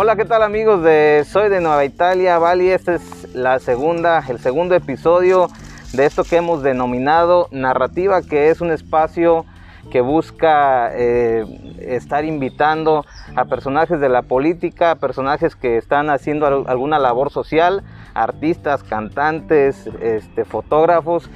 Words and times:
Hola, 0.00 0.14
¿qué 0.14 0.24
tal 0.24 0.44
amigos 0.44 0.84
de 0.84 1.26
Soy 1.28 1.48
de 1.48 1.60
Nueva 1.60 1.84
Italia, 1.84 2.38
Bali? 2.38 2.70
Este 2.70 2.94
es 2.94 3.34
la 3.34 3.58
segunda, 3.58 4.22
el 4.28 4.38
segundo 4.38 4.76
episodio 4.76 5.48
de 5.92 6.06
esto 6.06 6.22
que 6.22 6.36
hemos 6.36 6.62
denominado 6.62 7.48
narrativa, 7.50 8.22
que 8.22 8.50
es 8.50 8.60
un 8.60 8.70
espacio 8.70 9.44
que 9.90 10.00
busca 10.00 10.92
eh, 10.94 11.44
estar 11.80 12.24
invitando 12.24 13.04
a 13.34 13.46
personajes 13.46 13.98
de 13.98 14.08
la 14.08 14.22
política, 14.22 14.94
personajes 14.94 15.56
que 15.56 15.76
están 15.76 16.10
haciendo 16.10 16.46
alguna 16.46 17.00
labor 17.00 17.32
social, 17.32 17.82
artistas, 18.14 18.84
cantantes, 18.84 19.88
este, 20.00 20.44
fotógrafos, 20.44 21.28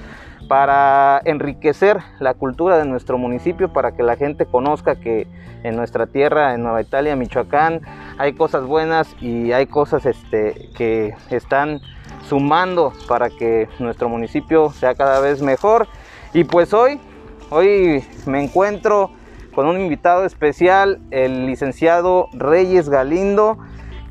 para 0.53 1.23
enriquecer 1.25 2.03
la 2.21 2.35
cultura 2.35 2.77
de 2.77 2.85
nuestro 2.85 3.16
municipio, 3.16 3.73
para 3.73 3.93
que 3.93 4.03
la 4.03 4.16
gente 4.16 4.45
conozca 4.45 4.96
que 4.96 5.27
en 5.62 5.77
nuestra 5.77 6.07
tierra, 6.07 6.53
en 6.53 6.63
Nueva 6.63 6.82
Italia, 6.82 7.17
Michoacán, 7.17 7.81
hay 8.18 8.35
cosas 8.35 8.67
buenas 8.67 9.08
y 9.22 9.53
hay 9.53 9.64
cosas 9.64 10.04
este, 10.04 10.68
que 10.77 11.14
están 11.30 11.80
sumando 12.29 12.93
para 13.08 13.30
que 13.30 13.71
nuestro 13.79 14.11
municipio 14.11 14.68
sea 14.72 14.94
cada 14.94 15.21
vez 15.21 15.41
mejor. 15.41 15.89
Y 16.35 16.44
pues 16.44 16.75
hoy, 16.75 17.00
hoy 17.49 18.05
me 18.27 18.44
encuentro 18.44 19.11
con 19.55 19.64
un 19.66 19.80
invitado 19.80 20.27
especial, 20.27 21.00
el 21.11 21.46
licenciado 21.46 22.29
Reyes 22.35 22.91
Galindo, 22.91 23.57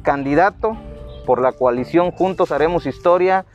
candidato 0.02 0.76
por 1.28 1.40
la 1.40 1.52
coalición 1.52 2.10
Juntos 2.10 2.52
Haremos 2.52 2.88
Historia 2.88 3.46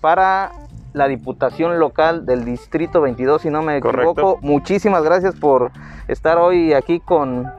para 0.00 0.50
la 0.92 1.08
Diputación 1.08 1.78
Local 1.78 2.26
del 2.26 2.44
Distrito 2.44 3.00
22, 3.00 3.42
si 3.42 3.50
no 3.50 3.62
me 3.62 3.78
equivoco. 3.78 4.38
Muchísimas 4.42 5.02
gracias 5.02 5.34
por 5.34 5.70
estar 6.08 6.38
hoy 6.38 6.72
aquí 6.72 7.00
con, 7.00 7.50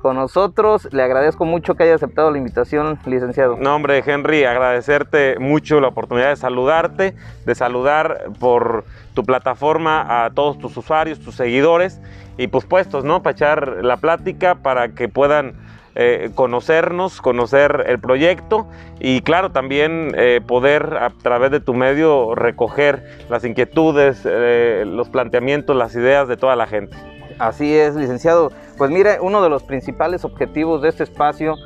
con 0.00 0.16
nosotros. 0.16 0.88
Le 0.92 1.02
agradezco 1.02 1.44
mucho 1.44 1.74
que 1.74 1.84
haya 1.84 1.94
aceptado 1.94 2.30
la 2.30 2.38
invitación, 2.38 2.98
licenciado. 3.06 3.56
No, 3.56 3.76
hombre, 3.76 4.02
Henry, 4.04 4.44
agradecerte 4.44 5.38
mucho 5.38 5.80
la 5.80 5.88
oportunidad 5.88 6.30
de 6.30 6.36
saludarte, 6.36 7.14
de 7.44 7.54
saludar 7.54 8.24
por 8.38 8.84
tu 9.14 9.24
plataforma 9.24 10.24
a 10.24 10.30
todos 10.30 10.58
tus 10.58 10.76
usuarios, 10.76 11.20
tus 11.20 11.34
seguidores 11.34 12.00
y 12.36 12.48
pues 12.48 12.64
puestos, 12.64 13.04
¿no? 13.04 13.22
Para 13.22 13.32
echar 13.32 13.84
la 13.84 13.96
plática, 13.96 14.56
para 14.56 14.90
que 14.90 15.08
puedan 15.08 15.54
eh, 15.96 16.30
conocernos, 16.34 17.20
conocer 17.20 17.84
el 17.88 17.98
proyecto 17.98 18.68
y 19.00 19.22
claro, 19.22 19.50
también 19.50 20.12
eh, 20.16 20.40
poder 20.46 20.96
a 21.00 21.10
través 21.10 21.50
de 21.50 21.60
tu 21.60 21.74
medio 21.74 22.34
recoger 22.34 23.02
las 23.28 23.44
inquietudes, 23.44 24.22
eh, 24.24 24.84
los 24.86 25.08
planteamientos, 25.08 25.74
las 25.74 25.94
ideas 25.96 26.28
de 26.28 26.36
toda 26.36 26.54
la 26.54 26.66
gente. 26.66 26.96
Así 27.38 27.76
es, 27.76 27.96
licenciado. 27.96 28.52
Pues 28.78 28.90
mire, 28.90 29.18
uno 29.20 29.42
de 29.42 29.48
los 29.48 29.64
principales 29.64 30.24
objetivos 30.24 30.80
de 30.82 30.90
este 30.90 31.02
espacio 31.02 31.56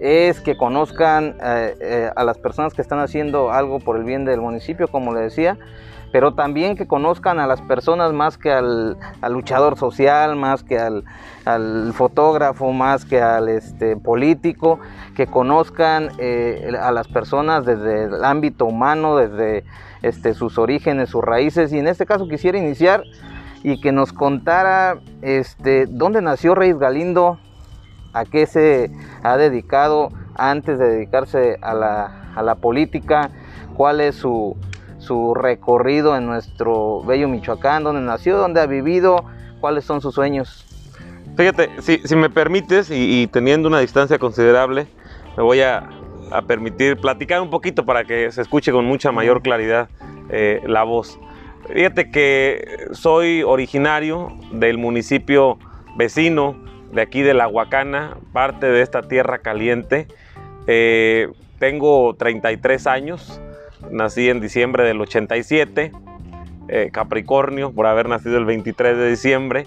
es 0.00 0.40
que 0.40 0.56
conozcan 0.56 1.36
a 1.40 2.24
las 2.24 2.38
personas 2.38 2.74
que 2.74 2.82
están 2.82 2.98
haciendo 3.00 3.50
algo 3.50 3.78
por 3.80 3.96
el 3.96 4.04
bien 4.04 4.24
del 4.24 4.40
municipio, 4.40 4.88
como 4.88 5.14
le 5.14 5.20
decía, 5.20 5.58
pero 6.12 6.34
también 6.34 6.76
que 6.76 6.86
conozcan 6.86 7.38
a 7.40 7.46
las 7.46 7.60
personas 7.62 8.12
más 8.12 8.38
que 8.38 8.50
al, 8.50 8.96
luchador 9.28 9.76
social, 9.76 10.36
más 10.36 10.62
que 10.62 10.78
al, 10.78 11.04
fotógrafo, 11.92 12.72
más 12.72 13.04
que 13.04 13.22
al 13.22 13.48
este, 13.48 13.96
político, 13.96 14.80
que 15.14 15.26
conozcan 15.26 16.10
eh, 16.18 16.72
a 16.80 16.90
las 16.90 17.08
personas 17.08 17.64
desde 17.64 18.04
el 18.04 18.24
ámbito 18.24 18.66
humano, 18.66 19.16
desde 19.16 19.64
este, 20.02 20.34
sus 20.34 20.58
orígenes, 20.58 21.10
sus 21.10 21.22
raíces. 21.22 21.72
Y 21.72 21.78
en 21.78 21.86
este 21.86 22.04
caso 22.04 22.28
quisiera 22.28 22.58
iniciar 22.58 23.04
y 23.62 23.80
que 23.80 23.92
nos 23.92 24.12
contara 24.12 24.98
este, 25.22 25.86
dónde 25.86 26.20
nació 26.20 26.54
Reyes 26.54 26.78
Galindo, 26.78 27.38
a 28.12 28.24
qué 28.24 28.46
se 28.46 28.90
ha 29.22 29.36
dedicado 29.36 30.08
antes 30.36 30.78
de 30.78 30.88
dedicarse 30.88 31.58
a 31.60 31.74
la, 31.74 32.32
a 32.34 32.42
la 32.42 32.56
política, 32.56 33.30
cuál 33.76 34.00
es 34.00 34.16
su, 34.16 34.56
su 34.98 35.34
recorrido 35.34 36.16
en 36.16 36.26
nuestro 36.26 37.02
bello 37.02 37.28
Michoacán, 37.28 37.84
donde 37.84 38.00
nació, 38.00 38.38
donde 38.38 38.60
ha 38.60 38.66
vivido, 38.66 39.24
cuáles 39.60 39.84
son 39.84 40.00
sus 40.00 40.14
sueños. 40.14 40.65
Fíjate, 41.36 41.70
si, 41.82 42.16
me 42.16 42.30
permites 42.30 42.90
y, 42.90 43.26
teniendo 43.26 43.68
una 43.68 43.80
distancia 43.80 44.18
considerable, 44.18 44.86
me 45.36 45.42
voy 45.42 45.60
a, 45.60 45.90
permitir 46.48 46.96
platicar 46.96 47.40
un 47.40 47.50
poquito 47.50 47.84
para 47.84 48.04
que 48.04 48.32
se 48.32 48.42
escuche 48.42 48.72
con 48.72 48.84
mucha 48.84 49.12
mayor 49.12 49.42
claridad 49.42 49.88
eh, 50.28 50.60
la 50.66 50.82
voz. 50.82 51.20
Fíjate 51.72 52.10
que 52.10 52.88
soy 52.92 53.44
originario 53.44 54.36
del 54.50 54.76
municipio 54.76 55.58
vecino 55.96 56.56
de 56.92 57.02
aquí 57.02 57.22
de 57.22 57.32
La 57.32 57.46
Huacana, 57.46 58.16
parte 58.32 58.66
de 58.66 58.82
esta 58.82 59.02
tierra 59.02 59.38
caliente. 59.38 60.08
Eh, 60.66 61.28
tengo 61.60 62.14
33 62.16 62.86
años, 62.86 63.40
Nací 63.90 64.28
en 64.28 64.40
diciembre 64.40 64.84
del 64.84 65.00
87, 65.00 65.92
eh, 66.68 66.90
Capricornio, 66.92 67.72
por 67.72 67.86
haber 67.86 68.08
nacido 68.08 68.38
el 68.38 68.44
23 68.44 68.96
de 68.96 69.10
diciembre. 69.10 69.66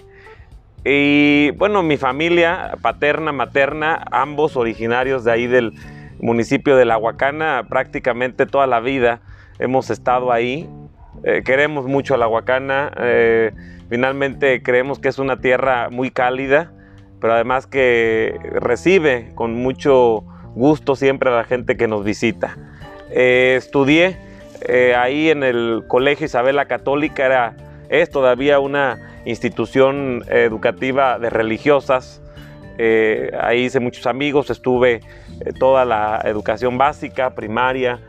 Y 0.84 1.50
bueno, 1.52 1.82
mi 1.82 1.98
familia 1.98 2.72
paterna, 2.80 3.32
materna, 3.32 4.02
ambos 4.10 4.56
originarios 4.56 5.24
de 5.24 5.32
ahí 5.32 5.46
del 5.46 5.74
municipio 6.20 6.76
de 6.76 6.86
La 6.86 6.96
Huacana, 6.96 7.66
prácticamente 7.68 8.46
toda 8.46 8.66
la 8.66 8.80
vida 8.80 9.20
hemos 9.58 9.90
estado 9.90 10.32
ahí. 10.32 10.68
Eh, 11.24 11.42
queremos 11.44 11.86
mucho 11.86 12.14
a 12.14 12.18
La 12.18 12.28
Huacana, 12.28 12.92
eh, 12.96 13.52
finalmente 13.90 14.62
creemos 14.62 14.98
que 14.98 15.08
es 15.08 15.18
una 15.18 15.40
tierra 15.40 15.90
muy 15.90 16.10
cálida, 16.10 16.72
pero 17.20 17.34
además 17.34 17.66
que 17.66 18.38
recibe 18.54 19.32
con 19.34 19.54
mucho 19.54 20.24
gusto 20.54 20.96
siempre 20.96 21.28
a 21.28 21.34
la 21.34 21.44
gente 21.44 21.76
que 21.76 21.88
nos 21.88 22.04
visita. 22.04 22.56
Eh, 23.10 23.56
estudié 23.58 24.16
ahí 24.96 25.30
en 25.30 25.42
el 25.42 25.84
Colegio 25.88 26.26
Isabela 26.26 26.66
Católica, 26.66 27.24
era, 27.24 27.56
es 27.88 28.10
todavía 28.10 28.60
una 28.60 29.09
institución 29.24 30.24
educativa 30.28 31.18
de 31.18 31.30
religiosas. 31.30 32.22
Eh, 32.78 33.30
ahí 33.40 33.64
hice 33.64 33.80
muchos 33.80 34.06
amigos, 34.06 34.50
estuve 34.50 35.00
toda 35.58 35.84
la 35.84 36.20
educación 36.24 36.78
básica, 36.78 37.34
primaria, 37.34 38.00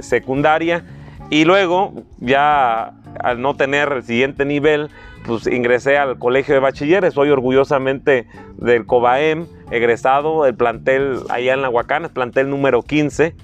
secundaria. 0.00 0.84
Y 1.30 1.44
luego, 1.44 1.92
ya 2.18 2.94
al 3.20 3.40
no 3.40 3.56
tener 3.56 3.92
el 3.92 4.02
siguiente 4.02 4.44
nivel, 4.44 4.90
pues 5.26 5.46
ingresé 5.46 5.98
al 5.98 6.18
colegio 6.18 6.54
de 6.54 6.60
bachilleres. 6.60 7.14
Soy 7.14 7.30
orgullosamente 7.30 8.26
del 8.56 8.86
COBAEM, 8.86 9.46
egresado 9.70 10.44
del 10.44 10.54
plantel 10.54 11.20
allá 11.28 11.54
en 11.54 11.62
La 11.62 11.68
Huacana, 11.68 12.08
plantel 12.08 12.48
número 12.48 12.82
15. 12.82 13.34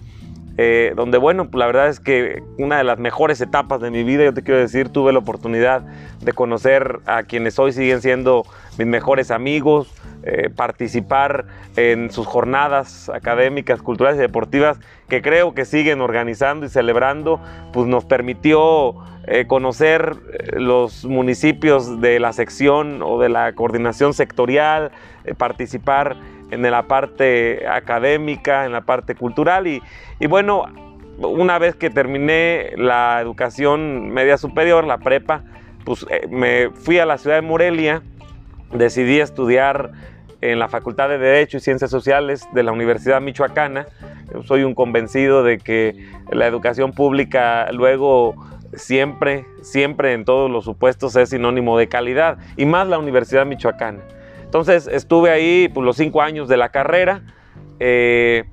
Eh, 0.59 0.93
donde 0.97 1.17
bueno, 1.17 1.49
la 1.53 1.67
verdad 1.67 1.89
es 1.89 1.99
que 1.99 2.43
una 2.59 2.77
de 2.77 2.85
las 2.85 2.99
mejores 2.99 3.41
etapas 3.41 3.81
de 3.81 3.91
mi 3.91 4.05
vida, 4.05 4.25
yo 4.25 4.35
te 4.35 4.43
quiero 4.43 4.61
decir, 4.61 4.91
tuve 4.91 5.13
la 5.13 5.19
oportunidad 5.19 5.83
de 6.21 6.33
conocer 6.35 7.01
a 7.07 7.23
quienes 7.23 7.59
hoy 7.59 7.73
siguen 7.73 8.03
siendo 8.03 8.45
mis 8.77 8.87
mejores 8.87 9.31
amigos, 9.31 9.91
eh, 10.25 10.51
participar 10.55 11.47
en 11.77 12.11
sus 12.11 12.27
jornadas 12.27 13.09
académicas, 13.09 13.81
culturales 13.81 14.19
y 14.19 14.23
deportivas 14.23 14.79
que 15.09 15.23
creo 15.23 15.55
que 15.55 15.65
siguen 15.65 16.01
organizando 16.01 16.67
y 16.67 16.69
celebrando, 16.69 17.41
pues 17.73 17.87
nos 17.87 18.05
permitió 18.05 18.95
eh, 19.27 19.47
conocer 19.47 20.17
los 20.53 21.05
municipios 21.07 22.01
de 22.01 22.21
la 22.21 22.33
sección 22.33 23.01
o 23.03 23.19
de 23.21 23.31
la 23.31 23.55
coordinación 23.55 24.13
sectorial, 24.15 24.91
participar 25.39 26.17
en 26.53 26.63
la 26.63 26.83
parte 26.83 27.67
académica, 27.67 28.67
en 28.67 28.73
la 28.73 28.83
parte 28.83 29.15
cultural 29.15 29.67
y, 29.67 29.81
bueno, 30.29 30.67
una 31.19 31.59
vez 31.59 31.75
que 31.75 31.91
terminé 31.91 32.73
la 32.77 33.21
educación 33.21 34.11
media 34.11 34.37
superior, 34.37 34.85
la 34.85 34.99
prepa, 34.99 35.43
pues 35.85 36.07
eh, 36.11 36.27
me 36.29 36.71
fui 36.71 36.99
a 36.99 37.07
la 37.07 37.19
ciudad 37.19 37.37
de 37.37 37.43
Morelia, 37.43 38.03
decidí 38.73 39.19
estudiar 39.19 39.93
en 40.41 40.59
la 40.59 40.69
Facultad 40.69 41.09
de 41.09 41.19
Derecho 41.19 41.57
y 41.57 41.61
Ciencias 41.61 41.91
Sociales 41.91 42.47
de 42.53 42.63
la 42.63 42.73
Universidad 42.73 43.21
Michoacana. 43.21 43.87
soy 44.45 44.65
un 44.65 44.75
convencido 44.75 45.43
de 45.43 45.59
que 45.59 46.09
la 46.31 46.47
educación 46.47 46.93
pública 46.93 47.71
luego 47.73 48.35
siempre, 48.75 49.47
siempre 49.63 50.13
en 50.13 50.25
todos 50.25 50.51
los 50.51 50.65
supuestos 50.65 51.17
es 51.17 51.31
sinónimo 51.31 51.79
de 51.79 51.89
calidad, 51.89 52.39
y 52.57 52.67
más 52.67 52.87
la 52.89 52.99
Universidad 52.99 53.47
Michoacana. 53.47 54.01
Entonces 54.53 54.87
estuve 54.87 55.31
ahí 55.31 55.69
por 55.69 55.77
pues, 55.77 55.87
los 55.87 55.97
cinco 55.97 56.21
años 56.21 56.47
de 56.47 56.59
la 56.59 56.69
carrera, 56.69 57.23
eh, 57.81 58.45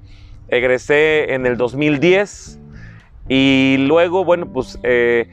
egresé 0.47 1.33
en 1.33 1.45
el 1.45 1.57
2010 1.57 2.57
y 3.27 3.75
luego, 3.85 4.23
bueno, 4.23 4.45
pues 4.45 4.79
eh, 4.83 5.29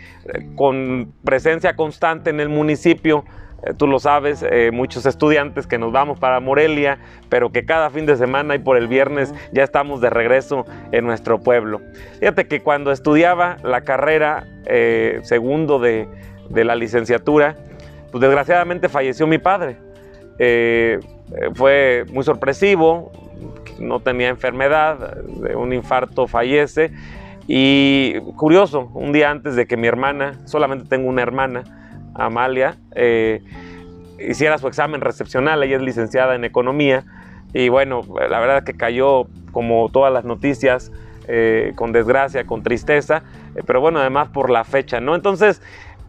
con 0.57 1.13
presencia 1.25 1.77
constante 1.77 2.31
en 2.31 2.41
el 2.41 2.49
municipio, 2.49 3.25
eh, 3.63 3.75
tú 3.77 3.87
lo 3.87 4.01
sabes, 4.01 4.45
muchos 4.73 5.07
estudiantes 5.07 5.69
que 5.69 5.79
nos 5.79 5.93
vamos 5.93 6.19
para 6.19 6.41
Morelia, 6.41 6.99
pero 7.29 7.53
que 7.53 7.65
cada 7.65 7.89
fin 7.91 8.05
de 8.05 8.17
semana 8.17 8.57
y 8.57 8.59
por 8.59 8.77
el 8.77 8.89
viernes 8.89 9.33
ya 9.53 9.63
estamos 9.63 10.01
de 10.01 10.11
regreso 10.11 10.65
en 10.91 11.07
nuestro 11.07 11.39
pueblo. 11.39 11.81
Fíjate 12.19 12.49
que 12.49 12.61
cuando 12.61 12.91
estudiaba 12.91 13.59
la 13.63 13.83
carrera 13.83 14.49
segundo 15.23 15.79
de, 15.79 16.09
de 16.51 16.65
la 16.65 16.75
licenciatura, 16.75 17.55
pues 18.11 18.21
desgraciadamente 18.21 18.89
falleció 18.89 19.29
mi 19.29 19.39
padre. 19.39 19.86
Eh, 20.39 21.01
fue 21.55 22.05
muy 22.13 22.25
sorpresivo 22.25 23.13
no 23.79 24.01
tenía 24.01 24.29
enfermedad, 24.29 25.17
de 25.17 25.57
un 25.57 25.73
infarto 25.73 26.27
fallece. 26.27 26.93
Y 27.47 28.19
curioso, 28.37 28.91
un 28.95 29.13
día 29.13 29.31
antes 29.31 29.55
de 29.55 29.67
que 29.67 29.77
mi 29.77 29.87
hermana, 29.87 30.35
solamente 30.47 30.87
tengo 30.89 31.09
una 31.09 31.23
hermana, 31.23 31.63
Amalia, 32.15 32.77
eh, 32.95 33.43
hiciera 34.19 34.59
su 34.59 34.67
examen 34.67 35.01
recepcional, 35.01 35.63
ella 35.63 35.77
es 35.77 35.83
licenciada 35.83 36.35
en 36.35 36.45
economía, 36.45 37.05
y 37.53 37.69
bueno, 37.69 38.03
la 38.29 38.41
verdad 38.41 38.65
que 38.65 38.75
cayó 38.75 39.27
como 39.53 39.89
todas 39.91 40.13
las 40.13 40.25
noticias, 40.25 40.91
eh, 41.29 41.73
con 41.77 41.93
desgracia, 41.93 42.47
con 42.47 42.63
tristeza, 42.63 43.23
eh, 43.55 43.63
pero 43.67 43.81
bueno, 43.81 44.01
además 44.01 44.29
por 44.29 44.51
la 44.51 44.65
fecha, 44.65 45.01
¿no? 45.01 45.15
Entonces, 45.15 45.63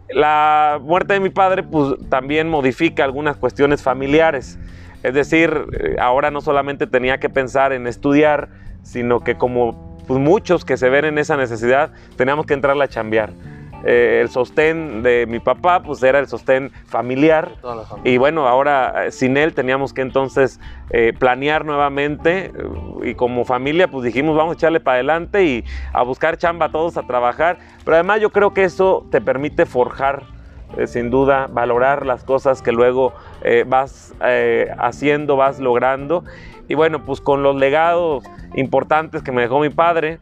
la 0.09 0.80
muerte 0.81 1.13
de 1.13 1.19
mi 1.19 1.30
padre 1.30 1.63
pues 1.63 1.95
también 2.09 2.50
modifica 2.50 3.04
algunas 3.04 3.38
cuestiones 3.38 3.81
familiares. 3.81 4.57
Es 5.04 5.13
decir, 5.13 5.65
eh, 5.74 5.95
ahora 6.00 6.31
no 6.31 6.42
solamente 6.42 6.88
tenía 6.88 7.19
que 7.19 7.30
pensar 7.30 7.74
en 7.74 7.88
estudiar, 7.88 8.50
sino 8.83 9.19
que 9.21 9.36
como 9.36 9.98
pues, 10.07 10.19
muchos 10.19 10.65
que 10.65 10.77
se 10.77 10.89
ven 10.89 11.06
en 11.06 11.18
esa 11.18 11.38
necesidad, 11.38 11.92
teníamos 12.15 12.45
que 12.45 12.54
entrarle 12.54 12.86
a 12.86 12.88
chambear. 12.88 13.31
Eh, 13.85 14.19
el 14.21 14.29
sostén 14.29 15.03
de 15.03 15.25
mi 15.27 15.39
papá, 15.39 15.81
pues 15.81 16.01
era 16.03 16.19
el 16.19 16.27
sostén 16.27 16.71
familiar. 16.85 17.51
Y 18.03 18.18
bueno, 18.18 18.47
ahora 18.47 19.06
eh, 19.06 19.12
sin 19.12 19.38
él 19.38 19.53
teníamos 19.53 19.94
que 19.94 20.01
entonces 20.01 20.59
planear 21.19 21.65
nuevamente 21.65 22.53
y 23.03 23.13
como 23.15 23.44
familia 23.44 23.89
pues 23.89 24.06
dijimos 24.06 24.38
vamos 24.38 24.53
a 24.53 24.56
echarle 24.56 24.79
para 24.79 24.95
adelante 24.95 25.44
y 25.44 25.65
a 25.91 26.01
buscar 26.03 26.38
chamba 26.38 26.69
todos 26.69 26.95
a 26.97 27.03
trabajar. 27.03 27.57
Pero 27.83 27.95
además 27.95 28.21
yo 28.21 28.31
creo 28.31 28.53
que 28.53 28.63
eso 28.63 29.06
te 29.12 29.19
permite 29.19 29.65
forjar 29.65 30.24
sin 30.85 31.09
duda, 31.09 31.47
valorar 31.47 32.06
las 32.06 32.24
cosas 32.24 32.62
que 32.62 32.71
luego 32.71 33.13
eh, 33.41 33.63
vas 33.68 34.13
eh, 34.24 34.69
haciendo, 34.77 35.35
vas 35.35 35.59
logrando. 35.59 36.24
Y 36.68 36.75
bueno, 36.75 37.06
pues 37.06 37.21
con 37.21 37.44
los 37.44 37.56
legados 37.56 38.24
importantes 38.56 39.24
que 39.24 39.31
me 39.31 39.41
dejó 39.41 39.59
mi 39.59 39.69
padre, 39.69 40.19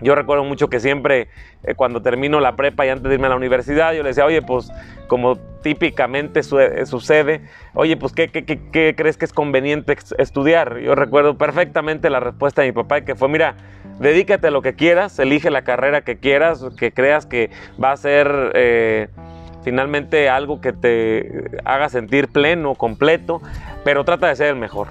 yo 0.00 0.14
recuerdo 0.14 0.44
mucho 0.44 0.68
que 0.68 0.80
siempre 0.80 1.28
eh, 1.64 1.74
cuando 1.74 2.02
termino 2.02 2.40
la 2.40 2.56
prepa 2.56 2.86
y 2.86 2.88
antes 2.88 3.08
de 3.08 3.14
irme 3.14 3.26
a 3.26 3.30
la 3.30 3.36
universidad, 3.36 3.92
yo 3.92 4.02
le 4.02 4.10
decía, 4.10 4.24
oye, 4.24 4.42
pues 4.42 4.70
como 5.08 5.36
típicamente 5.62 6.42
sucede, 6.42 7.40
oye, 7.74 7.96
pues 7.96 8.12
¿qué, 8.12 8.28
qué, 8.28 8.94
crees 8.96 9.16
que 9.16 9.24
es 9.24 9.32
conveniente 9.32 9.96
estudiar? 10.18 10.78
Yo 10.78 10.94
recuerdo 10.94 11.36
perfectamente 11.36 12.10
la 12.10 12.20
respuesta 12.20 12.62
de 12.62 12.68
mi 12.68 12.72
papá 12.72 13.00
que 13.00 13.14
fue, 13.14 13.28
mira, 13.28 13.56
dedícate 13.98 14.48
a 14.48 14.50
lo 14.50 14.62
que 14.62 14.74
quieras, 14.74 15.18
elige 15.18 15.50
la 15.50 15.62
carrera 15.62 16.02
que 16.02 16.18
quieras, 16.18 16.64
que 16.78 16.92
creas 16.92 17.26
que 17.26 17.50
va 17.82 17.92
a 17.92 17.96
ser 17.96 19.10
finalmente 19.62 20.28
algo 20.28 20.60
que 20.60 20.72
te 20.72 21.60
haga 21.64 21.88
sentir 21.88 22.28
pleno, 22.28 22.74
completo, 22.74 23.42
pero 23.84 24.04
trata 24.04 24.28
de 24.28 24.36
ser 24.36 24.46
el 24.48 24.56
mejor. 24.56 24.88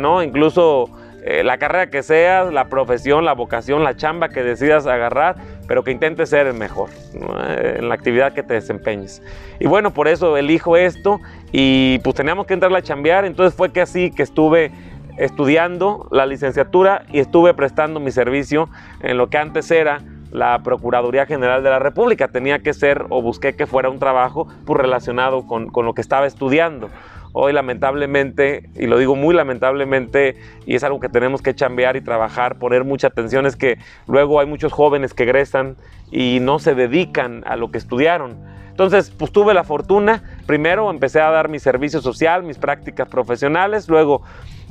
¿no? 0.00 0.22
Incluso 0.22 0.90
eh, 1.24 1.44
la 1.44 1.58
carrera 1.58 1.88
que 1.88 2.02
seas, 2.02 2.52
la 2.52 2.68
profesión, 2.68 3.24
la 3.24 3.34
vocación, 3.34 3.84
la 3.84 3.96
chamba 3.96 4.28
que 4.28 4.42
decidas 4.42 4.86
agarrar, 4.86 5.36
pero 5.68 5.84
que 5.84 5.92
intentes 5.92 6.30
ser 6.30 6.48
el 6.48 6.54
mejor 6.54 6.90
eh, 7.14 7.76
en 7.78 7.88
la 7.88 7.94
actividad 7.94 8.32
que 8.32 8.42
te 8.42 8.54
desempeñes. 8.54 9.22
Y 9.60 9.68
bueno, 9.68 9.92
por 9.92 10.08
eso 10.08 10.36
elijo 10.36 10.76
esto 10.76 11.20
y 11.52 12.00
pues 12.00 12.16
teníamos 12.16 12.46
que 12.46 12.54
entrar 12.54 12.74
a 12.74 12.82
chambear, 12.82 13.24
entonces 13.24 13.56
fue 13.56 13.72
que 13.72 13.80
así 13.80 14.10
que 14.10 14.24
estuve 14.24 14.72
estudiando 15.16 16.08
la 16.10 16.26
licenciatura 16.26 17.04
y 17.12 17.20
estuve 17.20 17.54
prestando 17.54 18.00
mi 18.00 18.10
servicio 18.10 18.68
en 19.00 19.16
lo 19.16 19.28
que 19.28 19.38
antes 19.38 19.70
era 19.70 20.00
la 20.32 20.62
Procuraduría 20.62 21.26
General 21.26 21.62
de 21.62 21.70
la 21.70 21.78
República. 21.78 22.28
Tenía 22.28 22.60
que 22.60 22.72
ser 22.72 23.04
o 23.10 23.22
busqué 23.22 23.54
que 23.54 23.66
fuera 23.66 23.90
un 23.90 23.98
trabajo 23.98 24.48
pues, 24.64 24.80
relacionado 24.80 25.46
con, 25.46 25.70
lo 25.72 25.94
que 25.94 26.00
estaba 26.00 26.26
estudiando. 26.26 26.88
Hoy 27.34 27.52
lamentablemente, 27.52 28.68
y 28.74 28.86
lo 28.86 28.98
digo 28.98 29.16
muy 29.16 29.34
lamentablemente, 29.34 30.36
y 30.66 30.74
es 30.74 30.84
algo 30.84 31.00
que 31.00 31.08
tenemos 31.08 31.40
que 31.40 31.54
chambear 31.54 31.96
y 31.96 32.02
trabajar, 32.02 32.58
poner 32.58 32.84
mucha 32.84 33.06
atención, 33.06 33.46
es 33.46 33.56
que 33.56 33.78
luego 34.06 34.38
hay 34.38 34.46
muchos 34.46 34.72
jóvenes 34.72 35.14
que 35.14 35.22
egresan 35.22 35.76
y 36.10 36.38
no 36.40 36.58
se 36.58 36.74
dedican 36.74 37.42
a 37.46 37.56
lo 37.56 37.70
que 37.70 37.78
estudiaron. 37.78 38.36
Entonces, 38.68 39.10
pues 39.10 39.32
tuve 39.32 39.54
la 39.54 39.64
fortuna, 39.64 40.22
primero 40.46 40.90
empecé 40.90 41.20
a 41.20 41.30
dar 41.30 41.48
mi 41.48 41.58
servicio 41.58 42.00
social, 42.00 42.42
mis 42.42 42.58
prácticas 42.58 43.08
profesionales, 43.08 43.88
luego 43.88 44.22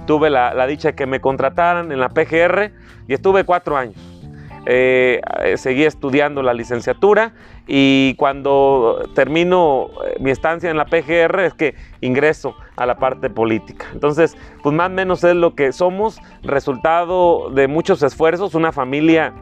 tuve 0.05 0.29
la, 0.29 0.53
la 0.53 0.67
dicha 0.67 0.89
de 0.89 0.95
que 0.95 1.05
me 1.05 1.19
contrataran 1.19 1.91
en 1.91 1.99
la 1.99 2.09
PGR 2.09 2.71
y 3.07 3.13
estuve 3.13 3.43
cuatro 3.43 3.77
años. 3.77 4.10
Eh, 4.65 5.21
seguí 5.55 5.85
estudiando 5.85 6.43
la 6.43 6.53
licenciatura 6.53 7.33
y 7.65 8.13
cuando 8.15 9.09
termino 9.15 9.89
eh, 10.05 10.17
mi 10.19 10.29
estancia 10.29 10.69
en 10.69 10.77
la 10.77 10.85
PGR 10.85 11.39
es 11.39 11.53
que 11.55 11.73
ingreso 11.99 12.55
a 12.75 12.85
la 12.85 12.97
parte 12.97 13.31
política. 13.31 13.87
Entonces, 13.91 14.37
pues 14.61 14.75
más 14.75 14.87
o 14.89 14.93
menos 14.93 15.23
es 15.23 15.35
lo 15.35 15.55
que 15.55 15.71
somos, 15.71 16.19
resultado 16.43 17.49
de 17.49 17.67
muchos 17.67 18.03
esfuerzos, 18.03 18.53
una 18.53 18.71
familia 18.71 19.33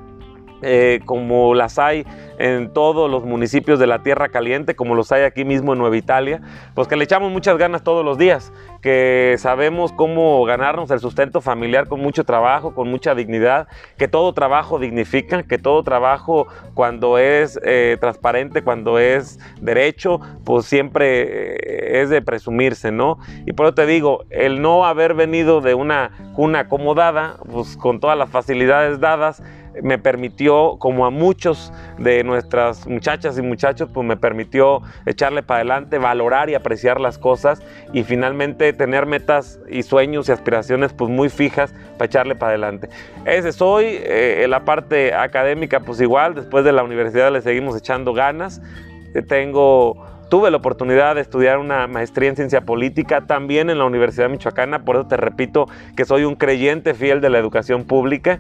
eh, 0.61 0.99
como 1.05 1.53
las 1.53 1.79
hay 1.79 2.05
en 2.37 2.73
todos 2.73 3.09
los 3.09 3.23
municipios 3.23 3.79
de 3.79 3.87
la 3.87 4.03
Tierra 4.03 4.27
Caliente, 4.27 4.75
como 4.75 4.93
los 4.93 5.11
hay 5.11 5.23
aquí 5.23 5.45
mismo 5.45 5.71
en 5.73 5.79
Nueva 5.79 5.95
Italia, 5.95 6.41
pues 6.75 6.87
que 6.87 6.97
le 6.97 7.05
echamos 7.05 7.31
muchas 7.31 7.57
ganas 7.57 7.83
todos 7.83 8.03
los 8.03 8.17
días, 8.17 8.51
que 8.81 9.35
sabemos 9.37 9.91
cómo 9.91 10.43
ganarnos 10.45 10.91
el 10.91 10.99
sustento 10.99 11.41
familiar 11.41 11.87
con 11.87 11.99
mucho 11.99 12.23
trabajo, 12.23 12.73
con 12.73 12.89
mucha 12.89 13.15
dignidad, 13.15 13.67
que 13.97 14.07
todo 14.07 14.33
trabajo 14.33 14.79
dignifica, 14.79 15.43
que 15.43 15.57
todo 15.57 15.83
trabajo 15.83 16.47
cuando 16.73 17.17
es 17.17 17.59
eh, 17.63 17.97
transparente, 17.99 18.63
cuando 18.63 18.99
es 18.99 19.39
derecho, 19.61 20.19
pues 20.45 20.65
siempre 20.65 21.53
eh, 21.57 22.01
es 22.01 22.09
de 22.09 22.21
presumirse, 22.21 22.91
¿no? 22.91 23.17
Y 23.45 23.53
por 23.53 23.67
eso 23.67 23.75
te 23.75 23.85
digo, 23.85 24.25
el 24.29 24.61
no 24.61 24.85
haber 24.85 25.13
venido 25.13 25.61
de 25.61 25.73
una 25.73 26.31
cuna 26.35 26.59
acomodada, 26.59 27.37
pues 27.51 27.75
con 27.77 27.99
todas 27.99 28.17
las 28.17 28.29
facilidades 28.29 28.99
dadas, 28.99 29.43
me 29.81 29.97
permitió, 29.97 30.77
como 30.79 31.05
a 31.05 31.09
muchos 31.09 31.71
de 31.97 32.23
nuestras 32.23 32.87
muchachas 32.87 33.37
y 33.37 33.41
muchachos, 33.41 33.89
pues 33.93 34.05
me 34.05 34.17
permitió 34.17 34.81
echarle 35.05 35.43
para 35.43 35.59
adelante, 35.59 35.97
valorar 35.97 36.49
y 36.49 36.55
apreciar 36.55 36.99
las 36.99 37.17
cosas 37.17 37.61
y 37.93 38.03
finalmente 38.03 38.73
tener 38.73 39.05
metas 39.05 39.59
y 39.69 39.83
sueños 39.83 40.29
y 40.29 40.31
aspiraciones 40.31 40.93
pues 40.93 41.09
muy 41.09 41.29
fijas 41.29 41.73
para 41.97 42.05
echarle 42.05 42.35
para 42.35 42.51
adelante. 42.51 42.89
Ese 43.25 43.51
soy, 43.51 43.85
eh, 43.85 44.43
en 44.43 44.51
la 44.51 44.65
parte 44.65 45.13
académica 45.13 45.79
pues 45.79 46.01
igual, 46.01 46.35
después 46.35 46.65
de 46.65 46.71
la 46.71 46.83
universidad 46.83 47.31
le 47.31 47.41
seguimos 47.41 47.77
echando 47.77 48.13
ganas. 48.13 48.61
Tengo 49.27 50.05
tuve 50.29 50.51
la 50.51 50.57
oportunidad 50.57 51.15
de 51.15 51.21
estudiar 51.21 51.57
una 51.57 51.87
maestría 51.87 52.29
en 52.29 52.35
ciencia 52.35 52.61
política 52.61 53.21
también 53.21 53.69
en 53.69 53.77
la 53.79 53.85
Universidad 53.85 54.29
Michoacana, 54.29 54.85
por 54.85 54.95
eso 54.95 55.07
te 55.07 55.17
repito 55.17 55.67
que 55.95 56.05
soy 56.05 56.23
un 56.23 56.35
creyente 56.35 56.93
fiel 56.93 57.19
de 57.19 57.29
la 57.29 57.39
educación 57.39 57.83
pública. 57.83 58.39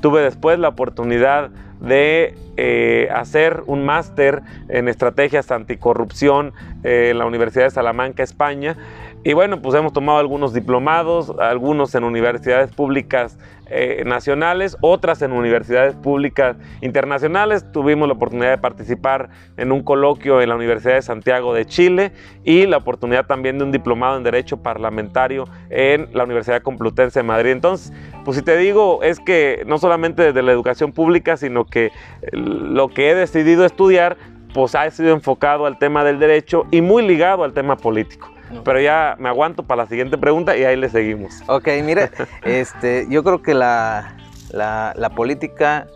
Tuve 0.00 0.22
después 0.22 0.58
la 0.58 0.68
oportunidad 0.68 1.50
de 1.80 2.34
eh, 2.56 3.08
hacer 3.14 3.62
un 3.66 3.84
máster 3.84 4.42
en 4.68 4.88
estrategias 4.88 5.50
anticorrupción 5.50 6.52
eh, 6.84 7.08
en 7.10 7.18
la 7.18 7.24
Universidad 7.24 7.64
de 7.64 7.70
Salamanca, 7.70 8.22
España. 8.22 8.76
Y 9.22 9.34
bueno, 9.34 9.60
pues 9.60 9.74
hemos 9.74 9.92
tomado 9.92 10.18
algunos 10.18 10.54
diplomados, 10.54 11.34
algunos 11.38 11.94
en 11.94 12.04
universidades 12.04 12.72
públicas 12.72 13.38
eh, 13.66 14.02
nacionales, 14.06 14.78
otras 14.80 15.20
en 15.20 15.32
universidades 15.32 15.94
públicas 15.94 16.56
internacionales. 16.80 17.70
Tuvimos 17.70 18.08
la 18.08 18.14
oportunidad 18.14 18.48
de 18.48 18.56
participar 18.56 19.28
en 19.58 19.72
un 19.72 19.82
coloquio 19.82 20.40
en 20.40 20.48
la 20.48 20.56
Universidad 20.56 20.94
de 20.94 21.02
Santiago 21.02 21.52
de 21.52 21.66
Chile 21.66 22.12
y 22.44 22.64
la 22.64 22.78
oportunidad 22.78 23.26
también 23.26 23.58
de 23.58 23.64
un 23.64 23.72
diplomado 23.72 24.16
en 24.16 24.22
Derecho 24.22 24.62
Parlamentario 24.62 25.44
en 25.68 26.08
la 26.14 26.24
Universidad 26.24 26.62
Complutense 26.62 27.20
de 27.20 27.24
Madrid. 27.24 27.50
Entonces, 27.50 27.92
pues 28.24 28.38
si 28.38 28.42
te 28.42 28.56
digo, 28.56 29.02
es 29.02 29.20
que 29.20 29.64
no 29.66 29.76
solamente 29.76 30.22
desde 30.22 30.42
la 30.42 30.52
educación 30.52 30.92
pública, 30.92 31.36
sino 31.36 31.66
que 31.66 31.92
lo 32.32 32.88
que 32.88 33.10
he 33.10 33.14
decidido 33.14 33.66
estudiar, 33.66 34.16
pues 34.54 34.74
ha 34.74 34.90
sido 34.90 35.12
enfocado 35.12 35.66
al 35.66 35.78
tema 35.78 36.04
del 36.04 36.18
derecho 36.18 36.64
y 36.70 36.80
muy 36.80 37.06
ligado 37.06 37.44
al 37.44 37.52
tema 37.52 37.76
político. 37.76 38.30
Pero 38.64 38.80
ya 38.80 39.16
me 39.18 39.28
aguanto 39.28 39.62
para 39.62 39.84
la 39.84 39.88
siguiente 39.88 40.18
pregunta 40.18 40.56
y 40.56 40.64
ahí 40.64 40.76
le 40.76 40.88
seguimos. 40.88 41.42
Ok, 41.46 41.68
mire, 41.84 42.10
este, 42.44 43.06
yo 43.08 43.22
creo 43.22 43.42
que 43.42 43.54
la, 43.54 44.16
la, 44.52 45.10
política, 45.14 45.86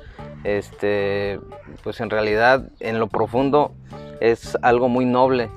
este, 0.45 1.41
pues 1.83 2.01
en 2.01 2.11
realidad 2.11 2.69
en 2.81 2.99
lo 2.99 3.09
profundo 3.09 3.75
es 4.21 4.57
algo 4.63 4.89
muy 4.89 5.05
noble. 5.05 5.51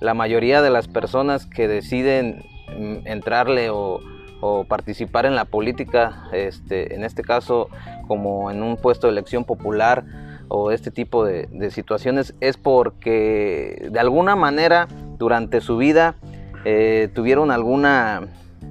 La 0.00 0.14
mayoría 0.14 0.62
de 0.62 0.70
las 0.70 0.88
personas 0.88 1.46
que 1.46 1.68
deciden 1.68 2.44
mm, 2.76 3.06
entrarle 3.06 3.70
o, 3.70 4.00
o 4.40 4.64
participar 4.64 5.26
en 5.26 5.34
la 5.34 5.44
política, 5.46 6.28
este, 6.32 6.94
en 6.94 7.04
este 7.04 7.22
caso 7.22 7.68
como 8.06 8.50
en 8.50 8.62
un 8.62 8.76
puesto 8.76 9.06
de 9.06 9.12
elección 9.12 9.44
popular 9.44 10.04
o 10.48 10.70
este 10.70 10.90
tipo 10.90 11.24
de, 11.24 11.48
de 11.50 11.70
situaciones, 11.70 12.34
es 12.40 12.56
porque 12.58 13.88
de 13.90 13.98
alguna 13.98 14.36
manera 14.36 14.86
durante 15.16 15.60
su 15.60 15.78
vida 15.78 16.16
eh, 16.64 17.08
tuvieron 17.14 17.50
alguna, 17.50 18.22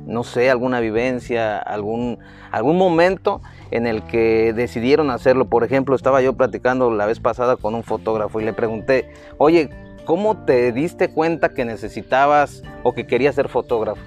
no 0.06 0.24
sé, 0.24 0.50
alguna 0.50 0.80
vivencia, 0.80 1.58
algún, 1.58 2.20
algún 2.52 2.78
momento 2.78 3.42
en 3.72 3.88
el 3.88 4.04
que 4.04 4.54
decidieron 4.54 5.10
hacerlo. 5.10 5.46
Por 5.46 5.64
ejemplo, 5.64 5.96
estaba 5.96 6.22
yo 6.22 6.34
platicando 6.34 6.92
la 6.92 7.06
vez 7.06 7.20
pasada 7.20 7.56
con 7.56 7.76
un 7.76 7.84
fotógrafo 7.84 8.40
y 8.40 8.46
le 8.46 8.54
pregunté, 8.54 9.12
oye, 9.38 9.70
¿cómo 10.06 10.46
te 10.46 10.72
diste 10.72 11.10
cuenta 11.10 11.50
que 11.50 11.66
necesitabas 11.66 12.64
o 12.84 12.94
que 12.94 13.08
querías 13.08 13.36
ser 13.36 13.50
fotógrafo? 13.50 14.02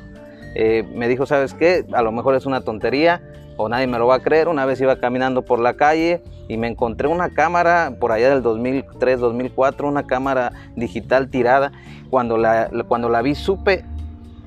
Eh, 0.54 0.84
me 0.94 1.08
dijo, 1.08 1.26
¿sabes 1.26 1.52
qué? 1.52 1.84
A 1.92 2.02
lo 2.02 2.12
mejor 2.12 2.34
es 2.34 2.46
una 2.46 2.62
tontería, 2.62 3.22
o 3.56 3.68
nadie 3.68 3.86
me 3.86 3.98
lo 3.98 4.06
va 4.06 4.16
a 4.16 4.20
creer. 4.20 4.48
Una 4.48 4.66
vez 4.66 4.80
iba 4.80 4.98
caminando 4.98 5.42
por 5.42 5.58
la 5.58 5.74
calle 5.74 6.22
y 6.48 6.56
me 6.56 6.68
encontré 6.68 7.08
una 7.08 7.30
cámara 7.30 7.94
por 7.98 8.12
allá 8.12 8.30
del 8.30 8.42
2003, 8.42 9.20
2004, 9.20 9.88
una 9.88 10.06
cámara 10.06 10.52
digital 10.76 11.28
tirada. 11.28 11.72
Cuando 12.10 12.38
la, 12.38 12.70
cuando 12.88 13.08
la 13.08 13.22
vi 13.22 13.34
supe 13.34 13.84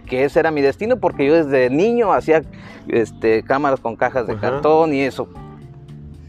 que 0.06 0.26
ese 0.26 0.40
era 0.40 0.52
mi 0.52 0.62
destino 0.62 0.98
porque 0.98 1.26
yo 1.26 1.36
desde 1.36 1.70
niño 1.70 2.14
hacía 2.14 2.42
este, 2.88 3.44
cámaras 3.44 3.80
con 3.80 3.96
cajas 3.96 4.28
de 4.28 4.38
cartón 4.38 4.94
y 4.94 5.02
eso. 5.02 5.28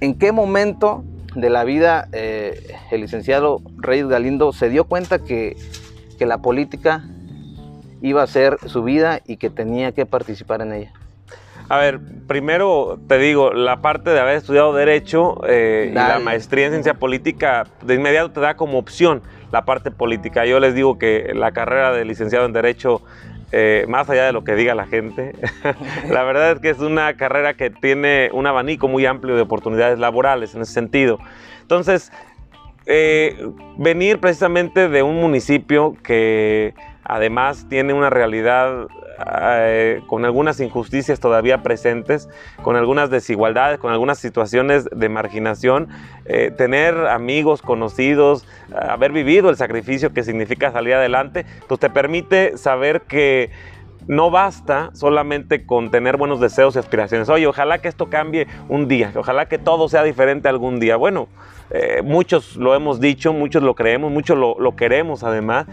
¿En 0.01 0.15
qué 0.15 0.33
momento 0.33 1.05
de 1.35 1.51
la 1.51 1.65
vida 1.65 2.09
eh, 2.13 2.75
el 2.91 3.03
licenciado 3.03 3.61
Reyes 3.77 4.09
Galindo 4.09 4.53
se 4.53 4.69
dio 4.69 4.85
cuenta 4.85 5.19
que, 5.19 5.57
que 6.19 6.27
la 6.27 6.39
política 6.39 7.05
iba 8.03 8.23
a 8.23 8.27
ser 8.27 8.59
su 8.67 8.83
vida 8.83 9.21
y 9.27 9.37
que 9.37 9.51
tenía 9.51 9.93
que 9.93 10.07
participar 10.07 10.63
en 10.63 10.73
ella? 10.73 10.93
A 11.71 11.79
ver, 11.79 12.01
primero 12.27 12.99
te 13.07 13.17
digo, 13.19 13.53
la 13.53 13.81
parte 13.81 14.11
de 14.11 14.19
haber 14.19 14.35
estudiado 14.35 14.75
Derecho 14.75 15.41
eh, 15.47 15.91
y 15.93 15.95
la 15.95 16.19
maestría 16.19 16.67
en 16.67 16.73
Ciencia 16.73 16.95
Política, 16.95 17.65
de 17.83 17.95
inmediato 17.95 18.33
te 18.33 18.41
da 18.41 18.57
como 18.57 18.77
opción 18.77 19.23
la 19.53 19.65
parte 19.65 19.93
política. 19.93 20.45
Yo 20.45 20.59
les 20.59 20.75
digo 20.75 20.99
que 20.99 21.31
la 21.33 21.53
carrera 21.53 21.93
de 21.93 22.05
licenciado 22.05 22.45
en 22.45 22.53
Derecho, 22.53 23.03
eh, 23.53 23.85
más 23.89 24.11
allá 24.11 24.25
de 24.25 24.33
lo 24.33 24.43
que 24.43 24.57
diga 24.57 24.75
la 24.75 24.89
gente, 24.89 25.33
la 26.11 26.25
verdad 26.25 26.51
es 26.51 26.59
que 26.59 26.71
es 26.71 26.81
una 26.81 27.17
carrera 27.17 27.55
que 27.55 27.71
tiene 27.71 28.31
un 28.33 28.49
abanico 28.49 28.89
muy 28.89 29.07
amplio 29.07 29.37
de 29.37 29.43
oportunidades 29.43 30.01
laborales 30.01 30.57
en 30.57 30.63
ese 30.63 30.73
sentido. 30.73 31.21
Entonces, 31.63 32.11
eh, 32.87 33.49
venir 33.79 34.19
precisamente 34.19 34.89
de 34.89 35.05
un 35.05 35.21
municipio 35.21 35.95
que 36.03 36.75
además 37.05 37.67
tiene 37.69 37.93
una 37.93 38.11
realidad 38.11 38.89
eh, 39.27 40.03
con 40.07 40.25
algunas 40.25 40.61
injusticias 40.61 41.21
todavía 41.21 41.63
presentes, 41.63 42.29
con 42.63 42.77
algunas 42.77 43.11
desigualdades, 43.11 43.79
con 43.79 43.93
algunas 43.93 44.19
situaciones 44.19 44.89
de 44.91 45.09
marginación, 45.09 45.89
eh, 46.25 46.53
tener 46.57 46.95
amigos, 47.09 47.63
conocidos, 47.63 48.47
haber 48.75 49.13
vivido 49.13 49.51
el 49.51 49.57
sacrificio 49.57 50.13
que 50.13 50.23
significa 50.23 50.73
salir 50.73 50.95
adelante, 50.95 51.45
pues 51.69 51.81
te 51.81 51.91
permite 51.91 52.57
saber 52.57 53.03
que 53.03 53.51
no 54.07 54.31
basta 54.31 54.91
solamente 54.95 55.67
con 55.67 55.91
tener 55.91 56.17
buenos 56.17 56.41
deseos 56.41 56.77
y 56.77 56.79
aspiraciones. 56.79 57.29
Oye, 57.29 57.47
ojalá 57.47 57.79
que 57.79 57.89
esto 57.89 58.09
cambie 58.09 58.47
un 58.69 58.89
día, 58.89 59.13
ojalá 59.15 59.47
que 59.47 59.59
todo 59.59 59.89
sea 59.89 60.03
diferente 60.03 60.49
algún 60.49 60.81
día. 60.81 60.97
Bueno, 60.97 61.29
eh, 61.71 62.01
muchos 62.03 62.57
lo 62.57 62.75
hemos 62.75 63.01
dicho, 63.01 63.33
muchos 63.33 63.63
lo 63.63 63.75
creemos, 63.75 64.11
muchos 64.11 64.37
lo, 64.37 64.59
lo 64.59 64.75
queremos 64.77 65.23
además 65.23 65.67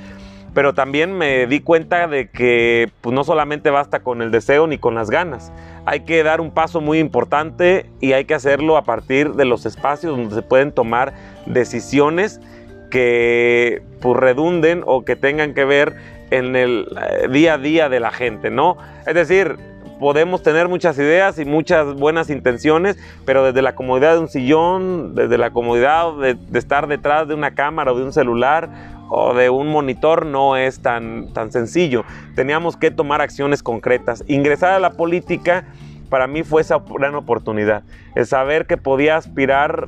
pero 0.58 0.74
también 0.74 1.16
me 1.16 1.46
di 1.46 1.60
cuenta 1.60 2.08
de 2.08 2.32
que 2.32 2.90
pues, 3.02 3.14
no 3.14 3.24
solamente 3.24 3.70
basta 3.70 4.00
con 4.00 4.24
el 4.24 4.32
deseo 4.32 4.66
ni 4.66 4.80
con 4.80 4.96
las 4.96 5.12
ganas. 5.12 5.52
Hay 5.86 6.00
que 6.00 6.24
dar 6.24 6.42
un 6.42 6.50
paso 6.50 6.82
muy 6.82 6.98
importante 6.98 7.86
y 8.02 8.14
hay 8.14 8.26
que 8.26 8.34
hacerlo 8.34 8.76
a 8.76 8.84
partir 8.84 9.34
de 9.34 9.46
los 9.46 9.68
espacios 9.68 10.18
donde 10.18 10.34
se 10.34 10.42
pueden 10.42 10.72
tomar 10.72 11.14
decisiones 11.46 12.42
que 12.90 13.84
pues, 14.02 14.18
redunden 14.18 14.82
o 14.88 15.06
que 15.06 15.16
tengan 15.16 15.54
que 15.54 15.64
ver 15.64 15.96
en 16.32 16.56
el 16.56 16.88
eh, 17.08 17.28
día 17.28 17.54
a 17.54 17.58
día 17.60 17.88
de 17.88 18.00
la 18.00 18.10
gente, 18.10 18.50
¿no? 18.50 18.78
Es 19.06 19.14
decir, 19.14 19.58
podemos 20.00 20.42
tener 20.42 20.68
muchas 20.68 20.98
ideas 20.98 21.38
y 21.38 21.46
muchas 21.46 21.94
buenas 21.94 22.32
intenciones, 22.32 22.98
pero 23.26 23.44
desde 23.44 23.62
la 23.62 23.76
comodidad 23.76 24.14
de 24.14 24.22
un 24.22 24.28
sillón, 24.28 25.14
desde 25.14 25.38
la 25.38 25.52
comodidad 25.52 26.14
de, 26.18 26.34
de 26.34 26.58
estar 26.58 26.88
detrás 26.88 27.28
de 27.28 27.36
una 27.36 27.54
cámara 27.54 27.92
o 27.92 27.96
de 27.96 28.04
un 28.04 28.12
celular 28.12 28.97
o 29.10 29.34
de 29.34 29.50
un 29.50 29.68
monitor 29.68 30.26
no 30.26 30.56
es 30.56 30.82
tan, 30.82 31.34
tan 31.34 31.52
sencillo. 31.52 32.04
Teníamos 32.36 32.78
que 32.78 32.92
tomar 32.92 33.22
acciones 33.22 33.64
concretas. 33.64 34.24
Ingresar 34.28 34.74
a 34.74 34.80
la 34.80 34.92
política 34.92 35.66
para 36.10 36.28
mí 36.28 36.44
fue 36.44 36.62
esa 36.62 36.82
gran 36.88 37.16
oportunidad. 37.16 37.84
El 38.16 38.26
saber 38.26 38.66
que 38.66 38.78
podía 38.78 39.18
aspirar 39.18 39.86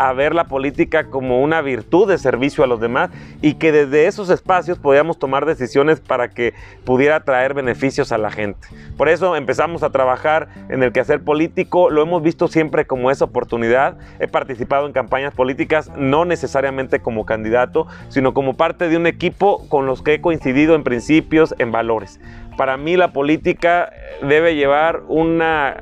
a 0.00 0.14
ver 0.14 0.34
la 0.34 0.44
política 0.44 1.04
como 1.10 1.42
una 1.42 1.60
virtud 1.60 2.08
de 2.08 2.16
servicio 2.16 2.64
a 2.64 2.66
los 2.66 2.80
demás 2.80 3.10
y 3.42 3.54
que 3.54 3.70
desde 3.70 4.06
esos 4.06 4.30
espacios 4.30 4.78
podíamos 4.78 5.18
tomar 5.18 5.44
decisiones 5.44 6.00
para 6.00 6.30
que 6.30 6.54
pudiera 6.86 7.22
traer 7.22 7.52
beneficios 7.52 8.10
a 8.10 8.16
la 8.16 8.30
gente. 8.30 8.66
Por 8.96 9.10
eso 9.10 9.36
empezamos 9.36 9.82
a 9.82 9.90
trabajar 9.90 10.48
en 10.70 10.82
el 10.82 10.92
quehacer 10.92 11.22
político, 11.22 11.90
lo 11.90 12.00
hemos 12.00 12.22
visto 12.22 12.48
siempre 12.48 12.86
como 12.86 13.10
esa 13.10 13.26
oportunidad. 13.26 13.98
He 14.20 14.26
participado 14.26 14.86
en 14.86 14.94
campañas 14.94 15.34
políticas 15.34 15.90
no 15.94 16.24
necesariamente 16.24 17.00
como 17.00 17.26
candidato, 17.26 17.86
sino 18.08 18.32
como 18.32 18.56
parte 18.56 18.88
de 18.88 18.96
un 18.96 19.06
equipo 19.06 19.68
con 19.68 19.84
los 19.84 20.00
que 20.00 20.14
he 20.14 20.20
coincidido 20.22 20.76
en 20.76 20.82
principios, 20.82 21.54
en 21.58 21.72
valores. 21.72 22.20
Para 22.60 22.76
mí 22.76 22.94
la 22.94 23.14
política 23.14 23.90
debe 24.20 24.54
llevar 24.54 25.00
una 25.08 25.78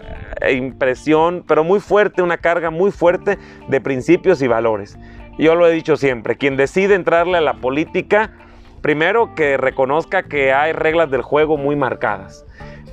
impresión, 0.49 1.45
pero 1.45 1.65
muy 1.65 1.81
fuerte, 1.81 2.23
una 2.23 2.37
carga 2.37 2.71
muy 2.71 2.93
fuerte 2.93 3.37
de 3.67 3.81
principios 3.81 4.41
y 4.43 4.47
valores. 4.47 4.97
Yo 5.41 5.57
lo 5.57 5.67
he 5.67 5.73
dicho 5.73 5.97
siempre, 5.97 6.37
quien 6.37 6.57
decide 6.57 6.95
entrarle 6.95 7.39
a 7.39 7.41
la 7.41 7.55
política, 7.55 8.31
primero 8.81 9.35
que 9.35 9.57
reconozca 9.57 10.23
que 10.23 10.53
hay 10.53 10.71
reglas 10.71 11.11
del 11.11 11.23
juego 11.23 11.57
muy 11.57 11.75
marcadas 11.75 12.47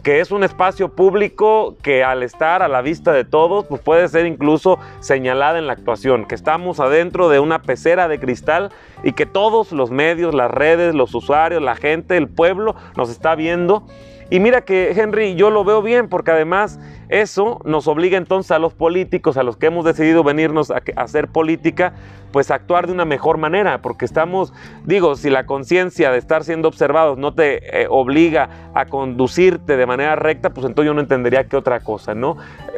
que 0.05 0.19
es 0.19 0.29
un 0.29 0.43
espacio 0.43 0.89
público 0.89 1.77
que 1.81 2.03
al 2.03 2.21
estar 2.21 2.61
a 2.61 2.67
la 2.67 2.83
vista 2.83 3.11
de 3.11 3.25
todos, 3.25 3.65
pues 3.65 3.81
puede 3.81 4.07
ser 4.07 4.27
incluso 4.27 4.77
señalada 4.99 5.57
en 5.57 5.65
la 5.65 5.73
actuación, 5.73 6.25
que 6.25 6.35
estamos 6.35 6.79
adentro 6.79 7.27
de 7.27 7.39
una 7.39 7.63
pecera 7.63 8.07
de 8.07 8.19
cristal 8.19 8.71
y 9.03 9.13
que 9.13 9.25
todos 9.25 9.71
los 9.71 9.89
medios, 9.89 10.35
las 10.35 10.51
redes, 10.51 10.93
los 10.93 11.15
usuarios, 11.15 11.59
la 11.59 11.75
gente, 11.75 12.17
el 12.17 12.27
pueblo 12.27 12.75
nos 12.95 13.09
está 13.09 13.33
viendo. 13.33 13.87
Y 14.29 14.39
mira 14.39 14.61
que 14.61 14.91
Henry, 14.91 15.35
yo 15.35 15.51
lo 15.51 15.63
veo 15.63 15.83
bien 15.83 16.09
porque 16.09 16.31
además 16.31 16.79
eso 17.09 17.61
nos 17.63 17.87
obliga 17.87 18.17
entonces 18.17 18.51
a 18.51 18.57
los 18.57 18.73
políticos, 18.73 19.37
a 19.37 19.43
los 19.43 19.57
que 19.57 19.67
hemos 19.67 19.85
decidido 19.85 20.23
venirnos 20.23 20.71
a, 20.71 20.81
hacer 20.95 21.27
política, 21.27 21.93
pues 22.31 22.49
a 22.49 22.55
actuar 22.55 22.87
de 22.87 22.93
una 22.93 23.05
mejor 23.05 23.37
manera, 23.37 23.83
porque 23.83 24.03
estamos, 24.03 24.51
digo, 24.83 25.15
si 25.15 25.29
la 25.29 25.45
conciencia 25.45 26.11
de 26.11 26.17
estar 26.17 26.43
siendo 26.43 26.67
observados 26.67 27.19
no 27.19 27.35
te 27.35 27.83
eh, 27.83 27.87
obliga 27.87 28.71
a 28.73 28.87
conducirte 28.87 29.77
de 29.77 29.85
manera 29.85 30.15
recta, 30.15 30.49
pues 30.49 30.65
entonces 30.65 30.87
yo 30.87 30.93
no 30.95 31.01
entendería 31.01 31.43
qué 31.43 31.55
otra 31.55 31.79
cosa, 31.81 32.15
¿no? 32.15 32.37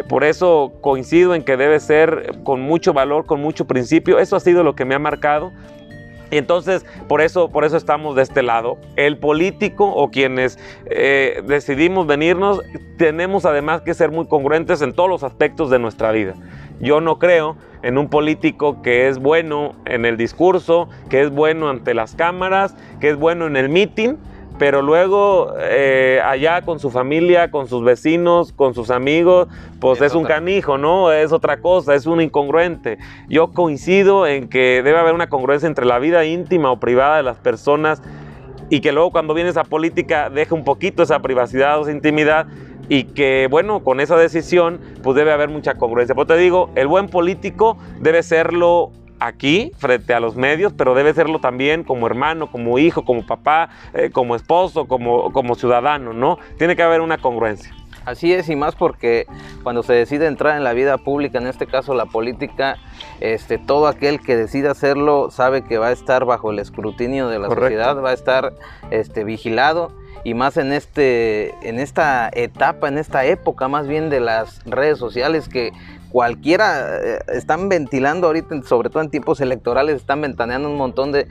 Por 0.09 0.25
eso 0.25 0.73
coincido 0.81 1.33
en 1.33 1.43
que 1.43 1.55
debe 1.55 1.79
ser 1.79 2.39
con 2.43 2.59
mucho 2.59 2.91
valor, 2.91 3.25
con 3.25 3.41
mucho 3.41 3.65
principio, 3.65 4.19
eso 4.19 4.35
ha 4.35 4.41
sido 4.41 4.63
lo 4.63 4.75
que 4.75 4.83
me 4.83 4.95
ha 4.95 4.99
marcado 4.99 5.53
y 6.31 6.37
entonces, 6.37 6.85
por 7.07 7.21
eso, 7.21 7.49
por 7.49 7.63
eso 7.63 7.77
estamos 7.77 8.15
de 8.15 8.23
este 8.23 8.43
lado. 8.43 8.77
El 8.95 9.17
político 9.17 9.85
o 9.85 10.11
quienes 10.11 10.59
eh, 10.85 11.41
decidimos 11.45 12.07
venirnos, 12.07 12.61
tenemos 12.97 13.45
además 13.45 13.81
que 13.81 13.93
ser 13.93 14.11
muy 14.11 14.27
congruentes 14.27 14.81
en 14.81 14.93
todos 14.93 15.09
los 15.09 15.23
aspectos 15.23 15.69
de 15.69 15.79
nuestra 15.79 16.11
vida. 16.11 16.33
Yo 16.79 17.01
no 17.01 17.17
creo 17.17 17.55
en 17.81 17.97
un 17.97 18.09
político 18.09 18.81
que 18.81 19.07
es 19.07 19.19
bueno 19.19 19.75
en 19.85 20.05
el 20.05 20.17
discurso, 20.17 20.89
que 21.09 21.21
es 21.21 21.29
bueno 21.29 21.69
ante 21.69 21.93
las 21.93 22.15
cámaras, 22.15 22.75
que 22.99 23.09
es 23.09 23.17
bueno 23.17 23.47
en 23.47 23.55
el 23.55 23.69
meeting, 23.69 24.15
pero 24.57 24.81
luego 24.81 25.53
eh, 25.59 26.19
allá 26.23 26.61
con 26.61 26.79
su 26.79 26.89
familia, 26.89 27.51
con 27.51 27.67
sus 27.67 27.83
vecinos, 27.83 28.53
con 28.53 28.73
sus 28.73 28.89
amigos, 28.89 29.47
pues 29.79 30.01
es, 30.01 30.15
un 30.15 30.23
canijo, 30.25 30.77
¿no? 30.77 31.11
Es 31.11 31.31
otra 31.31 31.57
cosa, 31.57 31.93
es 31.93 32.05
un 32.05 32.21
incongruente. 32.21 32.97
Yo 33.29 33.53
coincido 33.53 34.25
en 34.25 34.49
que 34.49 34.81
debe 34.83 34.97
haber 34.97 35.13
una 35.13 35.29
congruencia 35.29 35.67
entre 35.67 35.85
la 35.85 35.99
vida 35.99 36.25
íntima 36.25 36.71
o 36.71 36.79
privada 36.79 37.17
de 37.17 37.23
las 37.23 37.37
personas 37.37 38.01
y 38.69 38.81
que 38.81 38.91
luego 38.91 39.11
cuando 39.11 39.33
viene 39.33 39.49
esa 39.49 39.63
política 39.63 40.29
deje 40.29 40.53
un 40.53 40.63
poquito 40.63 41.03
esa 41.03 41.19
privacidad 41.19 41.79
o 41.79 41.83
esa 41.83 41.91
intimidad 41.91 42.47
y 42.89 43.03
que 43.03 43.47
bueno, 43.49 43.83
con 43.83 43.99
esa 43.99 44.17
decisión 44.17 44.79
pues 45.03 45.15
debe 45.15 45.31
haber 45.31 45.49
mucha 45.49 45.75
congruencia. 45.75 46.15
Pues 46.15 46.27
te 46.27 46.37
digo, 46.37 46.71
el 46.75 46.87
buen 46.87 47.09
político 47.09 47.77
debe 47.99 48.23
serlo 48.23 48.91
aquí 49.19 49.71
frente 49.77 50.13
a 50.13 50.19
los 50.19 50.35
medios, 50.35 50.73
pero 50.73 50.93
debe 50.93 51.13
serlo 51.13 51.39
también 51.39 51.83
como 51.83 52.07
hermano, 52.07 52.51
como 52.51 52.79
hijo, 52.79 53.05
como 53.05 53.25
papá, 53.25 53.69
eh, 53.93 54.09
como 54.11 54.35
esposo, 54.35 54.87
como, 54.87 55.31
como 55.31 55.55
ciudadano, 55.55 56.13
¿no? 56.13 56.37
Tiene 56.57 56.75
que 56.75 56.83
haber 56.83 57.01
una 57.01 57.17
congruencia. 57.17 57.73
Así 58.07 58.31
es, 58.31 58.47
y 58.47 58.55
más 58.55 58.73
porque 58.73 59.27
cuando 59.63 59.83
se 59.83 59.91
decide 59.91 60.27
entrar 60.27 60.55
en 60.55 60.63
la 60.63 60.71
vida 60.71 60.97
pública, 60.97 61.39
en 61.39 61.47
este 61.47 61.67
caso 61.67 61.93
la 61.93 62.05
política, 62.05 62.77
este, 63.19 63.57
todo 63.57 63.87
aquel 63.87 64.21
que 64.21 64.37
decide 64.37 64.69
hacerlo 64.69 65.29
sabe 65.29 65.63
que 65.63 65.77
va 65.77 65.87
a 65.87 65.91
estar 65.91 66.23
bajo 66.23 66.51
el 66.51 66.59
escrutinio 66.59 67.27
de 67.27 67.39
la 67.39 67.49
sociedad, 67.49 68.01
va 68.01 68.11
a 68.11 68.13
estar 68.13 68.53
este, 68.91 69.25
vigilado 69.25 69.91
y 70.23 70.35
más 70.35 70.55
en, 70.55 70.71
este, 70.71 71.53
en 71.67 71.79
esta 71.79 72.29
etapa, 72.31 72.87
en 72.87 72.97
esta 72.97 73.25
época 73.25 73.67
más 73.67 73.87
bien 73.87 74.09
de 74.09 74.21
las 74.21 74.63
redes 74.63 74.97
sociales 74.97 75.49
que 75.49 75.73
cualquiera, 76.17 76.97
eh, 76.97 77.19
están 77.27 77.69
ventilando 77.69 78.25
ahorita, 78.25 78.63
sobre 78.63 78.89
todo 78.89 79.03
en 79.03 79.11
tiempos 79.11 79.39
electorales, 79.39 79.97
están 79.97 80.19
ventaneando 80.19 80.67
un 80.67 80.75
montón 80.75 81.11
de, 81.11 81.27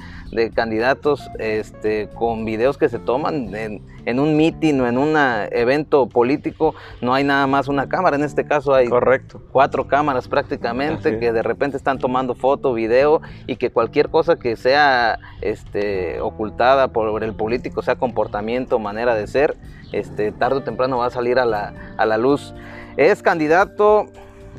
candidatos 0.55 1.29
este, 1.41 2.09
con 2.11 2.45
videos 2.45 2.79
que 2.79 2.89
se 2.89 3.01
toman 3.01 3.53
en, 3.53 4.21
un 4.21 4.37
mitin 4.37 4.81
o 4.81 4.87
en 4.87 4.97
un 4.97 5.17
evento 5.51 6.09
político. 6.09 6.77
No 7.01 7.15
hay 7.15 7.25
nada 7.25 7.49
más 7.49 7.67
una 7.67 7.89
cámara, 7.89 8.15
en 8.15 8.23
este 8.23 8.45
caso 8.45 8.75
hay 8.75 8.89
Correcto. 8.89 9.43
cuatro 9.51 9.89
cámaras 9.89 10.29
prácticamente 10.29 11.19
que 11.19 11.33
de 11.33 11.43
repente 11.43 11.77
están 11.77 11.99
tomando 11.99 12.37
foto, 12.37 12.73
video 12.73 13.21
y 13.49 13.57
que 13.57 13.71
cualquier 13.71 14.09
cosa 14.09 14.37
que 14.37 14.55
sea 14.55 15.19
este, 15.41 16.21
ocultada 16.21 16.93
por 16.93 17.25
el 17.25 17.35
político, 17.35 17.83
sea 17.83 17.97
comportamiento, 17.97 18.79
manera 18.79 19.17
de 19.17 19.27
ser, 19.27 19.57
este, 19.91 20.31
tarde 20.31 20.59
o 20.59 20.63
temprano 20.63 20.99
va 20.99 21.07
a 21.07 21.11
salir 21.11 21.41
a 21.41 21.45
la, 21.45 21.75
a 21.97 22.07
la 22.07 22.19
luz. 22.19 22.55
Es 22.97 23.21
candidato 23.21 24.07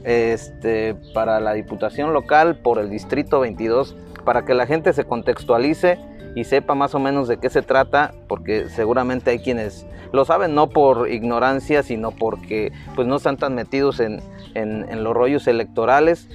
este, 0.04 0.96
para 1.14 1.40
la 1.40 1.54
Diputación 1.54 2.14
Local 2.14 2.58
por 2.58 2.80
el 2.80 2.90
Distrito 2.90 3.40
22, 3.40 3.96
para 4.26 4.46
que 4.46 4.54
la 4.54 4.66
gente 4.66 4.94
se 4.94 5.06
contextualice 5.06 6.00
y 6.36 6.44
sepa 6.44 6.76
más 6.76 6.94
o 6.96 7.00
menos 7.00 7.28
de 7.28 7.38
qué 7.38 7.50
se 7.50 7.62
trata, 7.62 8.14
porque 8.28 8.70
seguramente 8.70 9.32
hay 9.32 9.40
quienes 9.40 9.86
lo 10.12 10.24
saben 10.26 10.56
no 10.56 10.70
por 10.70 11.10
ignorancia, 11.10 11.84
sino 11.84 12.12
porque 12.12 12.72
pues, 12.96 13.08
no 13.08 13.16
están 13.16 13.38
tan 13.38 13.56
metidos 13.56 14.00
en, 14.00 14.22
en 14.54 15.04
los 15.04 15.14
rollos 15.14 15.48
electorales. 15.48 16.30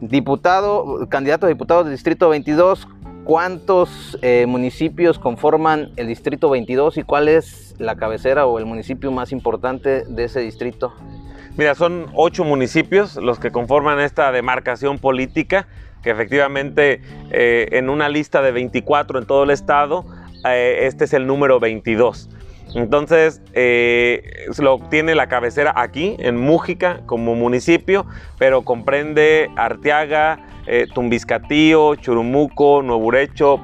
Diputado, 0.00 1.08
candidato 1.08 1.46
a 1.46 1.48
diputado 1.48 1.84
del 1.84 1.92
Distrito 1.92 2.28
22, 2.28 2.88
¿cuántos 3.24 4.18
eh, 4.22 4.44
municipios 4.46 5.18
conforman 5.18 5.92
el 5.96 6.08
Distrito 6.08 6.50
22 6.50 6.98
y 6.98 7.02
cuál 7.04 7.28
es 7.28 7.74
la 7.78 7.96
cabecera 7.96 8.46
o 8.46 8.58
el 8.58 8.66
municipio 8.66 9.10
más 9.10 9.32
importante 9.32 10.04
de 10.04 10.24
ese 10.24 10.40
distrito? 10.40 10.92
Mira, 11.56 11.76
son 11.76 12.08
ocho 12.14 12.42
municipios 12.42 13.14
los 13.14 13.38
que 13.38 13.52
conforman 13.52 14.00
esta 14.00 14.32
demarcación 14.32 14.98
política, 14.98 15.68
que 16.02 16.10
efectivamente 16.10 17.00
eh, 17.30 17.68
en 17.70 17.90
una 17.90 18.08
lista 18.08 18.42
de 18.42 18.50
24 18.50 19.20
en 19.20 19.26
todo 19.26 19.44
el 19.44 19.50
estado, 19.50 20.04
eh, 20.44 20.80
este 20.82 21.04
es 21.04 21.12
el 21.12 21.28
número 21.28 21.60
22. 21.60 22.28
Entonces, 22.74 23.40
eh, 23.52 24.48
lo 24.58 24.80
tiene 24.90 25.14
la 25.14 25.28
cabecera 25.28 25.72
aquí, 25.76 26.16
en 26.18 26.36
Mújica, 26.36 27.02
como 27.06 27.36
municipio, 27.36 28.04
pero 28.36 28.62
comprende 28.62 29.48
Arteaga, 29.54 30.40
Tumbiscatío, 30.92 31.94
Churumuco, 31.94 32.82
Nuevo 32.82 33.12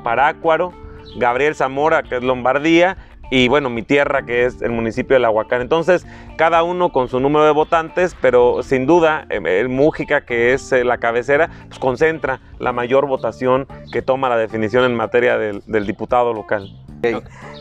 Parácuaro, 0.04 0.72
Gabriel 1.16 1.56
Zamora, 1.56 2.04
que 2.04 2.18
es 2.18 2.22
Lombardía, 2.22 2.96
y 3.30 3.48
bueno, 3.48 3.70
mi 3.70 3.82
tierra, 3.82 4.22
que 4.22 4.44
es 4.44 4.60
el 4.60 4.72
municipio 4.72 5.14
de 5.14 5.20
Lahuacán. 5.20 5.60
Entonces, 5.60 6.06
cada 6.36 6.62
uno 6.62 6.90
con 6.90 7.08
su 7.08 7.20
número 7.20 7.44
de 7.44 7.52
votantes, 7.52 8.16
pero 8.20 8.62
sin 8.62 8.86
duda, 8.86 9.26
el 9.30 9.46
eh, 9.46 9.68
Mújica, 9.68 10.22
que 10.22 10.52
es 10.52 10.72
la 10.72 10.98
cabecera, 10.98 11.48
pues 11.68 11.78
concentra 11.78 12.40
la 12.58 12.72
mayor 12.72 13.06
votación 13.06 13.66
que 13.92 14.02
toma 14.02 14.28
la 14.28 14.36
definición 14.36 14.84
en 14.84 14.94
materia 14.94 15.38
del, 15.38 15.62
del 15.66 15.86
diputado 15.86 16.34
local. 16.34 16.68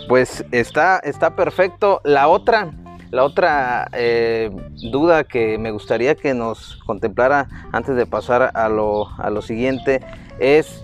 Pues 0.08 0.44
está, 0.52 1.00
está 1.00 1.36
perfecto. 1.36 2.02
La 2.04 2.28
otra, 2.28 2.72
la 3.12 3.24
otra 3.24 3.88
eh, 3.94 4.50
duda 4.92 5.24
que 5.24 5.58
me 5.58 5.72
gustaría 5.72 6.16
que 6.16 6.34
nos 6.34 6.78
contemplara 6.86 7.48
antes 7.72 7.96
de 7.96 8.06
pasar 8.06 8.52
a 8.54 8.70
lo, 8.70 9.08
a 9.20 9.30
lo 9.30 9.42
siguiente 9.42 10.02
es 10.40 10.84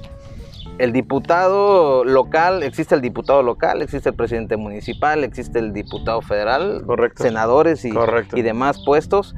el 0.78 0.92
diputado 0.92 2.04
local, 2.04 2.64
existe 2.64 2.96
el 2.96 3.02
diputado 3.02 3.44
local, 3.44 3.82
existe 3.82 4.10
el 4.10 4.16
presidente 4.16 4.58
municipal, 4.58 5.24
existe 5.24 5.60
el 5.60 5.74
diputado 5.74 6.22
federal, 6.22 6.86
senadores 7.16 7.86
y, 7.86 7.92
y, 8.34 8.42
demás 8.42 8.84
puestos. 8.84 9.36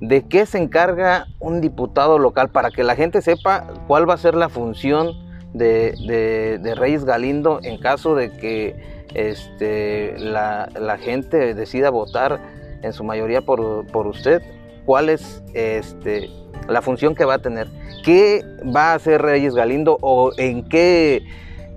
¿De 0.00 0.26
qué 0.26 0.44
se 0.44 0.58
encarga 0.58 1.26
un 1.38 1.60
diputado 1.60 2.18
local 2.18 2.50
para 2.50 2.70
que 2.70 2.84
la 2.84 2.96
gente 2.96 3.22
sepa 3.22 3.66
cuál 3.86 4.08
va 4.08 4.14
a 4.14 4.18
ser 4.18 4.34
la 4.34 4.48
función 4.48 5.24
de, 5.54 6.74
Reyes 6.76 7.04
Galindo 7.04 7.60
en 7.62 7.78
caso 7.78 8.14
de 8.14 8.32
que 8.32 8.76
este, 9.14 10.18
la, 10.18 10.98
gente 11.00 11.54
decida 11.54 11.90
votar 11.90 12.40
en 12.82 12.92
su 12.92 13.04
mayoría 13.04 13.40
por, 13.42 14.06
usted, 14.06 14.42
cuál 14.84 15.08
es 15.08 15.42
este, 15.54 16.30
la 16.68 16.82
función 16.82 17.14
que 17.14 17.24
va 17.24 17.34
a 17.34 17.38
tener, 17.38 17.68
qué 18.04 18.42
va 18.74 18.92
a 18.92 18.94
hacer 18.94 19.22
Reyes 19.22 19.54
Galindo 19.54 19.98
o 20.00 20.32
en 20.36 20.68
qué 20.68 21.22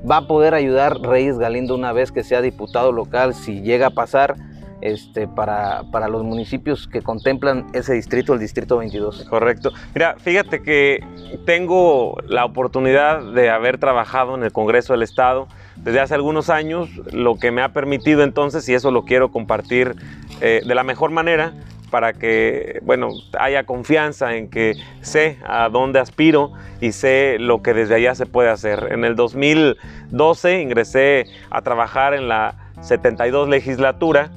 va 0.09 0.17
a 0.17 0.27
poder 0.27 0.53
ayudar 0.53 0.99
Reyes 0.99 1.37
Galindo 1.37 1.75
una 1.75 1.93
vez 1.93 2.11
que 2.11 2.23
sea 2.23 2.41
diputado 2.41 2.91
local, 2.91 3.33
si 3.33 3.61
llega 3.61 3.87
a 3.87 3.91
pasar 3.91 4.35
este, 4.81 5.27
para, 5.27 5.83
para, 5.91 6.07
los 6.07 6.23
municipios 6.23 6.87
que 6.87 7.01
contemplan 7.01 7.65
ese 7.73 7.93
distrito, 7.93 8.33
el 8.33 8.39
distrito 8.39 8.77
22. 8.77 9.25
Correcto. 9.25 9.71
Mira, 9.95 10.15
fíjate 10.19 10.61
que 10.61 11.03
tengo 11.45 12.15
la 12.27 12.45
oportunidad 12.45 13.23
de 13.33 13.49
haber 13.49 13.79
trabajado 13.79 14.35
en 14.35 14.43
el 14.43 14.51
Congreso 14.51 14.93
del 14.93 15.01
Estado 15.01 15.47
desde 15.77 15.99
hace 15.99 16.13
algunos 16.13 16.49
años, 16.49 16.89
lo 17.11 17.39
que 17.39 17.51
me 17.51 17.61
ha 17.61 17.69
permitido 17.69 18.23
entonces, 18.23 18.67
y 18.69 18.73
eso 18.73 18.91
lo 18.91 19.03
quiero 19.03 19.31
compartir 19.31 19.95
eh, 20.41 20.61
de 20.65 20.75
la 20.75 20.83
mejor 20.83 21.11
manera, 21.11 21.53
para 21.89 22.13
que, 22.13 22.79
bueno, 22.83 23.09
haya 23.39 23.65
confianza 23.65 24.35
en 24.35 24.49
que 24.49 24.75
sé 25.01 25.37
a 25.45 25.69
dónde 25.69 25.99
aspiro 25.99 26.51
y 26.81 26.91
sé 26.91 27.37
lo 27.39 27.61
que 27.61 27.73
desde 27.73 27.95
allá 27.95 28.15
se 28.15 28.25
puede 28.25 28.49
hacer. 28.49 28.89
En 28.91 29.05
el 29.05 29.15
2012 29.15 30.61
ingresé 30.61 31.25
a 31.49 31.61
trabajar 31.61 32.13
en 32.13 32.27
la 32.27 32.55
72 32.81 33.49
legislatura 33.49 34.31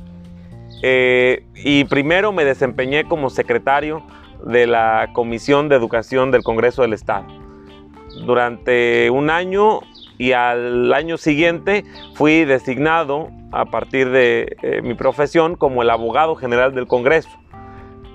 eh, 0.83 1.45
y 1.55 1.85
primero 1.85 2.33
me 2.33 2.45
desempeñé 2.45 3.05
como 3.05 3.31
secretario 3.31 4.03
de 4.45 4.67
la 4.67 5.11
Comisión 5.13 5.69
de 5.69 5.77
Educación 5.77 6.31
del 6.31 6.43
Congreso 6.43 6.83
del 6.83 6.95
Estado. 6.95 7.27
Durante 8.25 9.11
un 9.11 9.31
año 9.31 9.81
y 10.21 10.33
al 10.33 10.93
año 10.93 11.17
siguiente 11.17 11.83
fui 12.13 12.45
designado 12.45 13.31
a 13.53 13.65
partir 13.65 14.11
de 14.11 14.55
eh, 14.61 14.83
mi 14.83 14.93
profesión 14.93 15.57
como 15.57 15.81
el 15.81 15.89
abogado 15.89 16.37
general 16.37 16.75
del 16.75 16.87
Congreso. 16.87 17.31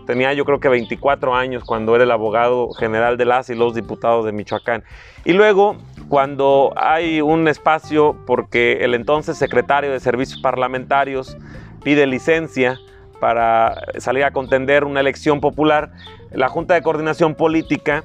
Tenía 0.06 0.32
yo 0.34 0.46
creo 0.46 0.60
que 0.60 0.70
24 0.70 1.34
años 1.34 1.64
cuando 1.64 1.96
era 1.96 2.04
el 2.04 2.12
abogado 2.12 2.70
general 2.74 3.18
de 3.18 3.26
las 3.26 3.50
y 3.50 3.56
los 3.56 3.74
diputados 3.74 4.24
de 4.24 4.34
Michoacán. 4.34 4.84
Y 5.26 5.34
luego, 5.34 5.78
cuando 6.08 6.74
hay 6.76 7.22
un 7.22 7.48
espacio, 7.48 8.16
porque 8.28 8.84
el 8.86 8.94
entonces 8.94 9.40
secretario 9.40 9.92
de 9.92 10.00
Servicios 10.00 10.40
Parlamentarios 10.40 11.36
pide 11.84 12.06
licencia 12.06 12.78
para 13.20 13.82
salir 13.98 14.26
a 14.26 14.32
contender 14.32 14.84
una 14.84 15.00
elección 15.00 15.42
popular, 15.42 15.92
la 16.30 16.50
Junta 16.50 16.76
de 16.76 16.84
Coordinación 16.84 17.34
Política, 17.34 18.04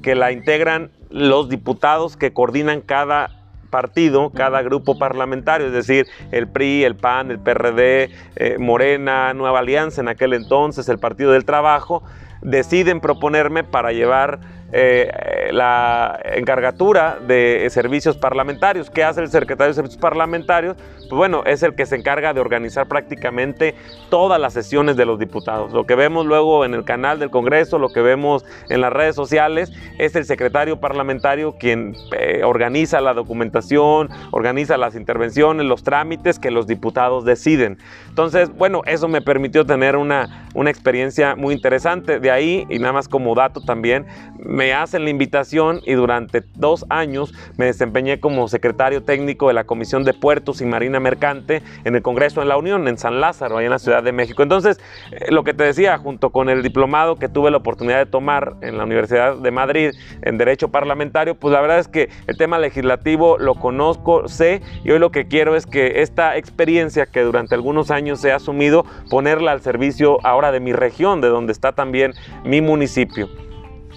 que 0.00 0.14
la 0.14 0.30
integran 0.30 0.92
los 1.12 1.48
diputados 1.48 2.16
que 2.16 2.32
coordinan 2.32 2.80
cada 2.80 3.30
partido, 3.70 4.30
cada 4.30 4.62
grupo 4.62 4.98
parlamentario, 4.98 5.68
es 5.68 5.72
decir, 5.72 6.06
el 6.30 6.46
PRI, 6.46 6.84
el 6.84 6.94
PAN, 6.94 7.30
el 7.30 7.38
PRD, 7.38 8.10
eh, 8.36 8.56
Morena, 8.58 9.32
Nueva 9.32 9.60
Alianza 9.60 10.00
en 10.02 10.08
aquel 10.08 10.34
entonces, 10.34 10.88
el 10.88 10.98
Partido 10.98 11.32
del 11.32 11.44
Trabajo, 11.44 12.02
deciden 12.42 13.00
proponerme 13.00 13.64
para 13.64 13.92
llevar 13.92 14.40
eh, 14.72 15.10
la 15.52 16.18
encargatura 16.34 17.18
de 17.26 17.66
servicios 17.70 18.16
parlamentarios. 18.16 18.90
¿Qué 18.90 19.04
hace 19.04 19.20
el 19.20 19.28
secretario 19.28 19.68
de 19.68 19.74
servicios 19.74 20.00
parlamentarios? 20.00 20.76
Pues 21.12 21.18
bueno, 21.18 21.42
es 21.44 21.62
el 21.62 21.74
que 21.74 21.84
se 21.84 21.96
encarga 21.96 22.32
de 22.32 22.40
organizar 22.40 22.88
prácticamente 22.88 23.74
todas 24.08 24.40
las 24.40 24.54
sesiones 24.54 24.96
de 24.96 25.04
los 25.04 25.18
diputados. 25.18 25.70
Lo 25.74 25.84
que 25.84 25.94
vemos 25.94 26.24
luego 26.24 26.64
en 26.64 26.72
el 26.72 26.84
canal 26.84 27.18
del 27.18 27.28
Congreso, 27.28 27.78
lo 27.78 27.90
que 27.90 28.00
vemos 28.00 28.46
en 28.70 28.80
las 28.80 28.90
redes 28.90 29.14
sociales, 29.14 29.70
es 29.98 30.16
el 30.16 30.24
secretario 30.24 30.80
parlamentario 30.80 31.58
quien 31.58 31.94
eh, 32.18 32.40
organiza 32.44 33.02
la 33.02 33.12
documentación, 33.12 34.08
organiza 34.30 34.78
las 34.78 34.94
intervenciones, 34.94 35.66
los 35.66 35.82
trámites 35.82 36.38
que 36.38 36.50
los 36.50 36.66
diputados 36.66 37.26
deciden. 37.26 37.76
Entonces, 38.08 38.48
bueno, 38.48 38.80
eso 38.86 39.06
me 39.06 39.20
permitió 39.20 39.66
tener 39.66 39.96
una, 39.96 40.48
una 40.54 40.70
experiencia 40.70 41.36
muy 41.36 41.52
interesante. 41.52 42.20
De 42.20 42.30
ahí, 42.30 42.66
y 42.70 42.78
nada 42.78 42.94
más 42.94 43.08
como 43.08 43.34
dato 43.34 43.60
también, 43.60 44.06
me 44.38 44.72
hacen 44.72 45.04
la 45.04 45.10
invitación 45.10 45.82
y 45.84 45.92
durante 45.92 46.42
dos 46.54 46.86
años 46.88 47.34
me 47.58 47.66
desempeñé 47.66 48.18
como 48.18 48.48
secretario 48.48 49.02
técnico 49.02 49.48
de 49.48 49.52
la 49.52 49.64
Comisión 49.64 50.04
de 50.04 50.14
Puertos 50.14 50.62
y 50.62 50.64
Marina 50.64 51.01
Mercante 51.02 51.62
en 51.84 51.94
el 51.94 52.02
Congreso 52.02 52.40
de 52.40 52.46
la 52.46 52.56
Unión, 52.56 52.88
en 52.88 52.96
San 52.96 53.20
Lázaro, 53.20 53.58
ahí 53.58 53.66
en 53.66 53.70
la 53.70 53.78
Ciudad 53.78 54.02
de 54.02 54.12
México. 54.12 54.42
Entonces, 54.42 54.80
eh, 55.10 55.26
lo 55.30 55.44
que 55.44 55.54
te 55.54 55.64
decía, 55.64 55.98
junto 55.98 56.30
con 56.30 56.48
el 56.48 56.62
diplomado 56.62 57.16
que 57.16 57.28
tuve 57.28 57.50
la 57.50 57.58
oportunidad 57.58 57.98
de 57.98 58.06
tomar 58.06 58.54
en 58.62 58.78
la 58.78 58.84
Universidad 58.84 59.36
de 59.36 59.50
Madrid 59.50 59.90
en 60.22 60.38
Derecho 60.38 60.68
Parlamentario, 60.68 61.34
pues 61.34 61.52
la 61.52 61.60
verdad 61.60 61.78
es 61.78 61.88
que 61.88 62.08
el 62.26 62.36
tema 62.36 62.58
legislativo 62.58 63.38
lo 63.38 63.54
conozco, 63.56 64.28
sé, 64.28 64.62
y 64.84 64.90
hoy 64.90 64.98
lo 64.98 65.10
que 65.10 65.26
quiero 65.26 65.56
es 65.56 65.66
que 65.66 66.02
esta 66.02 66.36
experiencia 66.36 67.06
que 67.06 67.20
durante 67.20 67.54
algunos 67.54 67.90
años 67.90 68.24
he 68.24 68.32
asumido, 68.32 68.84
ponerla 69.10 69.52
al 69.52 69.60
servicio 69.60 70.18
ahora 70.24 70.52
de 70.52 70.60
mi 70.60 70.72
región, 70.72 71.20
de 71.20 71.28
donde 71.28 71.52
está 71.52 71.72
también 71.72 72.14
mi 72.44 72.60
municipio. 72.60 73.28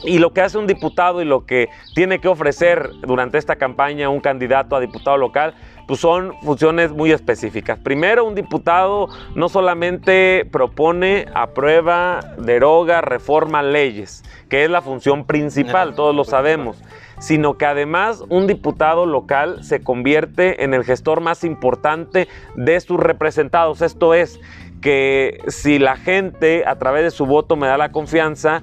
Y 0.04 0.20
lo 0.20 0.34
que 0.34 0.42
hace 0.42 0.58
un 0.58 0.68
diputado 0.68 1.22
y 1.22 1.26
lo 1.26 1.46
que 1.46 1.70
tiene 1.94 2.20
que 2.20 2.28
ofrecer 2.28 2.90
durante 3.02 3.38
esta 3.38 3.56
campaña 3.56 4.10
un 4.10 4.20
candidato 4.20 4.76
a 4.76 4.80
diputado 4.80 5.18
local, 5.18 5.56
pues 5.88 6.00
son 6.00 6.34
funciones 6.42 6.92
muy 6.92 7.12
específicas. 7.12 7.80
Primero, 7.80 8.26
un 8.26 8.36
diputado 8.36 9.10
no 9.36 9.50
solamente 9.50 10.48
propone, 10.52 11.28
aprueba, 11.34 12.22
deroga, 12.38 13.02
reforma 13.02 13.62
leyes, 13.64 14.24
que 14.50 14.64
es 14.64 14.70
la 14.70 14.82
función 14.82 15.26
principal, 15.26 15.96
todos 15.96 16.16
lo 16.16 16.24
sabemos, 16.24 16.82
sino 17.20 17.58
que 17.58 17.66
además 17.66 18.24
un 18.30 18.48
diputado 18.48 19.06
local 19.06 19.64
se 19.64 19.84
convierte 19.84 20.64
en 20.64 20.74
el 20.74 20.84
gestor 20.84 21.22
más 21.22 21.44
importante 21.44 22.28
de 22.56 22.80
sus 22.80 23.00
representados. 23.00 23.82
Esto 23.82 24.14
es, 24.14 24.40
que 24.86 25.40
si 25.48 25.80
la 25.80 25.98
gente 25.98 26.64
a 26.68 26.76
través 26.78 27.04
de 27.04 27.10
su 27.10 27.26
voto 27.26 27.56
me 27.56 27.66
da 27.66 27.76
la 27.76 27.92
confianza, 27.92 28.62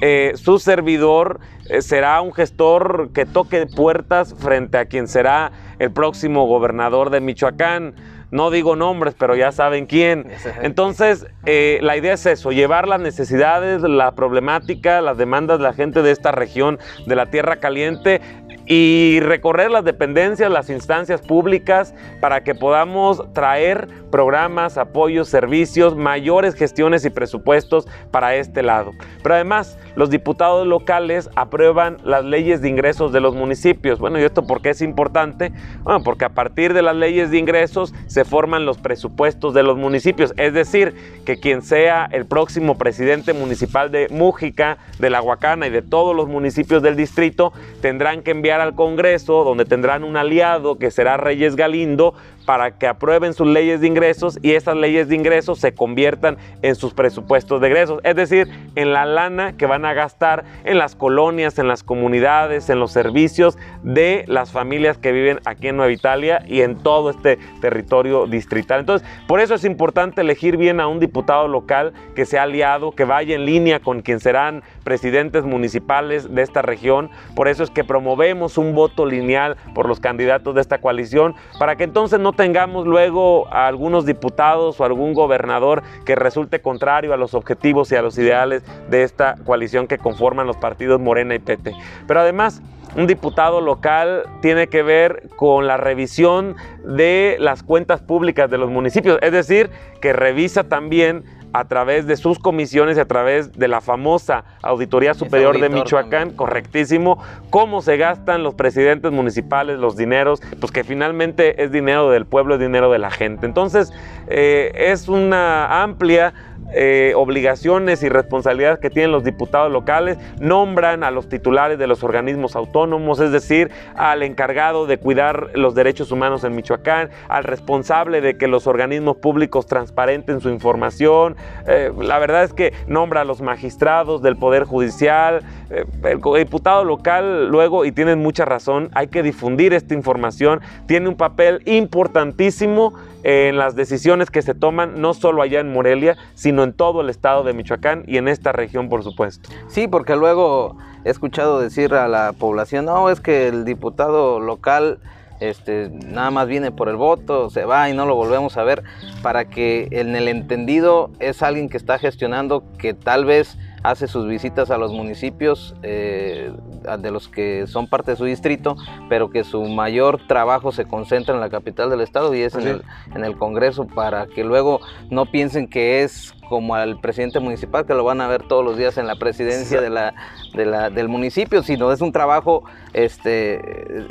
eh, 0.00 0.34
su 0.36 0.60
servidor 0.60 1.40
será 1.80 2.20
un 2.20 2.32
gestor 2.32 3.10
que 3.12 3.26
toque 3.26 3.66
puertas 3.66 4.34
frente 4.38 4.78
a 4.78 4.86
quien 4.86 5.08
será 5.08 5.52
el 5.78 5.90
próximo 5.90 6.46
gobernador 6.46 7.10
de 7.10 7.20
Michoacán. 7.20 7.94
No 8.30 8.50
digo 8.50 8.74
nombres, 8.74 9.14
pero 9.16 9.36
ya 9.36 9.52
saben 9.52 9.86
quién. 9.86 10.26
Entonces, 10.60 11.24
eh, 11.46 11.78
la 11.82 11.96
idea 11.96 12.14
es 12.14 12.26
eso, 12.26 12.50
llevar 12.50 12.88
las 12.88 13.00
necesidades, 13.00 13.82
la 13.82 14.12
problemática, 14.12 15.00
las 15.00 15.16
demandas 15.16 15.58
de 15.58 15.64
la 15.64 15.72
gente 15.72 16.02
de 16.02 16.10
esta 16.10 16.32
región 16.32 16.80
de 17.06 17.14
la 17.14 17.26
Tierra 17.26 17.56
Caliente 17.60 18.20
y 18.66 19.20
recorrer 19.20 19.70
las 19.70 19.84
dependencias, 19.84 20.50
las 20.50 20.70
instancias 20.70 21.20
públicas 21.20 21.94
para 22.20 22.42
que 22.42 22.54
podamos 22.54 23.22
traer 23.34 23.88
programas, 24.10 24.78
apoyos, 24.78 25.28
servicios, 25.28 25.96
mayores 25.96 26.54
gestiones 26.54 27.04
y 27.04 27.10
presupuestos 27.10 27.86
para 28.10 28.36
este 28.36 28.62
lado. 28.62 28.92
Pero 29.22 29.34
además, 29.34 29.76
los 29.96 30.08
diputados 30.08 30.66
locales 30.66 31.28
aprueban 31.34 31.98
las 32.04 32.24
leyes 32.24 32.62
de 32.62 32.68
ingresos 32.68 33.12
de 33.12 33.20
los 33.20 33.34
municipios. 33.34 33.98
Bueno, 33.98 34.18
¿y 34.18 34.22
esto 34.22 34.46
por 34.46 34.62
qué 34.62 34.70
es 34.70 34.82
importante? 34.82 35.52
Bueno, 35.82 36.02
porque 36.02 36.24
a 36.24 36.30
partir 36.30 36.74
de 36.74 36.82
las 36.82 36.96
leyes 36.96 37.30
de 37.30 37.38
ingresos 37.38 37.92
se 38.06 38.24
forman 38.24 38.64
los 38.64 38.78
presupuestos 38.78 39.52
de 39.52 39.62
los 39.62 39.76
municipios. 39.76 40.32
Es 40.36 40.54
decir, 40.54 40.94
que 41.26 41.38
quien 41.38 41.62
sea 41.62 42.08
el 42.10 42.24
próximo 42.24 42.78
presidente 42.78 43.32
municipal 43.32 43.90
de 43.90 44.08
Mújica, 44.10 44.78
de 44.98 45.10
La 45.10 45.20
Huacana 45.20 45.66
y 45.66 45.70
de 45.70 45.82
todos 45.82 46.14
los 46.14 46.28
municipios 46.28 46.82
del 46.82 46.96
distrito 46.96 47.52
tendrán 47.80 48.22
que 48.22 48.30
enviar 48.30 48.53
al 48.60 48.74
Congreso, 48.74 49.44
donde 49.44 49.64
tendrán 49.64 50.04
un 50.04 50.16
aliado 50.16 50.76
que 50.76 50.90
será 50.90 51.16
Reyes 51.16 51.56
Galindo, 51.56 52.14
para 52.46 52.78
que 52.78 52.86
aprueben 52.86 53.34
sus 53.34 53.46
leyes 53.46 53.80
de 53.80 53.86
ingresos 53.86 54.38
y 54.42 54.52
esas 54.52 54.76
leyes 54.76 55.08
de 55.08 55.14
ingresos 55.14 55.58
se 55.58 55.74
conviertan 55.74 56.36
en 56.62 56.74
sus 56.74 56.94
presupuestos 56.94 57.60
de 57.60 57.68
ingresos, 57.68 58.00
es 58.04 58.16
decir, 58.16 58.48
en 58.74 58.92
la 58.92 59.04
lana 59.04 59.56
que 59.56 59.66
van 59.66 59.84
a 59.84 59.92
gastar 59.92 60.44
en 60.64 60.78
las 60.78 60.94
colonias, 60.94 61.58
en 61.58 61.68
las 61.68 61.82
comunidades, 61.82 62.68
en 62.70 62.80
los 62.80 62.92
servicios 62.92 63.56
de 63.82 64.24
las 64.28 64.52
familias 64.52 64.98
que 64.98 65.12
viven 65.12 65.40
aquí 65.44 65.68
en 65.68 65.76
Nueva 65.76 65.92
Italia 65.92 66.42
y 66.46 66.62
en 66.62 66.76
todo 66.76 67.10
este 67.10 67.38
territorio 67.60 68.26
distrital. 68.26 68.80
Entonces, 68.80 69.08
por 69.26 69.40
eso 69.40 69.54
es 69.54 69.64
importante 69.64 70.20
elegir 70.20 70.56
bien 70.56 70.80
a 70.80 70.86
un 70.86 71.00
diputado 71.00 71.48
local 71.48 71.92
que 72.14 72.26
sea 72.26 72.44
aliado, 72.44 72.92
que 72.92 73.04
vaya 73.04 73.34
en 73.34 73.46
línea 73.46 73.80
con 73.80 74.02
quien 74.02 74.20
serán 74.20 74.62
presidentes 74.84 75.44
municipales 75.44 76.34
de 76.34 76.42
esta 76.42 76.62
región. 76.62 77.10
Por 77.34 77.48
eso 77.48 77.62
es 77.62 77.70
que 77.70 77.84
promovemos 77.84 78.58
un 78.58 78.74
voto 78.74 79.06
lineal 79.06 79.56
por 79.74 79.88
los 79.88 80.00
candidatos 80.00 80.54
de 80.54 80.60
esta 80.60 80.78
coalición, 80.78 81.34
para 81.58 81.76
que 81.76 81.84
entonces 81.84 82.20
no 82.20 82.32
tengamos 82.36 82.86
luego 82.86 83.46
a 83.52 83.66
algunos 83.66 84.06
diputados 84.06 84.80
o 84.80 84.84
algún 84.84 85.14
gobernador 85.14 85.82
que 86.04 86.14
resulte 86.14 86.60
contrario 86.60 87.12
a 87.12 87.16
los 87.16 87.34
objetivos 87.34 87.90
y 87.92 87.96
a 87.96 88.02
los 88.02 88.18
ideales 88.18 88.64
de 88.90 89.02
esta 89.02 89.36
coalición 89.44 89.86
que 89.86 89.98
conforman 89.98 90.46
los 90.46 90.56
partidos 90.56 91.00
Morena 91.00 91.34
y 91.34 91.38
PT. 91.38 91.72
Pero 92.06 92.20
además, 92.20 92.62
un 92.96 93.06
diputado 93.06 93.60
local 93.60 94.22
tiene 94.40 94.68
que 94.68 94.82
ver 94.82 95.28
con 95.36 95.66
la 95.66 95.76
revisión 95.76 96.54
de 96.84 97.36
las 97.40 97.62
cuentas 97.62 98.00
públicas 98.02 98.48
de 98.50 98.58
los 98.58 98.70
municipios, 98.70 99.18
es 99.20 99.32
decir, 99.32 99.70
que 100.00 100.12
revisa 100.12 100.64
también 100.64 101.24
a 101.54 101.64
través 101.66 102.06
de 102.08 102.16
sus 102.16 102.40
comisiones 102.40 102.96
y 102.96 103.00
a 103.00 103.04
través 103.06 103.52
de 103.56 103.68
la 103.68 103.80
famosa 103.80 104.44
Auditoría 104.60 105.14
Superior 105.14 105.60
de 105.60 105.68
Michoacán, 105.68 106.30
correctísimo, 106.30 107.22
cómo 107.48 107.80
se 107.80 107.96
gastan 107.96 108.42
los 108.42 108.54
presidentes 108.54 109.12
municipales, 109.12 109.78
los 109.78 109.96
dineros, 109.96 110.42
pues 110.58 110.72
que 110.72 110.82
finalmente 110.82 111.62
es 111.62 111.70
dinero 111.70 112.10
del 112.10 112.26
pueblo, 112.26 112.54
es 112.54 112.60
dinero 112.60 112.90
de 112.90 112.98
la 112.98 113.12
gente. 113.12 113.46
Entonces, 113.46 113.92
eh, 114.26 114.72
es 114.74 115.08
una 115.08 115.82
amplia 115.84 116.34
eh, 116.74 117.12
obligaciones 117.16 118.02
y 118.02 118.08
responsabilidades 118.08 118.78
que 118.78 118.90
tienen 118.90 119.12
los 119.12 119.24
diputados 119.24 119.70
locales, 119.70 120.18
nombran 120.40 121.04
a 121.04 121.10
los 121.10 121.28
titulares 121.28 121.78
de 121.78 121.86
los 121.86 122.02
organismos 122.02 122.56
autónomos, 122.56 123.20
es 123.20 123.30
decir, 123.30 123.70
al 123.94 124.22
encargado 124.22 124.86
de 124.86 124.98
cuidar 124.98 125.50
los 125.54 125.74
derechos 125.74 126.10
humanos 126.10 126.42
en 126.44 126.54
Michoacán, 126.54 127.10
al 127.28 127.44
responsable 127.44 128.20
de 128.20 128.36
que 128.36 128.48
los 128.48 128.66
organismos 128.66 129.16
públicos 129.16 129.66
transparenten 129.66 130.40
su 130.40 130.50
información. 130.50 131.36
Eh, 131.66 131.92
la 131.96 132.18
verdad 132.18 132.44
es 132.44 132.52
que 132.52 132.72
nombra 132.86 133.20
a 133.20 133.24
los 133.24 133.40
magistrados 133.40 134.22
del 134.22 134.36
Poder 134.36 134.64
Judicial, 134.64 135.42
eh, 135.70 135.84
el 136.04 136.20
diputado 136.38 136.84
local 136.84 137.48
luego, 137.48 137.84
y 137.84 137.92
tienen 137.92 138.18
mucha 138.18 138.44
razón, 138.44 138.90
hay 138.94 139.08
que 139.08 139.22
difundir 139.22 139.72
esta 139.72 139.94
información, 139.94 140.60
tiene 140.86 141.08
un 141.08 141.16
papel 141.16 141.62
importantísimo 141.66 142.94
en 143.24 143.56
las 143.56 143.74
decisiones 143.74 144.30
que 144.30 144.42
se 144.42 144.54
toman, 144.54 145.00
no 145.00 145.14
solo 145.14 145.42
allá 145.42 145.58
en 145.60 145.72
Morelia, 145.72 146.16
sino 146.34 146.62
en 146.62 146.74
todo 146.74 147.00
el 147.00 147.08
estado 147.08 147.42
de 147.42 147.54
Michoacán 147.54 148.04
y 148.06 148.18
en 148.18 148.28
esta 148.28 148.52
región, 148.52 148.88
por 148.88 149.02
supuesto. 149.02 149.48
Sí, 149.68 149.88
porque 149.88 150.14
luego 150.14 150.76
he 151.04 151.10
escuchado 151.10 151.58
decir 151.58 151.94
a 151.94 152.06
la 152.06 152.34
población, 152.38 152.84
no, 152.84 153.08
es 153.08 153.20
que 153.20 153.48
el 153.48 153.64
diputado 153.64 154.40
local 154.40 154.98
este, 155.40 155.90
nada 155.90 156.30
más 156.30 156.46
viene 156.46 156.70
por 156.70 156.88
el 156.88 156.96
voto, 156.96 157.50
se 157.50 157.64
va 157.64 157.88
y 157.88 157.94
no 157.94 158.06
lo 158.06 158.14
volvemos 158.14 158.56
a 158.56 158.62
ver, 158.62 158.82
para 159.22 159.46
que 159.46 159.88
en 159.90 160.14
el 160.16 160.28
entendido 160.28 161.10
es 161.18 161.42
alguien 161.42 161.68
que 161.68 161.78
está 161.78 161.98
gestionando 161.98 162.62
que 162.78 162.94
tal 162.94 163.24
vez 163.24 163.56
hace 163.84 164.08
sus 164.08 164.26
visitas 164.26 164.70
a 164.70 164.78
los 164.78 164.92
municipios 164.92 165.74
eh, 165.82 166.50
de 166.98 167.10
los 167.10 167.28
que 167.28 167.66
son 167.66 167.86
parte 167.86 168.12
de 168.12 168.16
su 168.16 168.24
distrito, 168.24 168.76
pero 169.10 169.30
que 169.30 169.44
su 169.44 169.62
mayor 169.66 170.26
trabajo 170.26 170.72
se 170.72 170.86
concentra 170.86 171.34
en 171.34 171.40
la 171.42 171.50
capital 171.50 171.90
del 171.90 172.00
estado 172.00 172.34
y 172.34 172.40
es 172.40 172.54
en 172.54 172.66
el, 172.66 172.82
en 173.14 173.24
el, 173.24 173.36
Congreso 173.36 173.86
para 173.86 174.26
que 174.26 174.42
luego 174.42 174.80
no 175.10 175.26
piensen 175.26 175.68
que 175.68 176.02
es 176.02 176.32
como 176.48 176.74
al 176.74 176.98
presidente 177.00 177.40
municipal 177.40 177.84
que 177.84 177.92
lo 177.92 178.04
van 178.04 178.22
a 178.22 178.26
ver 178.26 178.48
todos 178.48 178.64
los 178.64 178.78
días 178.78 178.96
en 178.96 179.06
la 179.06 179.16
presidencia 179.16 179.82
de 179.82 179.90
la, 179.90 180.14
de 180.54 180.64
la, 180.64 180.88
del 180.88 181.08
municipio, 181.08 181.62
sino 181.62 181.92
es 181.92 182.00
un 182.00 182.10
trabajo 182.10 182.64
este, 182.94 183.60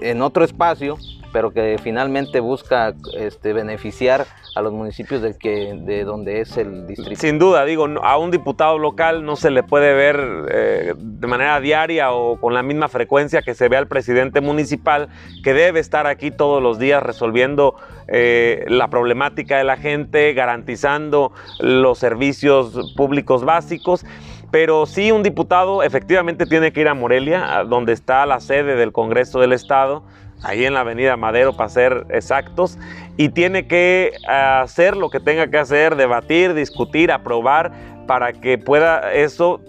en 0.08 0.22
otro 0.22 0.44
espacio 0.44 0.98
pero 1.34 1.52
que 1.52 1.80
finalmente 1.82 2.40
busca 2.40 2.94
este, 3.18 3.54
beneficiar 3.54 4.28
a 4.56 4.62
los 4.62 4.74
municipios 4.74 5.22
de, 5.22 5.38
que, 5.38 5.74
de 5.80 6.04
donde 6.04 6.42
es 6.42 6.58
el 6.58 6.86
distrito. 6.86 7.20
Sin 7.20 7.40
duda, 7.40 7.66
digo, 7.66 7.88
a 8.04 8.18
un 8.18 8.32
diputado 8.32 8.78
local 8.78 9.26
no 9.26 9.36
se 9.36 9.52
le 9.52 9.64
puede 9.64 9.94
ver 9.94 10.48
eh, 10.50 10.94
de 10.98 11.28
manera 11.28 11.60
diaria 11.60 12.12
o 12.12 12.40
con 12.40 12.54
la 12.54 12.64
misma 12.64 12.88
frecuencia 12.88 13.42
que 13.42 13.56
se 13.56 13.68
ve 13.70 13.78
al 13.78 13.88
presidente 13.88 14.42
municipal, 14.42 15.10
que 15.44 15.54
debe 15.54 15.80
estar 15.80 16.08
aquí 16.08 16.32
todos 16.32 16.62
los 16.62 16.78
días 16.80 17.02
resolviendo 17.02 17.76
eh, 18.08 18.66
la 18.68 18.90
problemática 18.90 19.58
de 19.58 19.64
la 19.64 19.78
gente, 19.78 20.34
garantizando 20.34 21.32
los 21.60 21.98
servicios 21.98 22.94
públicos 22.96 23.44
básicos 23.44 24.06
pero 24.54 24.86
sí 24.86 25.12
un 25.12 25.24
diputado 25.24 25.82
efectivamente 25.82 26.46
tiene 26.46 26.72
que 26.72 26.82
ir 26.82 26.88
a 26.88 26.94
Morelia, 26.94 27.64
donde 27.68 27.92
está 27.92 28.24
la 28.28 28.40
sede 28.40 28.76
del 28.76 28.92
Congreso 28.92 29.40
del 29.40 29.52
Estado, 29.52 30.04
ahí 30.44 30.66
en 30.66 30.74
la 30.74 30.82
avenida 30.82 31.18
Madero 31.18 31.54
para 31.54 31.70
ser 31.70 32.06
exactos, 32.10 32.78
y 33.18 33.30
tiene 33.30 33.68
que 33.68 34.14
hacer 34.28 34.98
lo 34.98 35.10
que 35.10 35.20
tenga 35.20 35.48
que 35.48 35.58
hacer, 35.58 35.96
debatir, 35.96 36.54
discutir, 36.54 37.12
aprobar 37.12 37.72
para 38.08 38.34
que 38.34 38.58
pueda 38.58 39.14
eso 39.14 39.62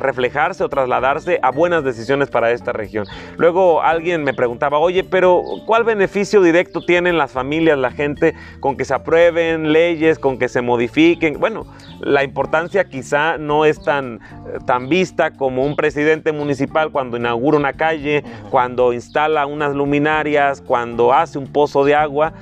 reflejarse 0.00 0.64
o 0.64 0.68
trasladarse 0.68 1.38
a 1.42 1.50
buenas 1.50 1.84
decisiones 1.84 2.28
para 2.28 2.50
esta 2.50 2.72
región. 2.72 3.06
Luego 3.36 3.82
alguien 3.82 4.24
me 4.24 4.34
preguntaba, 4.34 4.78
oye, 4.78 5.04
pero 5.04 5.42
¿cuál 5.66 5.84
beneficio 5.84 6.42
directo 6.42 6.80
tienen 6.80 7.18
las 7.18 7.32
familias, 7.32 7.78
la 7.78 7.90
gente, 7.90 8.34
con 8.60 8.76
que 8.76 8.84
se 8.84 8.94
aprueben 8.94 9.72
leyes, 9.72 10.18
con 10.18 10.38
que 10.38 10.48
se 10.48 10.62
modifiquen? 10.62 11.38
Bueno, 11.38 11.66
la 12.00 12.24
importancia 12.24 12.84
quizá 12.84 13.38
no 13.38 13.64
es 13.64 13.82
tan, 13.82 14.20
tan 14.66 14.88
vista 14.88 15.30
como 15.32 15.64
un 15.64 15.76
presidente 15.76 16.32
municipal 16.32 16.90
cuando 16.90 17.16
inaugura 17.16 17.58
una 17.58 17.72
calle, 17.72 18.24
cuando 18.50 18.92
instala 18.92 19.46
unas 19.46 19.74
luminarias, 19.74 20.60
cuando 20.60 21.12
hace 21.12 21.38
un 21.38 21.52
pozo 21.52 21.84
de 21.84 21.94
agua, 21.94 22.32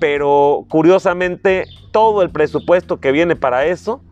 pero 0.00 0.64
curiosamente 0.68 1.64
todo 1.92 2.22
el 2.22 2.30
presupuesto 2.30 3.00
que 3.00 3.12
viene 3.12 3.36
para 3.36 3.66
eso 3.66 4.02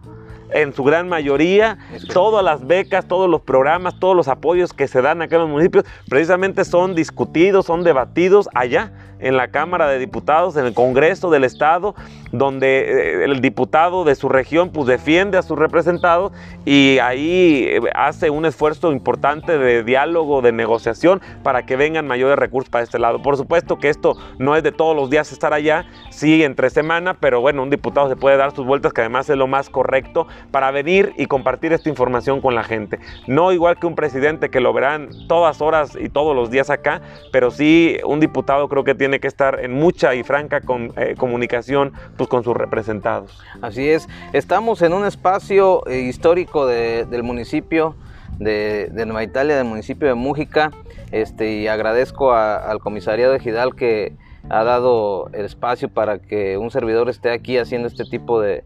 en 0.51 0.73
su 0.73 0.85
gran 0.85 1.09
mayoría, 1.09 1.79
todas 2.13 2.45
las 2.45 2.67
becas, 2.67 3.07
todos 3.07 3.29
los 3.29 3.43
programas, 3.43 3.99
todos 3.99 4.17
los 4.17 4.29
apoyos 4.29 4.73
que 4.73 4.89
se 4.89 5.03
dan 5.03 5.23
acá 5.23 5.37
en 5.37 5.43
los 5.43 5.51
municipios, 5.51 5.85
precisamente 6.09 6.65
son 6.65 6.95
discutidos, 6.95 7.67
son 7.67 7.83
debatidos 7.83 8.49
allá 8.55 8.93
en 9.19 9.37
la 9.37 9.49
Cámara 9.49 9.89
de 9.89 9.99
Diputados, 9.99 10.57
en 10.57 10.67
el 10.67 10.75
Congreso 10.75 11.31
del 11.31 11.45
Estado, 11.45 11.95
donde 12.33 12.81
eh, 12.81 13.25
el 13.25 13.41
diputado 13.41 14.05
de 14.05 14.15
su 14.15 14.29
región 14.29 14.71
pues 14.71 14.87
defiende 14.87 15.39
a 15.39 15.43
sus 15.43 15.59
representados 15.59 16.33
y 16.65 16.99
ahí 16.99 17.67
eh, 17.69 17.81
hace 17.95 18.31
un 18.31 18.45
esfuerzo 18.45 18.93
importante 18.93 19.59
de 19.59 19.85
diálogo, 19.85 20.43
de 20.43 20.53
negociación 20.53 21.21
para 21.43 21.65
que 21.65 21.77
vengan 21.77 22.07
mayores 22.07 22.39
recursos 22.39 22.69
para 22.69 22.85
este 22.85 22.99
lado. 22.99 23.23
Por 23.23 23.37
supuesto 23.37 23.79
que 23.79 23.89
esto 23.89 24.17
no 24.39 24.57
es 24.57 24.63
de 24.63 24.73
todos 24.73 24.95
los 24.97 25.11
días 25.11 25.33
estar 25.33 25.53
allá, 25.53 25.87
sí 26.11 26.43
entre 26.43 26.71
semana, 26.71 27.15
pero 27.15 27.41
bueno, 27.41 27.63
un 27.63 27.71
diputado 27.71 28.09
se 28.09 28.17
puede 28.17 28.37
dar 28.37 28.55
sus 28.55 28.67
vueltas, 28.67 28.93
que 28.93 29.01
además 29.01 29.31
es 29.31 29.37
lo 29.37 29.47
más 29.47 29.71
correcto 29.71 30.27
para 30.51 30.71
venir 30.71 31.13
y 31.17 31.27
compartir 31.27 31.73
esta 31.73 31.89
información 31.89 32.41
con 32.41 32.55
la 32.55 32.65
gente. 32.65 32.99
No 33.27 33.53
igual 33.53 33.79
que 33.79 33.87
un 33.87 33.95
presidente 33.95 34.51
que 34.51 34.61
lo 34.61 34.73
verán 34.73 35.09
todas 35.29 35.61
horas 35.61 35.97
y 35.99 36.09
todos 36.09 36.35
los 36.35 36.51
días 36.51 36.71
acá, 36.71 37.01
pero 37.33 37.51
sí 37.51 37.99
un 38.05 38.21
diputado 38.21 38.69
creo 38.69 38.85
que 38.85 38.95
tiene 38.95 39.06
tiene 39.07 39.21
que 39.21 39.29
estar 39.29 39.61
en 39.61 39.73
mucha 39.73 40.17
y 40.17 40.25
franca 40.25 40.61
eh, 40.97 41.15
comunicación 41.17 41.93
pues, 42.17 42.29
con 42.29 42.43
sus 42.43 42.57
representados. 42.57 43.39
Así 43.63 43.89
es, 43.89 44.09
estamos 44.33 44.83
en 44.83 44.93
un 44.93 45.07
espacio 45.07 45.87
eh, 45.87 46.01
histórico 46.01 46.67
del 46.67 47.23
municipio 47.23 47.95
de, 48.41 48.91
Nueva 48.93 49.23
Italia, 49.23 49.55
del 49.57 49.65
municipio 49.65 50.09
de 50.09 50.15
Mújica, 50.15 50.73
este, 51.13 51.53
y 51.53 51.69
agradezco 51.69 52.33
al 52.33 52.81
comisariado 52.81 53.33
de 53.33 53.39
Gidal 53.39 53.77
que 53.77 54.13
ha 54.51 54.65
dado 54.65 55.31
el 55.33 55.45
espacio 55.45 55.89
para 55.89 56.19
que 56.19 56.59
un 56.59 56.73
servidor 56.73 57.09
esté 57.09 57.31
aquí 57.31 57.59
haciendo 57.59 57.87
este 57.87 58.07
tipo 58.07 58.41
de, 58.41 58.65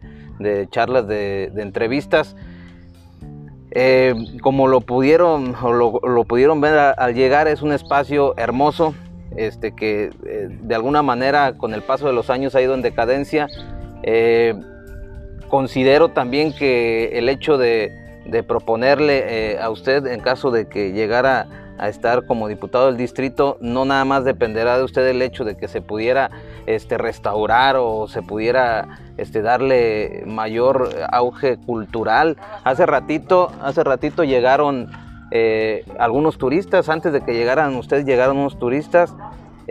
charlas, 0.70 1.06
de, 1.06 1.52
entrevistas. 1.56 2.34
Eh, 3.72 4.14
como 4.40 4.68
lo 4.68 4.80
pudieron, 4.80 5.54
lo, 5.62 6.24
pudieron 6.24 6.62
ver 6.62 6.94
al 6.96 7.14
llegar, 7.14 7.46
es 7.46 7.60
un 7.60 7.72
espacio 7.72 8.32
hermoso, 8.38 8.94
este, 9.36 9.72
que 9.72 10.10
eh, 10.26 10.48
de 10.50 10.74
alguna 10.74 11.02
manera 11.02 11.54
con 11.56 11.74
el 11.74 11.82
paso 11.82 12.06
de 12.06 12.12
los 12.12 12.30
años 12.30 12.54
ha 12.54 12.62
ido 12.62 12.74
en 12.74 12.82
decadencia. 12.82 13.48
Eh, 14.02 14.54
considero 15.48 16.10
también 16.10 16.52
que 16.52 17.18
el 17.18 17.28
hecho 17.28 17.58
de, 17.58 17.96
proponerle 18.46 19.58
a 19.60 19.70
usted, 19.70 20.06
en 20.06 20.20
caso 20.20 20.52
de 20.52 20.68
que 20.68 20.92
llegara 20.92 21.48
a 21.80 21.88
estar 21.88 22.26
como 22.26 22.46
diputado 22.46 22.86
del 22.86 22.98
distrito, 22.98 23.56
no 23.60 23.86
nada 23.86 24.04
más 24.04 24.24
dependerá 24.24 24.76
de 24.76 24.84
usted 24.84 25.06
el 25.08 25.22
hecho 25.22 25.44
de 25.44 25.56
que 25.56 25.66
se 25.66 25.80
pudiera 25.80 26.30
este, 26.66 26.98
restaurar 26.98 27.76
o 27.78 28.06
se 28.06 28.22
pudiera 28.22 28.98
este, 29.16 29.40
darle 29.40 30.22
mayor 30.26 30.90
auge 31.10 31.56
cultural. 31.56 32.36
Hace 32.64 32.84
ratito, 32.84 33.50
hace 33.62 33.82
ratito 33.82 34.24
llegaron 34.24 34.90
eh, 35.30 35.84
algunos 35.98 36.38
turistas, 36.38 36.88
antes 36.88 37.12
de 37.12 37.22
que 37.22 37.34
llegaran 37.34 37.74
ustedes 37.76 38.04
llegaron 38.04 38.38
unos 38.38 38.58
turistas 38.58 39.14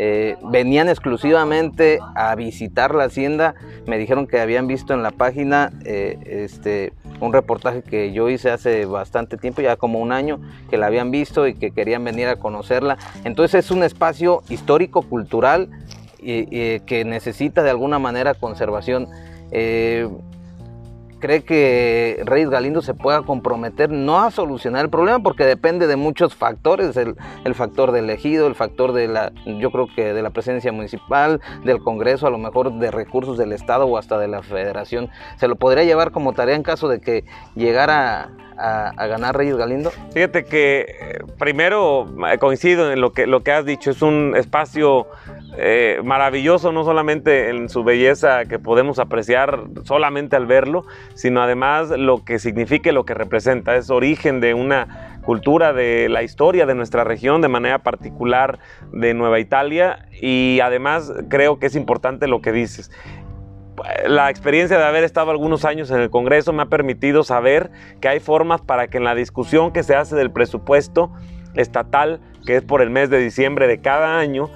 eh, 0.01 0.37
venían 0.43 0.87
exclusivamente 0.87 1.99
a 2.15 2.33
visitar 2.35 2.95
la 2.95 3.03
hacienda. 3.03 3.55
Me 3.85 3.97
dijeron 3.97 4.27
que 4.27 4.39
habían 4.39 4.65
visto 4.65 4.93
en 4.93 5.03
la 5.03 5.11
página 5.11 5.73
eh, 5.83 6.17
este, 6.25 6.93
un 7.19 7.33
reportaje 7.33 7.81
que 7.81 8.13
yo 8.13 8.29
hice 8.29 8.49
hace 8.49 8.85
bastante 8.85 9.35
tiempo, 9.35 9.61
ya 9.61 9.75
como 9.75 9.99
un 9.99 10.13
año, 10.13 10.39
que 10.69 10.77
la 10.77 10.87
habían 10.87 11.11
visto 11.11 11.47
y 11.47 11.55
que 11.55 11.71
querían 11.71 12.05
venir 12.05 12.29
a 12.29 12.37
conocerla. 12.37 12.97
Entonces 13.25 13.65
es 13.65 13.71
un 13.71 13.83
espacio 13.83 14.41
histórico, 14.47 15.01
cultural, 15.01 15.69
y, 16.17 16.79
que 16.79 17.03
necesita 17.03 17.61
de 17.61 17.69
alguna 17.69 17.99
manera 17.99 18.35
conservación. 18.35 19.09
Cree 21.19 21.43
que 21.43 22.21
Reyes 22.25 22.49
Galindo 22.49 22.81
se 22.81 22.93
pueda 22.93 23.21
comprometer 23.21 23.89
no 23.89 24.19
a 24.19 24.31
solucionar 24.31 24.85
el 24.85 24.89
problema 24.89 25.19
porque 25.19 25.45
depende 25.45 25.87
de 25.87 25.95
muchos 25.95 26.35
factores, 26.35 26.97
el, 26.97 27.15
factor 27.55 27.91
del 27.91 28.05
elegido, 28.05 28.47
el 28.47 28.55
factor 28.55 28.93
de 28.93 29.07
la, 29.07 29.31
yo 29.45 29.71
creo 29.71 29.87
que 29.93 30.13
de 30.13 30.21
la 30.21 30.29
presencia 30.29 30.71
municipal, 30.71 31.41
del 31.63 31.79
Congreso, 31.83 32.27
a 32.27 32.29
lo 32.29 32.37
mejor 32.37 32.73
de 32.79 32.91
recursos 32.91 33.37
del 33.37 33.51
Estado 33.51 33.85
o 33.85 33.97
hasta 33.97 34.17
de 34.17 34.27
la 34.27 34.41
Federación. 34.41 35.09
¿Se 35.37 35.47
lo 35.47 35.55
podría 35.55 35.83
llevar 35.83 36.11
como 36.11 36.33
tarea 36.33 36.55
en 36.55 36.63
caso 36.63 36.87
de 36.87 37.01
que 37.01 37.25
llegara 37.55 38.29
a, 38.59 39.07
ganar 39.07 39.35
Reyes 39.35 39.55
Galindo? 39.55 39.91
Fíjate 40.13 40.45
que 40.45 40.81
eh, 40.81 41.19
primero 41.37 42.07
eh, 42.27 42.37
coincido 42.37 42.91
en 42.91 43.01
lo 43.01 43.11
que, 43.11 43.27
lo 43.27 43.43
que 43.43 43.51
has 43.51 43.65
dicho, 43.65 43.91
es 43.91 44.01
un 44.01 44.33
espacio 44.35 45.07
eh, 45.57 45.99
maravilloso, 46.03 46.71
no 46.71 46.83
solamente 46.83 47.49
en 47.49 47.69
su 47.69 47.83
belleza 47.83 48.45
que 48.45 48.59
podemos 48.59 48.99
apreciar 48.99 49.63
solamente 49.83 50.35
al 50.35 50.45
verlo, 50.45 50.85
sino 51.15 51.41
además 51.41 51.89
lo 51.89 52.23
que 52.23 52.39
significa 52.39 52.89
y 52.89 52.93
lo 52.93 53.05
que 53.05 53.13
representa. 53.13 53.75
Es 53.75 53.89
origen 53.89 54.41
de 54.41 54.53
una 54.53 55.19
cultura, 55.23 55.73
de 55.73 56.09
la 56.09 56.23
historia 56.23 56.65
de 56.65 56.75
nuestra 56.75 57.03
región, 57.03 57.41
de 57.41 57.47
manera 57.47 57.79
particular 57.79 58.59
de 58.91 59.13
Nueva 59.13 59.39
Italia, 59.39 60.07
y 60.21 60.59
además 60.61 61.13
creo 61.29 61.59
que 61.59 61.67
es 61.67 61.75
importante 61.75 62.27
lo 62.27 62.41
que 62.41 62.51
dices 62.51 62.91
la 64.07 64.29
experiencia 64.29 64.77
de 64.77 64.83
haber 64.83 65.03
estado 65.03 65.31
algunos 65.31 65.65
años 65.65 65.91
en 65.91 65.99
el 65.99 66.09
Congreso 66.09 66.53
me 66.53 66.63
ha 66.63 66.67
permitido 66.67 67.23
saber 67.23 67.71
que 68.01 68.07
hay 68.07 68.19
formas 68.19 68.61
para 68.61 68.87
que 68.87 68.97
en 68.97 69.03
la 69.03 69.15
discusión 69.15 69.71
que 69.71 69.83
se 69.83 69.95
hace 69.95 70.15
del 70.15 70.31
presupuesto 70.31 71.11
estatal, 71.55 72.19
que 72.45 72.57
es 72.57 72.63
por 72.63 72.81
el 72.81 72.89
mes 72.89 73.09
de 73.09 73.19
diciembre 73.19 73.67
de 73.67 73.81
cada 73.81 74.19
año, 74.19 74.49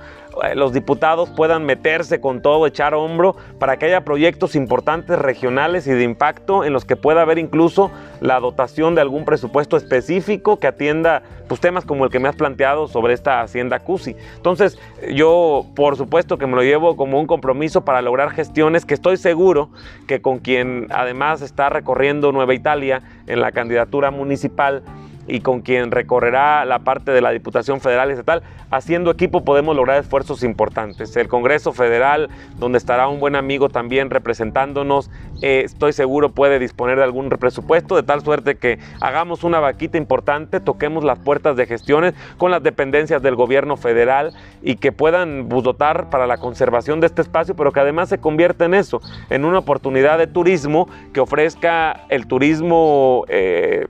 los 0.56 0.74
diputados 0.74 1.30
puedan 1.30 1.66
meterse 1.66 2.20
con 2.20 2.42
todo, 2.42 2.68
echar 2.68 2.94
hombro 2.94 3.36
para 3.60 3.78
que 3.78 3.86
haya 3.86 4.04
proyectos 4.04 4.56
importantes 4.56 5.18
regionales 5.20 5.88
y 5.88 5.92
de 5.92 6.04
impacto 6.04 6.64
en 6.64 6.74
los 6.74 6.86
que 6.86 6.96
pueda 6.96 7.22
haber 7.22 7.38
incluso 7.38 7.92
la 8.22 8.40
dotación 8.40 8.96
de 8.96 9.02
algún 9.02 9.26
presupuesto 9.26 9.78
específico 9.78 10.58
que 10.58 10.68
atienda 10.68 11.24
pues, 11.48 11.62
temas 11.62 11.86
como 11.86 12.06
el 12.06 12.12
que 12.12 12.20
me 12.20 12.30
has 12.30 12.36
planteado 12.36 12.88
sobre 12.88 13.14
esta 13.14 13.42
hacienda 13.42 13.80
CUSI. 13.80 14.16
Entonces, 14.38 14.80
yo 15.12 15.66
por 15.76 15.98
supuesto 15.98 16.38
que 16.38 16.48
me 16.48 16.56
lo 16.56 16.64
llevo 16.64 16.96
como 16.96 17.20
un 17.20 17.28
compromiso 17.28 17.86
para 17.86 18.02
lograr 18.02 18.32
gestiones 18.32 18.86
que 18.86 18.94
estoy 18.94 19.18
seguro 19.18 19.70
que 20.08 20.22
con 20.22 20.40
quien 20.40 20.88
además 20.90 21.42
está 21.42 21.70
recorriendo 21.70 22.32
Nueva 22.32 22.54
Italia 22.54 23.02
en 23.28 23.40
la 23.40 23.52
candidatura 23.52 24.12
municipal, 24.12 24.84
y 25.28 25.40
con 25.42 25.62
quien 25.62 25.92
recorrerá 25.92 26.66
la 26.66 26.80
parte 26.80 27.12
de 27.12 27.22
la 27.22 27.32
Diputación 27.32 27.82
Federal 27.82 28.10
y 28.10 28.14
Estatal, 28.14 28.44
haciendo 28.72 29.12
equipo 29.12 29.44
podemos 29.44 29.76
lograr 29.76 30.00
esfuerzos 30.00 30.44
importantes. 30.44 31.16
El 31.16 31.28
Congreso 31.28 31.74
Federal, 31.74 32.30
donde 32.58 32.78
estará 32.78 33.08
un 33.08 33.20
buen 33.20 33.36
amigo 33.36 33.70
también 33.70 34.10
representándonos, 34.10 35.10
eh, 35.42 35.62
estoy 35.66 35.94
seguro 35.94 36.30
puede 36.30 36.60
disponer 36.60 36.98
de 36.98 37.04
algún 37.04 37.30
presupuesto, 37.30 37.96
de 37.96 38.04
tal 38.04 38.22
suerte 38.22 38.56
que 38.56 38.80
hagamos 39.00 39.44
una 39.44 39.60
vaquita 39.60 39.98
importante, 39.98 40.60
toquemos 40.60 41.04
las 41.04 41.20
puertas 41.20 41.56
de 41.56 41.66
gestiones 41.66 42.14
con 42.38 42.52
las 42.52 42.64
dependencias 42.64 43.22
del 43.22 43.36
gobierno 43.36 43.78
federal 43.78 44.34
y 44.62 44.76
que 44.76 44.92
puedan 44.92 45.50
dotar 45.50 46.10
para 46.10 46.28
la 46.28 46.38
conservación 46.38 47.00
de 47.00 47.08
este 47.08 47.22
espacio, 47.22 47.56
pero 47.56 47.72
que 47.72 47.80
además 47.80 48.10
se 48.10 48.18
convierta 48.18 48.66
en 48.66 48.74
eso, 48.74 49.02
en 49.30 49.46
una 49.46 49.60
oportunidad 49.60 50.18
de 50.18 50.28
turismo 50.28 50.88
que 51.14 51.20
ofrezca 51.20 52.06
el 52.10 52.28
turismo... 52.28 53.26
Eh, 53.30 53.88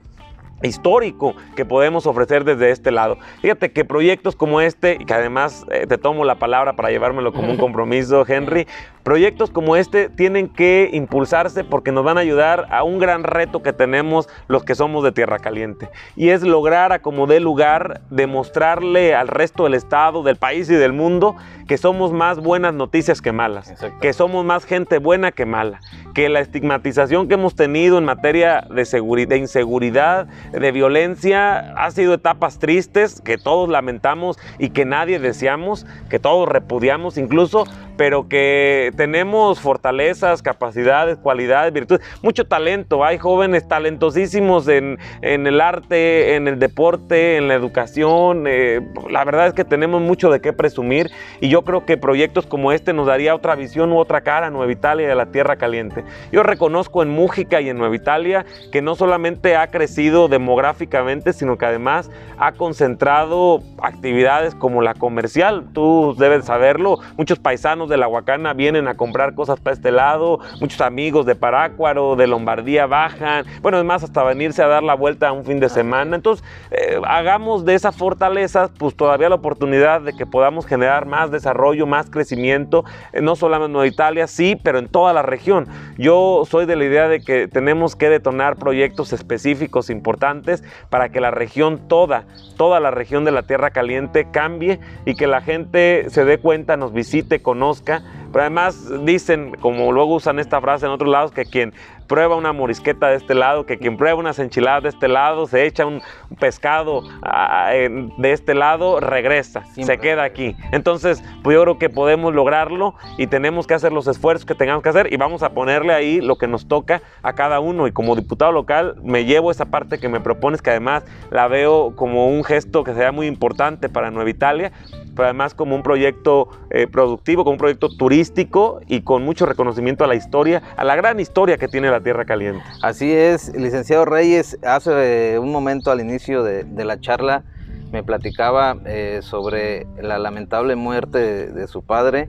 histórico 0.64 1.34
que 1.56 1.64
podemos 1.64 2.06
ofrecer 2.06 2.44
desde 2.44 2.70
este 2.70 2.90
lado. 2.90 3.18
Fíjate 3.40 3.72
que 3.72 3.84
proyectos 3.84 4.36
como 4.36 4.60
este, 4.60 4.96
y 4.98 5.04
que 5.04 5.14
además 5.14 5.64
eh, 5.70 5.86
te 5.86 5.98
tomo 5.98 6.24
la 6.24 6.38
palabra 6.38 6.74
para 6.74 6.90
llevármelo 6.90 7.32
como 7.32 7.50
un 7.50 7.56
compromiso, 7.58 8.24
Henry, 8.26 8.66
proyectos 9.04 9.50
como 9.50 9.76
este 9.76 10.08
tienen 10.08 10.48
que 10.48 10.90
impulsarse 10.92 11.62
porque 11.62 11.92
nos 11.92 12.04
van 12.04 12.18
a 12.18 12.22
ayudar 12.22 12.66
a 12.70 12.82
un 12.82 12.98
gran 12.98 13.22
reto 13.22 13.62
que 13.62 13.72
tenemos 13.72 14.28
los 14.48 14.64
que 14.64 14.74
somos 14.74 15.04
de 15.04 15.12
Tierra 15.12 15.38
Caliente. 15.38 15.90
Y 16.16 16.30
es 16.30 16.42
lograr 16.42 16.92
a 16.92 17.00
como 17.00 17.26
dé 17.26 17.38
lugar 17.38 18.00
demostrarle 18.10 19.14
al 19.14 19.28
resto 19.28 19.64
del 19.64 19.74
Estado, 19.74 20.22
del 20.22 20.36
país 20.36 20.68
y 20.70 20.74
del 20.74 20.92
mundo 20.92 21.36
que 21.66 21.78
somos 21.78 22.12
más 22.12 22.40
buenas 22.40 22.74
noticias 22.74 23.22
que 23.22 23.32
malas, 23.32 23.74
que 24.00 24.12
somos 24.12 24.44
más 24.44 24.64
gente 24.64 24.98
buena 24.98 25.32
que 25.32 25.46
mala, 25.46 25.80
que 26.14 26.28
la 26.28 26.40
estigmatización 26.40 27.28
que 27.28 27.34
hemos 27.34 27.54
tenido 27.54 27.98
en 27.98 28.04
materia 28.04 28.66
de, 28.70 28.84
seguridad, 28.84 29.28
de 29.28 29.38
inseguridad, 29.38 30.26
de 30.52 30.72
violencia, 30.72 31.72
ha 31.76 31.90
sido 31.90 32.14
etapas 32.14 32.58
tristes 32.58 33.20
que 33.20 33.38
todos 33.38 33.68
lamentamos 33.68 34.38
y 34.58 34.70
que 34.70 34.84
nadie 34.84 35.18
deseamos, 35.18 35.86
que 36.10 36.18
todos 36.18 36.48
repudiamos 36.48 37.16
incluso, 37.16 37.64
pero 37.96 38.28
que 38.28 38.92
tenemos 38.96 39.60
fortalezas, 39.60 40.42
capacidades, 40.42 41.18
cualidades, 41.18 41.72
virtudes, 41.72 42.04
mucho 42.22 42.46
talento. 42.46 43.04
Hay 43.04 43.18
jóvenes 43.18 43.68
talentosísimos 43.68 44.68
en, 44.68 44.98
el 45.22 45.60
arte, 45.60 46.34
en 46.34 46.48
el 46.48 46.58
deporte, 46.58 47.36
en 47.36 47.48
la 47.48 47.54
educación. 47.54 48.46
Eh, 48.46 48.80
la 49.10 49.24
verdad 49.24 49.48
es 49.48 49.54
que 49.54 49.64
tenemos 49.64 50.00
mucho 50.00 50.30
de 50.30 50.40
qué 50.40 50.52
presumir 50.52 51.10
y 51.40 51.48
yo 51.48 51.62
creo 51.62 51.84
que 51.84 51.96
proyectos 51.96 52.46
como 52.46 52.72
este 52.72 52.92
nos 52.92 53.06
daría 53.06 53.34
otra 53.34 53.54
visión 53.54 53.92
u 53.92 53.98
otra 53.98 54.22
cara 54.22 54.48
a 54.48 54.50
Nueva 54.50 54.72
Italia 54.72 55.08
y 55.08 55.10
a 55.10 55.14
la 55.14 55.26
Tierra 55.26 55.56
Caliente. 55.56 56.04
Yo 56.32 56.42
reconozco 56.42 57.02
en 57.02 57.10
Mújica 57.10 57.60
y 57.60 57.68
en 57.68 57.78
Nueva 57.78 57.94
Italia 57.94 58.44
que 58.72 58.82
no 58.82 58.94
solamente 58.94 59.56
ha 59.56 59.70
crecido 59.70 60.28
demográficamente, 60.28 61.32
sino 61.32 61.58
que 61.58 61.66
además 61.66 62.10
ha 62.38 62.52
concentrado 62.52 63.62
actividades 63.82 64.54
como 64.54 64.82
la 64.82 64.94
comercial. 64.94 65.64
Tú 65.72 66.14
debes 66.18 66.44
saberlo, 66.44 66.98
muchos 67.16 67.38
paisanos 67.38 67.83
de 67.88 67.96
la 67.96 68.08
Huacana 68.08 68.52
vienen 68.52 68.88
a 68.88 68.96
comprar 68.96 69.34
cosas 69.34 69.60
para 69.60 69.74
este 69.74 69.90
lado, 69.90 70.40
muchos 70.60 70.80
amigos 70.80 71.26
de 71.26 71.34
Parácuaro, 71.34 72.16
de 72.16 72.26
Lombardía 72.26 72.86
bajan, 72.86 73.44
bueno, 73.62 73.78
además 73.78 74.02
hasta 74.02 74.22
venirse 74.22 74.62
a 74.62 74.66
dar 74.66 74.82
la 74.82 74.94
vuelta 74.94 75.32
un 75.32 75.44
fin 75.44 75.60
de 75.60 75.68
semana. 75.68 76.16
Entonces, 76.16 76.44
eh, 76.70 77.00
hagamos 77.06 77.64
de 77.64 77.74
esas 77.74 77.96
fortalezas, 77.96 78.70
pues 78.78 78.96
todavía 78.96 79.28
la 79.28 79.34
oportunidad 79.36 80.00
de 80.00 80.12
que 80.14 80.26
podamos 80.26 80.66
generar 80.66 81.06
más 81.06 81.30
desarrollo, 81.30 81.86
más 81.86 82.10
crecimiento, 82.10 82.84
eh, 83.12 83.20
no 83.20 83.36
solamente 83.36 83.78
en 83.78 83.86
Italia, 83.86 84.26
sí, 84.26 84.58
pero 84.62 84.78
en 84.78 84.88
toda 84.88 85.12
la 85.12 85.22
región. 85.22 85.66
Yo 85.98 86.42
soy 86.48 86.66
de 86.66 86.76
la 86.76 86.84
idea 86.84 87.08
de 87.08 87.20
que 87.20 87.48
tenemos 87.48 87.96
que 87.96 88.08
detonar 88.08 88.56
proyectos 88.56 89.12
específicos 89.12 89.90
importantes 89.90 90.62
para 90.90 91.08
que 91.10 91.20
la 91.20 91.30
región 91.30 91.88
toda, 91.88 92.24
toda 92.56 92.80
la 92.80 92.90
región 92.90 93.24
de 93.24 93.30
la 93.30 93.42
Tierra 93.42 93.70
Caliente 93.70 94.28
cambie 94.30 94.80
y 95.04 95.14
que 95.14 95.26
la 95.26 95.40
gente 95.40 96.06
se 96.08 96.24
dé 96.24 96.38
cuenta, 96.38 96.76
nos 96.76 96.92
visite, 96.92 97.42
conozca 97.42 97.73
pero 97.82 98.42
además 98.42 98.90
dicen, 99.04 99.52
como 99.60 99.92
luego 99.92 100.14
usan 100.14 100.38
esta 100.38 100.60
frase 100.60 100.86
en 100.86 100.92
otros 100.92 101.10
lados, 101.10 101.30
que 101.30 101.44
quien 101.44 101.72
prueba 102.06 102.36
una 102.36 102.52
morisqueta 102.52 103.08
de 103.08 103.16
este 103.16 103.34
lado, 103.34 103.64
que 103.66 103.78
quien 103.78 103.96
prueba 103.96 104.18
unas 104.18 104.38
enchiladas 104.38 104.82
de 104.82 104.88
este 104.90 105.08
lado, 105.08 105.46
se 105.46 105.64
echa 105.66 105.86
un 105.86 106.02
pescado 106.38 107.02
ah, 107.22 107.70
de 107.72 108.32
este 108.32 108.54
lado, 108.54 109.00
regresa, 109.00 109.64
se 109.66 109.98
queda 109.98 110.24
aquí. 110.24 110.56
Entonces, 110.72 111.22
pues 111.42 111.54
yo 111.54 111.62
creo 111.62 111.78
que 111.78 111.88
podemos 111.88 112.34
lograrlo 112.34 112.94
y 113.18 113.26
tenemos 113.26 113.66
que 113.66 113.74
hacer 113.74 113.92
los 113.92 114.06
esfuerzos 114.06 114.44
que 114.44 114.54
tengamos 114.54 114.82
que 114.82 114.88
hacer 114.88 115.12
y 115.12 115.16
vamos 115.16 115.42
a 115.42 115.50
ponerle 115.50 115.94
ahí 115.94 116.20
lo 116.20 116.36
que 116.36 116.46
nos 116.46 116.66
toca 116.66 117.02
a 117.22 117.32
cada 117.34 117.60
uno. 117.60 117.86
Y 117.86 117.92
como 117.92 118.16
diputado 118.16 118.52
local, 118.52 118.96
me 119.02 119.24
llevo 119.24 119.50
esa 119.50 119.66
parte 119.66 119.98
que 119.98 120.08
me 120.08 120.20
propones, 120.20 120.60
que 120.60 120.70
además 120.70 121.04
la 121.30 121.48
veo 121.48 121.94
como 121.96 122.28
un 122.28 122.44
gesto 122.44 122.84
que 122.84 122.94
sea 122.94 123.12
muy 123.12 123.26
importante 123.26 123.88
para 123.88 124.10
Nueva 124.10 124.30
Italia 124.30 124.72
pero 125.14 125.26
además 125.26 125.54
como 125.54 125.74
un 125.74 125.82
proyecto 125.82 126.48
eh, 126.70 126.86
productivo, 126.86 127.44
como 127.44 127.52
un 127.52 127.58
proyecto 127.58 127.88
turístico 127.88 128.80
y 128.86 129.02
con 129.02 129.24
mucho 129.24 129.46
reconocimiento 129.46 130.04
a 130.04 130.06
la 130.06 130.14
historia, 130.14 130.62
a 130.76 130.84
la 130.84 130.96
gran 130.96 131.20
historia 131.20 131.56
que 131.56 131.68
tiene 131.68 131.90
la 131.90 132.00
Tierra 132.00 132.24
Caliente. 132.24 132.64
Así 132.82 133.12
es, 133.12 133.54
licenciado 133.54 134.04
Reyes, 134.04 134.58
hace 134.64 135.38
un 135.38 135.52
momento 135.52 135.90
al 135.90 136.00
inicio 136.00 136.42
de, 136.42 136.64
la 136.84 137.00
charla 137.00 137.44
me 137.92 138.02
platicaba 138.02 138.76
eh, 138.84 139.20
sobre 139.22 139.86
la 140.02 140.18
lamentable 140.18 140.76
muerte 140.76 141.46
de, 141.46 141.66
su 141.68 141.82
padre. 141.82 142.28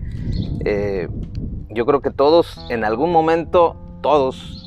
Eh, 0.64 1.10
yo 1.70 1.86
creo 1.86 2.02
que 2.02 2.12
todos, 2.12 2.66
en 2.70 2.86
algún 2.86 3.12
momento, 3.12 3.76
todos 4.02 4.62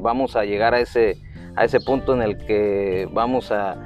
vamos 0.00 0.36
a 0.36 0.44
llegar 0.44 0.72
a 0.72 0.80
ese, 0.80 1.18
a 1.54 1.66
ese 1.66 1.80
punto 1.80 2.14
en 2.14 2.22
el 2.22 2.38
que 2.38 3.06
vamos 3.12 3.50
a, 3.52 3.76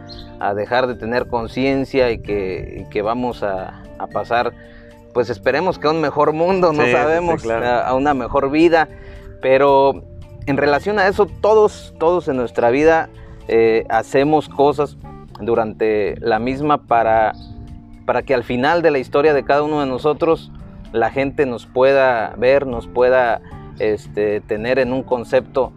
dejar 0.55 0.87
de 0.87 0.95
tener 0.95 1.27
conciencia 1.27 2.11
y 2.11 2.19
que, 2.19 2.87
que, 2.91 3.03
vamos 3.03 3.43
a, 3.43 3.83
pasar, 4.13 4.53
pues 5.13 5.29
esperemos 5.29 5.79
que 5.79 5.87
a 5.87 5.91
un 5.91 6.01
mejor 6.01 6.33
mundo, 6.33 6.73
no 6.73 6.87
sabemos, 6.87 7.45
a, 7.47 7.95
una 7.95 8.15
mejor 8.15 8.51
vida, 8.51 8.89
pero 9.43 10.03
en 10.47 10.57
relación 10.57 10.99
a 10.99 11.07
eso, 11.07 11.27
todos, 11.27 11.95
todos 11.99 12.29
en 12.29 12.37
nuestra 12.37 12.71
vida 12.71 13.11
eh, 13.49 13.85
hacemos 13.91 14.49
cosas 14.49 14.97
durante 15.41 16.17
la 16.21 16.39
misma 16.39 16.87
para, 16.87 17.33
para 18.07 18.23
que 18.23 18.35
al 18.35 18.45
final 18.45 18.83
de 18.83 18.91
la 18.91 18.99
historia 18.99 19.35
de 19.35 19.45
cada 19.45 19.63
uno 19.63 19.81
de 19.81 19.87
nosotros 19.87 20.51
la 20.93 21.11
gente 21.11 21.47
nos 21.47 21.67
pueda 21.67 22.35
ver, 22.37 22.67
nos 22.67 22.87
pueda 22.87 23.41
este, 23.79 24.41
tener 24.41 24.79
en 24.79 24.93
un 24.93 25.03
concepto 25.03 25.73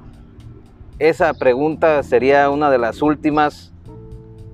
esa 1.00 1.34
pregunta 1.34 2.02
sería 2.04 2.50
una 2.50 2.70
de 2.70 2.78
las 2.78 3.02
últimas. 3.02 3.73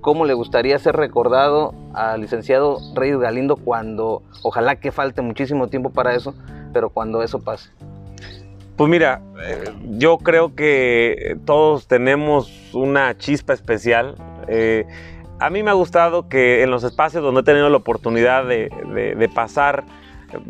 ¿Cómo 0.01 0.25
le 0.25 0.33
gustaría 0.33 0.77
ser 0.79 0.95
recordado 0.95 1.73
al 1.93 2.21
licenciado 2.21 2.77
Reyes 2.95 3.19
Galindo 3.19 3.57
cuando, 3.57 4.23
ojalá 4.43 4.77
que 4.77 4.91
falte 4.91 5.21
muchísimo 5.21 5.67
tiempo 5.67 5.89
para 5.89 6.15
eso, 6.15 6.33
pero 6.73 6.89
cuando 6.89 7.21
eso 7.21 7.39
pase? 7.39 7.69
Pues 8.75 8.89
mira, 8.89 9.21
eh, 9.43 9.73
yo 9.97 10.17
creo 10.17 10.55
que 10.55 11.37
todos 11.45 11.87
tenemos 11.87 12.73
una 12.73 13.17
chispa 13.17 13.53
especial. 13.53 14.15
Eh, 14.47 14.85
a 15.39 15.49
mí 15.49 15.63
me 15.63 15.71
ha 15.71 15.73
gustado 15.73 16.29
que 16.29 16.63
en 16.63 16.71
los 16.71 16.83
espacios 16.83 17.21
donde 17.21 17.41
he 17.41 17.43
tenido 17.43 17.69
la 17.69 17.77
oportunidad 17.77 18.45
de 18.45 19.31
pasar, 19.33 19.83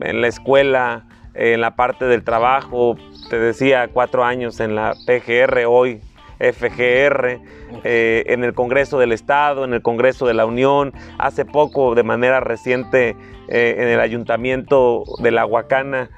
en 0.01 0.21
la 0.21 0.27
escuela, 0.27 1.05
en 1.33 1.61
la 1.61 1.75
parte 1.75 2.05
del 2.05 2.23
trabajo, 2.23 2.95
te 3.29 3.39
decía, 3.39 3.89
cuatro 3.91 4.23
años 4.23 4.59
en 4.59 4.75
la 4.75 4.93
PGR, 5.05 5.65
hoy 5.67 6.01
FGR, 6.39 7.39
eh, 7.83 8.23
en 8.27 8.43
el 8.43 8.53
Congreso 8.53 8.97
del 8.99 9.11
Estado, 9.11 9.65
en 9.65 9.73
el 9.73 9.81
Congreso 9.81 10.25
de 10.25 10.33
la 10.33 10.45
Unión, 10.45 10.93
hace 11.17 11.45
poco, 11.45 11.95
de 11.95 12.03
manera 12.03 12.39
reciente, 12.39 13.15
eh, 13.47 13.75
en 13.77 13.87
el 13.87 13.99
Ayuntamiento 13.99 15.03
de 15.21 15.31
La 15.31 15.45
Huacana. 15.45 16.09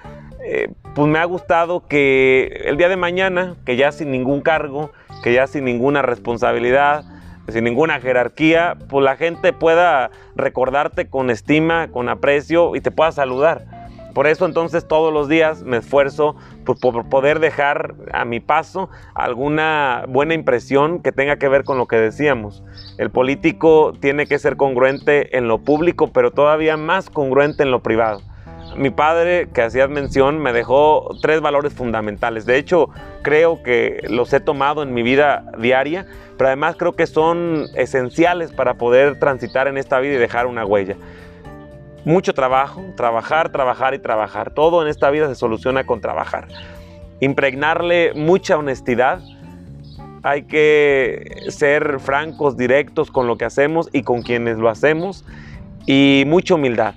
Eh, 0.44 0.70
pues 0.96 1.08
me 1.08 1.20
ha 1.20 1.26
gustado 1.26 1.88
que 1.88 2.64
el 2.66 2.78
día 2.78 2.90
de 2.90 2.98
mañana, 2.98 3.56
que 3.66 3.76
ya 3.76 3.92
sin 3.92 4.12
ningún 4.12 4.42
cargo, 4.42 4.92
que 5.24 5.34
ya 5.34 5.48
sin 5.48 5.66
ninguna 5.66 6.02
responsabilidad, 6.02 7.06
sin 7.48 7.64
ninguna 7.64 8.00
jerarquía, 8.00 8.78
pues 8.90 9.04
la 9.04 9.16
gente 9.16 9.54
pueda 9.54 10.12
recordarte 10.36 11.10
con 11.10 11.30
estima, 11.30 11.90
con 11.90 12.10
aprecio 12.10 12.76
y 12.76 12.82
te 12.82 12.92
pueda 12.92 13.12
saludar. 13.12 13.81
Por 14.14 14.28
eso 14.28 14.46
entonces 14.46 14.88
todos 14.88 15.14
los 15.14 15.30
días 15.30 15.64
me 15.64 15.78
esfuerzo 15.78 16.36
por, 16.66 17.10
poder 17.10 17.40
dejar 17.40 17.96
a 18.12 18.26
mi 18.26 18.40
paso 18.40 18.90
alguna 19.14 20.06
buena 20.08 20.34
impresión 20.34 21.02
que 21.02 21.12
tenga 21.12 21.38
que 21.38 21.48
ver 21.48 21.64
con 21.64 21.78
lo 21.78 21.88
que 21.88 21.98
decíamos. 21.98 22.64
El 22.98 23.10
político 23.10 23.94
tiene 24.00 24.28
que 24.28 24.40
ser 24.40 24.58
congruente 24.58 25.38
en 25.38 25.48
lo 25.48 25.60
público, 25.60 26.08
pero 26.08 26.32
todavía 26.32 26.78
más 26.78 27.10
congruente 27.10 27.64
en 27.64 27.72
lo 27.72 27.82
privado. 27.82 28.22
Mi 28.76 28.90
padre, 28.90 29.50
que 29.54 29.62
hacías 29.62 29.90
mención, 29.90 30.40
me 30.40 30.54
dejó 30.54 31.18
tres 31.22 31.42
valores 31.42 31.74
fundamentales. 31.74 32.46
De 32.46 32.58
hecho, 32.58 32.90
creo 33.22 33.64
que 33.64 34.02
los 34.10 34.32
he 34.32 34.40
tomado 34.40 34.82
en 34.84 34.94
mi 34.94 35.04
vida 35.04 35.52
diaria, 35.58 36.06
pero 36.38 36.48
además 36.48 36.76
creo 36.78 36.94
que 36.94 37.06
son 37.06 37.66
esenciales 37.76 38.52
para 38.54 38.76
poder 38.76 39.20
transitar 39.20 39.68
en 39.68 39.78
esta 39.78 40.00
vida 40.00 40.14
y 40.14 40.18
dejar 40.18 40.48
una 40.48 40.66
huella 40.66 40.96
mucho 42.06 42.34
trabajo, 42.34 42.84
trabajar, 42.96 43.52
trabajar 43.52 43.94
y 43.94 44.00
trabajar. 44.00 44.52
Todo 44.54 44.82
en 44.82 44.88
esta 44.88 45.10
vida 45.10 45.28
se 45.28 45.36
soluciona 45.36 45.86
con 45.86 46.02
trabajar. 46.02 46.48
Impregnarle 47.20 48.14
mucha 48.16 48.58
honestidad. 48.58 49.22
Hay 50.24 50.44
que 50.44 51.36
ser 51.50 52.00
francos, 52.00 52.58
directos 52.58 53.12
con 53.12 53.28
lo 53.28 53.38
que 53.38 53.46
hacemos 53.46 53.90
y 53.92 54.04
con 54.04 54.22
quienes 54.22 54.58
lo 54.58 54.70
hacemos. 54.70 55.26
Y 55.86 56.24
mucha 56.28 56.56
humildad. 56.56 56.96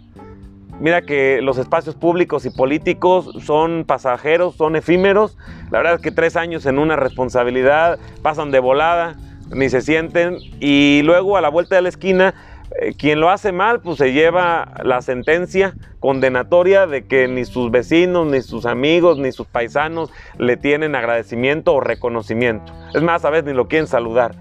Mira 0.80 1.02
que 1.02 1.40
los 1.40 1.56
espacios 1.58 1.94
públicos 1.94 2.44
y 2.46 2.50
políticos 2.50 3.30
son 3.44 3.84
pasajeros, 3.86 4.56
son 4.56 4.76
efímeros. 4.76 5.38
La 5.70 5.78
verdad 5.78 5.94
es 5.94 6.00
que 6.00 6.10
tres 6.10 6.36
años 6.36 6.66
en 6.66 6.78
una 6.78 6.96
responsabilidad 6.96 7.98
pasan 8.22 8.50
de 8.50 8.58
volada, 8.58 9.16
ni 9.54 9.68
se 9.68 9.80
sienten. 9.80 10.38
Y 10.60 11.02
luego 11.04 11.36
a 11.36 11.40
la 11.40 11.48
vuelta 11.48 11.76
de 11.76 11.82
la 11.82 11.88
esquina 11.90 12.34
eh, 12.80 12.94
quien 12.96 13.20
lo 13.20 13.30
hace 13.30 13.52
mal, 13.52 13.80
pues 13.80 13.98
se 13.98 14.12
lleva 14.12 14.72
la 14.82 15.02
sentencia 15.02 15.74
condenatoria 16.00 16.86
de 16.86 17.06
que 17.06 17.28
ni 17.28 17.44
sus 17.44 17.70
vecinos, 17.70 18.26
ni 18.26 18.42
sus 18.42 18.66
amigos, 18.66 19.18
ni 19.18 19.32
sus 19.32 19.46
paisanos 19.46 20.10
le 20.38 20.56
tienen 20.56 20.94
agradecimiento 20.94 21.74
o 21.74 21.80
reconocimiento. 21.80 22.72
Es 22.94 23.02
más, 23.02 23.24
a 23.24 23.30
veces 23.30 23.46
ni 23.46 23.52
lo 23.52 23.68
quieren 23.68 23.86
saludar. 23.86 24.34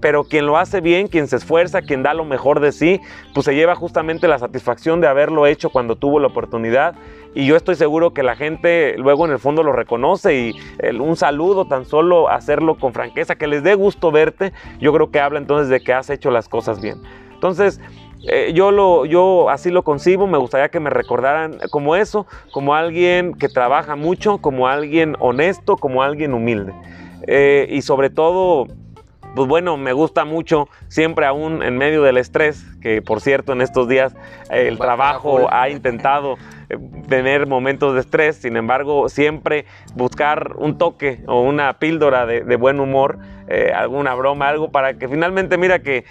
Pero 0.00 0.24
quien 0.24 0.46
lo 0.46 0.58
hace 0.58 0.80
bien, 0.80 1.08
quien 1.08 1.26
se 1.26 1.36
esfuerza, 1.36 1.82
quien 1.82 2.02
da 2.02 2.14
lo 2.14 2.24
mejor 2.24 2.60
de 2.60 2.70
sí, 2.70 3.00
pues 3.34 3.46
se 3.46 3.54
lleva 3.54 3.74
justamente 3.74 4.28
la 4.28 4.38
satisfacción 4.38 5.00
de 5.00 5.08
haberlo 5.08 5.46
hecho 5.46 5.70
cuando 5.70 5.96
tuvo 5.96 6.20
la 6.20 6.28
oportunidad. 6.28 6.94
Y 7.34 7.46
yo 7.46 7.56
estoy 7.56 7.74
seguro 7.74 8.14
que 8.14 8.22
la 8.22 8.36
gente 8.36 8.94
luego 8.98 9.26
en 9.26 9.32
el 9.32 9.38
fondo 9.38 9.62
lo 9.62 9.72
reconoce 9.72 10.38
y 10.38 10.54
un 10.98 11.16
saludo, 11.16 11.66
tan 11.66 11.84
solo 11.84 12.28
hacerlo 12.28 12.78
con 12.78 12.92
franqueza, 12.92 13.36
que 13.36 13.46
les 13.46 13.62
dé 13.62 13.74
gusto 13.74 14.10
verte, 14.10 14.52
yo 14.80 14.92
creo 14.92 15.10
que 15.10 15.20
habla 15.20 15.38
entonces 15.38 15.68
de 15.68 15.80
que 15.80 15.92
has 15.92 16.08
hecho 16.10 16.30
las 16.30 16.48
cosas 16.48 16.80
bien. 16.80 17.00
Entonces, 17.36 17.80
eh, 18.28 18.52
yo, 18.54 18.70
lo, 18.70 19.04
yo 19.04 19.50
así 19.50 19.70
lo 19.70 19.84
concibo, 19.84 20.26
me 20.26 20.38
gustaría 20.38 20.70
que 20.70 20.80
me 20.80 20.90
recordaran 20.90 21.58
como 21.70 21.96
eso, 21.96 22.26
como 22.50 22.74
alguien 22.74 23.34
que 23.34 23.48
trabaja 23.48 23.94
mucho, 23.94 24.38
como 24.38 24.68
alguien 24.68 25.16
honesto, 25.20 25.76
como 25.76 26.02
alguien 26.02 26.32
humilde. 26.32 26.72
Eh, 27.26 27.68
y 27.70 27.82
sobre 27.82 28.08
todo, 28.08 28.66
pues 29.34 29.46
bueno, 29.46 29.76
me 29.76 29.92
gusta 29.92 30.24
mucho, 30.24 30.68
siempre 30.88 31.26
aún 31.26 31.62
en 31.62 31.76
medio 31.76 32.02
del 32.02 32.16
estrés, 32.16 32.64
que 32.80 33.02
por 33.02 33.20
cierto 33.20 33.52
en 33.52 33.60
estos 33.60 33.86
días 33.86 34.14
eh, 34.50 34.66
el 34.66 34.78
trabajo 34.78 35.46
ha 35.50 35.68
intentado 35.68 36.36
tener 37.08 37.46
momentos 37.46 37.94
de 37.94 38.00
estrés, 38.00 38.36
sin 38.36 38.56
embargo, 38.56 39.08
siempre 39.08 39.66
buscar 39.94 40.54
un 40.56 40.78
toque 40.78 41.20
o 41.26 41.40
una 41.40 41.78
píldora 41.78 42.26
de, 42.26 42.56
buen 42.56 42.80
humor, 42.80 43.18
eh, 43.48 43.70
alguna 43.72 44.14
broma, 44.14 44.48
algo 44.48 44.70
para 44.72 44.94
que 44.94 45.08
finalmente, 45.08 45.56
mira 45.56 45.78
que 45.78 46.04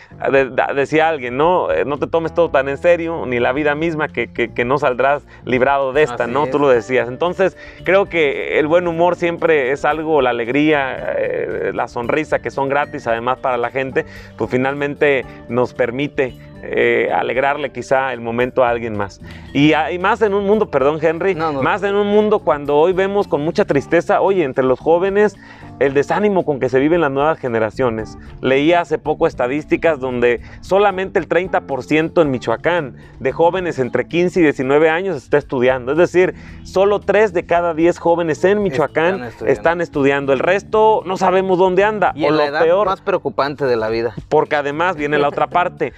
decía 0.73 1.09
alguien, 1.09 1.35
¿no? 1.35 1.69
Eh, 1.71 1.83
no 1.83 1.97
te 1.97 2.07
tomes 2.07 2.33
todo 2.33 2.49
tan 2.49 2.69
en 2.69 2.77
serio, 2.77 3.25
ni 3.25 3.39
la 3.39 3.51
vida 3.51 3.75
misma, 3.75 4.07
que, 4.07 4.65
no 4.65 4.77
saldrás 4.77 5.23
librado 5.43 5.91
de 5.91 6.03
esta, 6.03 6.27
¿no? 6.27 6.47
Tú 6.47 6.59
lo 6.59 6.69
decías. 6.69 7.09
Entonces, 7.09 7.57
creo 7.83 8.07
que 8.07 8.57
el 8.57 8.67
buen 8.67 8.87
humor 8.87 9.15
siempre 9.15 9.71
es 9.71 9.83
algo, 9.83 10.21
la 10.21 10.29
alegría, 10.29 11.15
eh, 11.17 11.71
la 11.73 11.87
sonrisa, 11.87 12.39
que 12.39 12.51
son 12.51 12.69
gratis 12.69 13.05
además 13.07 13.39
para 13.39 13.57
la 13.57 13.69
gente, 13.69 14.05
pues 14.37 14.49
finalmente 14.49 15.25
nos 15.49 15.73
permite 15.73 16.33
eh, 16.67 17.09
alegrarle 17.13 17.71
quizá 17.71 18.13
el 18.13 18.21
momento 18.21 18.63
a 18.63 18.69
alguien 18.69 18.97
más. 18.97 19.21
Y, 19.53 19.73
más 19.99 20.21
en 20.21 20.33
un 20.33 20.45
mundo, 20.45 20.69
perdón 20.69 20.99
Henry, 21.01 21.35
más 21.35 21.83
en 21.83 21.95
un 21.95 22.07
mundo 22.07 22.39
cuando 22.39 22.75
hoy 22.75 22.93
vemos 22.93 23.27
con 23.27 23.41
mucha 23.41 23.65
tristeza, 23.65 24.21
oye, 24.21 24.43
entre 24.43 24.63
los 24.63 24.79
jóvenes 24.79 25.35
el 25.79 25.93
desánimo 25.93 26.45
con 26.45 26.59
que 26.59 26.69
se 26.69 26.79
viven 26.79 27.01
las 27.01 27.11
nuevas 27.11 27.39
generaciones. 27.39 28.17
Leía 28.41 28.81
hace 28.81 28.97
poco 28.97 29.27
estadísticas 29.27 29.99
donde 29.99 30.41
solamente 30.61 31.19
el 31.19 31.27
30% 31.27 32.21
en 32.21 32.31
Michoacán 32.31 32.95
de 33.19 33.31
jóvenes 33.31 33.79
entre 33.79 34.07
15 34.07 34.39
y 34.39 34.43
19 34.43 34.89
años 34.89 35.17
está 35.17 35.37
estudiando. 35.37 35.91
Es 35.91 35.97
decir, 35.97 36.35
solo 36.63 36.99
3 36.99 37.33
de 37.33 37.45
cada 37.45 37.73
10 37.73 37.97
jóvenes 37.97 38.43
en 38.45 38.63
Michoacán 38.63 39.29
están 39.45 39.81
estudiando. 39.81 40.33
El 40.33 40.39
resto 40.39 41.01
no 41.05 41.17
sabemos 41.17 41.57
dónde 41.57 41.83
anda. 41.83 42.13
Y 42.15 42.25
o 42.25 42.31
lo 42.31 42.49
la 42.49 42.59
peor, 42.59 42.87
más 42.87 43.01
preocupante 43.01 43.65
de 43.65 43.75
la 43.75 43.89
vida. 43.89 44.13
Porque 44.29 44.55
además 44.55 44.95
viene 44.95 45.17
la 45.17 45.27
otra 45.27 45.47
parte. 45.47 45.93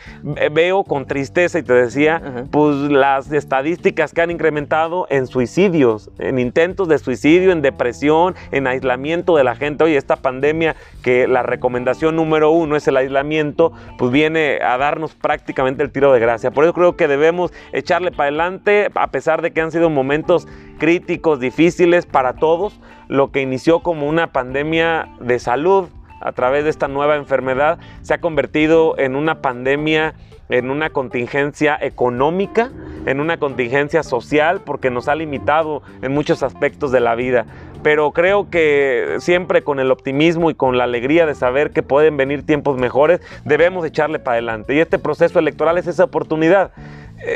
Veo 0.51 0.83
con 0.83 1.05
tristeza, 1.05 1.59
y 1.59 1.63
te 1.63 1.73
decía, 1.73 2.45
pues 2.51 2.75
las 2.75 3.31
estadísticas 3.31 4.13
que 4.13 4.21
han 4.21 4.31
incrementado 4.31 5.07
en 5.09 5.27
suicidios, 5.27 6.09
en 6.17 6.39
intentos 6.39 6.87
de 6.87 6.97
suicidio, 6.97 7.51
en 7.51 7.61
depresión, 7.61 8.35
en 8.51 8.67
aislamiento 8.67 9.35
de 9.35 9.43
la 9.43 9.55
gente 9.55 9.66
Oye, 9.83 9.97
esta 9.97 10.17
pandemia 10.17 10.75
que 11.03 11.27
la 11.27 11.43
recomendación 11.43 12.15
número 12.15 12.51
uno 12.51 12.75
es 12.75 12.87
el 12.87 12.97
aislamiento, 12.97 13.73
pues 13.97 14.11
viene 14.11 14.59
a 14.63 14.77
darnos 14.77 15.15
prácticamente 15.15 15.83
el 15.83 15.91
tiro 15.91 16.13
de 16.13 16.19
gracia. 16.19 16.51
Por 16.51 16.63
eso 16.63 16.73
creo 16.73 16.95
que 16.95 17.07
debemos 17.07 17.51
echarle 17.73 18.11
para 18.11 18.29
adelante, 18.29 18.89
a 18.95 19.07
pesar 19.07 19.41
de 19.41 19.51
que 19.51 19.61
han 19.61 19.71
sido 19.71 19.89
momentos 19.89 20.47
críticos, 20.77 21.39
difíciles 21.39 22.05
para 22.05 22.33
todos, 22.33 22.79
lo 23.07 23.31
que 23.31 23.41
inició 23.41 23.81
como 23.81 24.07
una 24.07 24.31
pandemia 24.31 25.09
de 25.19 25.39
salud, 25.39 25.89
a 26.19 26.31
través 26.31 26.63
de 26.63 26.69
esta 26.69 26.87
nueva 26.87 27.15
enfermedad 27.15 27.79
se 28.01 28.13
ha 28.13 28.21
convertido 28.21 28.97
en 28.97 29.15
una 29.15 29.41
pandemia 29.41 30.15
en 30.49 30.69
una 30.71 30.89
contingencia 30.89 31.77
económica, 31.79 32.71
en 33.05 33.19
una 33.19 33.37
contingencia 33.37 34.03
social, 34.03 34.61
porque 34.65 34.89
nos 34.89 35.07
ha 35.07 35.15
limitado 35.15 35.81
en 36.01 36.13
muchos 36.13 36.43
aspectos 36.43 36.91
de 36.91 36.99
la 36.99 37.15
vida. 37.15 37.45
Pero 37.83 38.11
creo 38.11 38.49
que 38.49 39.17
siempre 39.19 39.63
con 39.63 39.79
el 39.79 39.91
optimismo 39.91 40.49
y 40.49 40.55
con 40.55 40.77
la 40.77 40.85
alegría 40.85 41.25
de 41.25 41.35
saber 41.35 41.71
que 41.71 41.83
pueden 41.83 42.17
venir 42.17 42.45
tiempos 42.45 42.77
mejores, 42.77 43.21
debemos 43.45 43.85
echarle 43.85 44.19
para 44.19 44.33
adelante. 44.33 44.75
Y 44.75 44.79
este 44.79 44.99
proceso 44.99 45.39
electoral 45.39 45.77
es 45.77 45.87
esa 45.87 46.05
oportunidad. 46.05 46.71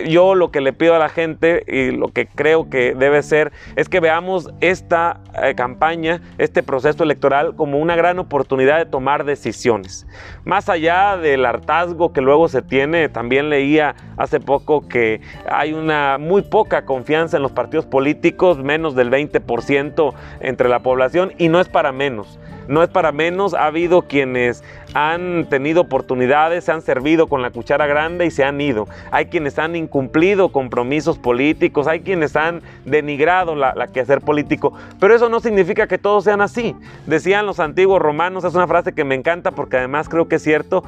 Yo 0.07 0.35
lo 0.35 0.51
que 0.51 0.61
le 0.61 0.73
pido 0.73 0.95
a 0.95 0.99
la 0.99 1.09
gente 1.09 1.63
y 1.67 1.91
lo 1.91 2.09
que 2.09 2.27
creo 2.27 2.69
que 2.69 2.93
debe 2.93 3.23
ser 3.23 3.51
es 3.75 3.89
que 3.89 3.99
veamos 3.99 4.49
esta 4.61 5.21
eh, 5.41 5.55
campaña, 5.55 6.21
este 6.37 6.61
proceso 6.61 7.03
electoral 7.03 7.55
como 7.55 7.79
una 7.79 7.95
gran 7.95 8.19
oportunidad 8.19 8.77
de 8.77 8.85
tomar 8.85 9.25
decisiones. 9.25 10.05
Más 10.45 10.69
allá 10.69 11.17
del 11.17 11.45
hartazgo 11.45 12.13
que 12.13 12.21
luego 12.21 12.47
se 12.47 12.61
tiene, 12.61 13.09
también 13.09 13.49
leía 13.49 13.95
hace 14.17 14.39
poco 14.39 14.87
que 14.87 15.21
hay 15.49 15.73
una 15.73 16.17
muy 16.19 16.43
poca 16.43 16.85
confianza 16.85 17.37
en 17.37 17.43
los 17.43 17.51
partidos 17.51 17.85
políticos, 17.85 18.59
menos 18.59 18.95
del 18.95 19.09
20% 19.09 20.13
entre 20.41 20.69
la 20.69 20.79
población 20.79 21.33
y 21.37 21.49
no 21.49 21.59
es 21.59 21.69
para 21.69 21.91
menos 21.91 22.39
no 22.67 22.83
es 22.83 22.89
para 22.89 23.11
menos, 23.11 23.53
ha 23.53 23.65
habido 23.65 24.03
quienes 24.03 24.63
han 24.93 25.45
tenido 25.49 25.81
oportunidades, 25.81 26.65
se 26.65 26.71
han 26.71 26.81
servido 26.81 27.27
con 27.27 27.41
la 27.41 27.51
cuchara 27.51 27.87
grande 27.87 28.25
y 28.25 28.31
se 28.31 28.43
han 28.43 28.59
ido. 28.59 28.87
Hay 29.11 29.25
quienes 29.25 29.57
han 29.59 29.75
incumplido 29.75 30.49
compromisos 30.49 31.17
políticos, 31.17 31.87
hay 31.87 32.01
quienes 32.01 32.35
han 32.35 32.61
denigrado 32.85 33.55
la, 33.55 33.73
la 33.75 33.87
quehacer 33.87 34.21
político, 34.21 34.73
pero 34.99 35.15
eso 35.15 35.29
no 35.29 35.39
significa 35.39 35.87
que 35.87 35.97
todos 35.97 36.23
sean 36.23 36.41
así. 36.41 36.75
Decían 37.05 37.45
los 37.45 37.59
antiguos 37.59 38.01
romanos, 38.01 38.43
es 38.43 38.55
una 38.55 38.67
frase 38.67 38.93
que 38.93 39.03
me 39.03 39.15
encanta 39.15 39.51
porque 39.51 39.77
además 39.77 40.09
creo 40.09 40.27
que 40.27 40.35
es 40.35 40.43
cierto, 40.43 40.83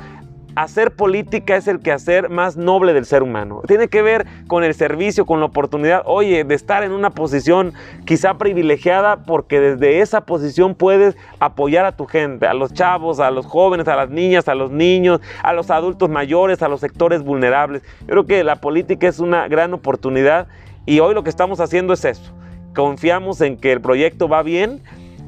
hacer 0.56 0.92
política 0.92 1.56
es 1.56 1.68
el 1.68 1.80
quehacer 1.80 2.30
más 2.30 2.58
noble 2.58 2.94
del 2.94 3.06
ser 3.06 3.24
humano. 3.24 3.62
Tiene 3.68 3.88
que 3.88 4.02
ver 4.02 4.26
con 4.48 4.64
el 4.64 4.74
servicio, 4.74 5.26
con 5.26 5.40
la 5.40 5.48
oportunidad, 5.48 6.04
oye, 6.06 6.44
de 6.44 6.56
estar 6.56 6.84
en 6.84 6.92
una 6.92 7.10
posición 7.10 7.74
quizá 8.06 8.36
privilegiada 8.36 9.24
porque 9.24 9.60
desde 9.60 10.00
esa 10.02 10.22
posición 10.22 10.76
puedes 10.76 11.16
apoyar 11.40 11.86
a 11.86 11.96
tu 11.96 12.06
gente, 12.06 12.48
a 12.48 12.54
los 12.54 12.74
chavos, 12.74 13.20
a 13.20 13.32
los 13.32 13.46
jóvenes, 13.46 13.88
a 13.88 13.96
las 13.96 14.10
niñas, 14.10 14.48
a 14.48 14.56
los 14.56 14.72
niños, 14.72 15.22
a 15.42 15.54
los 15.54 15.72
adultos 15.72 16.10
mayores, 16.10 16.62
a 16.62 16.68
los 16.68 16.82
sectores 16.82 17.24
vulnerables. 17.24 17.82
Yo 18.02 18.08
creo 18.08 18.26
que 18.26 18.44
la 18.44 18.58
política 18.58 19.08
es 19.08 19.20
una 19.20 19.48
gran 19.48 19.74
oportunidad 19.74 20.48
y 20.86 21.00
hoy 21.00 21.14
lo 21.14 21.24
que 21.24 21.30
estamos 21.30 21.60
haciendo 21.60 21.94
es 21.94 22.06
eso. 22.06 22.32
Confiamos 22.76 23.42
en 23.42 23.58
que 23.58 23.72
el 23.72 23.82
proyecto 23.82 24.28
va 24.28 24.42
bien 24.44 24.82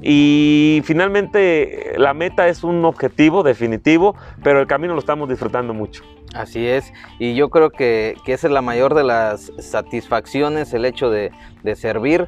y 0.08 0.82
finalmente 0.84 1.96
la 1.98 2.14
meta 2.14 2.48
es 2.48 2.64
un 2.64 2.86
objetivo 2.86 3.42
definitivo, 3.42 4.16
pero 4.44 4.62
el 4.62 4.68
camino 4.68 4.94
lo 4.94 5.00
estamos 5.00 5.28
disfrutando 5.28 5.74
mucho. 5.74 6.04
Así 6.36 6.68
es, 6.68 6.94
y 7.18 7.34
yo 7.34 7.50
creo 7.50 7.72
que, 7.72 8.16
que 8.24 8.34
esa 8.34 8.48
es 8.48 8.54
la 8.54 8.62
mayor 8.62 8.94
de 8.94 9.04
las 9.04 9.52
satisfacciones, 9.58 10.74
el 10.74 10.86
hecho 10.86 11.10
de, 11.10 11.32
de 11.64 11.76
servir 11.76 12.28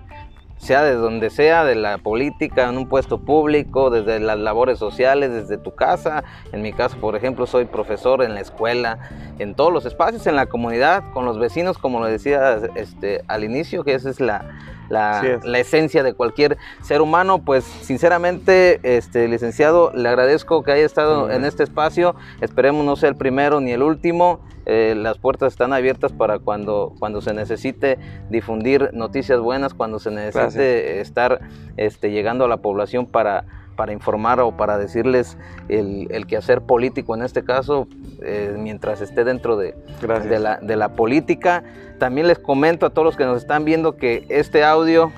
sea 0.57 0.83
de 0.83 0.95
donde 0.95 1.29
sea, 1.29 1.63
de 1.63 1.75
la 1.75 1.97
política, 1.97 2.67
en 2.69 2.77
un 2.77 2.87
puesto 2.87 3.19
público, 3.19 3.89
desde 3.89 4.19
las 4.19 4.37
labores 4.37 4.79
sociales, 4.79 5.31
desde 5.31 5.57
tu 5.57 5.75
casa. 5.75 6.23
En 6.51 6.61
mi 6.61 6.73
caso, 6.73 6.97
por 6.97 7.15
ejemplo, 7.15 7.45
soy 7.45 7.65
profesor 7.65 8.23
en 8.23 8.33
la 8.33 8.41
escuela, 8.41 8.99
en 9.39 9.55
todos 9.55 9.71
los 9.71 9.85
espacios, 9.85 10.27
en 10.27 10.35
la 10.35 10.47
comunidad, 10.47 11.03
con 11.13 11.25
los 11.25 11.39
vecinos, 11.39 11.77
como 11.77 11.99
lo 11.99 12.07
decía 12.07 12.59
este, 12.75 13.21
al 13.27 13.43
inicio, 13.43 13.83
que 13.83 13.93
esa 13.93 14.09
es 14.09 14.19
la, 14.19 14.45
la, 14.89 15.59
esencia 15.59 16.03
de 16.03 16.13
cualquier 16.13 16.57
ser 16.81 17.01
humano. 17.01 17.39
Pues 17.43 17.63
sinceramente, 17.63 18.79
este, 18.83 19.27
licenciado, 19.27 19.91
le 19.93 20.09
agradezco 20.09 20.63
que 20.63 20.71
haya 20.71 20.85
estado 20.85 21.31
en 21.31 21.45
este 21.45 21.63
espacio. 21.63 22.15
Esperemos 22.41 22.85
no 22.85 22.95
sea 22.95 23.09
el 23.09 23.15
primero 23.15 23.59
ni 23.59 23.71
el 23.71 23.83
último. 23.83 24.39
Eh, 24.69 24.95
las 24.97 25.17
puertas 25.17 25.53
están 25.53 25.71
abiertas 25.71 26.11
para 26.11 26.39
cuando, 26.39 26.93
cuando 26.99 27.21
se 27.21 27.33
necesite 27.33 27.97
difundir 28.29 28.89
noticias 28.91 29.39
buenas, 29.39 29.73
cuando 29.73 29.97
se 29.97 30.11
necesite 30.11 30.99
estar 30.99 31.39
este, 31.77 32.11
llegando 32.11 32.43
a 32.43 32.49
la 32.49 32.57
población 32.57 33.05
para, 33.05 33.45
para 33.77 33.93
informar 33.93 34.41
o 34.41 34.57
para 34.57 34.77
decirles 34.77 35.37
el, 35.69 36.07
el 36.11 36.27
quehacer 36.27 36.63
político 36.63 37.15
en 37.15 37.21
este 37.21 37.45
caso, 37.45 37.87
eh, 38.21 38.57
mientras 38.59 38.99
esté 38.99 39.23
dentro 39.23 39.55
de, 39.55 39.73
de 40.01 40.37
la, 40.37 40.57
de, 40.57 40.75
la, 40.75 40.89
política. 40.89 41.63
También 41.97 42.27
les 42.27 42.37
comento 42.37 42.85
a 42.85 42.89
todos 42.89 43.05
los 43.05 43.15
que 43.15 43.23
nos 43.23 43.37
están 43.37 43.63
viendo 43.63 43.95
que 43.95 44.25
este 44.27 44.65
audio, 44.65 45.13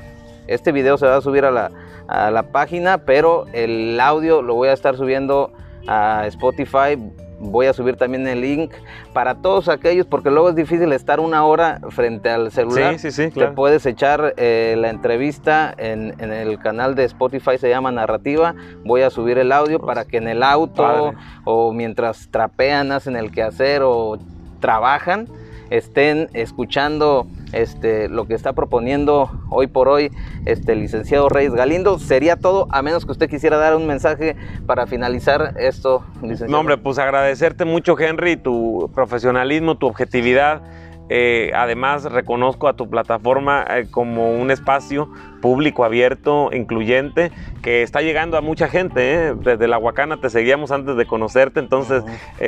este 0.45 0.71
video 0.71 0.99
se 0.99 1.07
va 1.07 1.17
a 1.17 1.21
subir 1.21 1.45
a 1.45 1.49
la, 1.49 1.71
a 2.07 2.29
la 2.29 2.51
página, 2.51 2.99
pero 2.99 3.47
el 3.53 3.99
audio 3.99 4.43
lo 4.43 4.53
voy 4.53 4.67
a 4.67 4.73
estar 4.73 4.95
subiendo 4.95 5.51
a 5.87 6.27
Spotify 6.27 6.95
voy 7.39 7.67
a 7.67 7.73
subir 7.73 7.95
también 7.95 8.27
el 8.27 8.41
link 8.41 8.71
para 9.13 9.35
todos 9.35 9.69
aquellos, 9.69 10.05
porque 10.05 10.29
luego 10.29 10.49
es 10.49 10.55
difícil 10.55 10.91
estar 10.93 11.19
una 11.19 11.45
hora 11.45 11.79
frente 11.89 12.29
al 12.29 12.51
celular. 12.51 12.99
Sí, 12.99 13.11
sí, 13.11 13.29
sí, 13.29 13.31
Te 13.31 13.47
puedes 13.47 13.85
echar 13.85 14.33
eh, 14.37 14.75
la 14.77 14.89
entrevista 14.89 15.73
en, 15.77 16.19
el 16.19 16.59
canal 16.59 16.95
de 16.95 17.05
Spotify, 17.05 17.57
se 17.57 17.69
llama 17.69 17.91
Narrativa. 17.91 18.55
Voy 18.83 19.01
a 19.01 19.09
subir 19.09 19.37
el 19.37 19.51
audio 19.51 19.79
para 19.79 20.05
que 20.05 20.17
en 20.17 20.27
el 20.27 20.43
auto 20.43 21.13
o 21.45 21.73
mientras 21.73 22.29
trapean, 22.29 22.91
hacen 22.91 23.15
el 23.15 23.31
quehacer 23.31 23.81
o 23.83 24.17
trabajan, 24.59 25.27
estén 25.69 26.29
escuchando 26.33 27.27
este, 27.53 28.09
lo 28.09 28.27
que 28.27 28.33
está 28.33 28.53
proponiendo 28.53 29.29
hoy 29.49 29.67
por 29.67 29.87
hoy 29.87 30.11
este, 30.45 30.75
licenciado 30.75 31.29
Reyes 31.29 31.53
Galindo. 31.53 31.99
Sería 31.99 32.35
todo, 32.35 32.67
a 32.71 32.81
menos 32.81 33.05
que 33.05 33.11
usted 33.11 33.29
quisiera 33.29 33.57
dar 33.57 33.75
un 33.75 33.87
mensaje 33.87 34.35
para 34.65 34.87
finalizar 34.87 35.55
esto, 35.59 36.03
licenciado. 36.21 36.51
No, 36.51 36.59
hombre, 36.59 36.77
pues 36.77 36.97
agradecerte 36.97 37.65
mucho, 37.65 37.97
Henry, 37.99 38.37
tu 38.37 38.91
profesionalismo, 38.93 39.77
tu 39.77 39.87
objetividad. 39.87 40.61
Eh, 41.09 41.51
además, 41.55 42.03
reconozco 42.03 42.67
a 42.67 42.73
tu 42.73 42.87
plataforma 42.87 43.65
eh, 43.67 43.87
como 43.89 44.31
un 44.31 44.51
espacio 44.51 45.09
público, 45.41 45.83
abierto, 45.83 46.51
incluyente, 46.53 47.31
que 47.63 47.81
está 47.81 48.01
llegando 48.01 48.37
a 48.37 48.41
mucha 48.41 48.67
gente. 48.67 49.29
¿eh? 49.29 49.33
Desde 49.35 49.67
la 49.67 49.79
Huacana 49.79 50.21
te 50.21 50.29
seguíamos 50.29 50.71
antes 50.71 50.95
de 50.95 51.07
conocerte, 51.07 51.59
entonces 51.59 52.03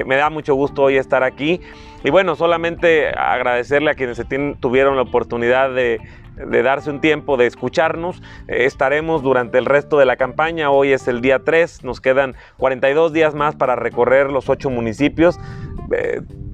me 0.05 0.15
da 0.15 0.29
mucho 0.29 0.53
gusto 0.53 0.83
hoy 0.83 0.97
estar 0.97 1.23
aquí. 1.23 1.59
Y 2.03 2.11
bueno, 2.11 2.35
solamente 2.35 3.09
agradecerle 3.09 3.91
a 3.91 3.95
quienes 3.95 4.17
se 4.17 4.25
tuvieron 4.59 4.95
la 4.95 5.03
oportunidad 5.03 5.73
de, 5.73 5.99
de 6.35 6.63
darse 6.63 6.89
un 6.89 7.01
tiempo 7.01 7.37
de 7.37 7.47
escucharnos. 7.47 8.21
estaremos 8.47 9.23
durante 9.23 9.57
el 9.57 9.65
resto 9.65 9.97
de 9.97 10.05
la 10.05 10.17
campaña. 10.17 10.69
Hoy 10.69 10.91
es 10.91 11.07
el 11.07 11.21
día 11.21 11.39
3, 11.39 11.83
nos 11.83 12.01
quedan 12.01 12.35
42 12.57 13.13
días 13.13 13.33
más 13.33 13.55
para 13.55 13.75
recorrer 13.75 14.31
los 14.31 14.49
ocho 14.49 14.69
municipios 14.69 15.39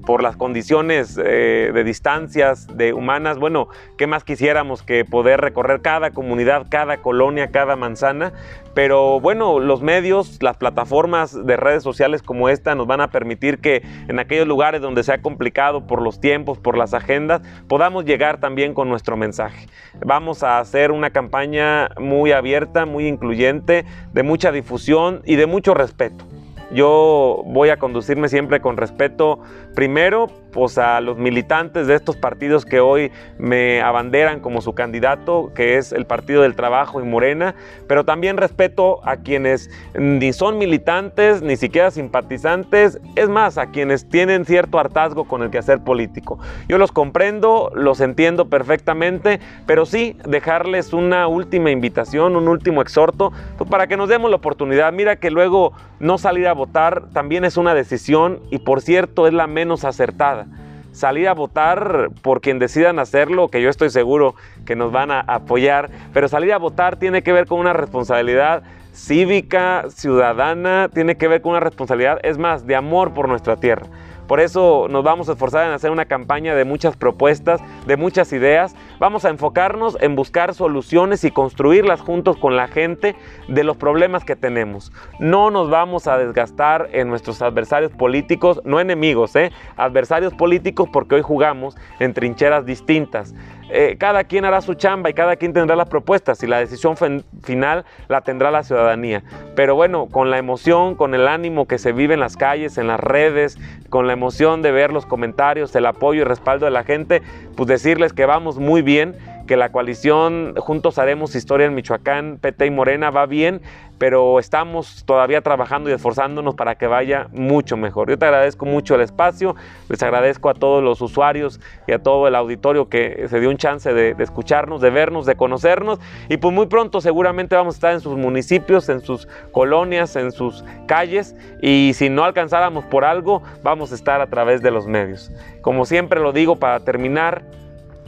por 0.08 0.24
las 0.24 0.38
condiciones 0.38 1.20
eh, 1.22 1.70
de 1.74 1.84
distancias 1.84 2.66
de 2.78 2.93
humanas, 2.93 3.38
bueno, 3.39 3.68
¿qué 3.97 4.08
más 4.08 4.24
quisiéramos 4.24 4.82
que 4.82 5.03
poder 5.03 5.41
recorrer 5.41 5.82
cada 5.82 6.12
comunidad, 6.12 6.68
cada 6.70 6.99
colonia, 6.99 7.51
cada 7.51 7.76
manzana? 7.76 8.32
Pero 8.74 9.20
bueno, 9.20 9.60
los 9.60 9.82
medios, 9.82 10.41
las 10.41 10.55
plataformas 10.55 11.45
de 11.45 11.58
redes 11.58 11.84
sociales 11.84 12.22
como 12.22 12.47
esta 12.47 12.74
nos 12.74 12.88
van 12.88 13.01
a 13.01 13.10
permitir 13.10 13.60
que 13.60 13.82
en 14.08 14.18
aquellos 14.18 14.47
lugares 14.47 14.80
donde 14.80 15.03
sea 15.03 15.22
complicado 15.22 15.86
por 15.86 16.01
los 16.01 16.22
tiempos, 16.22 16.58
por 16.58 16.78
las 16.78 16.93
agendas, 16.93 17.41
podamos 17.68 18.05
llegar 18.05 18.39
también 18.39 18.74
con 18.74 18.88
nuestro 18.88 19.18
mensaje. 19.18 19.68
Vamos 20.05 20.41
a 20.41 20.60
hacer 20.60 20.91
una 20.91 21.10
campaña 21.10 21.89
muy 21.99 22.32
abierta, 22.32 22.86
muy 22.86 23.08
incluyente, 23.08 23.84
de 24.14 24.24
mucha 24.24 24.53
difusión 24.53 25.22
y 25.26 25.36
de 25.36 25.47
mucho 25.47 25.74
respeto. 25.74 26.24
Yo 26.72 27.43
voy 27.45 27.70
a 27.70 27.78
conducirme 27.78 28.28
siempre 28.28 28.60
con 28.60 28.76
respeto, 28.76 29.39
primero, 29.78 30.26
pues 30.54 30.80
a 30.80 31.00
los 31.02 31.20
militantes 31.20 31.86
de 31.86 31.94
estos 31.94 32.16
partidos 32.16 32.66
que 32.66 32.80
hoy 32.80 33.12
me 33.38 33.80
abanderan 33.80 34.40
como 34.40 34.62
su 34.62 34.74
candidato, 34.74 35.52
que 35.54 35.78
es 35.78 35.92
el 35.92 36.08
Partido 36.08 36.42
del 36.42 36.56
Trabajo 36.56 37.00
y 37.00 37.04
Morena, 37.04 37.54
pero 37.88 38.04
también 38.04 38.38
respeto 38.38 39.00
a 39.08 39.18
quienes 39.18 39.70
ni 39.94 40.34
son 40.34 40.58
militantes, 40.58 41.44
ni 41.44 41.58
siquiera 41.58 41.92
simpatizantes, 41.92 43.00
es 43.16 43.30
más, 43.30 43.60
a 43.60 43.68
quienes 43.68 44.10
tienen 44.10 44.46
cierto 44.46 44.80
hartazgo 44.80 45.26
con 45.26 45.44
el 45.44 45.52
quehacer 45.52 45.84
político. 45.84 46.40
Yo 46.68 46.80
los 46.80 46.92
comprendo, 46.92 47.72
los 47.76 48.02
entiendo 48.02 48.50
perfectamente, 48.50 49.40
pero 49.68 49.86
sí 49.86 50.18
dejarles 50.28 50.92
una 50.92 51.28
última 51.28 51.70
invitación, 51.70 52.36
un 52.36 52.48
último 52.48 52.82
exhorto, 52.82 53.32
pues 53.60 53.70
para 53.70 53.86
que 53.86 53.96
nos 53.96 54.10
demos 54.10 54.32
la 54.32 54.38
oportunidad. 54.38 54.92
Mira 54.92 55.18
que 55.18 55.30
luego 55.30 55.74
no 56.00 56.18
salir 56.18 56.48
a 56.48 56.54
votar 56.54 57.10
también 57.14 57.44
es 57.44 57.58
una 57.58 57.76
decisión 57.76 58.40
y 58.50 58.60
por 58.60 58.82
cierto 58.82 59.28
es 59.28 59.34
la 59.34 59.46
menos 59.46 59.66
acertada. 59.84 60.47
Salir 60.91 61.28
a 61.28 61.34
votar 61.34 62.09
por 62.22 62.41
quien 62.41 62.57
decidan 62.57 62.97
hacerlo, 62.97 63.49
que 63.49 63.61
yo 63.61 63.70
estoy 63.70 63.89
seguro 63.89 64.36
que 64.65 64.76
nos 64.76 64.91
van 64.91 65.11
a 65.11 65.20
apoyar, 65.20 65.91
pero 66.13 66.28
salir 66.28 66.53
a 66.53 66.57
votar 66.57 66.97
tiene 66.97 67.22
que 67.22 67.34
ver 67.34 67.45
con 67.45 67.59
una 67.59 67.74
responsabilidad 67.74 68.63
cívica, 68.93 69.86
ciudadana, 69.89 70.89
tiene 70.91 71.15
que 71.15 71.28
ver 71.28 71.41
con 71.41 71.51
una 71.51 71.59
responsabilidad, 71.59 72.20
es 72.24 72.39
más, 72.39 72.65
de 72.65 72.76
amor 72.76 73.13
por 73.13 73.30
nuestra 73.30 73.55
tierra. 73.57 73.86
Por 74.28 74.42
eso 74.42 74.88
nos 74.90 75.04
vamos 75.04 75.30
a 75.30 75.34
esforzar 75.34 75.66
en 75.66 75.74
hacer 75.74 75.90
una 75.90 76.06
campaña 76.06 76.54
de 76.54 76.66
muchas 76.66 76.98
propuestas, 76.98 77.62
de 77.86 77.96
muchas 77.96 78.34
ideas, 78.34 78.76
vamos 79.00 79.24
a 79.24 79.30
enfocarnos 79.30 79.98
en 80.02 80.16
buscar 80.16 80.54
soluciones 80.54 81.24
y 81.24 81.32
construirlas 81.32 82.02
juntos 82.02 82.36
con 82.36 82.58
la 82.58 82.68
gente 82.68 83.16
de 83.48 83.64
los 83.64 83.78
problemas 83.78 84.26
que 84.26 84.36
tenemos. 84.36 84.92
No 85.20 85.50
nos 85.50 85.70
vamos 85.70 86.08
a 86.08 86.18
desgastar 86.18 86.90
en 86.92 87.08
nuestros 87.08 87.42
adversarios 87.42 87.92
políticos, 87.94 88.62
no 88.66 88.80
enemigos, 88.80 89.36
¿eh? 89.36 89.52
adversarios 89.78 90.34
políticos 90.34 90.90
porque 90.92 91.16
hoy 91.16 91.22
jugamos 91.22 91.78
en 92.00 92.14
trincheras 92.14 92.66
distintas. 92.66 93.34
Eh, 93.70 93.97
cada 93.99 94.24
quien 94.24 94.45
hará 94.45 94.61
su 94.61 94.76
chamba 94.76 95.09
y 95.09 95.13
cada 95.13 95.36
quien 95.36 95.51
tendrá 95.51 95.76
las 95.76 95.89
propuestas 95.89 96.41
y 96.41 96.47
la 96.47 96.59
decisión 96.59 96.95
final 97.43 97.86
la 98.07 98.22
tendrá 98.22 98.49
la 98.49 98.63
ciudadanía. 98.63 99.24
Pero 99.55 99.76
bueno, 99.76 100.07
con 100.07 100.30
la 100.30 100.38
emoción, 100.38 100.95
con 100.95 101.13
el 101.13 101.28
ánimo 101.28 101.68
que 101.68 101.78
se 101.78 101.91
vive 101.91 102.13
en 102.13 102.22
las 102.22 102.38
calles, 102.38 102.78
en 102.78 102.88
las 102.88 102.99
redes, 102.99 103.57
con 103.89 104.07
la 104.07 104.13
emoción 104.13 104.61
de 104.61 104.72
ver 104.72 104.93
los 104.93 105.05
comentarios, 105.05 105.76
el 105.76 105.86
apoyo 105.86 106.22
y 106.22 106.24
respaldo 106.24 106.65
de 106.65 106.72
la 106.72 106.84
gente, 106.84 107.22
pues 107.55 107.68
decirles 107.68 108.13
que 108.13 108.26
vamos 108.26 108.57
muy 108.57 108.82
bien 108.82 109.15
que 109.48 109.58
la 109.58 109.72
coalición 109.72 110.54
Juntos 110.58 111.00
Haremos 111.00 111.34
Historia 111.34 111.66
en 111.66 111.74
Michoacán, 111.74 112.38
PT 112.39 112.68
y 112.68 112.70
Morena 112.72 113.10
va 113.10 113.26
bien, 113.26 113.62
pero 113.98 114.38
estamos 114.39 115.04
todavía 115.06 115.41
trabajando 115.41 115.89
y 115.89 115.93
esforzándonos 115.93 116.56
para 116.56 116.76
que 116.76 116.88
vaya 116.88 117.28
mucho 117.32 117.78
mejor. 117.78 118.10
Yo 118.10 118.18
te 118.18 118.26
agradezco 118.26 118.66
mucho 118.66 118.95
el 118.95 119.02
espacio, 119.02 119.56
les 119.89 120.04
agradezco 120.04 120.50
a 120.50 120.54
todos 120.54 120.84
los 120.84 121.02
usuarios 121.02 121.60
y 121.88 121.93
a 121.93 122.00
todo 122.00 122.28
el 122.28 122.36
auditorio 122.36 122.89
que 122.89 123.26
se 123.28 123.39
dio 123.39 123.50
un 123.50 123.58
chance 123.58 123.91
de, 123.93 124.16
escucharnos, 124.20 124.82
de 124.82 124.89
vernos, 124.89 125.26
de 125.26 125.36
conocernos 125.36 126.00
y 126.30 126.38
pues 126.38 126.54
muy 126.54 126.68
pronto 126.68 127.02
seguramente 127.02 127.56
vamos 127.56 127.76
a 127.76 127.78
estar 127.78 127.93
en 127.93 128.02
sus 128.02 128.18
municipios, 128.18 128.89
en 128.89 129.02
sus 129.02 129.28
colonias, 129.52 130.16
en 130.16 130.32
sus 130.32 130.64
calles 130.86 131.36
y 131.62 131.93
si 131.95 132.10
no 132.10 132.24
alcanzáramos 132.24 132.86
por 132.86 133.06
algo, 133.06 133.41
vamos 133.64 133.91
a 133.91 133.95
estar 133.95 134.22
a 134.22 134.28
través 134.28 134.62
de 134.62 134.72
los 134.72 134.86
medios. 134.86 135.32
Como 135.62 135.86
siempre 135.86 136.20
lo 136.20 136.34
digo 136.34 136.58
para 136.58 136.80
terminar, 136.82 137.43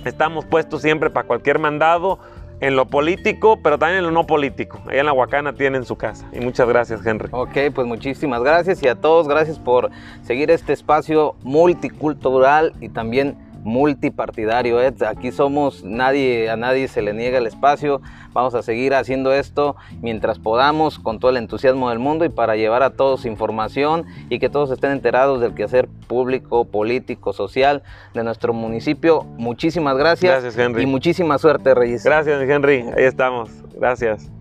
Estamos 0.05 0.45
puestos 0.45 0.81
siempre 0.81 1.09
para 1.09 1.27
cualquier 1.27 1.59
mandado 1.59 2.19
en 2.61 2.75
lo 2.75 2.85
político, 2.85 3.59
pero 3.61 3.77
también 3.77 3.99
en 3.99 4.05
lo 4.05 4.11
no 4.11 4.27
político. 4.27 4.81
Allá 4.87 4.99
en 4.99 5.05
la 5.05 5.13
Huacana 5.13 5.53
tienen 5.53 5.85
su 5.85 5.95
casa. 5.95 6.27
Y 6.33 6.39
muchas 6.39 6.67
gracias, 6.67 7.05
Henry. 7.05 7.29
Ok, 7.31 7.57
pues 7.73 7.87
muchísimas 7.87 8.43
gracias 8.43 8.83
y 8.83 8.87
a 8.87 8.95
todos 8.95 9.27
gracias 9.27 9.59
por 9.59 9.89
seguir 10.23 10.51
este 10.51 10.73
espacio 10.73 11.35
multicultural 11.43 12.73
y 12.81 12.89
también 12.89 13.37
multipartidario. 13.63 14.81
¿eh? 14.81 14.93
Aquí 15.07 15.31
somos, 15.31 15.83
nadie, 15.83 16.49
a 16.49 16.57
nadie 16.57 16.87
se 16.87 17.01
le 17.01 17.13
niega 17.13 17.37
el 17.37 17.47
espacio. 17.47 18.01
Vamos 18.33 18.55
a 18.55 18.61
seguir 18.61 18.93
haciendo 18.93 19.33
esto 19.33 19.75
mientras 20.01 20.39
podamos, 20.39 20.99
con 20.99 21.19
todo 21.19 21.31
el 21.31 21.37
entusiasmo 21.37 21.89
del 21.89 21.99
mundo 21.99 22.25
y 22.25 22.29
para 22.29 22.55
llevar 22.55 22.83
a 22.83 22.91
todos 22.91 23.25
información 23.25 24.05
y 24.29 24.39
que 24.39 24.49
todos 24.49 24.71
estén 24.71 24.91
enterados 24.91 25.41
del 25.41 25.53
quehacer 25.53 25.87
público, 26.07 26.65
político, 26.65 27.33
social 27.33 27.83
de 28.13 28.23
nuestro 28.23 28.53
municipio. 28.53 29.23
Muchísimas 29.37 29.97
gracias. 29.97 30.41
Gracias, 30.41 30.57
Henry. 30.57 30.83
Y 30.83 30.85
muchísima 30.85 31.37
suerte, 31.37 31.73
Reyes. 31.73 32.03
Gracias, 32.03 32.41
Henry. 32.41 32.85
Ahí 32.95 33.03
estamos. 33.03 33.49
Gracias. 33.75 34.38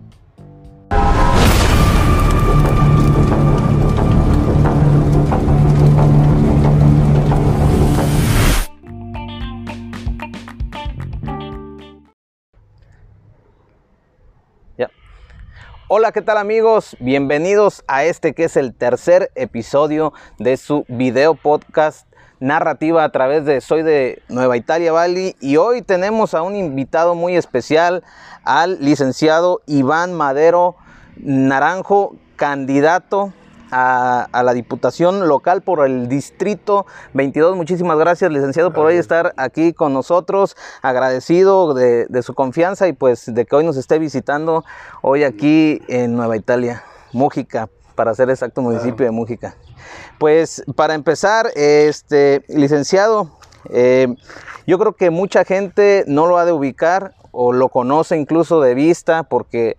Hola, 15.91 16.11
¿qué 16.11 16.21
tal 16.21 16.37
amigos? 16.37 16.95
Bienvenidos 16.99 17.83
a 17.87 18.03
este 18.03 18.35
que 18.35 18.43
es 18.43 18.57
el 18.57 18.75
tercer 18.75 19.31
episodio 19.33 20.13
de 20.37 20.55
su 20.55 20.85
video 20.87 21.33
podcast 21.33 22.05
narrativa 22.39 23.03
a 23.03 23.11
través 23.11 23.43
de 23.43 23.59
Soy 23.59 23.81
de 23.81 24.21
Nueva 24.29 24.55
Italia 24.55 24.91
Bali 24.91 25.35
y 25.41 25.57
hoy 25.57 25.81
tenemos 25.81 26.35
a 26.35 26.43
un 26.43 26.55
invitado 26.55 27.15
muy 27.15 27.35
especial, 27.35 28.03
al 28.43 28.77
licenciado 28.79 29.63
Iván 29.65 30.13
Madero 30.13 30.75
Naranjo, 31.17 32.15
candidato 32.35 33.33
a, 33.71 34.27
la 34.43 34.53
Diputación 34.53 35.27
Local 35.27 35.61
por 35.61 35.85
el 35.85 36.07
Distrito 36.07 36.85
22. 37.13 37.55
Muchísimas 37.55 37.97
gracias, 37.97 38.31
licenciado, 38.31 38.73
por 38.73 38.85
hoy 38.85 38.95
estar 38.95 39.33
aquí 39.37 39.73
con 39.73 39.93
nosotros. 39.93 40.55
Agradecido 40.81 41.73
de, 41.73 42.07
su 42.23 42.33
confianza 42.33 42.87
y 42.87 42.93
pues 42.93 43.33
de 43.33 43.45
que 43.45 43.55
hoy 43.55 43.65
nos 43.65 43.77
esté 43.77 43.99
visitando 43.99 44.63
hoy 45.01 45.23
aquí 45.23 45.81
en 45.87 46.15
Nueva 46.15 46.37
Italia, 46.37 46.83
Mújica, 47.13 47.69
para 47.95 48.13
ser 48.13 48.29
exacto, 48.29 48.61
municipio 48.61 49.05
de 49.05 49.11
Mújica. 49.11 49.55
Pues 50.17 50.63
para 50.75 50.93
empezar, 50.93 51.49
este 51.55 52.43
licenciado, 52.47 53.31
eh, 53.69 54.07
yo 54.67 54.77
creo 54.77 54.93
que 54.93 55.09
mucha 55.09 55.45
gente 55.45 56.03
no 56.07 56.27
lo 56.27 56.37
ha 56.37 56.45
de 56.45 56.51
ubicar 56.51 57.13
o 57.31 57.53
lo 57.53 57.69
conoce 57.69 58.17
incluso 58.17 58.61
de 58.61 58.73
vista 58.73 59.23
porque 59.23 59.77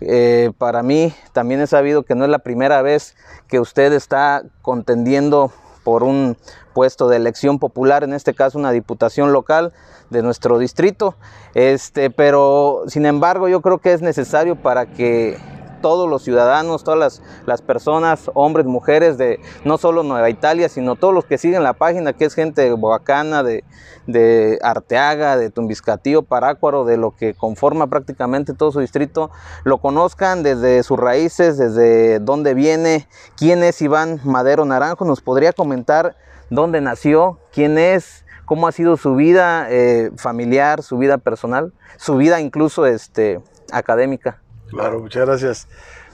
eh, 0.00 0.52
para 0.58 0.82
mí 0.82 1.14
también 1.32 1.60
he 1.60 1.66
sabido 1.66 2.02
que 2.04 2.14
no 2.14 2.24
es 2.24 2.30
la 2.30 2.38
primera 2.38 2.82
vez 2.82 3.14
que 3.48 3.60
usted 3.60 3.92
está 3.92 4.42
contendiendo 4.62 5.52
por 5.84 6.02
un 6.02 6.36
puesto 6.72 7.08
de 7.08 7.16
elección 7.16 7.58
popular, 7.58 8.04
en 8.04 8.12
este 8.12 8.34
caso 8.34 8.58
una 8.58 8.72
diputación 8.72 9.32
local 9.32 9.72
de 10.10 10.22
nuestro 10.22 10.58
distrito. 10.58 11.16
Este, 11.54 12.10
pero 12.10 12.84
sin 12.86 13.06
embargo, 13.06 13.48
yo 13.48 13.60
creo 13.60 13.78
que 13.78 13.92
es 13.92 14.02
necesario 14.02 14.56
para 14.56 14.86
que 14.86 15.38
todos 15.80 16.08
los 16.08 16.22
ciudadanos, 16.22 16.84
todas 16.84 17.22
las, 17.46 17.62
personas, 17.62 18.30
hombres, 18.34 18.66
mujeres 18.66 19.18
de 19.18 19.40
no 19.64 19.78
solo 19.78 20.02
Nueva 20.02 20.30
Italia, 20.30 20.68
sino 20.68 20.96
todos 20.96 21.12
los 21.12 21.24
que 21.24 21.38
siguen 21.38 21.62
la 21.62 21.72
página, 21.72 22.12
que 22.12 22.24
es 22.24 22.34
gente 22.34 22.62
de 22.62 22.72
Boacana, 22.72 23.42
de, 23.42 23.64
de 24.06 24.58
Arteaga, 24.62 25.36
de 25.36 25.50
Tumbiscatío, 25.50 26.22
Parácuaro, 26.22 26.84
de 26.84 26.96
lo 26.96 27.12
que 27.12 27.34
conforma 27.34 27.86
prácticamente 27.88 28.54
todo 28.54 28.72
su 28.72 28.80
distrito, 28.80 29.30
lo 29.64 29.78
conozcan 29.78 30.42
desde 30.42 30.82
sus 30.82 30.98
raíces, 30.98 31.58
desde 31.58 32.18
dónde 32.18 32.54
viene, 32.54 33.08
quién 33.36 33.62
es 33.62 33.80
Iván 33.82 34.20
Madero 34.24 34.64
Naranjo, 34.64 35.04
nos 35.04 35.20
podría 35.20 35.52
comentar 35.52 36.16
dónde 36.50 36.80
nació, 36.80 37.38
quién 37.52 37.78
es, 37.78 38.24
cómo 38.44 38.66
ha 38.66 38.72
sido 38.72 38.96
su 38.96 39.14
vida 39.14 39.68
eh, 39.70 40.10
familiar, 40.16 40.82
su 40.82 40.98
vida 40.98 41.18
personal, 41.18 41.72
su 41.96 42.16
vida 42.16 42.40
incluso 42.40 42.84
este, 42.86 43.40
académica. 43.72 44.42
Claro, 44.70 45.00
muchas 45.00 45.26
gracias. 45.26 45.68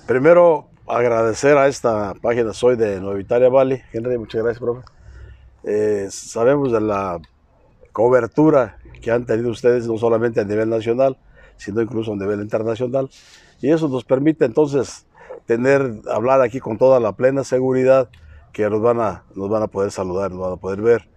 Primero, 0.07 0.69
agradecer 0.87 1.59
a 1.59 1.69
esta 1.69 2.15
página 2.15 2.55
Soy 2.55 2.77
de 2.77 3.01
Nueva 3.01 3.21
Italia 3.21 3.51
Valley. 3.51 3.83
Henry, 3.93 4.17
muchas 4.17 4.43
gracias, 4.43 4.61
profe. 4.61 4.83
Eh, 5.65 6.09
sabemos 6.11 6.73
de 6.73 6.81
la 6.81 7.21
cobertura 7.93 8.79
que 9.03 9.11
han 9.11 9.27
tenido 9.27 9.51
ustedes, 9.51 9.87
no 9.87 9.99
solamente 9.99 10.41
a 10.41 10.45
nivel 10.45 10.71
nacional, 10.71 11.19
sino 11.59 11.83
incluso 11.83 12.15
a 12.15 12.17
nivel 12.17 12.41
internacional. 12.41 13.11
Y 13.61 13.71
eso 13.71 13.89
nos 13.89 14.05
permite 14.05 14.47
entonces 14.47 15.07
tener, 15.45 16.01
hablar 16.11 16.41
aquí 16.41 16.59
con 16.59 16.79
toda 16.79 16.99
la 16.99 17.13
plena 17.13 17.45
seguridad 17.45 18.09
que 18.53 18.71
nos 18.71 18.81
van 18.81 19.01
a, 19.01 19.25
nos 19.35 19.51
van 19.51 19.65
a 19.65 19.67
poder 19.67 19.91
saludar, 19.91 20.31
nos 20.31 20.41
van 20.41 20.53
a 20.55 20.57
poder 20.57 20.81
ver. 20.81 21.09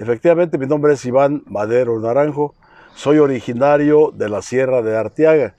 Efectivamente, 0.00 0.58
mi 0.58 0.66
nombre 0.66 0.94
es 0.94 1.04
Iván 1.04 1.44
Madero 1.46 2.00
Naranjo, 2.00 2.54
soy 2.96 3.18
originario 3.18 4.12
de 4.12 4.28
la 4.28 4.42
Sierra 4.42 4.82
de 4.82 4.96
Arteaga. 4.96 5.54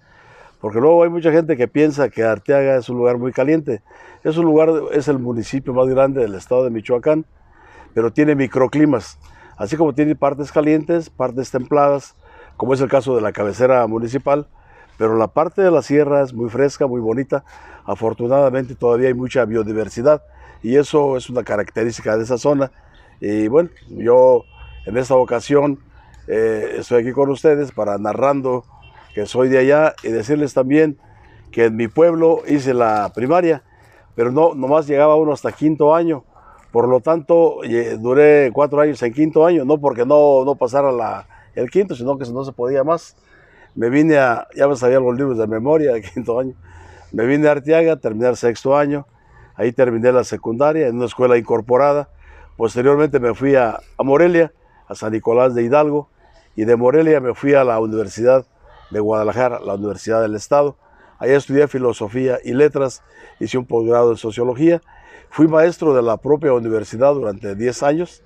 Porque 0.62 0.80
luego 0.80 1.04
hay 1.04 1.10
mucha 1.10 1.32
gente 1.32 1.58
que 1.58 1.68
piensa 1.68 2.10
que 2.10 2.24
Arteaga 2.24 2.78
es 2.78 2.88
un 2.88 2.98
lugar 2.98 3.18
muy 3.18 3.34
caliente. 3.34 3.82
Es 4.24 4.38
un 4.38 4.46
lugar, 4.46 4.70
es 4.92 5.08
el 5.08 5.18
municipio 5.18 5.74
más 5.74 5.88
grande 5.88 6.22
del 6.22 6.36
estado 6.36 6.64
de 6.64 6.70
Michoacán, 6.70 7.26
pero 7.96 8.14
tiene 8.14 8.36
microclimas. 8.36 9.18
Así 9.58 9.76
como 9.76 9.94
tiene 9.94 10.16
partes 10.16 10.52
calientes, 10.52 11.10
partes 11.10 11.50
templadas, 11.50 12.16
como 12.58 12.76
es 12.76 12.82
el 12.82 12.90
caso 12.90 13.16
de 13.16 13.22
la 13.22 13.32
cabecera 13.32 13.86
municipal, 13.88 14.48
pero 14.98 15.18
la 15.18 15.28
parte 15.28 15.64
de 15.64 15.72
la 15.72 15.82
sierra 15.82 16.22
es 16.22 16.32
muy 16.32 16.50
fresca, 16.50 16.86
muy 16.86 17.02
bonita. 17.02 17.44
Afortunadamente 17.86 18.76
todavía 18.76 19.08
hay 19.08 19.16
mucha 19.16 19.46
biodiversidad 19.46 20.22
y 20.62 20.76
eso 20.76 21.18
es 21.18 21.28
una 21.30 21.44
característica 21.44 22.16
de 22.16 22.24
esa 22.24 22.38
zona. 22.38 22.72
Y 23.20 23.48
bueno, 23.48 23.70
yo 23.90 24.44
en 24.86 24.98
esta 24.98 25.16
ocasión 25.16 25.80
eh, 26.28 26.76
estoy 26.78 27.02
aquí 27.02 27.14
con 27.14 27.32
ustedes 27.32 27.72
para 27.72 27.98
narrando 27.98 28.64
que 29.14 29.26
soy 29.26 29.50
de 29.50 29.60
allá, 29.60 29.94
y 30.04 30.10
decirles 30.10 30.54
también 30.54 30.98
que 31.52 31.66
en 31.66 31.76
mi 31.76 31.88
pueblo 31.88 32.42
hice 32.48 32.74
la 32.74 33.12
primaria, 33.14 33.64
pero 34.16 34.32
no, 34.32 34.56
nomás 34.56 34.88
llegaba 34.88 35.16
uno 35.16 35.34
hasta 35.34 35.52
quinto 35.52 35.94
año. 35.94 36.24
Por 36.72 36.88
lo 36.88 37.02
tanto, 37.02 37.60
duré 38.00 38.50
cuatro 38.54 38.80
años 38.80 39.02
en 39.04 39.14
quinto 39.14 39.46
año, 39.46 39.66
no 39.66 39.78
porque 39.78 40.06
no, 40.06 40.46
no 40.46 40.56
pasara 40.56 40.92
la, 40.92 41.28
el 41.54 41.70
quinto, 41.70 41.96
sino 41.96 42.18
que 42.18 42.30
no 42.32 42.46
se 42.46 42.54
podía 42.54 42.84
más. 42.84 43.18
Me 43.76 43.90
vine 43.90 44.18
a, 44.18 44.48
ya 44.56 44.68
me 44.68 44.76
sabía 44.76 45.00
los 45.00 45.16
libros 45.16 45.38
de 45.38 45.48
memoria 45.48 45.94
de 45.94 46.02
quinto 46.14 46.40
año. 46.40 46.54
Me 47.12 47.26
vine 47.26 47.50
a 47.50 47.52
Arteaga, 47.52 47.98
terminé 47.98 48.30
el 48.30 48.38
sexto 48.38 48.78
año. 48.78 49.06
Ahí 49.56 49.74
terminé 49.74 50.12
la 50.14 50.24
secundaria 50.24 50.88
en 50.88 50.96
una 50.96 51.06
escuela 51.06 51.38
incorporada. 51.38 52.10
Posteriormente 52.56 53.20
me 53.20 53.34
fui 53.34 53.56
a, 53.56 53.80
a 53.98 54.04
Morelia, 54.04 54.54
a 54.88 54.96
San 54.96 55.12
Nicolás 55.12 55.54
de 55.54 55.64
Hidalgo. 55.64 56.10
Y 56.56 56.64
de 56.64 56.76
Morelia 56.78 57.20
me 57.20 57.34
fui 57.34 57.54
a 57.54 57.66
la 57.66 57.80
Universidad 57.80 58.46
de 58.92 59.00
Guadalajara, 59.00 59.60
la 59.60 59.76
Universidad 59.76 60.22
del 60.22 60.36
Estado. 60.36 60.78
Allá 61.18 61.38
estudié 61.38 61.68
filosofía 61.68 62.40
y 62.44 62.54
letras, 62.54 63.04
hice 63.40 63.58
un 63.58 63.66
posgrado 63.66 64.12
en 64.12 64.18
sociología. 64.18 64.82
Fui 65.30 65.48
maestro 65.48 65.94
de 65.94 66.02
la 66.02 66.18
propia 66.18 66.54
universidad 66.54 67.14
durante 67.14 67.56
10 67.56 67.84
años. 67.84 68.24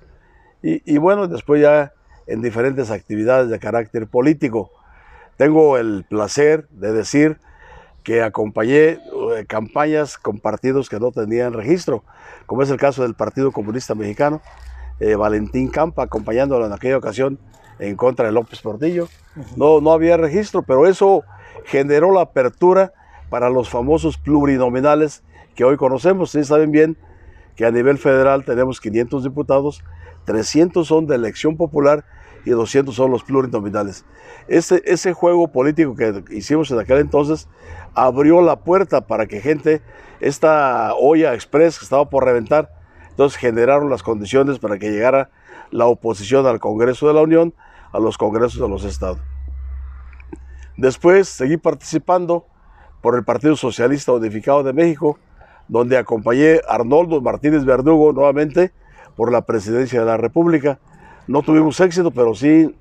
Y, 0.62 0.98
bueno, 0.98 1.28
después 1.28 1.62
ya 1.62 1.92
en 2.26 2.42
diferentes 2.42 2.90
actividades 2.90 3.48
de 3.48 3.58
carácter 3.60 4.08
político. 4.08 4.72
Tengo 5.36 5.76
el 5.76 6.04
placer 6.08 6.66
de 6.70 6.92
decir 6.92 7.38
que 8.02 8.22
acompañé 8.22 8.88
eh, 8.88 9.00
campañas 9.46 10.18
con 10.18 10.40
partidos 10.40 10.88
que 10.88 10.98
no 10.98 11.12
tenían 11.12 11.52
registro, 11.52 12.02
como 12.46 12.62
es 12.62 12.70
el 12.70 12.78
caso 12.78 13.02
del 13.02 13.14
Partido 13.14 13.52
Comunista 13.52 13.94
Mexicano, 13.94 14.40
eh, 14.98 15.14
Valentín 15.14 15.68
Campa 15.68 16.04
acompañándolo 16.04 16.66
en 16.66 16.72
aquella 16.72 16.96
ocasión 16.96 17.38
en 17.78 17.96
contra 17.96 18.26
de 18.26 18.32
López 18.32 18.60
Portillo. 18.60 19.08
No, 19.56 19.80
no 19.80 19.92
había 19.92 20.16
registro, 20.16 20.62
pero 20.62 20.86
eso 20.86 21.22
generó 21.64 22.12
la 22.12 22.22
apertura 22.22 22.92
para 23.30 23.50
los 23.50 23.68
famosos 23.68 24.16
plurinominales 24.18 25.22
que 25.54 25.64
hoy 25.64 25.76
conocemos. 25.76 26.30
Ustedes 26.30 26.48
saben 26.48 26.70
bien 26.70 26.96
que 27.56 27.66
a 27.66 27.70
nivel 27.70 27.98
federal 27.98 28.44
tenemos 28.44 28.80
500 28.80 29.24
diputados, 29.24 29.82
300 30.24 30.86
son 30.86 31.06
de 31.06 31.16
elección 31.16 31.56
popular 31.56 32.04
y 32.44 32.50
200 32.50 32.94
son 32.94 33.10
los 33.10 33.24
plurinominales. 33.24 34.04
Ese, 34.46 35.12
juego 35.12 35.48
político 35.48 35.96
que 35.96 36.22
hicimos 36.30 36.70
en 36.70 36.78
aquel 36.78 36.98
entonces 36.98 37.48
abrió 37.94 38.40
la 38.40 38.60
puerta 38.60 39.06
para 39.06 39.26
que 39.26 39.40
gente, 39.40 39.82
esta 40.20 40.94
olla 40.94 41.34
express 41.34 41.78
que 41.78 41.84
estaba 41.84 42.08
por 42.08 42.24
reventar, 42.24 42.70
entonces 43.10 43.38
generaron 43.38 43.90
las 43.90 44.02
condiciones 44.02 44.58
para 44.58 44.78
que 44.78 44.90
llegara 44.90 45.30
la 45.70 45.86
oposición 45.86 46.46
al 46.46 46.60
Congreso 46.60 47.08
de 47.08 47.14
la 47.14 47.22
Unión, 47.22 47.54
a 47.96 48.00
los 48.00 48.18
congresos 48.18 48.60
de 48.60 48.68
los 48.68 48.84
estados. 48.84 49.18
Después 50.76 51.28
seguí 51.28 51.56
participando 51.56 52.44
por 53.00 53.16
el 53.16 53.24
Partido 53.24 53.56
Socialista 53.56 54.12
Unificado 54.12 54.62
de 54.62 54.74
México, 54.74 55.18
donde 55.68 55.96
acompañé 55.96 56.60
a 56.68 56.74
Arnoldo 56.74 57.20
Martínez 57.22 57.64
Verdugo 57.64 58.12
nuevamente 58.12 58.72
por 59.16 59.32
la 59.32 59.46
presidencia 59.46 60.00
de 60.00 60.06
la 60.06 60.18
República. 60.18 60.78
No 61.26 61.42
tuvimos 61.42 61.80
éxito, 61.80 62.10
pero 62.10 62.34
sí 62.34 62.76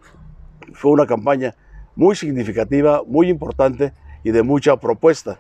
fue 0.73 0.91
una 0.91 1.07
campaña 1.07 1.55
muy 1.95 2.15
significativa, 2.17 3.01
muy 3.07 3.29
importante 3.29 3.93
y 4.23 4.31
de 4.31 4.43
mucha 4.43 4.75
propuesta. 4.77 5.39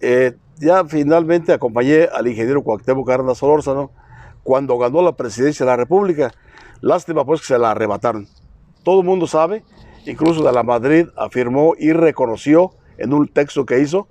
Eh, 0.00 0.34
ya 0.56 0.84
finalmente 0.86 1.52
acompañé 1.52 2.04
al 2.04 2.26
ingeniero 2.26 2.62
Cuauhtémoc 2.62 3.06
Cárdenas 3.06 3.38
Solórzano 3.38 3.90
cuando 4.42 4.78
ganó 4.78 5.02
la 5.02 5.16
presidencia 5.16 5.66
de 5.66 5.72
la 5.72 5.76
República. 5.76 6.32
Lástima 6.80 7.26
pues 7.26 7.40
que 7.40 7.48
se 7.48 7.58
la 7.58 7.72
arrebataron. 7.72 8.26
Todo 8.86 9.00
el 9.00 9.06
mundo 9.06 9.26
sabe, 9.26 9.64
incluso 10.04 10.44
de 10.44 10.52
la 10.52 10.62
Madrid 10.62 11.08
afirmó 11.16 11.74
y 11.76 11.90
reconoció 11.90 12.70
en 12.98 13.12
un 13.12 13.26
texto 13.26 13.66
que 13.66 13.80
hizo 13.80 14.06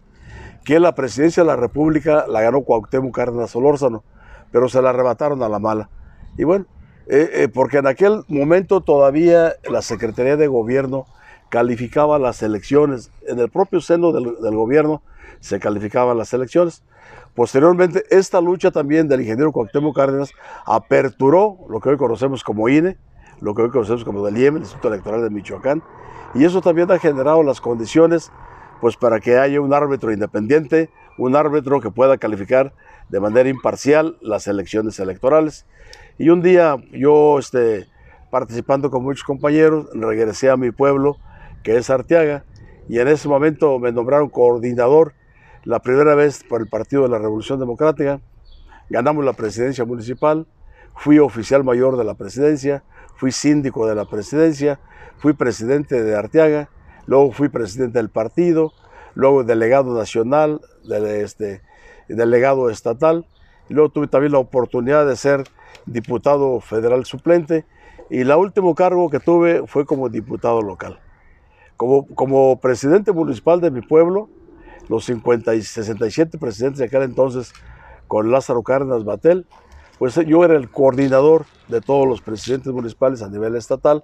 que 0.65 0.81
la 0.81 0.93
presidencia 0.95 1.43
de 1.43 1.47
la 1.47 1.55
República 1.55 2.25
la 2.27 2.41
ganó 2.41 2.61
Cuauhtémoc 2.63 3.15
Cárdenas 3.15 3.51
Solórzano, 3.51 4.03
pero 4.51 4.67
se 4.67 4.81
la 4.81 4.89
arrebataron 4.89 5.41
a 5.43 5.47
la 5.47 5.59
mala. 5.59 5.89
Y 6.37 6.43
bueno, 6.43 6.65
eh, 7.07 7.29
eh, 7.31 7.47
porque 7.47 7.77
en 7.77 7.87
aquel 7.87 8.23
momento 8.27 8.81
todavía 8.81 9.53
la 9.63 9.81
Secretaría 9.81 10.35
de 10.35 10.47
Gobierno 10.47 11.05
calificaba 11.47 12.19
las 12.19 12.43
elecciones, 12.43 13.11
en 13.29 13.39
el 13.39 13.49
propio 13.49 13.79
seno 13.79 14.11
del, 14.11 14.35
del 14.41 14.55
gobierno 14.57 15.03
se 15.39 15.57
calificaban 15.57 16.17
las 16.17 16.33
elecciones. 16.33 16.83
Posteriormente, 17.33 18.03
esta 18.09 18.41
lucha 18.41 18.71
también 18.71 19.07
del 19.07 19.21
ingeniero 19.21 19.53
Cuauhtémoc 19.53 19.95
Cárdenas 19.95 20.31
aperturó 20.65 21.59
lo 21.69 21.79
que 21.79 21.91
hoy 21.91 21.97
conocemos 21.97 22.43
como 22.43 22.67
INE, 22.67 22.97
lo 23.41 23.53
que 23.53 23.63
hoy 23.63 23.69
conocemos 23.69 24.03
como 24.03 24.25
del 24.25 24.37
IEM, 24.37 24.57
el 24.57 24.61
Instituto 24.63 24.87
Electoral 24.89 25.21
de 25.23 25.29
Michoacán, 25.29 25.83
y 26.33 26.43
eso 26.43 26.61
también 26.61 26.91
ha 26.91 26.99
generado 26.99 27.43
las 27.43 27.61
condiciones 27.61 28.31
pues 28.81 28.97
para 28.97 29.19
que 29.19 29.37
haya 29.37 29.61
un 29.61 29.73
árbitro 29.73 30.11
independiente, 30.11 30.89
un 31.17 31.35
árbitro 31.35 31.79
que 31.79 31.91
pueda 31.91 32.17
calificar 32.17 32.73
de 33.09 33.19
manera 33.19 33.49
imparcial 33.49 34.17
las 34.21 34.47
elecciones 34.47 34.99
electorales. 34.99 35.65
Y 36.17 36.29
un 36.29 36.41
día 36.41 36.77
yo, 36.91 37.39
este, 37.39 37.87
participando 38.29 38.91
con 38.91 39.03
muchos 39.03 39.23
compañeros, 39.23 39.87
regresé 39.93 40.49
a 40.49 40.57
mi 40.57 40.71
pueblo, 40.71 41.17
que 41.63 41.77
es 41.77 41.89
Arteaga, 41.89 42.43
y 42.87 42.99
en 42.99 43.07
ese 43.07 43.27
momento 43.27 43.79
me 43.79 43.91
nombraron 43.91 44.29
coordinador 44.29 45.13
la 45.63 45.79
primera 45.79 46.13
vez 46.15 46.43
por 46.43 46.61
el 46.61 46.67
Partido 46.67 47.03
de 47.03 47.09
la 47.09 47.17
Revolución 47.17 47.59
Democrática. 47.59 48.19
Ganamos 48.89 49.25
la 49.25 49.33
presidencia 49.33 49.83
municipal, 49.85 50.45
fui 50.95 51.17
oficial 51.17 51.63
mayor 51.63 51.97
de 51.97 52.03
la 52.03 52.13
presidencia, 52.13 52.83
fui 53.15 53.31
síndico 53.31 53.87
de 53.87 53.95
la 53.95 54.05
presidencia, 54.05 54.79
fui 55.17 55.33
presidente 55.33 56.01
de 56.03 56.15
Arteaga, 56.15 56.69
luego 57.05 57.31
fui 57.31 57.49
presidente 57.49 57.99
del 57.99 58.09
partido, 58.09 58.73
luego 59.13 59.43
delegado 59.43 59.97
nacional, 59.97 60.61
este, 60.89 61.61
delegado 62.07 62.69
estatal, 62.69 63.25
y 63.69 63.73
luego 63.73 63.89
tuve 63.89 64.07
también 64.07 64.33
la 64.33 64.39
oportunidad 64.39 65.07
de 65.07 65.15
ser 65.15 65.43
diputado 65.85 66.59
federal 66.59 67.05
suplente, 67.05 67.65
y 68.09 68.21
el 68.21 68.31
último 68.31 68.75
cargo 68.75 69.09
que 69.09 69.19
tuve 69.19 69.65
fue 69.65 69.85
como 69.85 70.09
diputado 70.09 70.61
local. 70.61 70.99
Como, 71.77 72.59
presidente 72.61 73.11
municipal 73.11 73.59
de 73.59 73.71
mi 73.71 73.81
pueblo, 73.81 74.29
los 74.87 75.05
50 75.05 75.55
y 75.55 75.61
67 75.61 76.37
presidentes 76.37 76.79
de 76.79 76.85
aquel 76.85 77.01
entonces, 77.01 77.53
con 78.07 78.31
Lázaro 78.31 78.63
Cárdenas 78.63 79.03
Batel, 79.03 79.45
pues 79.97 80.15
yo 80.15 80.43
era 80.43 80.55
el 80.55 80.69
coordinador 80.69 81.45
de 81.67 81.81
todos 81.81 82.07
los 82.07 82.21
presidentes 82.21 82.71
municipales 82.71 83.21
a 83.21 83.29
nivel 83.29 83.55
estatal 83.55 84.03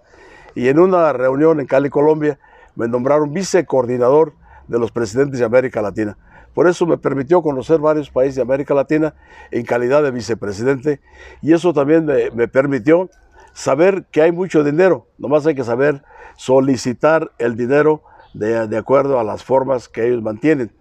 y 0.56 0.68
en 0.68 0.80
una 0.80 1.14
reunión 1.14 1.60
en 1.60 1.68
Cali, 1.68 1.90
Colombia, 1.90 2.40
me 2.76 2.88
nombraron 2.88 3.34
vicecoordinador 3.34 4.34
de 4.68 4.80
los 4.80 4.92
presidentes 4.92 5.40
de 5.40 5.46
América 5.46 5.82
Latina. 5.82 6.18
Por 6.54 6.68
eso 6.68 6.86
me 6.86 6.98
permitió 6.98 7.42
conocer 7.42 7.80
varios 7.80 8.10
países 8.10 8.36
de 8.36 8.42
América 8.42 8.74
Latina 8.74 9.14
en 9.52 9.66
calidad 9.66 10.04
de 10.04 10.12
vicepresidente 10.12 11.00
y 11.42 11.54
eso 11.54 11.74
también 11.74 12.06
me, 12.06 12.30
me 12.32 12.48
permitió 12.48 13.10
saber 13.54 14.06
que 14.12 14.22
hay 14.22 14.32
mucho 14.32 14.64
dinero, 14.64 15.08
nomás 15.18 15.46
hay 15.46 15.56
que 15.56 15.64
saber 15.64 16.04
solicitar 16.36 17.32
el 17.38 17.56
dinero 17.56 18.04
de, 18.34 18.68
de 18.68 18.78
acuerdo 18.78 19.20
a 19.20 19.24
las 19.24 19.44
formas 19.44 19.88
que 19.90 20.08
ellos 20.08 20.22
mantienen. 20.22 20.72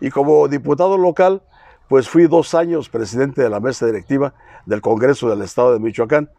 Y 0.00 0.10
como 0.10 0.48
diputado 0.48 0.98
local, 0.98 1.42
pues 1.88 2.08
fui 2.08 2.26
dos 2.26 2.54
años 2.54 2.88
presidente 2.88 3.42
de 3.42 3.50
la 3.50 3.60
mesa 3.60 3.86
directiva 3.86 4.34
del 4.66 4.80
Congreso 4.80 5.28
del 5.28 5.42
Estado 5.42 5.72
de 5.72 5.80
Michoacán. 5.80 6.30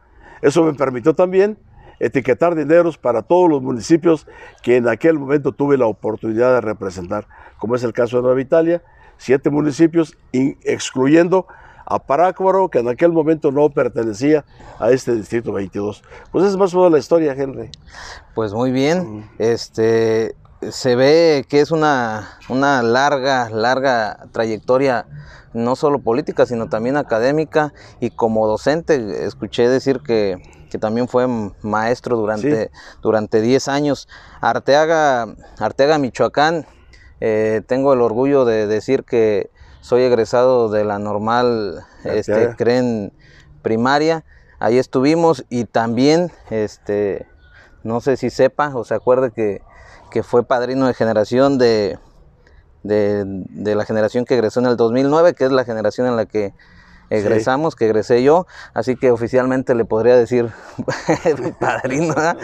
Eso 0.41 0.63
me 0.63 0.73
permitió 0.73 1.13
también 1.13 1.57
etiquetar 1.99 2.55
dineros 2.55 2.97
para 2.97 3.21
todos 3.21 3.49
los 3.49 3.61
municipios 3.61 4.27
que 4.61 4.77
en 4.77 4.87
aquel 4.87 5.17
momento 5.17 5.51
tuve 5.51 5.77
la 5.77 5.87
oportunidad 5.87 6.53
de 6.55 6.61
representar, 6.61 7.27
como 7.57 7.75
es 7.75 7.83
el 7.83 7.93
caso 7.93 8.17
de 8.17 8.23
Nueva 8.23 8.41
Italia, 8.41 8.83
siete 9.17 9.49
municipios, 9.49 10.17
excluyendo 10.33 11.47
a 11.85 11.99
Parácuaro, 11.99 12.69
que 12.69 12.79
en 12.79 12.89
aquel 12.89 13.11
momento 13.11 13.51
no 13.51 13.69
pertenecía 13.69 14.43
a 14.79 14.91
este 14.91 15.15
distrito 15.15 15.53
22. 15.53 16.03
Pues 16.31 16.43
esa 16.43 16.51
es 16.53 16.57
más 16.57 16.73
o 16.73 16.77
menos 16.77 16.91
la 16.91 16.99
historia, 16.99 17.33
Henry. 17.33 17.69
Pues 18.33 18.53
muy 18.53 18.71
bien, 18.71 19.29
este 19.37 20.35
se 20.61 20.95
ve 20.95 21.45
que 21.47 21.61
es 21.61 21.71
una, 21.71 22.37
una 22.49 22.81
larga, 22.81 23.49
larga 23.49 24.27
trayectoria, 24.31 25.05
no 25.53 25.75
solo 25.75 25.99
política, 25.99 26.45
sino 26.45 26.67
también 26.67 26.97
académica 26.97 27.73
y 27.99 28.09
como 28.09 28.47
docente. 28.47 29.25
Escuché 29.25 29.69
decir 29.69 30.01
que, 30.01 30.41
que 30.69 30.77
también 30.77 31.07
fue 31.07 31.27
maestro 31.61 32.17
durante, 32.17 32.65
sí. 32.65 32.71
durante 33.01 33.41
10 33.41 33.67
años. 33.67 34.07
Arteaga, 34.41 35.27
Arteaga 35.59 35.97
Michoacán, 35.97 36.65
eh, 37.21 37.61
tengo 37.67 37.93
el 37.93 38.01
orgullo 38.01 38.45
de 38.45 38.67
decir 38.67 39.03
que 39.03 39.49
soy 39.81 40.03
egresado 40.03 40.69
de 40.69 40.83
la 40.83 40.99
normal 40.99 41.85
este, 42.03 42.55
CREN 42.55 43.13
primaria. 43.61 44.25
Ahí 44.59 44.77
estuvimos 44.77 45.45
y 45.49 45.65
también, 45.65 46.31
este, 46.49 47.27
no 47.83 48.01
sé 48.01 48.17
si 48.17 48.29
sepa 48.29 48.75
o 48.75 48.83
se 48.83 48.95
acuerde 48.95 49.31
que 49.31 49.61
que 50.15 50.23
fue 50.23 50.45
padrino 50.45 50.87
de 50.87 50.93
generación 50.93 51.57
de, 51.57 51.99
de, 52.83 53.25
de, 53.25 53.75
la 53.75 53.83
generación 53.83 54.23
que 54.23 54.35
egresó 54.35 54.61
en 54.61 54.67
el 54.67 54.77
2009, 54.77 55.33
que 55.33 55.43
es 55.43 55.51
la 55.51 55.65
generación 55.65 56.07
en 56.07 56.15
la 56.15 56.25
que 56.25 56.53
egresamos, 57.09 57.73
sí. 57.73 57.79
que 57.79 57.85
egresé 57.85 58.23
yo, 58.23 58.47
así 58.73 58.95
que 58.95 59.11
oficialmente 59.11 59.75
le 59.75 59.85
podría 59.85 60.15
decir 60.15 60.49
padrino. 61.59 62.13
¿eh? 62.13 62.35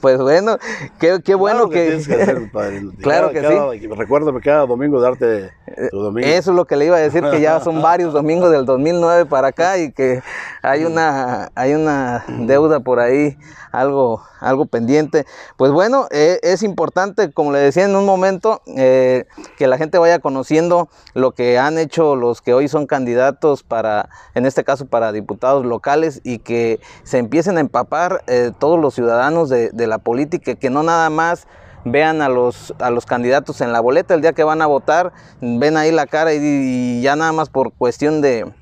Pues 0.00 0.18
bueno, 0.18 0.58
qué, 0.98 1.20
qué 1.24 1.34
bueno 1.34 1.68
claro 1.68 1.70
que... 1.70 1.98
que... 1.98 2.16
que 2.16 2.22
hacer 2.22 2.50
padrino. 2.52 2.92
claro 3.00 3.32
cada, 3.32 3.48
que 3.48 3.56
cada, 3.56 3.72
sí. 3.72 3.86
Recuérdame 3.86 4.40
cada 4.40 4.66
domingo 4.66 5.00
darte 5.00 5.50
tu 5.90 5.98
domingo. 5.98 6.26
Eso 6.26 6.50
es 6.50 6.56
lo 6.56 6.64
que 6.66 6.76
le 6.76 6.86
iba 6.86 6.96
a 6.96 7.00
decir, 7.00 7.22
que 7.30 7.40
ya 7.40 7.60
son 7.60 7.82
varios 7.82 8.12
domingos 8.12 8.50
del 8.50 8.64
2009 8.64 9.26
para 9.26 9.48
acá 9.48 9.78
y 9.78 9.92
que 9.92 10.22
hay 10.62 10.84
una, 10.84 11.50
hay 11.54 11.74
una 11.74 12.24
deuda 12.28 12.80
por 12.80 13.00
ahí, 13.00 13.36
algo, 13.70 14.22
algo 14.40 14.66
pendiente. 14.66 15.26
Pues 15.56 15.72
bueno, 15.72 16.06
eh, 16.10 16.38
es 16.42 16.62
importante, 16.62 17.32
como 17.32 17.52
le 17.52 17.58
decía 17.58 17.84
en 17.84 17.96
un 17.96 18.06
momento, 18.06 18.62
eh, 18.76 19.24
que 19.56 19.66
la 19.66 19.78
gente 19.78 19.98
vaya 19.98 20.18
conociendo 20.18 20.88
lo 21.14 21.32
que 21.32 21.58
han 21.58 21.78
hecho 21.78 22.16
los 22.16 22.42
que 22.42 22.54
hoy 22.54 22.68
son 22.68 22.86
candidatos 22.86 23.62
para, 23.62 24.01
en 24.34 24.46
este 24.46 24.64
caso 24.64 24.86
para 24.86 25.12
diputados 25.12 25.64
locales 25.64 26.20
y 26.24 26.38
que 26.38 26.80
se 27.02 27.18
empiecen 27.18 27.56
a 27.56 27.60
empapar 27.60 28.22
eh, 28.26 28.52
todos 28.58 28.78
los 28.78 28.94
ciudadanos 28.94 29.48
de, 29.48 29.70
de 29.70 29.86
la 29.86 29.98
política, 29.98 30.54
que 30.54 30.70
no 30.70 30.82
nada 30.82 31.10
más 31.10 31.46
vean 31.84 32.22
a 32.22 32.28
los, 32.28 32.74
a 32.78 32.90
los 32.90 33.06
candidatos 33.06 33.60
en 33.60 33.72
la 33.72 33.80
boleta 33.80 34.14
el 34.14 34.20
día 34.20 34.32
que 34.32 34.44
van 34.44 34.62
a 34.62 34.66
votar, 34.66 35.12
ven 35.40 35.76
ahí 35.76 35.90
la 35.90 36.06
cara 36.06 36.32
y, 36.32 36.38
y 36.40 37.02
ya 37.02 37.16
nada 37.16 37.32
más 37.32 37.48
por 37.48 37.72
cuestión 37.72 38.20
de, 38.20 38.52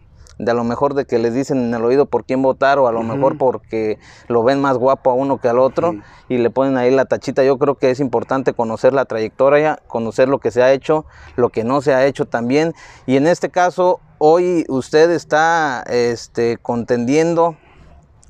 de 0.41 0.51
a 0.51 0.55
lo 0.55 0.65
mejor 0.65 0.95
de 0.95 1.05
que 1.05 1.19
les 1.19 1.35
dicen 1.35 1.59
en 1.59 1.75
el 1.75 1.85
oído 1.85 2.07
por 2.07 2.25
quién 2.25 2.41
votar 2.41 2.79
o 2.79 2.89
a 2.89 2.93
lo 2.93 3.03
mejor 3.03 3.37
porque 3.37 3.99
lo 4.29 4.43
ven 4.43 4.61
más 4.61 4.79
guapo 4.79 5.11
a 5.11 5.15
uno 5.15 5.39
que 5.39 5.49
al 5.49 5.59
otro 5.59 5.97
y 6.29 6.39
le 6.39 6.51
ponen 6.51 6.79
ahí 6.79 6.91
la 6.91 7.05
tachita. 7.05 7.45
Yo 7.45 7.59
creo 7.59 7.75
que 7.75 7.91
es 7.91 8.01
importante 8.01 8.55
conocer 8.55 8.95
la 8.95 9.05
trayectoria, 9.05 9.81
conocer 9.87 10.29
lo 10.29 10.39
que 10.39 10.51
se 10.51 10.63
ha 10.63 10.73
hecho, 10.73 11.05
lo 11.37 11.51
que 11.51 11.63
no 11.63 11.83
se 11.83 11.93
ha 11.93 12.07
hecho 12.07 12.25
también. 12.25 12.75
Y 13.07 13.17
en 13.17 13.27
este 13.27 13.51
caso, 13.51 14.01
hoy 14.23 14.67
usted 14.69 15.11
está 15.11 15.83
este, 15.89 16.59
contendiendo 16.59 17.57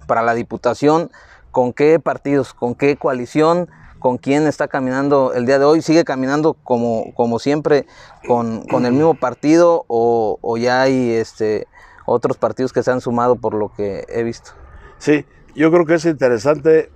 para 0.06 0.22
la 0.22 0.34
diputación 0.34 1.10
con 1.50 1.72
qué 1.72 1.98
partidos, 1.98 2.54
con 2.54 2.76
qué 2.76 2.96
coalición 2.96 3.68
con 3.98 4.16
quién 4.16 4.46
está 4.46 4.66
caminando 4.66 5.34
el 5.34 5.44
día 5.44 5.58
de 5.58 5.66
hoy, 5.66 5.82
sigue 5.82 6.04
caminando 6.04 6.54
como, 6.54 7.12
como 7.14 7.38
siempre 7.38 7.86
con, 8.26 8.64
el 8.72 8.92
mismo 8.92 9.14
partido 9.14 9.84
o, 9.88 10.38
o, 10.40 10.56
ya 10.56 10.80
hay 10.80 11.10
este 11.10 11.66
otros 12.06 12.38
partidos 12.38 12.72
que 12.72 12.82
se 12.82 12.90
han 12.90 13.02
sumado 13.02 13.36
por 13.36 13.52
lo 13.52 13.68
que 13.68 14.06
he 14.08 14.22
visto. 14.22 14.52
Sí, 14.96 15.26
yo 15.54 15.70
creo 15.70 15.84
que 15.84 15.94
es 15.94 16.06
interesante 16.06 16.90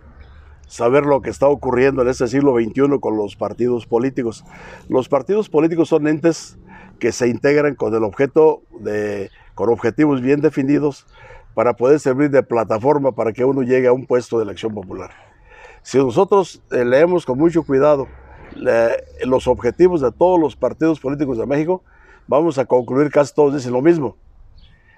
saber 0.67 1.05
lo 1.05 1.21
que 1.21 1.29
está 1.29 1.47
ocurriendo 1.47 2.01
en 2.01 2.09
este 2.09 2.27
siglo 2.27 2.55
XXI 2.55 2.99
con 3.01 3.17
los 3.17 3.37
partidos 3.37 3.87
políticos. 3.87 4.45
Los 4.89 5.09
partidos 5.09 5.51
políticos 5.51 5.91
son 5.91 6.09
entes 6.09 6.57
que 7.05 7.13
se 7.13 7.29
integran 7.29 7.75
con 7.75 7.95
el 7.95 8.03
objeto 8.03 8.63
de, 8.81 9.31
con 9.55 9.69
objetivos 9.69 10.23
bien 10.23 10.41
definidos 10.41 11.05
para 11.53 11.75
poder 11.75 12.01
servir 12.01 12.31
de 12.31 12.43
plataforma 12.43 13.13
para 13.13 13.35
que 13.35 13.45
uno 13.45 13.61
llegue 13.61 13.89
a 13.89 13.93
un 13.93 14.07
puesto 14.07 14.39
de 14.39 14.45
elección 14.45 14.73
popular. 14.73 15.11
Si 15.83 15.99
nosotros 15.99 16.63
eh, 16.71 16.83
leemos 16.83 17.27
con 17.27 17.37
mucho 17.37 17.63
cuidado 17.63 18.09
los 19.27 19.47
objetivos 19.49 20.01
de 20.01 20.13
todos 20.13 20.41
los 20.41 20.57
partidos 20.57 20.99
políticos 20.99 21.37
de 21.37 21.45
México, 21.45 21.83
vamos 22.27 22.57
a 22.57 22.65
concluir 22.65 23.11
casi 23.11 23.35
todos 23.35 23.55
dicen 23.55 23.75
lo 23.75 23.83
mismo. 23.83 24.17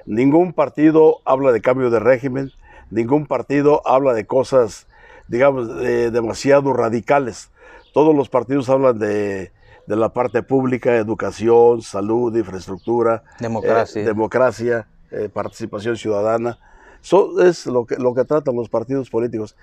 Ningún 0.04 0.52
partido 0.52 1.16
habla 1.24 1.50
de 1.50 1.60
cambio 1.60 1.90
de 1.90 1.98
régimen, 1.98 2.52
ningún 2.88 3.26
partido 3.26 3.82
habla 3.84 4.14
de 4.14 4.26
cosas, 4.26 4.86
digamos, 5.26 5.76
demasiado 5.76 6.72
radicales. 6.72 7.50
Todos 7.92 8.14
los 8.14 8.28
partidos 8.28 8.68
hablan 8.68 8.96
de, 8.96 9.50
la 9.94 10.12
parte 10.12 10.42
pública, 10.42 10.96
educación, 10.96 11.82
salud, 11.82 12.34
infraestructura, 12.36 13.22
democracia, 13.38 14.02
eh, 14.02 14.04
democracia 14.04 14.88
eh, 15.12 15.28
participación 15.32 15.96
ciudadana. 15.96 16.58
Eso 17.00 17.40
es 17.40 17.66
lo 17.66 17.86
que, 17.86 17.96
lo 17.96 18.12
que 18.14 18.24
tratan 18.24 18.56
los 18.56 18.68
partidos 18.68 19.08
políticos. 19.08 19.56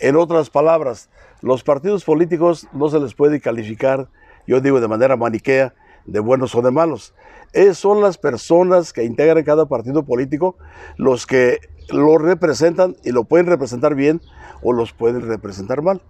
En 0.00 0.16
otras 0.16 0.50
palabras, 0.50 1.08
los 1.40 1.62
partidos 1.62 2.04
políticos 2.04 2.66
no 2.72 2.88
se 2.88 2.98
les 2.98 3.14
puede 3.14 3.40
calificar, 3.40 4.08
yo 4.48 4.60
digo 4.60 4.80
de 4.80 4.88
manera 4.88 5.16
maniquea, 5.16 5.74
de 6.06 6.18
buenos 6.18 6.54
o 6.56 6.62
de 6.62 6.72
malos. 6.72 7.14
Es, 7.52 7.78
son 7.78 8.00
las 8.00 8.18
personas 8.18 8.92
que 8.92 9.04
integran 9.04 9.44
cada 9.44 9.66
partido 9.66 10.02
político 10.04 10.56
los 10.96 11.26
que 11.26 11.60
lo 11.90 12.18
representan 12.18 12.96
y 13.04 13.12
lo 13.12 13.24
pueden 13.24 13.46
representar 13.46 13.94
bien 13.94 14.20
o 14.62 14.72
los 14.72 14.92
pueden 14.92 15.28
representar 15.28 15.82
mal. 15.82 16.02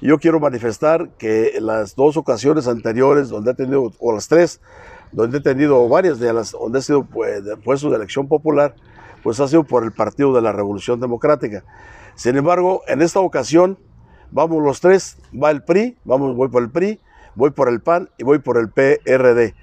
Yo 0.00 0.18
quiero 0.18 0.40
manifestar 0.40 1.10
que 1.18 1.58
las 1.60 1.94
dos 1.94 2.16
ocasiones 2.16 2.68
anteriores, 2.68 3.28
donde 3.28 3.52
he 3.52 3.54
tenido, 3.54 3.92
o 3.98 4.12
las 4.12 4.28
tres, 4.28 4.60
donde 5.12 5.38
he 5.38 5.40
tenido 5.40 5.88
varias 5.88 6.18
de 6.18 6.32
las, 6.32 6.52
donde 6.52 6.80
he 6.80 6.82
sido 6.82 7.04
pues, 7.04 7.42
puesto 7.64 7.90
de 7.90 7.96
elección 7.96 8.28
popular, 8.28 8.74
pues 9.22 9.40
ha 9.40 9.48
sido 9.48 9.64
por 9.64 9.84
el 9.84 9.92
Partido 9.92 10.34
de 10.34 10.42
la 10.42 10.52
Revolución 10.52 11.00
Democrática. 11.00 11.64
Sin 12.14 12.36
embargo, 12.36 12.82
en 12.86 13.02
esta 13.02 13.20
ocasión, 13.20 13.78
vamos 14.30 14.62
los 14.62 14.80
tres, 14.80 15.16
va 15.32 15.50
el 15.50 15.62
PRI, 15.62 15.96
vamos, 16.04 16.36
voy 16.36 16.48
por 16.48 16.62
el 16.62 16.70
PRI, 16.70 17.00
voy 17.34 17.50
por 17.50 17.68
el 17.68 17.80
PAN 17.80 18.10
y 18.18 18.24
voy 18.24 18.38
por 18.38 18.58
el 18.58 18.70
PRD 18.70 19.54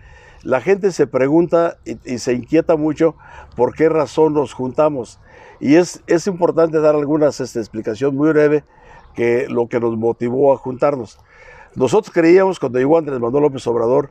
la 0.43 0.61
gente 0.61 0.91
se 0.91 1.07
pregunta 1.07 1.77
y, 1.85 2.17
se 2.17 2.33
inquieta 2.33 2.75
mucho 2.75 3.15
por 3.55 3.75
qué 3.75 3.89
razón 3.89 4.33
nos 4.33 4.53
juntamos. 4.53 5.19
Y 5.59 5.75
es, 5.75 6.01
es 6.07 6.27
importante 6.27 6.79
dar 6.79 6.95
algunas 6.95 7.39
esta 7.39 7.59
explicación 7.59 8.15
muy 8.15 8.29
breve 8.29 8.63
que 9.13 9.47
lo 9.49 9.67
que 9.67 9.79
nos 9.79 9.97
motivó 9.97 10.53
a 10.53 10.57
juntarnos. 10.57 11.19
Nosotros 11.75 12.13
creíamos 12.13 12.59
cuando 12.59 12.79
llegó 12.79 12.97
Andrés 12.97 13.19
Manuel 13.19 13.43
López 13.43 13.65
Obrador 13.67 14.09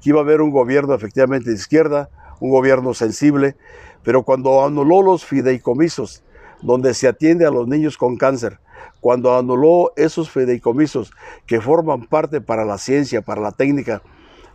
que 0.00 0.10
iba 0.10 0.18
a 0.18 0.22
haber 0.22 0.40
un 0.40 0.50
gobierno 0.50 0.94
efectivamente 0.94 1.50
de 1.50 1.56
izquierda, 1.56 2.10
un 2.40 2.50
gobierno 2.50 2.92
sensible, 2.94 3.56
pero 4.02 4.24
cuando 4.24 4.64
anuló 4.64 5.02
los 5.02 5.24
fideicomisos, 5.24 6.24
donde 6.60 6.94
se 6.94 7.08
atiende 7.08 7.46
a 7.46 7.50
los 7.50 7.68
niños 7.68 7.96
con 7.96 8.16
cáncer, 8.16 8.58
cuando 9.00 9.36
anuló 9.36 9.92
esos 9.96 10.30
fideicomisos 10.30 11.12
que 11.46 11.60
forman 11.60 12.06
parte 12.06 12.40
para 12.40 12.64
la 12.64 12.78
ciencia, 12.78 13.22
para 13.22 13.40
la 13.40 13.52
técnica, 13.52 14.02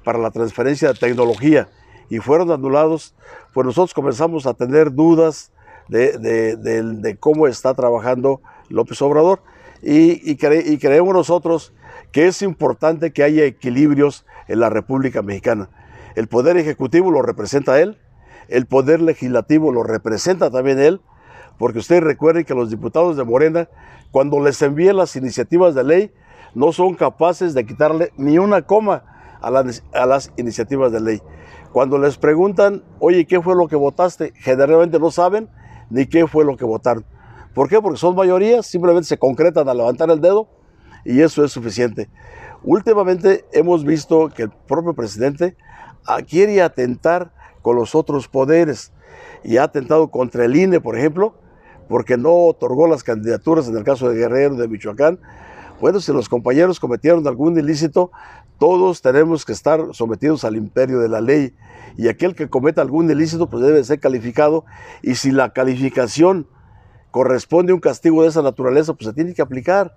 para 0.03 0.19
la 0.19 0.31
transferencia 0.31 0.87
de 0.89 0.99
tecnología 0.99 1.69
y 2.09 2.19
fueron 2.19 2.51
anulados, 2.51 3.13
pues 3.53 3.65
nosotros 3.65 3.93
comenzamos 3.93 4.45
a 4.45 4.53
tener 4.53 4.93
dudas 4.93 5.51
de, 5.89 7.17
cómo 7.19 7.47
está 7.47 7.73
trabajando 7.73 8.41
López 8.69 9.01
Obrador 9.01 9.41
y, 9.81 10.35
creemos 10.35 11.13
nosotros 11.13 11.73
que 12.11 12.27
es 12.27 12.41
importante 12.41 13.11
que 13.11 13.23
haya 13.23 13.45
equilibrios 13.45 14.25
en 14.47 14.59
la 14.59 14.69
República 14.69 15.21
Mexicana. 15.21 15.69
El 16.15 16.27
Poder 16.27 16.57
Ejecutivo 16.57 17.11
lo 17.11 17.21
representa 17.21 17.79
él, 17.79 17.97
el 18.47 18.65
Poder 18.65 19.01
Legislativo 19.01 19.71
lo 19.71 19.83
representa 19.83 20.49
también 20.49 20.79
él, 20.79 21.01
porque 21.57 21.79
ustedes 21.79 22.03
recuerden 22.03 22.45
que 22.45 22.53
los 22.53 22.69
diputados 22.69 23.17
de 23.17 23.23
Morena, 23.23 23.67
cuando 24.11 24.39
les 24.39 24.61
envíen 24.61 24.97
las 24.97 25.15
iniciativas 25.15 25.75
de 25.75 25.83
ley, 25.83 26.11
no 26.55 26.71
son 26.71 26.95
capaces 26.95 27.53
de 27.53 27.65
quitarle 27.65 28.11
ni 28.17 28.37
una 28.37 28.61
coma 28.63 29.03
a, 29.41 29.51
las 29.51 30.33
iniciativas 30.37 30.91
de 30.91 31.01
ley. 31.01 31.21
Cuando 31.71 31.97
les 31.97 32.17
preguntan, 32.17 32.83
oye, 32.99 33.25
¿qué 33.25 33.41
fue 33.41 33.55
lo 33.55 33.67
que 33.67 33.75
votaste? 33.75 34.33
Generalmente 34.35 34.99
no 34.99 35.11
saben 35.11 35.49
ni 35.89 36.05
qué 36.07 36.27
fue 36.27 36.45
lo 36.45 36.57
que 36.57 36.65
votaron. 36.65 37.05
¿Por 37.57 37.69
qué? 37.69 37.81
Porque 37.81 37.97
son 37.97 38.15
mayorías, 38.15 38.67
simplemente 38.67 39.07
se 39.07 39.17
concretan 39.17 39.67
a 39.67 39.73
levantar 39.73 40.11
el 40.11 40.21
dedo 40.21 40.47
y 41.03 41.21
eso 41.21 41.43
es 41.43 41.51
suficiente. 41.51 42.07
Últimamente 42.61 43.45
hemos 43.51 43.83
visto 43.83 44.29
que 44.29 44.43
el 44.43 44.51
propio 44.51 44.93
presidente 44.93 45.57
quiere 46.29 46.61
atentar 46.61 47.33
con 47.63 47.75
los 47.75 47.95
otros 47.95 48.27
poderes 48.27 48.93
y 49.43 49.57
ha 49.57 49.63
atentado 49.63 50.11
contra 50.11 50.45
el 50.45 50.55
INE, 50.55 50.79
por 50.79 50.99
ejemplo, 50.99 51.33
porque 51.89 52.15
no 52.15 52.45
otorgó 52.45 52.87
las 52.87 53.03
candidaturas 53.03 53.67
en 53.67 53.75
el 53.75 53.83
caso 53.83 54.07
de 54.07 54.17
Guerrero, 54.17 54.53
de 54.53 54.67
Michoacán. 54.67 55.19
Bueno, 55.81 55.99
si 55.99 56.13
los 56.13 56.29
compañeros 56.29 56.79
cometieron 56.79 57.25
algún 57.27 57.57
ilícito, 57.57 58.11
todos 58.59 59.01
tenemos 59.01 59.45
que 59.45 59.53
estar 59.53 59.81
sometidos 59.93 60.43
al 60.43 60.57
imperio 60.57 60.99
de 60.99 61.09
la 61.09 61.21
ley 61.21 61.55
y 61.97 62.07
aquel 62.07 62.35
que 62.35 62.51
cometa 62.51 62.83
algún 62.83 63.09
ilícito 63.09 63.49
pues 63.49 63.63
debe 63.63 63.83
ser 63.83 63.99
calificado 63.99 64.63
y 65.01 65.15
si 65.15 65.31
la 65.31 65.53
calificación 65.53 66.45
corresponde 67.11 67.73
un 67.73 67.79
castigo 67.79 68.23
de 68.23 68.29
esa 68.29 68.41
naturaleza 68.41 68.93
pues 68.93 69.07
se 69.07 69.13
tiene 69.13 69.33
que 69.33 69.41
aplicar. 69.41 69.95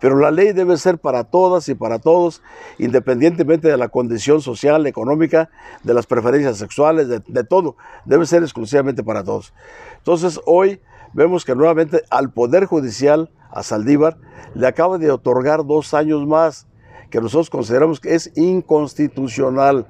Pero 0.00 0.16
la 0.16 0.30
ley 0.30 0.52
debe 0.52 0.76
ser 0.76 0.98
para 0.98 1.24
todas 1.24 1.68
y 1.68 1.74
para 1.74 1.98
todos, 1.98 2.40
independientemente 2.78 3.68
de 3.68 3.76
la 3.76 3.88
condición 3.88 4.40
social, 4.40 4.86
económica, 4.86 5.50
de 5.82 5.92
las 5.92 6.06
preferencias 6.06 6.56
sexuales, 6.56 7.08
de, 7.08 7.20
de 7.26 7.44
todo. 7.44 7.76
Debe 8.04 8.24
ser 8.24 8.42
exclusivamente 8.42 9.02
para 9.02 9.24
todos. 9.24 9.52
Entonces 9.96 10.40
hoy 10.46 10.80
vemos 11.12 11.44
que 11.44 11.54
nuevamente 11.54 12.04
al 12.10 12.30
Poder 12.30 12.66
Judicial, 12.66 13.30
a 13.50 13.62
Saldívar, 13.62 14.18
le 14.54 14.66
acaba 14.66 14.98
de 14.98 15.10
otorgar 15.10 15.66
dos 15.66 15.94
años 15.94 16.26
más 16.26 16.68
que 17.10 17.20
nosotros 17.20 17.50
consideramos 17.50 18.00
que 18.00 18.14
es 18.14 18.30
inconstitucional. 18.36 19.86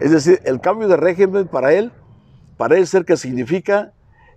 Es 0.00 0.10
decir, 0.10 0.40
el 0.44 0.60
cambio 0.60 0.88
de 0.88 0.96
régimen 0.96 1.46
para 1.48 1.72
él 1.72 1.92
parece 2.56 2.86
ser 2.86 3.04
que 3.04 3.16
significa 3.16 3.92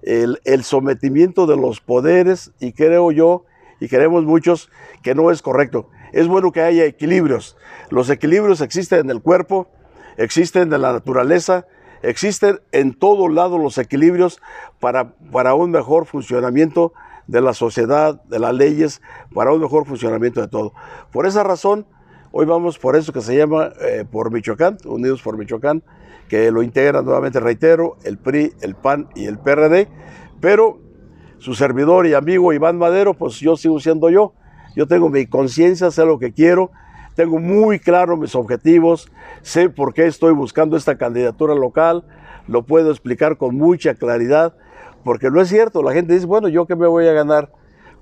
el, 0.06 0.64
sometimiento 0.64 1.48
de 1.48 1.58
los 1.58 1.82
poderes 1.82 2.52
y 2.60 2.74
creo 2.74 3.12
yo, 3.12 3.46
y 3.80 3.88
queremos 3.88 4.24
muchos, 4.24 4.70
que 5.02 5.16
no 5.16 5.32
es 5.32 5.42
correcto. 5.42 5.90
Es 6.14 6.28
bueno 6.28 6.52
que 6.52 6.62
haya 6.62 6.86
equilibrios. 6.86 7.58
Los 7.90 8.10
equilibrios 8.10 8.62
existen 8.62 9.00
en 9.00 9.10
el 9.10 9.22
cuerpo, 9.22 9.68
existen 10.18 10.74
en 10.74 10.82
la 10.82 10.94
naturaleza, 10.94 11.66
existen 12.02 12.62
en 12.72 12.94
todo 12.94 13.28
lado 13.28 13.58
los 13.58 13.78
equilibrios 13.78 14.42
para, 14.80 15.16
para 15.32 15.56
un 15.56 15.72
mejor 15.72 16.06
funcionamiento 16.06 16.94
de 17.28 17.42
la 17.42 17.54
sociedad, 17.54 18.22
de 18.26 18.40
las 18.40 18.54
leyes, 18.54 19.02
para 19.34 19.52
un 19.52 19.60
mejor 19.60 19.86
funcionamiento 19.86 20.40
de 20.40 20.48
todo. 20.48 20.74
Por 21.12 21.26
esa 21.26 21.44
razón, 21.44 21.86
Hoy 22.38 22.46
vamos 22.46 22.78
por 22.78 22.98
eso 22.98 23.14
que 23.14 23.22
se 23.22 23.38
llama 23.38 23.72
eh, 23.80 24.04
por 24.12 24.30
Michoacán, 24.30 24.78
Unidos 24.84 25.22
por 25.22 25.38
Michoacán, 25.38 25.82
que 26.30 26.52
lo 26.52 26.64
integra 26.64 27.02
nuevamente, 27.02 27.40
reitero, 27.40 27.98
el 28.04 28.18
PRI, 28.18 28.54
el 28.62 28.76
PAN 28.76 29.10
y 29.16 29.26
el 29.26 29.38
PRD, 29.38 29.88
pero 30.42 30.80
su 31.38 31.54
servidor 31.54 32.08
y 32.08 32.14
amigo 32.14 32.54
Iván 32.54 32.78
Madero, 32.78 33.14
pues 33.14 33.40
yo 33.40 33.56
sigo 33.56 33.80
siendo 33.80 34.10
yo. 34.10 34.34
Yo 34.76 34.88
tengo 34.88 35.10
mi 35.10 35.26
conciencia, 35.26 35.90
sé 35.90 36.06
lo 36.06 36.20
que 36.20 36.34
quiero, 36.34 36.72
tengo 37.16 37.40
muy 37.40 37.80
claro 37.80 38.18
mis 38.18 38.36
objetivos, 38.36 39.10
sé 39.42 39.70
por 39.70 39.94
qué 39.94 40.06
estoy 40.06 40.34
buscando 40.34 40.76
esta 40.76 40.98
candidatura 40.98 41.56
local, 41.56 42.04
lo 42.48 42.64
puedo 42.64 42.92
explicar 42.92 43.38
con 43.38 43.56
mucha 43.56 43.96
claridad, 43.96 44.54
porque 45.04 45.30
no 45.30 45.40
es 45.40 45.48
cierto, 45.48 45.82
la 45.82 45.94
gente 45.94 46.14
dice, 46.14 46.26
bueno, 46.26 46.50
yo 46.50 46.66
qué 46.66 46.76
me 46.76 46.88
voy 46.88 47.08
a 47.08 47.14
ganar 47.14 47.52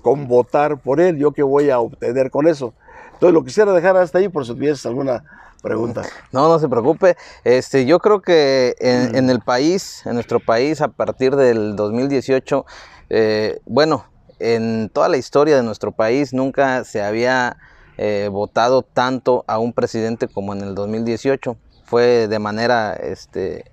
con 0.02 0.26
votar 0.26 0.80
por 0.80 1.00
él, 1.00 1.16
yo 1.16 1.32
qué 1.32 1.42
voy 1.42 1.70
a 1.70 1.78
obtener 1.78 2.30
con 2.30 2.48
eso. 2.48 2.74
Entonces 3.14 3.34
lo 3.34 3.44
quisiera 3.44 3.72
dejar 3.72 3.96
hasta 3.96 4.18
ahí 4.18 4.28
por 4.28 4.44
si 4.46 4.54
tuvieses 4.54 4.84
alguna 4.86 5.24
pregunta. 5.62 6.02
No, 6.30 6.48
no 6.48 6.58
se 6.58 6.68
preocupe. 6.68 7.16
Este, 7.42 7.86
yo 7.86 7.98
creo 7.98 8.20
que 8.20 8.76
en, 8.78 9.16
en 9.16 9.30
el 9.30 9.40
país, 9.40 10.02
en 10.04 10.14
nuestro 10.14 10.38
país, 10.38 10.80
a 10.80 10.88
partir 10.88 11.34
del 11.34 11.74
2018, 11.74 12.66
eh, 13.10 13.60
bueno, 13.64 14.04
en 14.38 14.90
toda 14.90 15.08
la 15.08 15.16
historia 15.16 15.56
de 15.56 15.62
nuestro 15.62 15.92
país 15.92 16.34
nunca 16.34 16.84
se 16.84 17.02
había 17.02 17.56
eh, 17.96 18.28
votado 18.30 18.82
tanto 18.82 19.44
a 19.46 19.58
un 19.58 19.72
presidente 19.72 20.28
como 20.28 20.52
en 20.52 20.60
el 20.60 20.74
2018. 20.74 21.56
Fue 21.84 22.28
de 22.28 22.38
manera 22.38 22.94
este, 22.94 23.64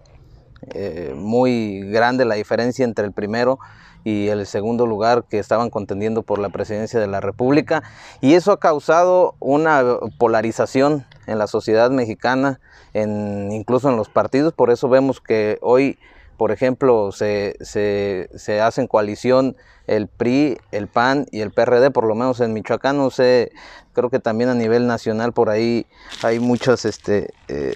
eh, 0.73 1.13
muy 1.15 1.81
grande 1.89 2.25
la 2.25 2.35
diferencia 2.35 2.85
entre 2.85 3.05
el 3.05 3.11
primero 3.11 3.59
y 4.03 4.27
el 4.27 4.45
segundo 4.45 4.85
lugar 4.85 5.25
que 5.29 5.39
estaban 5.39 5.69
contendiendo 5.69 6.23
por 6.23 6.39
la 6.39 6.49
presidencia 6.49 6.99
de 6.99 7.07
la 7.07 7.19
República. 7.19 7.83
Y 8.21 8.33
eso 8.33 8.51
ha 8.51 8.59
causado 8.59 9.35
una 9.39 9.83
polarización 10.17 11.05
en 11.27 11.37
la 11.37 11.47
sociedad 11.47 11.91
mexicana, 11.91 12.59
en, 12.93 13.51
incluso 13.51 13.89
en 13.89 13.97
los 13.97 14.09
partidos. 14.09 14.53
Por 14.53 14.71
eso 14.71 14.89
vemos 14.89 15.21
que 15.21 15.59
hoy, 15.61 15.97
por 16.41 16.51
ejemplo, 16.51 17.11
se, 17.11 17.55
se, 17.61 18.27
se 18.33 18.61
hacen 18.61 18.87
coalición 18.87 19.55
el 19.85 20.07
PRI, 20.07 20.57
el 20.71 20.87
PAN 20.87 21.27
y 21.29 21.41
el 21.41 21.51
PRD, 21.51 21.91
por 21.91 22.07
lo 22.07 22.15
menos 22.15 22.39
en 22.39 22.51
Michoacán, 22.51 22.97
no 22.97 23.11
sé, 23.11 23.51
creo 23.93 24.09
que 24.09 24.17
también 24.17 24.49
a 24.49 24.55
nivel 24.55 24.87
nacional 24.87 25.33
por 25.33 25.51
ahí 25.51 25.85
hay 26.23 26.39
muchos, 26.39 26.85
este, 26.85 27.31
eh, 27.47 27.75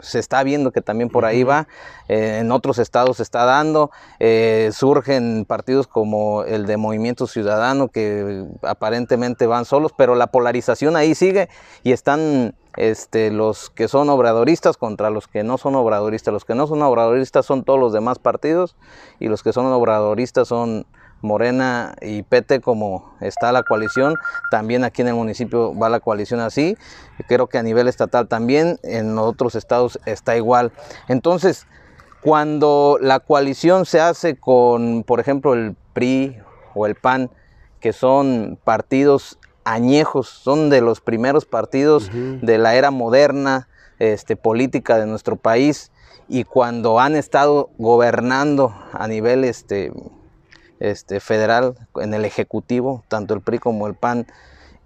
se 0.00 0.18
está 0.18 0.42
viendo 0.42 0.70
que 0.70 0.80
también 0.80 1.10
por 1.10 1.26
ahí 1.26 1.42
va, 1.42 1.68
eh, 2.08 2.38
en 2.40 2.50
otros 2.50 2.78
estados 2.78 3.18
se 3.18 3.24
está 3.24 3.44
dando, 3.44 3.90
eh, 4.20 4.70
surgen 4.72 5.44
partidos 5.44 5.86
como 5.86 6.44
el 6.44 6.64
de 6.64 6.78
Movimiento 6.78 7.26
Ciudadano 7.26 7.88
que 7.88 8.46
aparentemente 8.62 9.46
van 9.46 9.66
solos, 9.66 9.92
pero 9.94 10.14
la 10.14 10.28
polarización 10.28 10.96
ahí 10.96 11.14
sigue 11.14 11.50
y 11.82 11.92
están 11.92 12.54
este, 12.76 13.30
los 13.30 13.70
que 13.70 13.88
son 13.88 14.08
obradoristas 14.08 14.76
contra 14.76 15.10
los 15.10 15.28
que 15.28 15.42
no 15.42 15.58
son 15.58 15.74
obradoristas. 15.74 16.32
Los 16.32 16.44
que 16.44 16.54
no 16.54 16.66
son 16.66 16.82
obradoristas 16.82 17.46
son 17.46 17.64
todos 17.64 17.78
los 17.78 17.92
demás 17.92 18.18
partidos 18.18 18.76
y 19.18 19.28
los 19.28 19.42
que 19.42 19.52
son 19.52 19.66
obradoristas 19.66 20.48
son 20.48 20.86
Morena 21.22 21.94
y 22.02 22.22
PT 22.22 22.60
como 22.60 23.14
está 23.20 23.52
la 23.52 23.62
coalición, 23.62 24.16
también 24.50 24.84
aquí 24.84 25.02
en 25.02 25.08
el 25.08 25.14
municipio 25.14 25.76
va 25.76 25.88
la 25.88 26.00
coalición 26.00 26.40
así, 26.40 26.76
creo 27.28 27.46
que 27.46 27.58
a 27.58 27.62
nivel 27.62 27.88
estatal 27.88 28.28
también, 28.28 28.78
en 28.82 29.16
otros 29.18 29.54
estados 29.54 30.00
está 30.04 30.36
igual. 30.36 30.72
Entonces, 31.08 31.66
cuando 32.22 32.98
la 33.00 33.20
coalición 33.20 33.86
se 33.86 34.00
hace 34.00 34.36
con, 34.36 35.04
por 35.04 35.20
ejemplo, 35.20 35.54
el 35.54 35.76
PRI 35.92 36.38
o 36.74 36.86
el 36.86 36.96
PAN, 36.96 37.30
que 37.80 37.92
son 37.92 38.58
partidos 38.62 39.38
añejos, 39.64 40.28
son 40.28 40.70
de 40.70 40.80
los 40.80 41.00
primeros 41.00 41.44
partidos 41.44 42.10
de 42.12 42.58
la 42.58 42.74
era 42.74 42.90
moderna 42.90 43.68
este, 43.98 44.36
política 44.36 44.98
de 44.98 45.06
nuestro 45.06 45.36
país, 45.36 45.90
y 46.28 46.44
cuando 46.44 46.98
han 46.98 47.14
estado 47.14 47.70
gobernando 47.78 48.74
a 48.92 49.06
nivel 49.06 49.44
este, 49.44 49.92
este, 50.80 51.20
federal, 51.20 51.74
en 51.96 52.14
el 52.14 52.24
Ejecutivo, 52.24 53.04
tanto 53.08 53.34
el 53.34 53.40
PRI 53.40 53.58
como 53.58 53.86
el 53.86 53.94
PAN, 53.94 54.26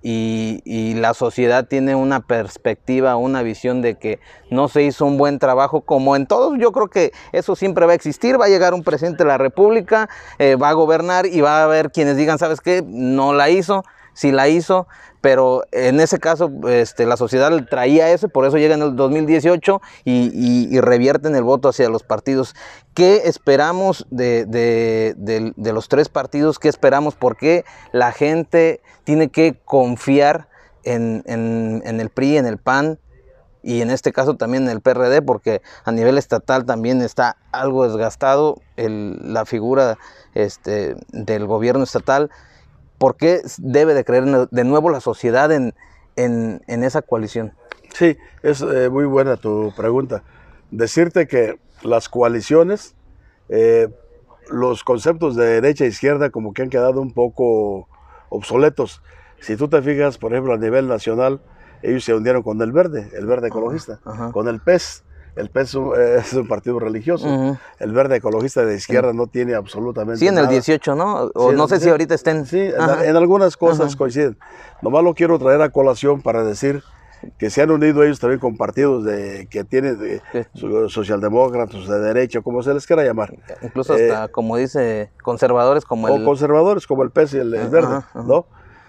y, 0.02 0.60
y, 0.64 0.94
la 0.94 1.14
sociedad 1.14 1.66
tiene 1.66 1.96
una 1.96 2.20
perspectiva, 2.20 3.16
una 3.16 3.42
visión 3.42 3.82
de 3.82 3.96
que 3.96 4.20
no 4.50 4.68
se 4.68 4.82
hizo 4.82 5.04
un 5.04 5.18
buen 5.18 5.40
trabajo, 5.40 5.80
como 5.80 6.14
en 6.14 6.26
todos, 6.26 6.56
yo 6.58 6.70
creo 6.70 6.88
que 6.88 7.12
eso 7.32 7.56
siempre 7.56 7.86
va 7.86 7.92
a 7.92 7.96
existir, 7.96 8.40
va 8.40 8.44
a 8.44 8.48
llegar 8.48 8.72
un 8.74 8.84
presidente 8.84 9.24
de 9.24 9.28
la 9.28 9.38
República, 9.38 10.08
eh, 10.38 10.54
va 10.54 10.68
a 10.68 10.74
gobernar 10.74 11.26
y 11.26 11.40
va 11.40 11.60
a 11.60 11.64
haber 11.64 11.90
quienes 11.90 12.16
digan, 12.16 12.38
¿sabes 12.38 12.60
qué? 12.60 12.84
No 12.86 13.32
la 13.32 13.50
hizo, 13.50 13.82
si 14.16 14.32
la 14.32 14.48
hizo, 14.48 14.88
pero 15.20 15.62
en 15.72 16.00
ese 16.00 16.18
caso 16.18 16.50
este, 16.68 17.04
la 17.04 17.18
sociedad 17.18 17.52
traía 17.68 18.10
eso, 18.12 18.30
por 18.30 18.46
eso 18.46 18.56
llega 18.56 18.74
en 18.74 18.82
el 18.82 18.96
2018 18.96 19.82
y, 20.04 20.30
y, 20.32 20.74
y 20.74 20.80
revierten 20.80 21.36
el 21.36 21.42
voto 21.42 21.68
hacia 21.68 21.90
los 21.90 22.02
partidos. 22.02 22.54
¿Qué 22.94 23.22
esperamos 23.26 24.06
de, 24.10 25.14
los 25.58 25.88
tres 25.88 26.08
partidos? 26.08 26.58
¿Qué 26.58 26.68
esperamos? 26.68 27.14
¿Por 27.14 27.36
qué 27.36 27.66
la 27.92 28.10
gente 28.10 28.80
tiene 29.04 29.28
que 29.28 29.60
confiar 29.66 30.48
en, 30.82 31.22
el 31.26 32.10
PRI, 32.10 32.38
en 32.38 32.46
el 32.46 32.56
PAN? 32.56 32.98
y 33.62 33.82
en 33.82 33.90
este 33.90 34.12
caso 34.12 34.36
también 34.36 34.62
en 34.62 34.70
el 34.70 34.80
PRD, 34.80 35.22
porque 35.22 35.60
a 35.84 35.90
nivel 35.90 36.18
estatal 36.18 36.64
también 36.64 37.02
está 37.02 37.36
algo 37.50 37.82
desgastado 37.86 38.62
la 38.76 39.44
figura 39.44 39.98
este, 40.34 40.94
del 41.08 41.46
gobierno 41.46 41.82
estatal. 41.82 42.30
¿Por 42.98 43.16
qué 43.16 43.42
debe 43.58 43.94
de 43.94 44.04
creer 44.04 44.48
de 44.50 44.64
nuevo 44.64 44.90
la 44.90 45.00
sociedad 45.00 45.52
en, 45.52 45.74
en, 46.16 46.62
en 46.66 46.84
esa 46.84 47.02
coalición? 47.02 47.52
Sí, 47.94 48.16
es 48.42 48.60
eh, 48.62 48.88
muy 48.90 49.04
buena 49.04 49.36
tu 49.36 49.72
pregunta. 49.76 50.22
Decirte 50.70 51.26
que 51.26 51.58
las 51.82 52.08
coaliciones, 52.08 52.94
eh, 53.48 53.88
los 54.50 54.84
conceptos 54.84 55.36
de 55.36 55.46
derecha 55.46 55.84
e 55.84 55.88
izquierda 55.88 56.30
como 56.30 56.52
que 56.52 56.62
han 56.62 56.70
quedado 56.70 57.00
un 57.00 57.12
poco 57.12 57.88
obsoletos. 58.28 59.02
Si 59.40 59.56
tú 59.56 59.68
te 59.68 59.80
fijas, 59.82 60.18
por 60.18 60.32
ejemplo, 60.32 60.54
a 60.54 60.58
nivel 60.58 60.88
nacional, 60.88 61.40
ellos 61.82 62.04
se 62.04 62.14
unieron 62.14 62.42
con 62.42 62.60
el 62.60 62.72
verde, 62.72 63.10
el 63.14 63.26
verde 63.26 63.48
ecologista, 63.48 64.00
ajá, 64.04 64.24
ajá. 64.24 64.32
con 64.32 64.48
el 64.48 64.60
PES. 64.60 65.04
El 65.36 65.50
PES 65.50 65.76
es 65.98 66.32
un 66.32 66.48
partido 66.48 66.78
religioso. 66.78 67.26
Uh 67.26 67.30
-huh. 67.30 67.58
El 67.78 67.92
verde 67.92 68.16
ecologista 68.16 68.64
de 68.64 68.74
izquierda 68.74 69.12
no 69.12 69.26
tiene 69.26 69.54
absolutamente 69.54 70.18
Sí, 70.18 70.28
en 70.28 70.34
nada. 70.34 70.46
el 70.46 70.50
18, 70.50 70.94
¿no? 70.94 71.30
O 71.34 71.50
sí, 71.50 71.56
no 71.56 71.68
sé 71.68 71.78
si 71.78 71.88
ahorita 71.90 72.14
estén. 72.14 72.46
Sí, 72.46 72.58
en, 72.58 73.04
en, 73.04 73.16
algunas 73.16 73.56
cosas 73.56 73.88
Ajá. 73.88 73.96
coinciden. 73.98 74.38
Nomás 74.82 75.04
lo 75.04 75.14
quiero 75.14 75.38
traer 75.38 75.60
a 75.60 75.68
colación 75.68 76.22
para 76.22 76.42
decir 76.42 76.82
que 77.38 77.50
se 77.50 77.62
han 77.62 77.70
unido 77.70 78.02
ellos 78.02 78.20
también 78.20 78.40
con 78.40 78.56
partidos 78.56 79.04
de, 79.04 79.46
que 79.50 79.64
tienen 79.64 79.98
de, 79.98 80.22
socialdemócratas, 80.88 81.86
de 81.86 81.98
derecha, 81.98 82.40
como 82.40 82.62
se 82.62 82.72
les 82.74 82.86
quiera 82.86 83.04
llamar. 83.04 83.34
Incluso 83.62 83.94
hasta, 83.94 84.24
eh, 84.24 84.28
como 84.30 84.56
dice, 84.56 85.10
conservadores 85.22 85.84
como 85.84 86.06
o 86.08 86.16
el... 86.16 86.24
conservadores 86.24 86.86
como 86.86 87.02
el 87.02 87.10
PES 87.10 87.34
y 87.34 87.38
el, 87.38 87.54
el 87.54 87.68
verde, 87.68 87.96
ajá. 87.96 88.22
¿no? 88.22 88.46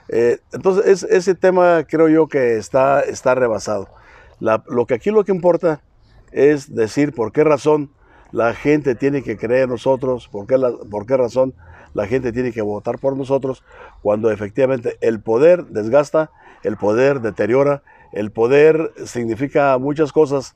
Eh, 0.09 0.39
entonces, 0.53 0.85
es, 0.85 1.03
ese 1.03 1.35
tema 1.35 1.83
creo 1.87 2.07
yo 2.07 2.27
que 2.27 2.57
está, 2.57 3.01
está 3.01 3.35
rebasado. 3.35 3.89
La, 4.39 4.63
lo 4.67 4.85
que 4.85 4.93
aquí 4.93 5.09
lo 5.09 5.23
que 5.23 5.31
importa 5.31 5.81
es 6.31 6.73
decir 6.73 7.13
por 7.13 7.31
qué 7.31 7.43
razón 7.43 7.91
la 8.31 8.53
gente 8.53 8.95
tiene 8.95 9.23
que 9.23 9.37
creer 9.37 9.63
en 9.63 9.69
nosotros, 9.69 10.27
por 10.27 10.47
qué, 10.47 10.57
la, 10.57 10.71
razón 11.17 11.53
la 11.93 12.07
gente 12.07 12.31
tiene 12.31 12.51
que 12.51 12.61
votar 12.61 12.99
por 12.99 13.15
nosotros, 13.15 13.63
cuando 14.01 14.31
efectivamente 14.31 14.97
el 15.01 15.21
poder 15.21 15.65
desgasta, 15.67 16.31
el 16.63 16.77
poder 16.77 17.21
deteriora, 17.21 17.83
el 18.11 18.31
poder 18.31 18.93
significa 19.05 19.77
muchas 19.77 20.11
cosas, 20.11 20.55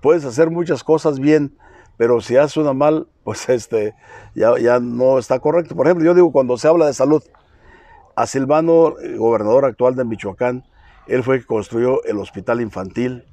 puedes 0.00 0.24
hacer 0.24 0.50
muchas 0.50 0.82
cosas 0.82 1.20
bien, 1.20 1.56
pero 1.96 2.20
si 2.20 2.36
haces 2.36 2.56
una 2.56 2.72
mal, 2.72 3.06
pues 3.24 3.48
este, 3.48 3.94
ya, 4.34 4.58
ya 4.58 4.80
no 4.80 5.18
está 5.18 5.38
correcto. 5.38 5.76
Por 5.76 5.86
ejemplo, 5.86 6.04
yo 6.04 6.14
digo, 6.14 6.32
cuando 6.32 6.56
se 6.56 6.66
habla 6.66 6.86
de 6.86 6.94
salud, 6.94 7.22
a 8.16 8.26
Silvano, 8.26 8.94
gobernador 9.16 9.64
actual 9.64 9.94
de 9.94 10.04
Michoacán, 10.04 10.64
él 11.06 11.22
fue 11.22 11.36
el 11.36 11.40
que 11.42 11.46
construyó 11.46 12.04
el 12.04 12.18
hospital 12.18 12.60
infantil, 12.60 13.24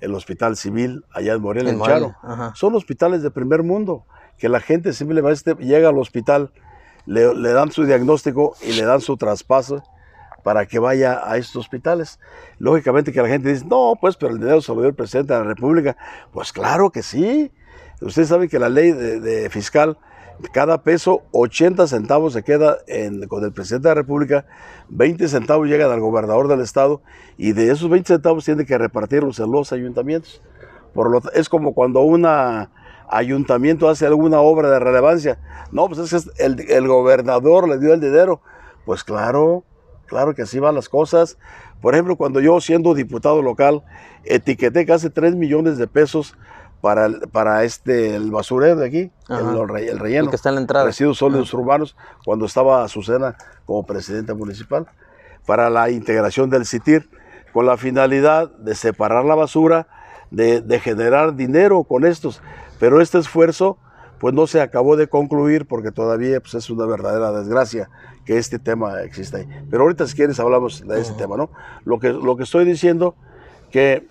el 0.00 0.14
hospital 0.14 0.56
civil 0.56 1.04
allá 1.12 1.34
en 1.34 1.42
Morelia, 1.42 1.72
en, 1.72 1.80
Charo. 1.80 2.14
Son 2.54 2.74
hospitales 2.74 3.22
de 3.22 3.30
primer 3.30 3.62
mundo, 3.62 4.04
que 4.38 4.48
la 4.48 4.60
gente 4.60 4.92
simplemente 4.92 5.54
llega 5.56 5.88
al 5.88 5.98
hospital, 5.98 6.52
le, 7.06 7.34
le, 7.34 7.52
dan 7.52 7.70
su 7.70 7.84
diagnóstico 7.84 8.54
y 8.62 8.72
le 8.72 8.84
dan 8.84 9.00
su 9.00 9.16
traspaso 9.16 9.82
para 10.42 10.66
que 10.66 10.78
vaya 10.78 11.20
a 11.24 11.36
estos 11.38 11.56
hospitales. 11.56 12.20
Lógicamente 12.58 13.12
que 13.12 13.22
la 13.22 13.28
gente 13.28 13.48
dice, 13.48 13.64
no, 13.64 13.94
pues, 14.00 14.16
pero 14.16 14.32
el 14.32 14.38
dinero 14.38 14.60
se 14.60 14.72
lo 14.74 14.80
dio 14.80 14.88
el 14.90 14.94
presidente 14.94 15.32
de 15.32 15.40
la 15.40 15.46
República. 15.46 15.96
Pues 16.32 16.52
claro 16.52 16.90
que 16.90 17.02
sí. 17.02 17.50
Ustedes 18.00 18.28
saben 18.28 18.48
que 18.48 18.58
la 18.58 18.68
ley 18.68 18.92
de, 18.92 19.20
de 19.20 19.48
fiscal 19.48 19.98
cada 20.52 20.82
peso 20.82 21.22
80 21.32 21.86
centavos 21.86 22.32
se 22.32 22.42
queda 22.42 22.78
con 23.28 23.44
el 23.44 23.52
presidente 23.52 23.88
de 23.88 23.94
la 23.94 24.00
República, 24.00 24.46
20 24.88 25.28
centavos 25.28 25.68
llegan 25.68 25.90
al 25.90 26.00
gobernador 26.00 26.48
del 26.48 26.60
estado 26.60 27.02
y 27.36 27.52
de 27.52 27.70
esos 27.70 27.88
20 27.88 28.14
centavos 28.14 28.44
tiene 28.44 28.66
que 28.66 28.76
repartirlos 28.78 29.38
en 29.38 29.50
los 29.50 29.72
ayuntamientos. 29.72 30.42
Por 30.92 31.10
lo, 31.10 31.22
es 31.32 31.48
como 31.48 31.74
cuando 31.74 32.00
un 32.00 32.26
ayuntamiento 33.08 33.88
hace 33.88 34.06
alguna 34.06 34.40
obra 34.40 34.70
de 34.70 34.78
relevancia. 34.78 35.38
No, 35.72 35.88
pues 35.88 36.12
es 36.12 36.24
que 36.24 36.44
el, 36.44 36.60
el 36.70 36.86
gobernador 36.86 37.68
le 37.68 37.78
dio 37.78 37.94
el 37.94 38.00
dinero. 38.00 38.40
Pues 38.84 39.02
claro, 39.02 39.64
claro 40.06 40.34
que 40.34 40.42
así 40.42 40.58
van 40.58 40.74
las 40.74 40.88
cosas. 40.88 41.38
Por 41.80 41.94
ejemplo, 41.94 42.16
cuando 42.16 42.40
yo 42.40 42.60
siendo 42.60 42.94
diputado 42.94 43.42
local 43.42 43.82
etiqueté 44.24 44.86
casi 44.86 45.10
3 45.10 45.34
millones 45.34 45.76
de 45.78 45.86
pesos 45.86 46.36
para, 46.84 47.08
para 47.32 47.64
este, 47.64 48.14
el 48.14 48.30
basurero 48.30 48.76
de 48.76 48.86
aquí, 48.86 49.10
el, 49.30 49.88
el, 49.88 49.98
relleno. 49.98 50.24
El 50.24 50.28
que 50.28 50.36
está 50.36 50.50
en 50.50 50.56
la 50.56 50.60
entrada. 50.60 50.84
Residuos 50.84 51.16
sólidos 51.16 51.48
Ajá. 51.48 51.56
urbanos, 51.56 51.96
cuando 52.26 52.44
estaba 52.44 52.84
Azucena 52.84 53.38
como 53.64 53.86
presidenta 53.86 54.34
municipal, 54.34 54.86
para 55.46 55.70
la 55.70 55.88
integración 55.88 56.50
del 56.50 56.66
CITIR, 56.66 57.08
con 57.54 57.64
la 57.64 57.78
finalidad 57.78 58.50
de 58.58 58.74
separar 58.74 59.24
la 59.24 59.34
basura, 59.34 59.86
de, 60.30 60.60
de 60.60 60.78
generar 60.78 61.34
dinero 61.34 61.84
con 61.84 62.04
estos. 62.04 62.42
Pero 62.78 63.00
este 63.00 63.16
esfuerzo, 63.16 63.78
pues 64.20 64.34
no 64.34 64.46
se 64.46 64.60
acabó 64.60 64.98
de 64.98 65.08
concluir 65.08 65.66
porque 65.66 65.90
todavía 65.90 66.38
pues, 66.40 66.52
es 66.52 66.68
una 66.68 66.84
verdadera 66.84 67.32
desgracia 67.32 67.88
que 68.26 68.36
este 68.36 68.58
tema 68.58 69.00
exista 69.00 69.38
ahí. 69.38 69.48
Pero 69.70 69.84
ahorita 69.84 70.06
si 70.06 70.16
quieres 70.16 70.38
hablamos 70.38 70.86
de 70.86 71.00
ese 71.00 71.14
tema, 71.14 71.38
¿no? 71.38 71.48
Lo 71.86 71.98
que, 71.98 72.12
lo 72.12 72.36
que 72.36 72.42
estoy 72.42 72.66
diciendo 72.66 73.14
que 73.70 74.06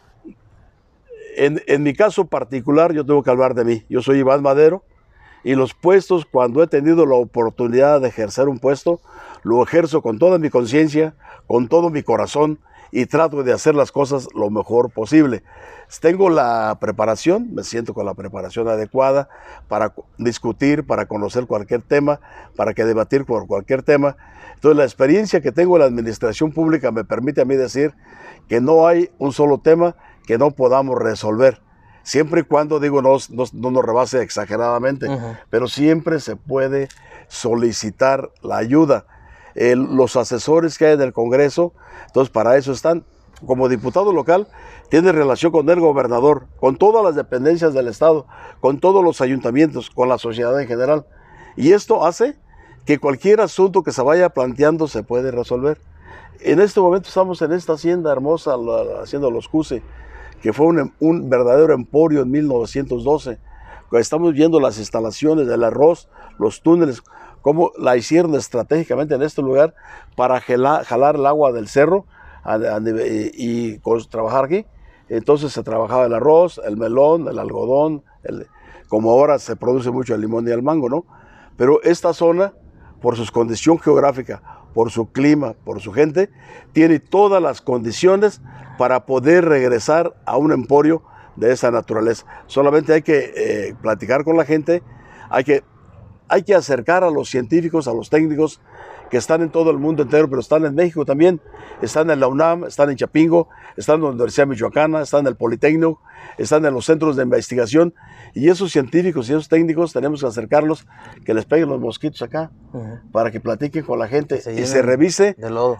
en, 1.37 1.61
en, 1.67 1.83
mi 1.83 1.93
caso 1.93 2.25
particular 2.25 2.93
yo 2.93 3.05
tengo 3.05 3.23
que 3.23 3.29
hablar 3.29 3.53
de 3.53 3.65
mí. 3.65 3.85
Yo 3.89 4.01
soy 4.01 4.19
Iván 4.19 4.41
Madero 4.41 4.83
y 5.43 5.55
los 5.55 5.73
puestos, 5.73 6.25
cuando 6.25 6.63
he 6.63 6.67
tenido 6.67 7.05
la 7.05 7.15
oportunidad 7.15 8.01
de 8.01 8.07
ejercer 8.07 8.47
un 8.47 8.59
puesto, 8.59 9.01
lo 9.43 9.61
ejerzo 9.61 10.01
con 10.01 10.17
toda 10.17 10.39
mi 10.39 10.49
conciencia, 10.49 11.15
con 11.47 11.67
todo 11.67 11.89
mi 11.89 12.01
corazón 12.01 12.59
y 12.91 13.07
trato 13.07 13.43
de 13.43 13.51
hacer 13.51 13.75
las 13.75 13.91
cosas 13.91 14.27
lo 14.35 14.49
mejor 14.49 14.91
posible. 14.91 15.43
Tengo 15.99 16.29
la 16.29 16.77
preparación, 16.79 17.53
me 17.53 17.63
siento 17.63 17.93
con 17.93 18.05
la 18.05 18.13
preparación 18.13 18.67
adecuada 18.67 19.29
para 19.67 19.93
discutir, 20.17 20.85
para 20.85 21.07
conocer 21.07 21.45
cualquier 21.45 21.81
tema, 21.81 22.19
para 22.55 22.73
que 22.73 22.85
debatir 22.85 23.25
por 23.25 23.47
cualquier 23.47 23.83
tema. 23.83 24.15
Entonces 24.53 24.77
la 24.77 24.83
experiencia 24.83 25.41
que 25.41 25.51
tengo 25.51 25.75
en 25.75 25.81
la 25.81 25.87
administración 25.87 26.51
pública 26.51 26.91
me 26.91 27.03
permite 27.03 27.41
a 27.41 27.45
mí 27.45 27.55
decir 27.55 27.93
que 28.47 28.61
no 28.61 28.87
hay 28.87 29.09
un 29.17 29.33
solo 29.33 29.57
tema 29.57 29.95
que 30.25 30.37
no 30.37 30.51
podamos 30.51 30.97
resolver. 30.97 31.61
Siempre 32.03 32.41
y 32.41 32.43
cuando, 32.43 32.79
digo, 32.79 33.01
no, 33.01 33.17
no, 33.29 33.71
nos 33.71 33.85
rebase 33.85 34.21
exageradamente, 34.21 35.07
pero 35.49 35.67
siempre 35.67 36.19
se 36.19 36.35
puede 36.35 36.89
solicitar 37.27 38.31
la 38.41 38.57
ayuda. 38.57 39.05
los 39.55 40.15
asesores 40.15 40.77
que 40.77 40.87
hay 40.87 40.93
en 40.93 41.01
el 41.01 41.13
Congreso, 41.13 41.73
entonces 42.07 42.31
para 42.31 42.57
eso 42.57 42.71
están. 42.71 43.05
Como 43.45 43.67
diputado 43.67 44.13
local, 44.13 44.47
tiene 44.87 45.11
relación 45.11 45.51
con 45.51 45.69
el 45.69 45.79
gobernador, 45.81 46.47
con 46.61 46.77
todas 46.77 47.03
las 47.03 47.15
dependencias 47.15 47.73
del 47.73 47.89
Estado, 47.89 48.25
con 48.61 48.79
todos 48.79 49.03
los 49.03 49.19
ayuntamientos, 49.19 49.89
con 49.89 50.07
la 50.07 50.17
sociedad 50.17 50.57
en 50.61 50.67
general. 50.67 51.05
Y 51.57 51.73
esto 51.73 52.05
hace 52.05 52.37
que 52.85 52.99
cualquier 52.99 53.41
asunto 53.41 53.83
que 53.83 53.91
se 53.91 54.01
vaya 54.01 54.29
planteando 54.29 54.87
se 54.87 55.03
puede 55.03 55.31
resolver. 55.31 55.79
En 56.39 56.59
este 56.59 56.79
momento 56.79 57.07
estamos 57.07 57.41
en 57.41 57.53
esta 57.53 57.73
hacienda 57.73 58.11
hermosa, 58.11 58.57
la, 58.57 59.01
hacienda 59.03 59.29
Los 59.29 59.47
Cuse, 59.47 59.81
que 60.43 60.51
fue 60.51 60.67
un, 60.99 61.29
verdadero 61.29 61.73
emporio 61.73 62.21
en 62.21 62.29
1912. 62.29 63.39
Estamos 63.93 64.33
viendo 64.33 64.59
las 64.59 64.77
instalaciones 64.77 65.47
del 65.47 65.63
arroz, 65.63 66.09
los 66.37 66.61
túneles, 66.61 67.01
cómo 67.41 67.71
la 67.77 67.95
hicieron 67.95 68.35
estratégicamente 68.35 69.15
en 69.15 69.21
este 69.21 69.41
lugar 69.41 69.73
para 70.17 70.41
jalar, 70.41 71.15
el 71.15 71.25
agua 71.25 71.53
del 71.53 71.69
cerro 71.69 72.05
y, 73.33 73.77
trabajar 74.09 74.45
aquí. 74.45 74.65
Entonces 75.07 75.53
se 75.53 75.63
trabajaba 75.63 76.07
el 76.07 76.13
arroz, 76.13 76.59
el 76.65 76.75
melón, 76.75 77.29
el 77.29 77.39
algodón, 77.39 78.03
como 78.89 79.11
ahora 79.11 79.39
se 79.39 79.55
produce 79.55 79.91
mucho 79.91 80.13
el 80.13 80.19
limón 80.19 80.45
y 80.45 80.51
el 80.51 80.61
mango, 80.61 80.89
¿no? 80.89 81.05
Pero 81.55 81.81
esta 81.83 82.11
zona, 82.11 82.51
por 83.01 83.15
su 83.15 83.31
condición 83.31 83.79
geográfica, 83.79 84.41
por 84.73 84.91
su 84.91 85.11
clima, 85.11 85.53
por 85.63 85.81
su 85.81 85.91
gente, 85.93 86.29
tiene 86.71 86.99
todas 86.99 87.41
las 87.41 87.61
condiciones 87.61 88.41
para 88.77 89.05
poder 89.05 89.45
regresar 89.45 90.15
a 90.25 90.37
un 90.37 90.51
emporio 90.51 91.03
de 91.35 91.51
esa 91.51 91.71
naturaleza. 91.71 92.25
Solamente 92.47 92.93
hay 92.93 93.01
que 93.01 93.33
eh, 93.35 93.75
platicar 93.81 94.23
con 94.23 94.37
la 94.37 94.45
gente, 94.45 94.83
hay 95.29 95.43
que, 95.43 95.63
hay 96.27 96.43
que 96.43 96.55
acercar 96.55 97.03
a 97.03 97.11
los 97.11 97.29
científicos, 97.29 97.87
a 97.87 97.93
los 97.93 98.09
técnicos 98.09 98.61
que 99.13 99.19
están 99.19 99.43
en 99.43 99.51
todo 99.51 99.69
el 99.69 99.77
mundo 99.77 100.01
entero, 100.01 100.27
pero 100.27 100.41
están 100.41 100.65
en 100.65 100.73
México 100.73 101.05
también, 101.05 101.39
están 101.83 102.09
en 102.09 102.19
la 102.19 102.25
UNAM, 102.25 102.63
están 102.63 102.89
en 102.89 102.95
Chapingo, 102.95 103.47
están 103.77 103.97
en 103.97 104.01
la 104.01 104.09
Universidad 104.09 104.47
Michoacana, 104.47 105.03
están 105.03 105.19
en 105.19 105.27
el 105.27 105.35
Politécnico, 105.35 106.01
están 106.39 106.65
en 106.65 106.73
los 106.73 106.85
centros 106.85 107.15
de 107.15 107.21
investigación, 107.21 107.93
y 108.33 108.49
esos 108.49 108.71
científicos 108.71 109.29
y 109.29 109.33
esos 109.33 109.49
técnicos 109.49 109.93
tenemos 109.93 110.21
que 110.21 110.25
acercarlos, 110.25 110.87
que 111.23 111.35
les 111.35 111.45
peguen 111.45 111.69
los 111.69 111.79
mosquitos 111.79 112.23
acá, 112.23 112.49
para 113.11 113.29
que 113.29 113.39
platiquen 113.39 113.85
con 113.85 113.99
la 113.99 114.07
gente 114.07 114.41
y 114.57 114.65
se 114.65 114.81
revise 114.81 115.35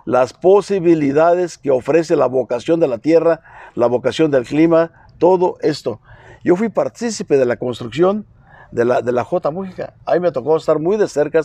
las 0.05 0.34
posibilidades 0.34 1.57
que 1.57 1.71
ofrece 1.71 2.15
la 2.15 2.27
vocación 2.27 2.79
de 2.79 2.88
la 2.88 2.99
tierra, 2.99 3.41
la 3.73 3.88
vocación 3.88 4.29
del 4.29 4.43
clima, 4.43 4.91
todo 5.17 5.57
esto. 5.61 6.01
Yo 6.43 6.55
fui 6.55 6.69
partícipe 6.69 7.36
de 7.38 7.47
la 7.47 7.57
construcción 7.57 8.27
de 8.74 8.86
la, 8.86 9.01
de 9.01 9.11
la 9.11 9.24
J 9.24 9.51
Mújica. 9.51 9.93
Ahí 10.05 10.19
me 10.19 10.32
tocó 10.32 10.57
estar 10.57 10.80
muy 10.80 10.97
de 10.97 11.07
cerca 11.07 11.41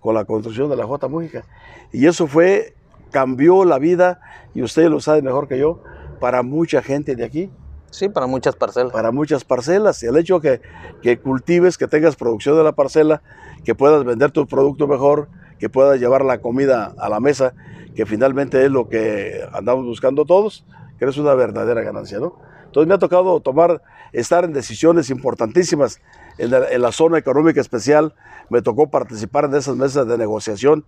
con 0.00 0.14
la 0.14 0.24
construcción 0.24 0.70
de 0.70 0.76
la 0.76 0.86
J 0.86 1.08
Mújica. 1.08 1.44
Y 1.92 2.06
eso 2.06 2.26
fue, 2.26 2.74
cambió 3.10 3.64
la 3.64 3.78
vida, 3.78 4.20
y 4.54 4.62
ustedes 4.62 4.88
lo 4.90 5.00
saben 5.00 5.24
mejor 5.24 5.48
que 5.48 5.58
yo, 5.58 5.82
para 6.20 6.42
mucha 6.42 6.80
gente 6.82 7.16
de 7.16 7.24
aquí. 7.24 7.50
Sí, 7.90 8.08
para 8.08 8.26
muchas 8.26 8.54
parcelas. 8.54 8.92
Para 8.92 9.10
muchas 9.10 9.44
parcelas. 9.44 10.02
Y 10.02 10.06
el 10.06 10.16
hecho 10.16 10.40
que, 10.40 10.60
que 11.02 11.18
cultives, 11.18 11.78
que 11.78 11.88
tengas 11.88 12.16
producción 12.16 12.56
de 12.56 12.62
la 12.62 12.72
parcela, 12.72 13.22
que 13.64 13.74
puedas 13.74 14.04
vender 14.04 14.30
tu 14.30 14.46
producto 14.46 14.86
mejor, 14.86 15.28
que 15.58 15.68
puedas 15.68 15.98
llevar 15.98 16.24
la 16.24 16.40
comida 16.40 16.94
a 16.98 17.08
la 17.08 17.18
mesa, 17.18 17.54
que 17.96 18.06
finalmente 18.06 18.64
es 18.64 18.70
lo 18.70 18.88
que 18.88 19.42
andamos 19.52 19.84
buscando 19.84 20.24
todos, 20.24 20.64
que 20.98 21.06
es 21.06 21.16
una 21.16 21.34
verdadera 21.34 21.82
ganancia, 21.82 22.18
¿no? 22.18 22.36
Entonces 22.66 22.86
me 22.86 22.94
ha 22.94 22.98
tocado 22.98 23.40
tomar, 23.40 23.82
estar 24.12 24.44
en 24.44 24.52
decisiones 24.52 25.08
importantísimas 25.10 26.00
en 26.38 26.82
la, 26.82 26.92
zona 26.92 27.18
económica 27.18 27.60
especial, 27.60 28.14
me 28.48 28.62
tocó 28.62 28.90
participar 28.90 29.46
en 29.46 29.54
esas 29.54 29.76
mesas 29.76 30.06
de 30.06 30.16
negociación, 30.16 30.84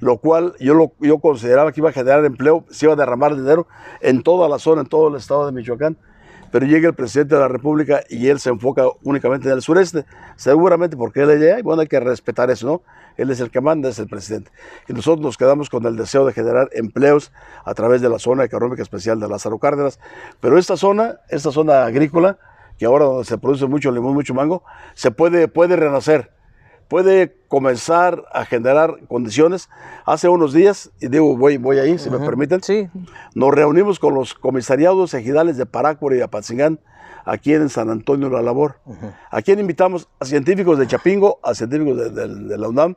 lo 0.00 0.18
cual 0.18 0.54
yo, 0.60 0.74
lo, 0.74 0.92
yo 1.00 1.18
consideraba 1.18 1.72
que 1.72 1.80
iba 1.80 1.90
a 1.90 1.92
generar 1.92 2.24
empleo, 2.24 2.64
se 2.70 2.86
iba 2.86 2.92
a 2.92 2.96
derramar 2.96 3.34
dinero 3.36 3.66
en 4.00 4.22
toda 4.22 4.48
la 4.48 4.58
zona, 4.58 4.82
en 4.82 4.88
todo 4.88 5.08
el 5.08 5.16
estado 5.16 5.46
de 5.46 5.52
Michoacán. 5.52 5.96
Pero 6.50 6.66
llega 6.66 6.88
el 6.88 6.94
presidente 6.94 7.34
de 7.34 7.42
la 7.42 7.48
República 7.48 8.02
y 8.08 8.28
él 8.28 8.40
se 8.40 8.48
enfoca 8.48 8.84
únicamente 9.02 9.48
en 9.48 9.54
el 9.54 9.62
sureste, 9.62 10.06
seguramente 10.36 10.96
porque 10.96 11.20
él 11.22 11.30
es 11.30 11.58
y 11.58 11.62
bueno, 11.62 11.82
hay 11.82 11.88
que 11.88 12.00
respetar 12.00 12.50
eso, 12.50 12.66
¿no? 12.66 12.82
Él 13.18 13.30
es 13.30 13.40
el 13.40 13.50
que 13.50 13.60
manda, 13.60 13.88
es 13.88 13.98
el 13.98 14.08
presidente. 14.08 14.50
Y 14.88 14.94
nosotros 14.94 15.22
nos 15.22 15.36
quedamos 15.36 15.68
con 15.68 15.84
el 15.84 15.96
deseo 15.96 16.24
de 16.24 16.32
generar 16.32 16.70
empleos 16.72 17.32
a 17.64 17.74
través 17.74 18.00
de 18.00 18.08
la 18.08 18.18
zona 18.18 18.44
económica 18.44 18.80
especial 18.80 19.20
de 19.20 19.28
Lázaro 19.28 19.58
Cárdenas. 19.58 19.98
Pero 20.40 20.56
esta 20.56 20.76
zona, 20.76 21.18
esta 21.28 21.50
zona 21.50 21.84
agrícola, 21.84 22.38
que 22.78 22.86
ahora 22.86 23.04
donde 23.04 23.24
se 23.24 23.36
produce 23.38 23.66
mucho 23.66 23.90
limón, 23.90 24.14
mucho 24.14 24.34
mango, 24.34 24.62
se 24.94 25.10
puede, 25.10 25.48
puede 25.48 25.76
renacer, 25.76 26.30
puede 26.86 27.36
comenzar 27.48 28.24
a 28.32 28.44
generar 28.44 28.94
condiciones. 29.08 29.68
Hace 30.06 30.28
unos 30.28 30.52
días, 30.52 30.90
y 31.00 31.08
digo, 31.08 31.36
voy, 31.36 31.56
voy 31.56 31.78
ahí, 31.78 31.98
si 31.98 32.08
me 32.08 32.18
permiten, 32.18 32.62
sí. 32.62 32.88
nos 33.34 33.52
reunimos 33.52 33.98
con 33.98 34.14
los 34.14 34.34
comisariados 34.34 35.12
ejidales 35.14 35.56
de 35.56 35.66
Parácora 35.66 36.16
y 36.16 36.20
Apatzingán, 36.20 36.78
aquí 37.24 37.52
en 37.52 37.68
San 37.68 37.90
Antonio 37.90 38.28
de 38.28 38.36
la 38.36 38.42
Labor. 38.42 38.76
¿A 39.30 39.42
quien 39.42 39.58
invitamos? 39.58 40.08
A 40.20 40.24
científicos 40.24 40.78
de 40.78 40.86
Chapingo, 40.86 41.40
a 41.42 41.54
científicos 41.54 42.14
de, 42.14 42.56
la 42.56 42.68
UNAM, 42.68 42.94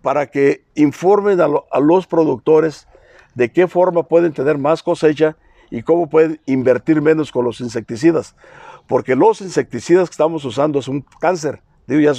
para 0.00 0.26
que 0.26 0.64
informen 0.74 1.40
a, 1.40 1.48
a 1.70 1.80
los 1.80 2.06
productores 2.06 2.88
de 3.34 3.52
qué 3.52 3.68
forma 3.68 4.04
pueden 4.04 4.32
tener 4.32 4.58
más 4.58 4.82
cosecha 4.82 5.36
y 5.70 5.82
cómo 5.82 6.08
pueden 6.08 6.40
invertir 6.46 7.00
menos 7.02 7.32
con 7.32 7.44
los 7.44 7.60
insecticidas 7.60 8.34
porque 8.86 9.16
los 9.16 9.40
insecticidas 9.40 10.08
que 10.08 10.14
estamos 10.14 10.44
usando 10.44 10.78
es 10.78 10.88
un 10.88 11.04
cáncer. 11.20 11.62
Digo, 11.86 12.00
ya 12.00 12.14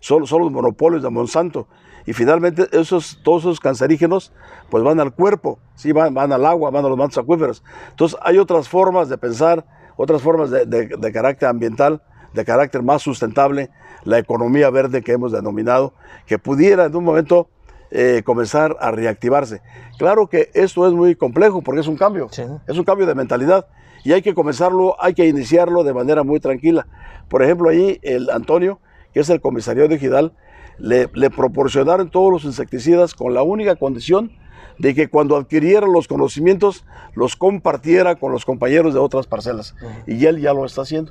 son, 0.00 0.20
los 0.20 0.52
monopolios 0.52 1.02
de 1.02 1.10
Monsanto. 1.10 1.68
Y 2.06 2.12
finalmente 2.12 2.68
esos, 2.72 3.20
todos 3.24 3.42
esos 3.42 3.60
cancerígenos 3.60 4.32
pues 4.70 4.84
van 4.84 5.00
al 5.00 5.12
cuerpo, 5.12 5.58
¿sí? 5.74 5.92
van, 5.92 6.14
van 6.14 6.32
al 6.32 6.46
agua, 6.46 6.70
van 6.70 6.84
a 6.84 6.88
los 6.88 6.96
mantos 6.96 7.18
acuíferos. 7.18 7.64
Entonces 7.90 8.18
hay 8.22 8.38
otras 8.38 8.68
formas 8.68 9.08
de 9.08 9.18
pensar, 9.18 9.64
otras 9.96 10.22
formas 10.22 10.50
de, 10.50 11.12
carácter 11.12 11.48
ambiental, 11.48 12.02
de 12.32 12.44
carácter 12.44 12.82
más 12.82 13.02
sustentable, 13.02 13.70
la 14.04 14.18
economía 14.18 14.70
verde 14.70 15.02
que 15.02 15.12
hemos 15.12 15.32
denominado, 15.32 15.94
que 16.26 16.38
pudiera 16.38 16.84
en 16.84 16.94
un 16.94 17.02
momento 17.02 17.48
eh, 17.90 18.22
comenzar 18.24 18.76
a 18.80 18.92
reactivarse. 18.92 19.62
Claro 19.98 20.28
que 20.28 20.50
esto 20.54 20.86
es 20.86 20.92
muy 20.92 21.16
complejo 21.16 21.62
porque 21.62 21.80
es 21.80 21.88
un 21.88 21.96
cambio, 21.96 22.28
es 22.30 22.78
un 22.78 22.84
cambio 22.84 23.06
de 23.06 23.16
mentalidad 23.16 23.66
y 24.06 24.12
hay 24.12 24.22
que 24.22 24.34
comenzarlo, 24.34 24.94
hay 25.00 25.14
que 25.14 25.26
iniciarlo 25.26 25.82
de 25.82 25.92
manera 25.92 26.22
muy 26.22 26.38
tranquila. 26.38 26.86
Por 27.28 27.42
ejemplo, 27.42 27.70
ahí 27.70 27.98
el 28.02 28.30
Antonio, 28.30 28.78
que 29.12 29.18
es 29.18 29.28
el 29.30 29.40
comisario 29.40 29.88
de 29.88 29.98
Gidal, 29.98 30.32
le, 30.78 31.08
proporcionaron 31.08 32.08
todos 32.08 32.30
los 32.30 32.44
insecticidas 32.44 33.14
con 33.14 33.34
la 33.34 33.42
única 33.42 33.74
condición 33.74 34.30
de 34.78 34.94
que 34.94 35.08
cuando 35.08 35.36
adquiriera 35.36 35.88
los 35.88 36.06
conocimientos 36.06 36.84
los 37.16 37.34
compartiera 37.34 38.14
con 38.14 38.30
los 38.30 38.44
compañeros 38.44 38.94
de 38.94 39.00
otras 39.00 39.26
parcelas. 39.26 39.74
Y 40.06 40.24
él 40.24 40.40
ya 40.40 40.52
lo 40.54 40.64
está 40.64 40.82
haciendo. 40.82 41.10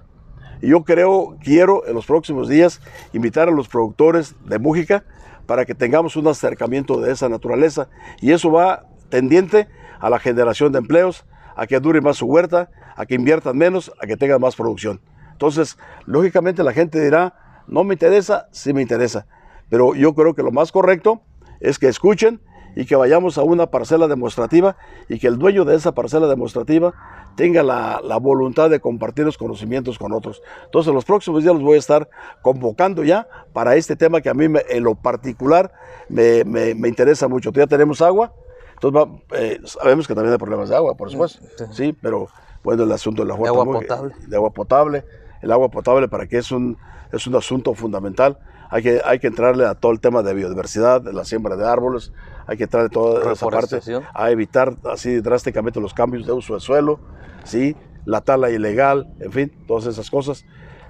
Y 0.61 0.69
yo 0.69 0.85
creo, 0.85 1.35
quiero 1.43 1.85
en 1.85 1.95
los 1.95 2.05
próximos 2.05 2.47
días 2.47 2.79
invitar 3.11 3.49
a 3.49 3.51
los 3.51 3.67
productores 3.67 4.35
de 4.45 4.57
Mújica 4.57 5.03
para 5.47 5.65
que 5.65 5.75
tengamos 5.75 6.15
un 6.15 6.27
acercamiento 6.27 7.01
de 7.01 7.11
esa 7.11 7.27
naturaleza. 7.27 7.89
Y 8.21 8.31
eso 8.31 8.53
va 8.53 8.85
tendiente 9.09 9.67
a 9.99 10.09
la 10.09 10.17
generación 10.17 10.71
de 10.71 10.79
empleos, 10.79 11.25
a 11.57 11.67
que 11.67 11.77
dure 11.81 11.99
más 11.99 12.15
su 12.15 12.25
huerta, 12.25 12.69
a 12.95 13.05
que 13.05 13.15
inviertan 13.15 13.57
menos, 13.57 13.91
a 14.01 14.07
que 14.07 14.17
tengan 14.17 14.41
más 14.41 14.55
producción. 14.55 14.99
Entonces, 15.31 15.77
lógicamente 16.05 16.63
la 16.63 16.73
gente 16.73 17.03
dirá, 17.03 17.63
no 17.67 17.83
me 17.83 17.95
interesa, 17.95 18.47
sí 18.51 18.73
me 18.73 18.81
interesa. 18.81 19.25
Pero 19.69 19.95
yo 19.95 20.13
creo 20.13 20.33
que 20.33 20.43
lo 20.43 20.51
más 20.51 20.71
correcto 20.71 21.21
es 21.59 21.79
que 21.79 21.87
escuchen 21.87 22.39
y 22.75 22.85
que 22.85 22.95
vayamos 22.95 23.37
a 23.37 23.43
una 23.43 23.67
parcela 23.67 24.07
demostrativa 24.07 24.75
y 25.07 25.17
que 25.19 25.27
el 25.27 25.37
dueño 25.37 25.65
de 25.65 25.75
esa 25.75 25.93
parcela 25.93 26.27
demostrativa 26.27 26.93
tenga 27.35 27.63
la, 27.63 28.01
la, 28.03 28.17
voluntad 28.17 28.69
de 28.69 28.79
compartir 28.79 29.25
los 29.25 29.37
conocimientos 29.37 29.97
con 29.97 30.11
otros. 30.13 30.41
Entonces, 30.65 30.93
los 30.93 31.05
próximos 31.05 31.43
días 31.43 31.55
los 31.55 31.63
voy 31.63 31.75
a 31.75 31.79
estar 31.79 32.09
convocando 32.41 33.03
ya 33.03 33.27
para 33.53 33.75
este 33.75 33.95
tema 33.95 34.21
que 34.21 34.29
a 34.29 34.33
mí 34.33 34.47
me, 34.47 34.61
en 34.69 34.83
lo 34.83 34.95
particular 34.95 35.71
me, 36.09 36.43
me, 36.43 36.75
me, 36.75 36.87
interesa 36.87 37.27
mucho. 37.27 37.51
Ya 37.51 37.67
tenemos 37.67 38.01
agua, 38.01 38.33
entonces 38.73 39.01
va, 39.01 39.37
eh, 39.37 39.59
sabemos 39.65 40.07
que 40.07 40.13
también 40.13 40.33
hay 40.33 40.37
problemas 40.37 40.69
de 40.69 40.75
agua, 40.75 40.95
por 40.95 41.09
supuesto, 41.09 41.39
sí, 41.71 41.95
pero 42.01 42.27
bueno, 42.65 42.83
el 42.83 42.91
asunto 42.91 43.21
de, 43.21 43.27
la 43.29 43.37
de 43.37 43.47
agua 43.47 43.63
potable. 43.63 44.15
De 44.27 44.35
agua 44.35 44.49
potable, 44.49 45.05
el 45.43 45.51
agua 45.51 45.69
potable 45.69 46.07
para 46.07 46.25
que 46.25 46.39
es 46.39 46.51
un, 46.51 46.77
es 47.13 47.27
un 47.27 47.35
asunto 47.35 47.75
fundamental. 47.75 48.39
Hay 48.71 48.81
que, 48.81 49.01
hay 49.05 49.19
que 49.19 49.27
entrarle 49.27 49.67
a 49.67 49.75
todo 49.75 49.91
el 49.91 49.99
tema 49.99 50.23
de 50.23 50.33
biodiversidad, 50.33 50.99
de 50.99 51.13
la 51.13 51.23
siembra 51.25 51.55
de 51.55 51.67
árboles, 51.67 52.11
hay 52.47 52.57
que 52.57 52.63
entrarle 52.63 52.89
toda 52.89 53.31
esa 53.31 53.47
parte 53.47 53.79
a 54.13 54.31
evitar 54.31 54.75
así 54.91 55.21
drásticamente 55.21 55.79
los 55.79 55.93
cambios 55.93 56.25
de 56.25 56.33
uso 56.33 56.55
de 56.55 56.59
suelo, 56.59 56.99
¿sí? 57.43 57.75
la 58.05 58.21
tala 58.21 58.49
ilegal, 58.49 59.13
en 59.19 59.31
fin, 59.31 59.51
todas 59.67 59.85
esas 59.85 60.09
cosas. 60.09 60.43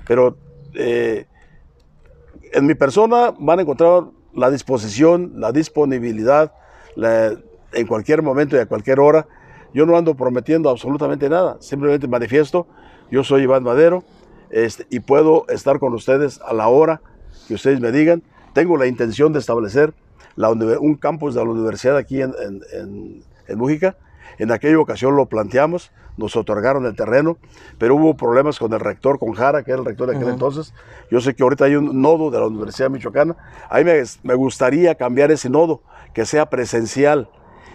Pero 0.08 0.38
eh, 0.76 1.26
en 2.54 2.66
mi 2.66 2.76
persona 2.76 3.34
van 3.38 3.60
a 3.60 3.64
encontrar 3.64 4.06
la 4.34 4.50
disposición, 4.50 5.34
la 5.36 5.52
disponibilidad, 5.52 6.54
la, 6.96 7.34
en 7.74 7.88
cualquier 7.88 8.22
momento 8.22 8.56
y 8.56 8.60
a 8.60 8.66
cualquier 8.66 9.02
hora. 9.02 9.28
Yo 9.74 9.86
no 9.86 9.98
ando 9.98 10.16
prometiendo 10.16 10.70
absolutamente 10.70 11.30
nada, 11.30 11.58
simplemente 11.60 12.08
manifiesto, 12.08 12.68
yo 13.12 13.24
soy 13.24 13.44
Iván 13.44 13.64
Madero 13.64 14.04
este, 14.50 14.86
y 14.90 15.00
puedo 15.00 15.46
estar 15.50 15.80
con 15.80 15.94
ustedes 15.94 16.40
a 16.42 16.54
la 16.54 16.68
hora 16.68 17.02
que 17.48 17.56
ustedes 17.56 17.80
me 17.80 17.92
digan. 17.92 18.24
Tengo 18.54 18.78
la 18.78 18.88
intención 18.88 19.34
de 19.34 19.40
establecer 19.40 19.94
la, 20.36 20.50
un 20.52 20.96
campus 20.96 21.36
de 21.36 21.44
la 21.44 21.50
universidad 21.50 21.98
aquí 21.98 22.22
en, 22.22 22.34
en, 22.42 23.24
en, 23.48 23.58
Mújica. 23.58 23.96
En 24.40 24.52
aquella 24.52 24.80
ocasión 24.80 25.16
lo 25.16 25.28
planteamos, 25.28 25.92
nos 26.18 26.36
otorgaron 26.36 26.86
el 26.86 26.96
terreno, 26.96 27.38
pero 27.78 27.96
hubo 27.96 28.18
problemas 28.18 28.58
con 28.58 28.74
el 28.74 28.80
rector, 28.80 29.20
con 29.20 29.34
Jara, 29.34 29.64
que 29.64 29.72
era 29.72 29.82
el 29.82 29.86
rector 29.86 30.10
de 30.10 30.16
aquel 30.16 30.28
uh 30.28 30.32
-huh. 30.32 30.34
entonces. 30.34 30.74
Yo 31.12 31.22
sé 31.22 31.36
que 31.36 31.44
ahorita 31.44 31.66
hay 31.66 31.76
un 31.76 32.02
nodo 32.02 32.32
de 32.32 32.40
la 32.40 32.48
Universidad 32.48 32.90
Michoacana. 32.90 33.36
A 33.70 33.78
mí 33.78 33.84
me, 33.84 34.02
me 34.24 34.34
gustaría 34.34 34.96
cambiar 34.96 35.32
ese 35.32 35.50
nodo, 35.50 35.82
que 36.14 36.26
sea 36.26 36.48
presencial 36.50 37.30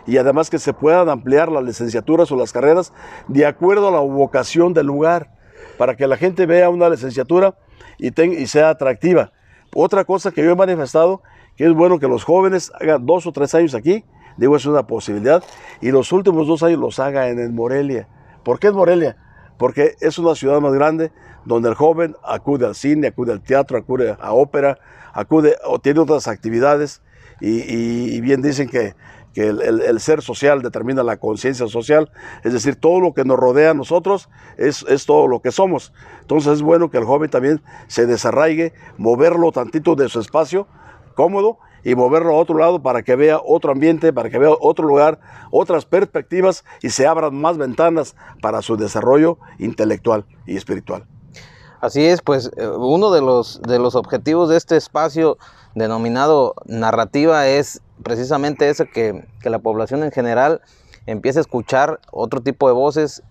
y 0.06 0.16
además 0.16 0.50
que 0.50 0.58
se 0.58 0.72
puedan 0.72 1.08
ampliar 1.08 1.50
las 1.50 1.64
licenciaturas 1.64 2.30
o 2.32 2.36
las 2.36 2.52
carreras 2.52 2.92
de 3.28 3.46
acuerdo 3.46 3.88
a 3.88 3.92
la 3.92 4.00
vocación 4.00 4.72
del 4.74 4.86
lugar, 4.86 5.30
para 5.78 5.96
que 5.96 6.06
la 6.06 6.16
gente 6.16 6.46
vea 6.46 6.68
una 6.68 6.88
licenciatura 6.88 7.54
y, 7.98 8.10
ten, 8.10 8.32
y 8.32 8.46
sea 8.46 8.70
atractiva. 8.70 9.32
Otra 9.74 10.04
cosa 10.04 10.30
que 10.30 10.44
yo 10.44 10.50
he 10.50 10.56
manifestado, 10.56 11.22
que 11.56 11.64
es 11.64 11.72
bueno 11.72 11.98
que 11.98 12.08
los 12.08 12.24
jóvenes 12.24 12.72
hagan 12.80 13.06
dos 13.06 13.26
o 13.26 13.32
tres 13.32 13.54
años 13.54 13.74
aquí, 13.74 14.04
digo, 14.36 14.56
es 14.56 14.66
una 14.66 14.86
posibilidad, 14.86 15.42
y 15.80 15.90
los 15.90 16.12
últimos 16.12 16.46
dos 16.46 16.62
años 16.62 16.78
los 16.80 16.98
haga 16.98 17.28
en 17.28 17.38
el 17.38 17.52
Morelia. 17.52 18.08
¿Por 18.42 18.58
qué 18.58 18.68
en 18.68 18.74
Morelia? 18.74 19.16
Porque 19.58 19.94
es 20.00 20.18
una 20.18 20.34
ciudad 20.34 20.60
más 20.60 20.72
grande 20.72 21.12
donde 21.44 21.68
el 21.68 21.74
joven 21.74 22.16
acude 22.24 22.66
al 22.66 22.74
cine, 22.74 23.08
acude 23.08 23.32
al 23.32 23.42
teatro, 23.42 23.78
acude 23.78 24.16
a 24.18 24.32
ópera, 24.32 24.78
acude 25.12 25.56
o 25.64 25.78
tiene 25.78 26.00
otras 26.00 26.28
actividades, 26.28 27.02
y, 27.40 28.20
bien 28.20 28.42
dicen 28.42 28.68
que 28.68 28.94
que 29.34 29.48
el, 29.48 29.60
el, 29.60 30.00
ser 30.00 30.22
social 30.22 30.62
determina 30.62 31.02
la 31.02 31.18
conciencia 31.18 31.68
social, 31.68 32.10
es 32.42 32.52
decir, 32.52 32.76
todo 32.76 33.00
lo 33.00 33.14
que 33.14 33.24
nos 33.24 33.38
rodea 33.38 33.70
a 33.70 33.74
nosotros 33.74 34.28
es, 34.56 34.84
es, 34.88 35.06
todo 35.06 35.28
lo 35.28 35.40
que 35.40 35.52
somos. 35.52 35.92
Entonces 36.20 36.54
es 36.54 36.62
bueno 36.62 36.90
que 36.90 36.98
el 36.98 37.04
joven 37.04 37.30
también 37.30 37.62
se 37.86 38.06
desarraigue, 38.06 38.72
moverlo 38.98 39.52
tantito 39.52 39.94
de 39.94 40.08
su 40.08 40.20
espacio 40.20 40.66
cómodo 41.14 41.58
y 41.84 41.94
moverlo 41.94 42.34
a 42.34 42.38
otro 42.38 42.58
lado 42.58 42.82
para 42.82 43.02
que 43.02 43.16
vea 43.16 43.40
otro 43.44 43.72
ambiente, 43.72 44.12
para 44.12 44.30
que 44.30 44.38
vea 44.38 44.50
otro 44.60 44.86
lugar, 44.86 45.20
otras 45.50 45.84
perspectivas 45.84 46.64
y 46.82 46.90
se 46.90 47.06
abran 47.06 47.34
más 47.34 47.56
ventanas 47.56 48.16
para 48.42 48.62
su 48.62 48.76
desarrollo 48.76 49.38
intelectual 49.58 50.24
y 50.46 50.56
espiritual. 50.56 51.06
Así 51.80 52.04
es, 52.04 52.20
pues 52.20 52.50
uno 52.58 53.10
de 53.10 53.22
los, 53.22 53.60
de 53.62 53.78
los 53.78 53.94
objetivos 53.94 54.50
de 54.50 54.58
este 54.58 54.76
espacio 54.76 55.38
denominado 55.74 56.54
narrativa 56.66 57.46
es 57.46 57.80
precisamente 58.02 58.68
eso, 58.68 58.84
que, 58.86 59.26
que, 59.40 59.50
la 59.50 59.58
población 59.58 60.02
en 60.02 60.10
general 60.10 60.62
empiece 61.06 61.38
a 61.38 61.42
escuchar 61.42 62.00
otro 62.12 62.40
tipo 62.40 62.68
de 62.68 62.74
voces, 62.74 63.22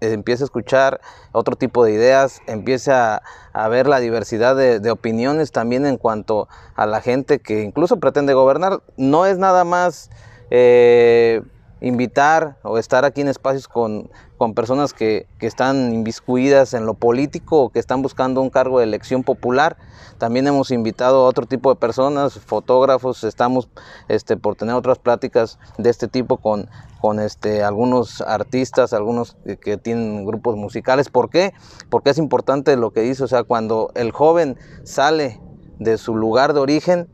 empiece 0.00 0.44
a 0.44 0.46
escuchar 0.46 1.00
otro 1.32 1.56
tipo 1.56 1.84
de 1.84 1.92
ideas, 1.92 2.40
empiece 2.46 2.92
a, 2.92 3.22
ver 3.70 3.86
la 3.86 4.00
diversidad 4.00 4.56
de, 4.56 4.80
de, 4.80 4.90
opiniones 4.90 5.52
también 5.52 5.86
en 5.86 5.96
cuanto 5.96 6.48
a 6.74 6.86
la 6.86 7.00
gente 7.00 7.38
que 7.38 7.62
incluso 7.62 7.98
pretende 7.98 8.34
gobernar. 8.34 8.82
No 8.96 9.26
es 9.26 9.38
nada 9.38 9.64
más 9.64 10.10
eh, 10.50 11.42
invitar 11.80 12.56
o 12.62 12.78
estar 12.78 13.04
aquí 13.04 13.20
en 13.20 13.28
espacios 13.28 13.68
con, 13.68 14.10
con 14.44 14.52
personas 14.52 14.92
que, 14.92 15.26
que, 15.38 15.46
están 15.46 15.94
inviscuidas 15.94 16.74
en 16.74 16.84
lo 16.84 16.92
político 16.92 17.62
o 17.62 17.70
que 17.70 17.78
están 17.78 18.02
buscando 18.02 18.42
un 18.42 18.50
cargo 18.50 18.78
de 18.78 18.84
elección 18.84 19.22
popular. 19.22 19.78
También 20.18 20.46
hemos 20.46 20.70
invitado 20.70 21.24
a 21.24 21.28
otro 21.30 21.46
tipo 21.46 21.70
de 21.70 21.76
personas, 21.76 22.34
fotógrafos, 22.34 23.24
estamos 23.24 23.70
este, 24.08 24.36
por 24.36 24.54
tener 24.54 24.74
otras 24.74 24.98
pláticas 24.98 25.58
de 25.78 25.88
este 25.88 26.08
tipo 26.08 26.36
con, 26.36 26.68
con 27.00 27.20
este, 27.20 27.62
algunos 27.62 28.20
artistas, 28.20 28.92
algunos 28.92 29.34
que, 29.46 29.56
que, 29.56 29.78
tienen 29.78 30.26
grupos 30.26 30.56
musicales. 30.56 31.08
¿Por 31.08 31.30
qué? 31.30 31.54
Porque 31.88 32.10
es 32.10 32.18
importante 32.18 32.76
lo 32.76 32.90
que 32.90 33.00
dice, 33.00 33.24
o 33.24 33.28
sea, 33.28 33.44
cuando 33.44 33.92
el 33.94 34.12
joven 34.12 34.58
sale 34.82 35.40
de 35.78 35.96
su 35.96 36.14
lugar 36.16 36.52
de 36.52 36.60
origen, 36.60 37.08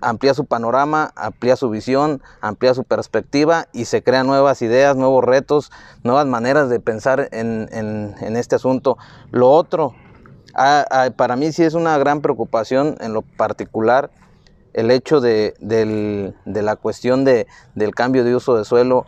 amplía 0.00 0.34
su 0.34 0.44
panorama, 0.44 1.12
amplía 1.16 1.56
su 1.56 1.70
visión, 1.70 2.22
amplía 2.40 2.74
su 2.74 2.84
perspectiva 2.84 3.66
y 3.72 3.84
se 3.86 4.02
crean 4.02 4.26
nuevas 4.26 4.62
ideas, 4.62 4.96
nuevos 4.96 5.24
retos, 5.24 5.70
nuevas 6.02 6.26
maneras 6.26 6.68
de 6.68 6.80
pensar 6.80 7.28
en, 7.32 7.68
en, 7.72 8.14
en 8.20 8.36
este 8.36 8.56
asunto. 8.56 8.98
Lo 9.30 9.50
otro, 9.50 9.94
para 11.16 11.36
mí 11.36 11.52
sí 11.52 11.62
es 11.62 11.74
una 11.74 11.96
gran 11.98 12.20
preocupación 12.20 12.96
en 13.00 13.12
lo 13.12 13.22
particular 13.22 14.10
el 14.72 14.90
hecho 14.90 15.20
de, 15.20 15.54
la 16.44 16.76
cuestión 16.76 17.24
de, 17.24 17.46
del 17.74 17.94
cambio 17.94 18.24
de 18.24 18.34
uso 18.34 18.56
de 18.56 18.64
suelo. 18.64 19.06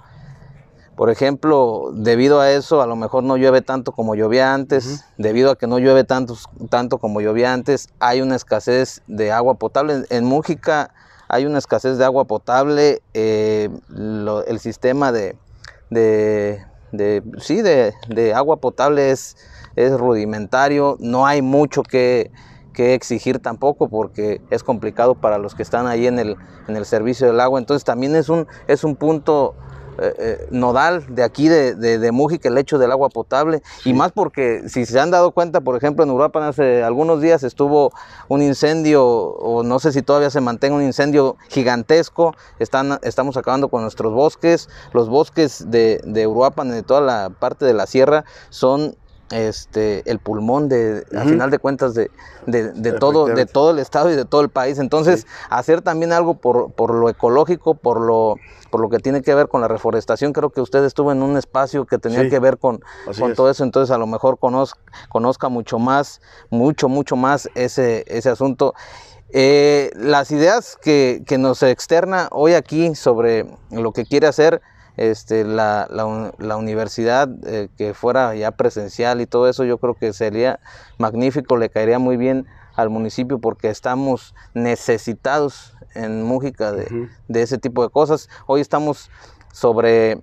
Por 0.97 1.09
ejemplo, 1.11 1.91
debido 1.95 2.41
a 2.41 2.51
eso, 2.51 2.83
a 2.83 2.87
lo 2.87 2.97
mejor 2.97 3.25
no 3.25 3.37
llueve 3.37 3.63
tanto 3.63 3.93
como 3.93 4.15
llovía 4.15 4.53
antes, 4.53 4.87
uh 4.87 4.91
-huh. 4.91 5.05
debido 5.17 5.51
a 5.51 5.57
que 5.57 5.67
no 5.67 5.79
llueve 5.79 6.05
tanto, 6.05 6.37
tanto 6.69 6.99
como 6.99 7.21
llovía 7.21 7.53
antes, 7.53 7.89
hay 7.99 8.21
una 8.21 8.37
escasez 8.37 9.03
de 9.07 9.33
agua 9.33 9.55
potable. 9.55 9.95
En, 9.95 10.07
en 10.11 10.25
Mújica 10.25 10.93
hay 11.29 11.47
una 11.47 11.59
escasez 11.59 11.97
de 11.97 12.05
agua 12.05 12.27
potable, 12.27 13.01
eh, 13.15 13.71
lo, 13.89 14.45
el 14.45 14.61
sistema 14.61 15.13
de, 15.13 15.35
de, 15.89 16.63
de 16.93 17.23
sí, 17.39 17.63
de, 17.63 17.95
de, 18.09 18.35
agua 18.35 18.59
potable 18.59 19.11
es, 19.11 19.39
es 19.75 19.99
rudimentario, 19.99 20.99
no 21.01 21.27
hay 21.27 21.41
mucho 21.41 21.83
que, 21.85 22.31
que 22.75 22.93
exigir 22.93 23.39
tampoco 23.39 23.89
porque 23.89 24.43
es 24.51 24.63
complicado 24.63 25.15
para 25.15 25.39
los 25.39 25.55
que 25.55 25.63
están 25.63 25.87
ahí 25.87 26.07
en 26.07 26.19
el, 26.19 26.37
en 26.69 26.77
el 26.77 26.85
servicio 26.85 27.27
del 27.29 27.41
agua. 27.41 27.59
Entonces 27.59 27.83
también 27.83 28.15
es 28.15 28.29
un, 28.29 28.47
es 28.67 28.85
un 28.85 28.95
punto 28.95 29.55
eh, 29.99 30.15
eh, 30.19 30.47
nodal 30.51 31.05
de 31.15 31.23
aquí 31.23 31.49
de, 31.49 31.75
de, 31.75 31.99
de, 31.99 32.13
Mújica 32.13 32.49
el 32.49 32.59
hecho 32.59 32.79
del 32.79 32.93
agua 32.93 33.09
potable. 33.09 33.63
Sí. 33.83 33.91
y 33.91 33.95
más 33.95 34.13
porque 34.13 34.69
si 34.69 34.87
se 34.87 34.99
han 34.99 35.11
dado 35.11 35.33
cuenta 35.33 35.61
por 35.61 35.77
ejemplo 35.77 36.05
en 36.05 36.11
Uruapan 36.11 36.45
hace 36.45 36.83
algunos 36.83 37.21
días 37.21 37.43
estuvo 37.43 37.93
un 38.29 38.43
incendio 38.43 39.05
o 39.05 39.63
no 39.63 39.79
sé 39.79 39.93
si 39.93 40.03
todavía 40.03 40.31
se 40.31 40.41
mantenga 40.41 40.77
un 40.77 40.83
incendio 40.83 41.37
gigantesco. 41.49 42.35
Están, 42.59 42.99
estamos 43.03 43.37
acabando 43.37 43.69
con 43.69 43.83
nuestros 43.83 44.13
bosques. 44.13 44.69
Los 44.93 45.09
bosques 45.09 45.71
de, 45.71 46.01
de 46.05 46.27
Uruapan 46.27 46.71
de 46.71 46.83
toda 46.83 47.01
la 47.01 47.31
parte 47.31 47.65
de 47.65 47.75
la 47.75 47.87
sierra 47.87 48.25
son 48.51 48.97
este, 49.33 50.09
el 50.11 50.19
pulmón 50.19 50.69
de, 50.69 51.05
uh 51.11 51.15
-huh. 51.15 51.21
a 51.21 51.25
final 51.25 51.51
de 51.51 51.59
cuentas 51.59 51.95
de, 51.95 52.11
de, 52.47 52.73
de 52.73 52.93
todo, 52.93 53.27
de 53.27 53.47
todo 53.47 53.71
el 53.71 53.79
estado 53.79 54.11
y 54.11 54.17
de 54.17 54.25
todo 54.25 54.41
el 54.43 54.49
país. 54.49 54.79
Entonces, 54.79 55.21
sí. 55.21 55.27
hacer 55.51 55.81
también 55.81 56.13
algo 56.13 56.35
por, 56.35 56.73
por, 56.73 56.95
lo 56.95 57.09
ecológico, 57.09 57.75
por 57.75 58.01
lo, 58.01 58.37
por 58.71 58.81
lo 58.81 58.89
que 58.89 58.99
tiene 58.99 59.23
que 59.23 59.35
ver 59.35 59.49
con 59.49 59.61
la 59.61 59.69
reforestación. 59.69 60.33
Creo 60.33 60.51
que 60.51 60.61
usted 60.61 60.85
estuvo 60.85 61.13
en 61.13 61.23
un 61.23 61.37
espacio 61.37 61.87
que 61.87 61.99
tenía 61.99 62.23
sí. 62.23 62.31
que 62.31 62.39
ver 62.39 62.59
con, 62.59 62.81
con 63.19 63.35
todo 63.35 63.51
eso. 63.51 63.65
Entonces, 63.65 63.91
a 63.93 63.99
lo 63.99 64.07
mejor 64.07 64.39
conozca, 64.39 64.79
conozca 65.09 65.49
mucho 65.49 65.79
más, 65.79 66.21
mucho, 66.51 66.89
mucho 66.89 67.17
más 67.17 67.49
ese, 67.55 68.05
ese 68.07 68.29
asunto. 68.29 68.75
Eh, 69.35 69.91
las 69.95 70.31
ideas 70.31 70.77
que, 70.77 71.23
que 71.27 71.39
nos 71.39 71.63
externa 71.63 72.29
hoy 72.33 72.53
aquí 72.53 72.95
sobre 72.95 73.47
lo 73.71 73.93
que 73.93 74.05
quiere 74.05 74.27
hacer 74.27 74.61
este, 74.97 75.45
la, 75.45 75.87
la, 75.91 76.33
la 76.39 76.57
universidad 76.57 77.29
eh, 77.47 77.69
que 77.77 77.95
fuera 77.95 78.35
ya 78.35 78.51
presencial 78.53 79.21
y 79.21 79.27
todo 79.27 79.49
eso, 79.49 79.65
yo 79.65 79.79
creo 79.79 79.95
que 79.95 80.13
sería 80.13 80.61
magnífico, 80.99 81.57
le 81.57 81.71
caería 81.71 81.99
muy 81.99 82.17
bien 82.17 82.47
al 82.75 82.91
municipio 82.91 83.39
porque 83.39 83.69
estamos 83.69 84.35
necesitados 84.55 85.75
en 85.95 86.23
Mújica 86.23 86.73
de, 86.73 86.83
uh 86.83 86.87
-huh. 86.87 87.11
de 87.29 87.43
ese 87.43 87.59
tipo 87.59 87.83
de 87.83 87.91
cosas. 87.91 88.29
Hoy 88.47 88.61
estamos 88.61 89.11
sobre 89.53 90.23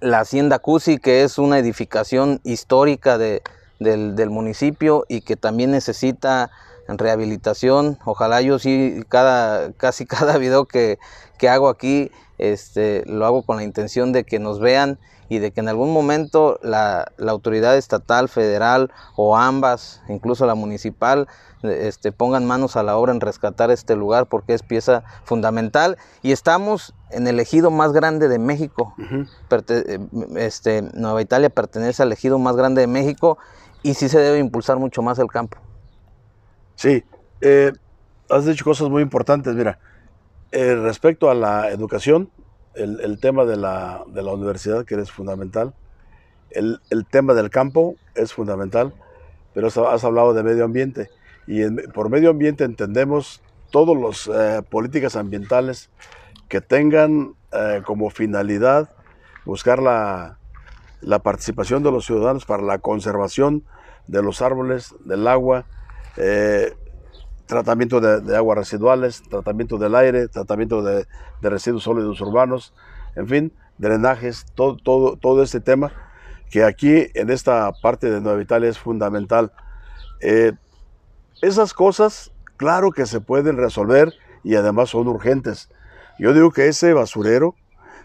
la 0.00 0.20
Hacienda 0.20 0.58
Cusi, 0.58 0.98
que 0.98 1.22
es 1.22 1.38
una 1.38 1.58
edificación 1.58 2.40
histórica 2.44 3.16
de, 3.16 3.42
del, 3.78 4.16
del 4.16 4.30
municipio 4.30 5.06
y 5.08 5.22
que 5.22 5.36
también 5.36 5.70
necesita 5.70 6.50
rehabilitación. 6.86 7.98
Ojalá 8.04 8.42
yo 8.42 8.58
sí, 8.58 9.02
cada, 9.08 9.72
casi 9.72 10.06
cada 10.06 10.36
video 10.38 10.66
que, 10.66 10.98
que 11.38 11.48
hago 11.48 11.68
aquí 11.68 12.10
este, 12.38 13.04
lo 13.06 13.26
hago 13.26 13.42
con 13.42 13.56
la 13.56 13.62
intención 13.62 14.12
de 14.12 14.24
que 14.24 14.38
nos 14.38 14.60
vean 14.60 14.98
y 15.28 15.38
de 15.38 15.52
que 15.52 15.60
en 15.60 15.68
algún 15.68 15.92
momento 15.92 16.58
la, 16.62 17.12
autoridad 17.26 17.76
estatal, 17.76 18.28
federal 18.28 18.92
o 19.16 19.36
ambas, 19.36 20.02
incluso 20.08 20.46
la 20.46 20.54
municipal, 20.54 21.28
este, 21.62 22.12
pongan 22.12 22.46
manos 22.46 22.76
a 22.76 22.82
la 22.82 22.96
obra 22.96 23.12
en 23.12 23.20
rescatar 23.20 23.70
este 23.70 23.96
lugar 23.96 24.26
porque 24.26 24.52
es 24.52 24.62
pieza 24.62 25.02
fundamental 25.24 25.96
y 26.22 26.32
estamos 26.32 26.94
en 27.10 27.26
el 27.26 27.40
ejido 27.40 27.70
más 27.70 27.92
grande 27.92 28.28
de 28.28 28.38
México. 28.38 28.94
Este, 30.36 30.82
Nueva 30.92 31.22
Italia 31.22 31.48
pertenece 31.48 32.02
al 32.02 32.12
ejido 32.12 32.38
más 32.38 32.56
grande 32.56 32.82
de 32.82 32.86
México 32.86 33.38
y 33.82 33.94
sí 33.94 34.08
se 34.08 34.18
debe 34.18 34.38
impulsar 34.38 34.78
mucho 34.78 35.02
más 35.02 35.18
el 35.18 35.28
campo. 35.28 35.58
Sí, 36.74 37.04
eh, 37.40 37.72
has 38.28 38.44
dicho 38.44 38.64
cosas 38.64 38.88
muy 38.88 39.02
importantes. 39.02 39.54
Mira, 39.54 39.78
eh, 40.54 40.76
respecto 40.76 41.30
a 41.30 41.34
la 41.34 41.68
educación, 41.70 42.30
el, 42.76 43.18
tema 43.18 43.44
de 43.44 43.56
la, 43.56 44.04
de 44.06 44.22
la, 44.22 44.32
universidad, 44.32 44.84
que 44.84 44.94
es 44.94 45.10
fundamental, 45.10 45.74
el, 46.50 46.80
el, 46.90 47.06
tema 47.06 47.34
del 47.34 47.50
campo 47.50 47.96
es 48.14 48.32
fundamental, 48.32 48.94
pero 49.52 49.66
has 49.66 50.04
hablado 50.04 50.32
de 50.32 50.44
medio 50.44 50.64
ambiente. 50.64 51.10
Y 51.48 51.68
por 51.88 52.08
medio 52.08 52.30
ambiente 52.30 52.62
entendemos 52.62 53.42
todas 53.72 54.00
las 54.00 54.30
eh, 54.32 54.62
políticas 54.62 55.16
ambientales 55.16 55.90
que 56.48 56.60
tengan 56.60 57.34
eh, 57.50 57.82
como 57.84 58.08
finalidad 58.10 58.90
buscar 59.44 59.82
la, 59.82 60.38
la, 61.00 61.18
participación 61.18 61.82
de 61.82 61.90
los 61.90 62.06
ciudadanos 62.06 62.44
para 62.44 62.62
la 62.62 62.78
conservación 62.78 63.64
de 64.06 64.22
los 64.22 64.40
árboles, 64.40 64.94
del 65.04 65.26
agua, 65.26 65.66
tratamiento 67.46 68.00
de, 68.00 68.36
aguas 68.36 68.58
residuales, 68.58 69.22
tratamiento 69.28 69.78
del 69.78 69.94
aire, 69.94 70.28
tratamiento 70.28 70.82
de, 70.82 71.06
residuos 71.42 71.84
sólidos 71.84 72.20
urbanos, 72.20 72.74
en 73.16 73.28
fin, 73.28 73.52
drenajes, 73.78 74.46
todo, 74.54 74.76
todo, 74.76 75.16
todo 75.16 75.42
este 75.42 75.60
tema 75.60 75.92
que 76.50 76.64
aquí 76.64 77.08
en 77.14 77.30
esta 77.30 77.72
parte 77.82 78.10
de 78.10 78.20
Nueva 78.20 78.40
Italia 78.40 78.68
es 78.68 78.78
fundamental. 78.78 79.52
Eh, 80.20 80.52
esas 81.42 81.74
cosas, 81.74 82.32
claro 82.56 82.92
que 82.92 83.06
se 83.06 83.20
pueden 83.20 83.56
resolver 83.56 84.12
y 84.44 84.54
además 84.54 84.90
son 84.90 85.08
urgentes. 85.08 85.68
Yo 86.18 86.32
digo 86.32 86.52
que 86.52 86.68
ese 86.68 86.92
basurero 86.92 87.56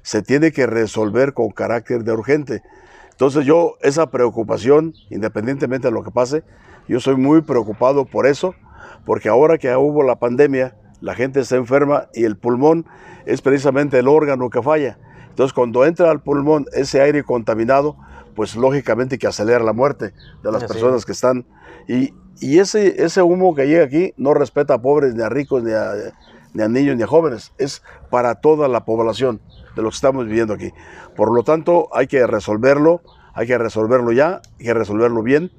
se 0.01 0.21
tiene 0.21 0.51
que 0.51 0.65
resolver 0.65 1.33
con 1.33 1.51
carácter 1.51 2.03
de 2.03 2.11
urgente. 2.11 2.63
Entonces 3.11 3.45
yo, 3.45 3.75
esa 3.81 4.09
preocupación, 4.09 4.93
independientemente 5.09 5.89
de 5.89 5.93
lo 5.93 6.03
que 6.03 6.11
pase, 6.11 6.43
yo 6.87 6.99
soy 6.99 7.17
muy 7.17 7.41
preocupado 7.41 8.05
por 8.05 8.25
eso 8.25 8.55
porque 9.05 9.29
ahora 9.29 9.57
que 9.57 9.75
hubo 9.75 10.03
la 10.03 10.17
pandemia, 10.17 10.75
la 11.01 11.15
gente 11.15 11.39
está 11.39 11.55
enferma 11.55 12.07
y 12.13 12.25
el 12.25 12.37
pulmón 12.37 12.85
es 13.25 13.41
precisamente 13.41 13.99
el 13.99 14.07
órgano 14.07 14.49
que 14.49 14.61
falla. 14.61 14.97
Entonces, 15.29 15.53
cuando 15.53 15.85
entra 15.85 16.11
al 16.11 16.21
pulmón 16.21 16.65
ese 16.73 17.01
aire 17.01 17.23
contaminado, 17.23 17.95
pues 18.35 18.55
lógicamente 18.55 19.17
que 19.17 19.27
acelera 19.27 19.63
la 19.63 19.73
muerte 19.73 20.13
de 20.43 20.51
las 20.51 20.63
personas 20.65 21.05
que 21.05 21.11
están. 21.11 21.45
Y, 21.87 22.13
ese, 22.41 23.03
ese 23.03 23.21
humo 23.21 23.53
que 23.53 23.67
llega 23.67 23.83
aquí 23.83 24.13
no 24.17 24.33
respeta 24.33 24.75
a 24.75 24.81
pobres, 24.81 25.13
ni 25.13 25.21
a 25.21 25.29
ricos, 25.29 25.63
ni 25.63 25.71
a, 25.71 25.93
ni 26.53 26.63
a 26.63 26.67
niños, 26.67 26.95
ni 26.95 27.03
a 27.03 27.07
jóvenes. 27.07 27.53
Es 27.57 27.83
para 28.09 28.35
toda 28.35 28.67
la 28.67 28.85
población 28.85 29.41
de 29.75 29.81
lo 29.81 29.89
que 29.89 29.95
estamos 29.95 30.25
viviendo 30.25 30.53
aquí. 30.53 30.71
Por 31.15 31.33
lo 31.33 31.43
tanto, 31.43 31.89
hay 31.93 32.07
que 32.07 32.25
resolverlo, 32.27 33.01
hay 33.33 33.47
que 33.47 33.57
resolverlo 33.57 34.11
ya, 34.11 34.41
hay 34.57 34.65
que 34.65 34.73
resolverlo 34.73 35.21
bien 35.21 35.51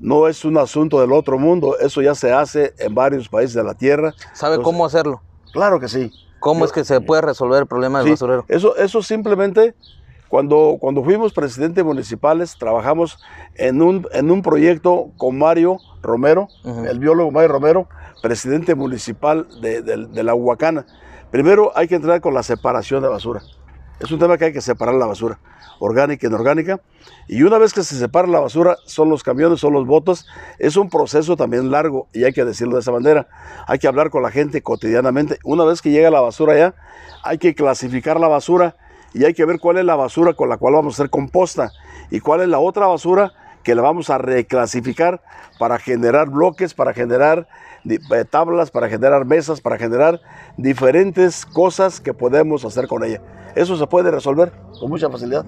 no 0.00 0.28
es 0.28 0.44
un 0.44 0.58
asunto 0.58 1.00
del 1.00 1.12
otro 1.12 1.38
mundo, 1.38 1.76
eso 1.78 2.02
ya 2.02 2.14
se 2.14 2.32
hace 2.32 2.74
en 2.78 2.94
varios 2.94 3.28
países 3.28 3.54
de 3.54 3.64
la 3.64 3.74
Tierra. 3.74 4.14
¿Sabe 4.32 4.60
cómo 4.62 4.84
hacerlo? 4.84 5.22
Claro 5.52 5.80
que 5.80 5.88
sí. 5.88 6.12
¿Cómo 6.40 6.64
es 6.64 6.72
que 6.72 6.84
se 6.84 7.00
puede 7.00 7.22
resolver 7.22 7.60
el 7.60 7.66
problema 7.66 8.00
del 8.00 8.10
basurero? 8.12 8.44
Eso, 8.48 8.76
eso 8.76 9.02
simplemente, 9.02 9.74
cuando, 10.28 10.76
cuando 10.78 11.02
fuimos 11.02 11.32
presidentes 11.32 11.84
municipales, 11.84 12.56
trabajamos 12.58 13.18
en 13.56 13.82
un, 13.82 14.06
en 14.12 14.30
un 14.30 14.42
proyecto 14.42 15.10
con 15.16 15.36
Mario 15.36 15.78
Romero, 16.00 16.48
el 16.64 17.00
biólogo 17.00 17.32
Mario 17.32 17.48
Romero, 17.48 17.88
presidente 18.22 18.74
municipal 18.76 19.48
de, 19.60 19.82
de 19.82 20.22
la 20.22 20.34
Huacana. 20.34 20.86
Primero 21.30 21.72
hay 21.74 21.88
que 21.88 21.96
entrar 21.96 22.20
con 22.20 22.34
la 22.34 22.42
separación 22.42 23.02
de 23.02 23.08
basura. 23.08 23.42
Es 24.00 24.12
un 24.12 24.20
tema 24.20 24.38
que 24.38 24.44
hay 24.44 24.52
que 24.52 24.60
separar 24.60 24.94
la 24.94 25.06
basura, 25.06 25.40
orgánica 25.80 26.24
y 26.24 26.28
inorgánica. 26.28 26.80
Y 27.26 27.42
una 27.42 27.58
vez 27.58 27.72
que 27.72 27.82
se 27.82 27.96
separa 27.96 28.28
la 28.28 28.38
basura, 28.38 28.76
son 28.84 29.10
los 29.10 29.24
camiones, 29.24 29.58
son 29.58 29.72
los 29.72 29.86
botes. 29.86 30.24
Es 30.60 30.76
un 30.76 30.88
proceso 30.88 31.36
también 31.36 31.72
largo 31.72 32.06
y 32.12 32.22
hay 32.22 32.32
que 32.32 32.44
decirlo 32.44 32.74
de 32.74 32.80
esa 32.80 32.92
manera. 32.92 33.26
Hay 33.66 33.80
que 33.80 33.88
hablar 33.88 34.10
con 34.10 34.22
la 34.22 34.30
gente 34.30 34.62
cotidianamente. 34.62 35.38
Una 35.42 35.64
vez 35.64 35.82
que 35.82 35.90
llega 35.90 36.10
la 36.10 36.20
basura 36.20 36.56
ya, 36.56 36.74
hay 37.24 37.38
que 37.38 37.56
clasificar 37.56 38.20
la 38.20 38.28
basura 38.28 38.76
y 39.14 39.24
hay 39.24 39.34
que 39.34 39.44
ver 39.44 39.58
cuál 39.58 39.78
es 39.78 39.84
la 39.84 39.96
basura 39.96 40.34
con 40.34 40.48
la 40.48 40.58
cual 40.58 40.74
vamos 40.74 40.94
a 40.94 41.02
hacer 41.02 41.10
composta 41.10 41.72
y 42.10 42.20
cuál 42.20 42.42
es 42.42 42.48
la 42.48 42.60
otra 42.60 42.86
basura 42.86 43.32
que 43.64 43.74
la 43.74 43.82
vamos 43.82 44.10
a 44.10 44.18
reclasificar 44.18 45.22
para 45.58 45.78
generar 45.78 46.30
bloques, 46.30 46.72
para 46.72 46.94
generar 46.94 47.48
eh, 47.84 48.24
tablas, 48.30 48.70
para 48.70 48.88
generar 48.88 49.24
mesas, 49.24 49.60
para 49.60 49.76
generar 49.76 50.20
diferentes 50.56 51.44
cosas 51.44 52.00
que 52.00 52.14
podemos 52.14 52.64
hacer 52.64 52.86
con 52.86 53.02
ella. 53.02 53.20
Eso 53.54 53.76
se 53.76 53.86
puede 53.86 54.10
resolver 54.10 54.52
con 54.78 54.90
mucha 54.90 55.10
facilidad. 55.10 55.44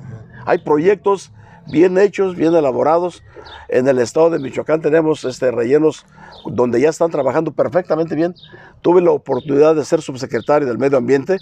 Hay 0.47 0.59
proyectos 0.59 1.33
bien 1.67 1.99
hechos, 1.99 2.37
bien 2.37 2.55
elaborados. 2.55 3.23
En 3.69 3.89
el 3.89 3.99
estado 3.99 4.31
de 4.31 4.39
Michoacán 4.39 4.81
tenemos 4.81 5.25
este, 5.25 5.51
rellenos 5.51 6.07
donde 6.47 6.81
ya 6.81 6.89
están 6.89 7.11
trabajando 7.11 7.53
perfectamente 7.53 8.15
bien. 8.15 8.35
Tuve 8.83 9.01
la 9.01 9.11
oportunidad 9.11 9.75
de 9.75 9.85
ser 9.85 10.03
subsecretario 10.03 10.67
del 10.67 10.79
Medio 10.79 10.99
Ambiente, 10.99 11.39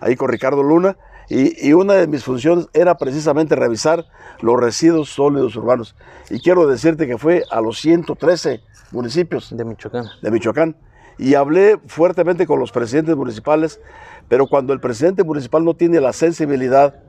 ahí 0.00 0.16
con 0.16 0.28
Ricardo 0.28 0.62
Luna, 0.62 0.96
y, 1.28 1.72
una 1.72 1.94
de 1.94 2.06
mis 2.06 2.22
funciones 2.22 2.68
era 2.72 2.96
precisamente 2.96 3.56
revisar 3.56 4.06
los 4.40 4.60
residuos 4.60 5.08
sólidos 5.08 5.56
urbanos. 5.56 5.96
Y 6.30 6.38
quiero 6.38 6.68
decirte 6.68 7.08
que 7.08 7.18
fue 7.18 7.42
a 7.50 7.60
los 7.60 7.80
113 7.80 8.60
municipios 8.92 9.54
de 9.56 9.64
Michoacán. 9.64 10.06
De 10.22 10.30
Michoacán. 10.30 10.76
Y 11.18 11.34
hablé 11.34 11.78
fuertemente 11.86 12.46
con 12.46 12.60
los 12.60 12.72
presidentes 12.72 13.16
municipales, 13.16 13.80
pero 14.28 14.46
cuando 14.46 14.72
el 14.72 14.80
presidente 14.80 15.24
municipal 15.24 15.64
no 15.64 15.74
tiene 15.74 16.00
la 16.00 16.12
sensibilidad 16.12 17.02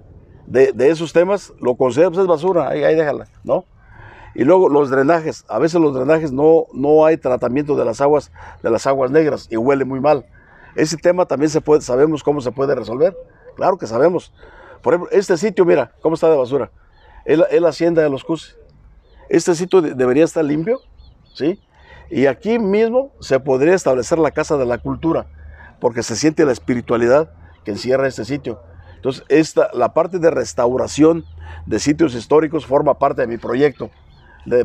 de, 0.45 0.73
esos 0.89 1.11
temas, 1.11 1.53
lo 1.59 1.75
considera 1.75 2.09
pues 2.09 2.21
es 2.21 2.27
basura, 2.27 2.69
ahí, 2.69 2.83
ahí 2.83 2.95
déjala, 2.95 3.27
¿no? 3.43 3.65
Y 4.33 4.43
luego 4.43 4.69
los 4.69 4.89
drenajes, 4.89 5.43
a 5.49 5.59
veces 5.59 5.81
los 5.81 5.93
drenajes 5.93 6.31
no, 6.31 6.67
no 6.71 7.05
hay 7.05 7.17
tratamiento 7.17 7.75
de 7.75 7.83
las 7.83 8.01
aguas, 8.01 8.31
de 8.61 8.69
las 8.69 8.85
aguas 8.87 9.11
negras 9.11 9.47
y 9.49 9.57
huele 9.57 9.83
muy 9.83 9.99
mal. 9.99 10.25
Ese 10.75 10.95
tema 10.95 11.25
también 11.25 11.49
se 11.49 11.59
puede, 11.59 11.81
sabemos 11.81 12.23
cómo 12.23 12.39
se 12.39 12.51
puede 12.51 12.75
resolver. 12.75 13.17
Claro 13.55 13.79
que 13.79 13.87
sabemos. 13.87 14.31
Por 14.83 14.93
ejemplo, 14.93 15.09
este 15.11 15.35
sitio, 15.37 15.65
mira, 15.65 15.91
cómo 16.01 16.13
está 16.13 16.29
de 16.29 16.37
basura. 16.37 16.71
Es 17.25 17.39
la, 17.59 17.69
hacienda 17.69 18.03
de 18.03 18.09
los 18.09 18.23
CUS. 18.23 18.55
Este 19.27 19.55
sitio 19.55 19.81
debería 19.81 20.23
estar 20.23 20.45
limpio, 20.45 20.79
¿sí? 21.33 21.59
Y 22.09 22.27
aquí 22.27 22.59
mismo 22.59 23.11
se 23.19 23.39
podría 23.39 23.75
establecer 23.75 24.17
la 24.19 24.31
Casa 24.31 24.57
de 24.57 24.65
la 24.65 24.77
Cultura, 24.77 25.27
porque 25.79 26.03
se 26.03 26.15
siente 26.15 26.45
la 26.45 26.51
espiritualidad 26.51 27.31
que 27.63 27.71
encierra 27.71 28.07
este 28.07 28.25
sitio. 28.25 28.61
Entonces, 28.95 29.23
esta, 29.29 29.69
la 29.73 29.93
parte 29.93 30.19
de 30.19 30.31
restauración 30.31 31.25
de 31.65 31.79
sitios 31.79 32.15
históricos 32.15 32.65
forma 32.65 32.97
parte 32.97 33.21
de 33.21 33.27
mi 33.27 33.37
proyecto, 33.37 33.91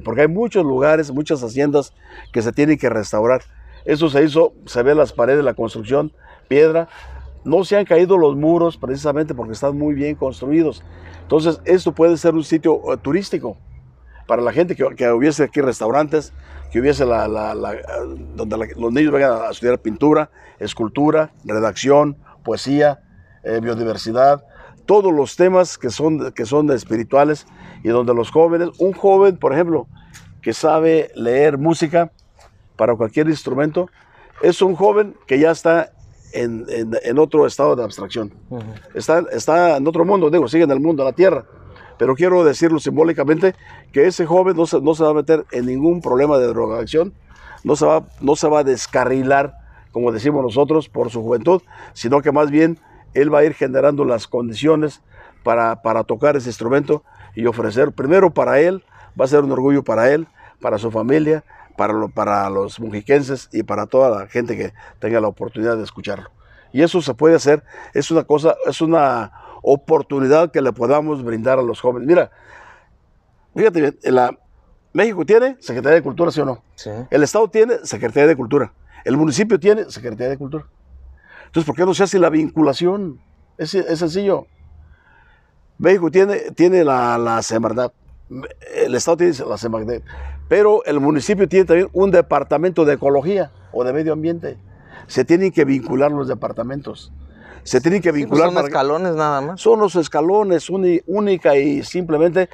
porque 0.04 0.22
hay 0.22 0.28
muchos 0.28 0.64
lugares, 0.64 1.10
muchas 1.10 1.42
haciendas 1.42 1.92
que 2.32 2.42
se 2.42 2.52
tienen 2.52 2.78
que 2.78 2.88
restaurar. 2.88 3.42
Eso 3.84 4.08
se 4.08 4.22
hizo, 4.22 4.54
se 4.66 4.82
ve 4.82 4.94
las 4.94 5.12
paredes, 5.12 5.44
la 5.44 5.54
construcción, 5.54 6.12
piedra, 6.46 6.88
no 7.44 7.64
se 7.64 7.76
han 7.76 7.84
caído 7.84 8.16
los 8.16 8.36
muros 8.36 8.76
precisamente 8.76 9.34
porque 9.34 9.54
están 9.54 9.76
muy 9.76 9.94
bien 9.94 10.14
construidos. 10.14 10.84
Entonces, 11.22 11.60
esto 11.64 11.92
puede 11.92 12.16
ser 12.16 12.34
un 12.34 12.44
sitio 12.44 12.92
eh, 12.92 12.96
turístico 12.98 13.56
para 14.32 14.40
la 14.40 14.52
gente 14.54 14.74
que, 14.74 15.10
hubiese 15.10 15.44
aquí 15.44 15.60
restaurantes, 15.60 16.32
que 16.70 16.80
hubiese 16.80 17.04
la, 17.04 17.28
donde 18.34 18.56
los 18.78 18.90
niños 18.90 19.12
vengan 19.12 19.42
a 19.42 19.50
estudiar 19.50 19.78
pintura, 19.78 20.30
escultura, 20.58 21.34
redacción, 21.44 22.16
poesía, 22.42 23.02
eh, 23.42 23.60
biodiversidad, 23.60 24.42
todos 24.86 25.12
los 25.12 25.36
temas 25.36 25.76
que 25.76 25.90
son, 25.90 26.32
que 26.32 26.46
son 26.46 26.70
espirituales 26.70 27.46
y 27.84 27.88
donde 27.88 28.14
los 28.14 28.30
jóvenes, 28.30 28.70
un 28.78 28.94
joven, 28.94 29.36
por 29.36 29.52
ejemplo, 29.52 29.86
que 30.40 30.54
sabe 30.54 31.10
leer 31.14 31.58
música 31.58 32.10
para 32.76 32.96
cualquier 32.96 33.28
instrumento, 33.28 33.90
es 34.40 34.62
un 34.62 34.74
joven 34.76 35.14
que 35.26 35.38
ya 35.38 35.50
está 35.50 35.92
en, 36.32 37.18
otro 37.18 37.46
estado 37.46 37.76
de 37.76 37.84
abstracción. 37.84 38.32
está, 38.94 39.22
está 39.30 39.76
en 39.76 39.86
otro 39.86 40.06
mundo, 40.06 40.30
digo, 40.30 40.48
sigue 40.48 40.64
en 40.64 40.70
el 40.70 40.80
mundo, 40.80 41.02
en 41.02 41.08
la 41.08 41.12
tierra. 41.12 41.44
Pero 42.02 42.16
quiero 42.16 42.42
decirlo 42.42 42.80
simbólicamente 42.80 43.54
que 43.92 44.08
ese 44.08 44.26
joven 44.26 44.56
no 44.56 44.66
se, 44.66 44.80
no 44.80 44.92
se 44.96 45.04
va 45.04 45.10
a 45.10 45.14
meter 45.14 45.46
en 45.52 45.66
ningún 45.66 46.00
problema 46.00 46.36
de 46.36 46.48
drogadicción, 46.48 47.14
no 47.62 47.76
se, 47.76 47.86
va, 47.86 48.02
no 48.20 48.34
se 48.34 48.48
va 48.48 48.58
a 48.58 48.64
descarrilar, 48.64 49.54
como 49.92 50.10
decimos 50.10 50.42
nosotros, 50.42 50.88
por 50.88 51.10
su 51.10 51.22
juventud, 51.22 51.62
sino 51.92 52.20
que 52.20 52.32
más 52.32 52.50
bien 52.50 52.80
él 53.14 53.32
va 53.32 53.38
a 53.38 53.44
ir 53.44 53.54
generando 53.54 54.04
las 54.04 54.26
condiciones 54.26 55.00
para, 55.44 55.80
para 55.82 56.02
tocar 56.02 56.34
ese 56.34 56.48
instrumento 56.48 57.04
y 57.36 57.46
ofrecer, 57.46 57.92
primero 57.92 58.34
para 58.34 58.58
él, 58.58 58.82
va 59.16 59.26
a 59.26 59.28
ser 59.28 59.44
un 59.44 59.52
orgullo 59.52 59.84
para 59.84 60.10
él, 60.10 60.26
para 60.60 60.78
su 60.78 60.90
familia, 60.90 61.44
para, 61.76 62.08
para 62.08 62.50
los 62.50 62.80
mujiquenses 62.80 63.48
y 63.52 63.62
para 63.62 63.86
toda 63.86 64.10
la 64.10 64.26
gente 64.26 64.56
que 64.56 64.72
tenga 64.98 65.20
la 65.20 65.28
oportunidad 65.28 65.76
de 65.76 65.84
escucharlo. 65.84 66.30
Y 66.72 66.82
eso 66.82 67.00
se 67.00 67.14
puede 67.14 67.36
hacer, 67.36 67.62
es 67.94 68.10
una 68.10 68.24
cosa, 68.24 68.56
es 68.66 68.80
una 68.80 69.30
oportunidad 69.62 70.50
que 70.50 70.60
le 70.60 70.72
podamos 70.72 71.22
brindar 71.24 71.58
a 71.58 71.62
los 71.62 71.80
jóvenes. 71.80 72.06
Mira, 72.06 72.30
fíjate 73.54 73.80
bien, 73.80 73.98
en 74.02 74.14
la, 74.14 74.38
México 74.92 75.24
tiene 75.24 75.56
Secretaría 75.60 75.96
de 75.96 76.02
Cultura, 76.02 76.30
¿sí 76.30 76.40
o 76.40 76.44
no? 76.44 76.62
Sí. 76.74 76.90
El 77.10 77.22
Estado 77.22 77.48
tiene 77.48 77.78
Secretaría 77.84 78.26
de 78.26 78.36
Cultura. 78.36 78.72
El 79.04 79.16
municipio 79.16 79.58
tiene 79.58 79.90
Secretaría 79.90 80.28
de 80.28 80.38
Cultura. 80.38 80.66
Entonces, 81.46 81.66
¿por 81.66 81.74
qué 81.74 81.84
no 81.84 81.94
se 81.94 82.02
hace 82.04 82.18
la 82.18 82.30
vinculación? 82.30 83.20
Es, 83.58 83.74
es 83.74 83.98
sencillo. 83.98 84.46
México 85.78 86.10
tiene, 86.10 86.38
tiene 86.54 86.84
la, 86.84 87.18
la 87.18 87.42
Semarnat. 87.42 87.92
El 88.74 88.94
Estado 88.94 89.18
tiene 89.18 89.34
la 89.48 89.56
Semarnat. 89.56 90.02
Pero 90.48 90.84
el 90.84 91.00
municipio 91.00 91.48
tiene 91.48 91.64
también 91.64 91.88
un 91.92 92.10
departamento 92.10 92.84
de 92.84 92.94
ecología 92.94 93.50
o 93.72 93.84
de 93.84 93.92
medio 93.92 94.12
ambiente. 94.12 94.58
Se 95.06 95.24
tienen 95.24 95.52
que 95.52 95.64
vincular 95.64 96.12
los 96.12 96.28
departamentos. 96.28 97.12
Se 97.64 97.80
tienen 97.80 98.02
que 98.02 98.08
Sí, 98.08 98.12
pues 98.12 98.22
vincular. 98.24 98.46
son 98.46 98.54
para- 98.54 98.66
escalones 98.66 99.14
nada 99.14 99.40
más. 99.40 99.60
son 99.60 99.78
los 99.78 99.94
escalones 99.96 100.68
única 100.70 101.56
y 101.56 101.84
simplemente 101.84 102.48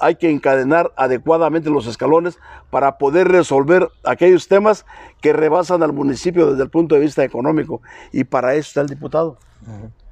hay 0.00 0.14
que 0.16 0.30
encadenar 0.30 0.92
adecuadamente 0.96 1.68
los 1.68 1.86
escalones 1.86 2.38
para 2.70 2.96
poder 2.98 3.28
resolver 3.28 3.88
aquellos 4.04 4.48
temas 4.48 4.86
que 5.20 5.32
rebasan 5.34 5.82
al 5.82 5.92
municipio 5.92 6.50
desde 6.50 6.62
el 6.62 6.70
punto 6.70 6.94
de 6.94 7.02
vista 7.02 7.22
económico 7.22 7.82
y 8.12 8.24
para 8.24 8.54
eso 8.54 8.68
está 8.68 8.80
el 8.80 8.86
diputado. 8.88 9.36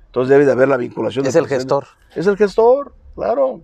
Entonces 0.07 0.29
debe 0.29 0.45
de 0.45 0.53
haber 0.53 0.69
la 0.69 0.77
vinculación. 0.77 1.25
Es 1.27 1.35
el 1.37 1.45
presidente. 1.45 1.63
gestor. 1.75 1.87
Es 2.15 2.27
el 2.27 2.37
gestor, 2.37 2.95
claro. 3.15 3.63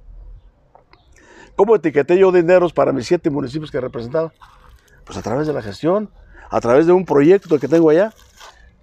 ¿Cómo 1.57 1.77
etiqueté 1.77 2.17
yo 2.19 2.33
dineros 2.33 2.73
para 2.73 2.93
mis 2.93 3.07
siete 3.07 3.29
municipios 3.29 3.71
que 3.71 3.81
representaba? 3.81 4.33
Pues 5.05 5.19
a 5.19 5.23
través 5.23 5.47
de 5.47 5.53
la 5.53 5.61
gestión, 5.63 6.09
a 6.49 6.61
través 6.61 6.87
de 6.87 6.93
un 6.93 7.05
proyecto 7.05 7.59
que 7.59 7.69
tengo 7.69 7.91
allá. 7.91 8.13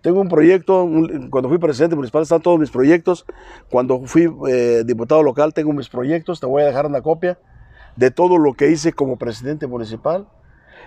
Tengo 0.01 0.21
un 0.21 0.29
proyecto, 0.29 0.83
un- 0.83 1.29
cuando 1.29 1.49
fui 1.49 1.57
presidente 1.57 1.95
municipal 1.95 2.21
están 2.23 2.41
todos 2.41 2.59
mis 2.59 2.69
proyectos. 2.71 3.25
Cuando 3.69 3.99
fui 4.05 4.31
eh, 4.49 4.83
diputado 4.85 5.23
local 5.23 5.53
tengo 5.53 5.73
mis 5.73 5.89
proyectos, 5.89 6.39
te 6.39 6.45
voy 6.45 6.61
a 6.63 6.65
dejar 6.65 6.85
una 6.85 7.01
copia 7.01 7.37
de 7.95 8.11
todo 8.11 8.37
lo 8.37 8.53
que 8.53 8.69
hice 8.69 8.93
como 8.93 9.17
presidente 9.17 9.67
municipal. 9.67 10.27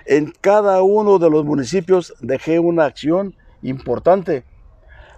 En 0.06 0.32
cada 0.40 0.82
uno 0.82 1.18
de 1.18 1.28
los 1.28 1.44
municipios 1.44 2.14
dejé 2.20 2.58
una 2.60 2.84
acción 2.84 3.34
importante. 3.62 4.44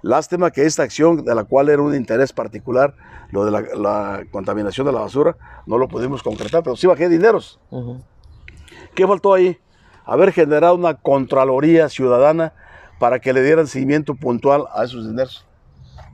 Lástima 0.01 0.51
que 0.51 0.64
esta 0.66 0.82
acción, 0.82 1.24
de 1.24 1.35
la 1.35 1.44
cual 1.44 1.69
era 1.69 1.81
un 1.81 1.94
interés 1.94 2.32
particular, 2.32 2.94
lo 3.31 3.44
de 3.44 3.51
la, 3.52 3.60
la 3.77 4.24
contaminación 4.32 4.85
de 4.86 4.93
la 4.93 5.01
basura, 5.01 5.36
no 5.66 5.78
lo 5.78 5.86
pudimos 5.86 6.23
concretar, 6.24 6.62
pero 6.64 6.74
sí 6.74 6.86
bajé 6.89 7.09
dineros. 7.09 7.60
Ujú. 7.70 8.01
¿Qué 8.97 9.06
faltó 9.06 9.32
ahí? 9.32 9.56
Haber 10.05 10.32
generado 10.32 10.74
una 10.74 10.94
contraloría 10.94 11.89
ciudadana 11.89 12.52
para 13.03 13.19
que 13.19 13.33
le 13.33 13.43
dieran 13.43 13.66
seguimiento 13.66 14.15
puntual 14.15 14.66
a 14.73 14.85
esos 14.85 15.05
dineros. 15.09 15.45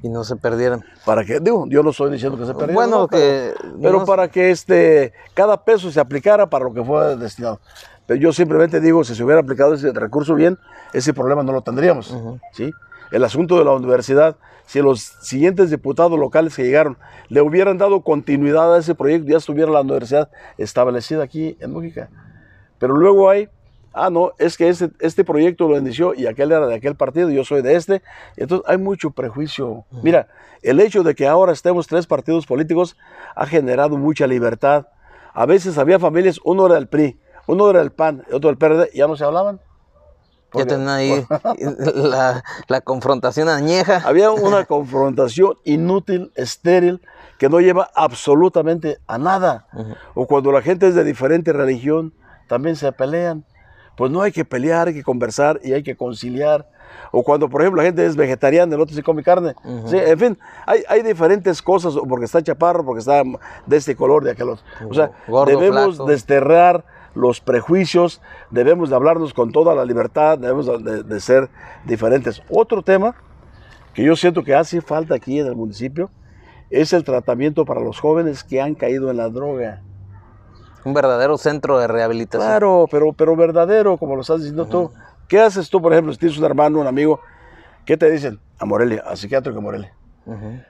Y 0.02 0.08
no 0.08 0.24
se 0.24 0.36
perdieran. 0.36 0.82
Para 1.04 1.22
que, 1.22 1.38
digo, 1.38 1.66
yo 1.68 1.82
no 1.82 1.90
estoy 1.90 2.10
diciendo 2.10 2.38
que 2.38 2.46
se 2.46 2.54
perdiera. 2.54 2.72
Bueno, 2.72 3.00
no, 3.00 3.08
que 3.08 3.52
pero, 3.60 3.78
pero 3.82 3.98
no- 3.98 4.04
para 4.06 4.28
que 4.28 4.50
este, 4.50 5.12
cada 5.34 5.62
peso 5.62 5.90
se 5.90 6.00
aplicara 6.00 6.48
para 6.48 6.64
lo 6.64 6.72
que 6.72 6.82
fue 6.82 7.14
destinado. 7.16 7.60
Pero 8.06 8.18
yo 8.18 8.32
simplemente 8.32 8.80
digo, 8.80 9.04
si 9.04 9.14
se 9.14 9.22
hubiera 9.22 9.42
aplicado 9.42 9.74
ese 9.74 9.92
recurso 9.92 10.34
bien, 10.34 10.56
ese 10.94 11.12
problema 11.12 11.42
no 11.42 11.52
lo 11.52 11.60
tendríamos. 11.60 12.16
¿sí? 12.54 12.70
El 13.10 13.22
asunto 13.22 13.58
de 13.58 13.66
la 13.66 13.72
universidad, 13.72 14.36
si 14.64 14.80
los 14.80 15.02
siguientes 15.20 15.68
diputados 15.68 16.18
locales 16.18 16.56
que 16.56 16.62
llegaron 16.64 16.96
le 17.28 17.42
hubieran 17.42 17.76
dado 17.76 18.00
continuidad 18.00 18.74
a 18.74 18.78
ese 18.78 18.94
proyecto, 18.94 19.28
ya 19.28 19.36
estuviera 19.36 19.70
la 19.70 19.82
universidad 19.82 20.30
establecida 20.56 21.22
aquí 21.22 21.54
en 21.60 21.70
Mújica. 21.70 22.08
Pero 22.78 22.96
luego 22.96 23.28
hay, 23.28 23.50
ah, 24.04 24.10
no, 24.10 24.32
es 24.38 24.56
que 24.56 24.68
este, 24.68 24.90
este 25.00 25.24
proyecto 25.24 25.68
lo 25.68 25.76
inició 25.78 26.14
y 26.14 26.26
aquel 26.26 26.52
era 26.52 26.66
de 26.66 26.74
aquel 26.74 26.94
partido, 26.96 27.30
yo 27.30 27.44
soy 27.44 27.62
de 27.62 27.74
este. 27.76 28.02
Entonces 28.36 28.68
hay 28.68 28.78
mucho 28.78 29.10
prejuicio. 29.10 29.84
Mira, 30.02 30.28
el 30.62 30.80
hecho 30.80 31.02
de 31.02 31.14
que 31.14 31.26
ahora 31.26 31.52
estemos 31.52 31.86
tres 31.86 32.06
partidos 32.06 32.46
políticos 32.46 32.96
ha 33.34 33.46
generado 33.46 33.96
mucha 33.96 34.26
libertad. 34.26 34.86
A 35.34 35.46
veces 35.46 35.78
había 35.78 35.98
familias, 35.98 36.40
uno 36.44 36.66
era 36.66 36.76
del 36.76 36.88
PRI, 36.88 37.18
uno 37.46 37.70
era 37.70 37.80
del 37.80 37.92
PAN, 37.92 38.24
otro 38.32 38.48
del 38.50 38.58
PRD, 38.58 38.90
ya 38.94 39.06
no 39.06 39.16
se 39.16 39.24
hablaban. 39.24 39.56
Ya 39.58 39.62
Porque- 40.50 40.66
tenían 40.70 40.88
ahí 40.88 41.26
la, 41.94 42.42
la 42.68 42.80
confrontación 42.80 43.48
añeja. 43.48 44.02
Había 44.04 44.30
una 44.30 44.64
confrontación 44.64 45.54
inútil, 45.64 46.32
estéril, 46.34 47.02
que 47.38 47.48
no 47.48 47.60
lleva 47.60 47.90
absolutamente 47.94 48.98
a 49.06 49.18
nada. 49.18 49.68
O 50.14 50.26
cuando 50.26 50.50
la 50.50 50.62
gente 50.62 50.88
es 50.88 50.94
de 50.94 51.04
diferente 51.04 51.52
religión, 51.52 52.14
también 52.48 52.76
se 52.76 52.90
pelean. 52.92 53.44
Pues 53.98 54.12
no 54.12 54.22
hay 54.22 54.30
que 54.30 54.44
pelear, 54.44 54.86
hay 54.86 54.94
que 54.94 55.02
conversar 55.02 55.58
y 55.64 55.72
hay 55.72 55.82
que 55.82 55.96
conciliar. 55.96 56.68
O 57.10 57.24
cuando, 57.24 57.48
por 57.48 57.60
ejemplo, 57.62 57.82
la 57.82 57.86
gente 57.86 58.06
es 58.06 58.14
vegetariana, 58.14 58.76
el 58.76 58.80
otro 58.80 58.94
se 58.94 59.02
come 59.02 59.24
carne. 59.24 59.56
Sí, 59.86 59.96
en 59.98 60.18
fin, 60.18 60.38
hay, 60.66 60.84
hay 60.88 61.02
diferentes 61.02 61.60
cosas, 61.60 61.96
o 61.96 62.04
porque 62.04 62.26
está 62.26 62.40
chaparro, 62.40 62.84
porque 62.84 63.00
está 63.00 63.24
de 63.66 63.76
este 63.76 63.96
color, 63.96 64.22
de 64.22 64.30
aquel 64.30 64.50
otro. 64.50 64.64
O 64.88 64.94
sea, 64.94 65.10
Gordo, 65.26 65.50
debemos 65.50 65.96
flaco. 65.96 66.10
desterrar 66.10 66.84
los 67.16 67.40
prejuicios, 67.40 68.20
debemos 68.50 68.88
de 68.88 68.94
hablarnos 68.94 69.34
con 69.34 69.50
toda 69.50 69.74
la 69.74 69.84
libertad, 69.84 70.38
debemos 70.38 70.66
de, 70.84 71.02
de 71.02 71.20
ser 71.20 71.48
diferentes. 71.84 72.40
Otro 72.48 72.82
tema 72.82 73.16
que 73.94 74.04
yo 74.04 74.14
siento 74.14 74.44
que 74.44 74.54
hace 74.54 74.80
falta 74.80 75.16
aquí 75.16 75.40
en 75.40 75.48
el 75.48 75.56
municipio 75.56 76.08
es 76.70 76.92
el 76.92 77.02
tratamiento 77.02 77.64
para 77.64 77.80
los 77.80 77.98
jóvenes 77.98 78.44
que 78.44 78.60
han 78.60 78.76
caído 78.76 79.10
en 79.10 79.16
la 79.16 79.28
droga. 79.28 79.82
Un 80.84 80.94
verdadero 80.94 81.36
centro 81.38 81.78
de 81.78 81.86
rehabilitación. 81.86 82.48
Claro, 82.48 82.86
pero, 82.90 83.12
pero 83.12 83.36
verdadero, 83.36 83.96
como 83.98 84.14
lo 84.14 84.22
estás 84.22 84.38
diciendo 84.38 84.66
tú. 84.66 84.90
¿Qué 85.28 85.40
haces 85.40 85.68
tú, 85.68 85.82
por 85.82 85.92
ejemplo, 85.92 86.12
si 86.12 86.18
tienes 86.18 86.38
un 86.38 86.44
hermano, 86.44 86.80
un 86.80 86.86
amigo? 86.86 87.20
¿Qué 87.84 87.96
te 87.96 88.10
dicen? 88.10 88.40
A 88.58 88.64
Morelia, 88.64 89.02
a 89.06 89.16
psiquiátrico 89.16 89.60
Morelia. 89.60 89.94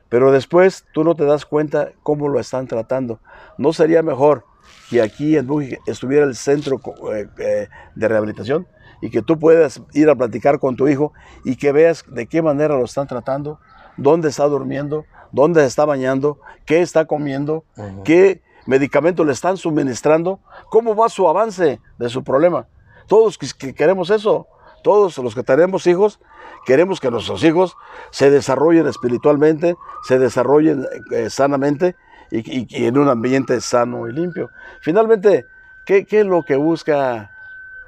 Pero 0.08 0.30
después 0.30 0.84
tú 0.92 1.02
no 1.02 1.14
te 1.14 1.24
das 1.24 1.44
cuenta 1.44 1.90
cómo 2.02 2.28
lo 2.28 2.38
están 2.38 2.66
tratando. 2.66 3.18
¿No 3.56 3.72
sería 3.72 4.02
mejor 4.02 4.44
que 4.88 5.02
aquí 5.02 5.36
en 5.36 5.46
Mújica 5.46 5.78
estuviera 5.86 6.24
el 6.24 6.34
centro 6.36 6.80
eh, 7.12 7.26
eh, 7.38 7.68
de 7.94 8.08
rehabilitación 8.08 8.66
y 9.00 9.10
que 9.10 9.22
tú 9.22 9.38
puedas 9.38 9.82
ir 9.94 10.08
a 10.10 10.14
platicar 10.14 10.58
con 10.58 10.76
tu 10.76 10.88
hijo 10.88 11.12
y 11.44 11.56
que 11.56 11.72
veas 11.72 12.04
de 12.08 12.26
qué 12.26 12.42
manera 12.42 12.76
lo 12.76 12.84
están 12.84 13.06
tratando, 13.06 13.58
dónde 13.96 14.28
está 14.28 14.44
durmiendo, 14.44 15.04
dónde 15.32 15.60
se 15.62 15.66
está 15.66 15.84
bañando, 15.84 16.38
qué 16.64 16.80
está 16.80 17.04
comiendo, 17.06 17.64
qué 18.04 18.42
medicamentos 18.68 19.26
le 19.26 19.32
están 19.32 19.56
suministrando, 19.56 20.40
cómo 20.68 20.94
va 20.94 21.08
su 21.08 21.26
avance 21.28 21.80
de 21.98 22.08
su 22.08 22.22
problema? 22.22 22.68
Todos 23.06 23.38
que- 23.38 23.48
que 23.58 23.74
queremos 23.74 24.10
eso, 24.10 24.46
todos 24.84 25.16
los 25.18 25.34
que 25.34 25.42
tenemos 25.42 25.86
hijos, 25.86 26.20
queremos 26.66 27.00
que 27.00 27.10
nuestros 27.10 27.42
hijos 27.44 27.74
se 28.10 28.30
desarrollen 28.30 28.86
espiritualmente, 28.86 29.74
se 30.06 30.18
desarrollen 30.18 30.86
eh, 31.12 31.30
sanamente 31.30 31.96
y, 32.30 32.86
en 32.86 32.98
un 32.98 33.08
ambiente 33.08 33.58
sano 33.62 34.06
y 34.06 34.12
limpio. 34.12 34.50
Finalmente, 34.82 35.46
¿qué, 35.86 36.04
qué 36.04 36.20
es 36.20 36.26
lo 36.26 36.42
que 36.44 36.56
busca 36.56 37.30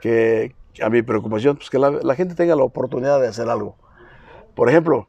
que, 0.01 0.57
a 0.83 0.89
mi 0.89 1.03
preocupación? 1.03 1.57
Pues 1.57 1.69
que 1.69 1.79
la, 1.79 1.91
la 1.91 2.15
gente 2.15 2.35
tenga 2.35 2.57
la 2.57 2.65
oportunidad 2.65 3.21
de 3.21 3.29
hacer 3.29 3.51
algo. 3.51 3.77
Por 4.55 4.71
ejemplo, 4.71 5.09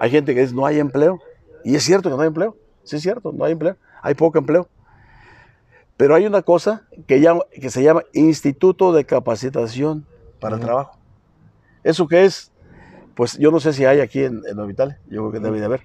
hay 0.00 0.10
gente 0.10 0.34
que 0.34 0.40
dice 0.40 0.54
no 0.54 0.66
hay 0.66 0.80
empleo. 0.80 1.20
Y 1.64 1.76
es 1.76 1.84
cierto 1.84 2.10
que 2.10 2.16
no 2.16 2.22
hay 2.22 2.28
empleo. 2.28 2.56
Sí 2.82 2.96
es 2.96 3.02
cierto, 3.02 3.32
no 3.32 3.44
hay 3.44 3.52
empleo. 3.52 3.76
Hay 4.02 4.14
poco 4.14 4.38
empleo. 4.38 4.66
Pero 5.98 6.14
hay 6.14 6.26
una 6.26 6.40
cosa 6.40 6.84
que, 7.06 7.20
llama- 7.20 7.42
que 7.52 7.68
se 7.68 7.82
llama 7.82 8.02
Instituto 8.14 8.92
de 8.94 9.04
Capacitación 9.04 10.06
para 10.40 10.54
el 10.56 10.62
Trabajo. 10.62 10.96
¿Eso 11.84 12.06
qué 12.08 12.24
es? 12.24 12.50
Pues 13.14 13.36
yo 13.36 13.50
no 13.50 13.58
sé 13.60 13.72
si 13.72 13.84
hay 13.84 14.00
aquí 14.00 14.22
en, 14.22 14.42
en 14.48 14.56
Nueva 14.56 14.70
Italia, 14.70 14.98
yo 15.10 15.20
creo 15.28 15.32
que 15.32 15.40
debe 15.40 15.58
de 15.58 15.66
haber. 15.66 15.82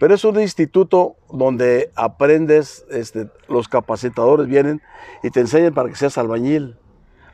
Pero 0.00 0.14
es 0.16 0.24
un 0.24 0.40
instituto 0.40 1.14
donde 1.32 1.92
aprendes, 1.94 2.84
este, 2.90 3.28
los 3.48 3.68
capacitadores 3.68 4.48
vienen 4.48 4.82
y 5.22 5.30
te 5.30 5.38
enseñan 5.40 5.72
para 5.74 5.88
que 5.88 5.94
seas 5.94 6.18
albañil, 6.18 6.76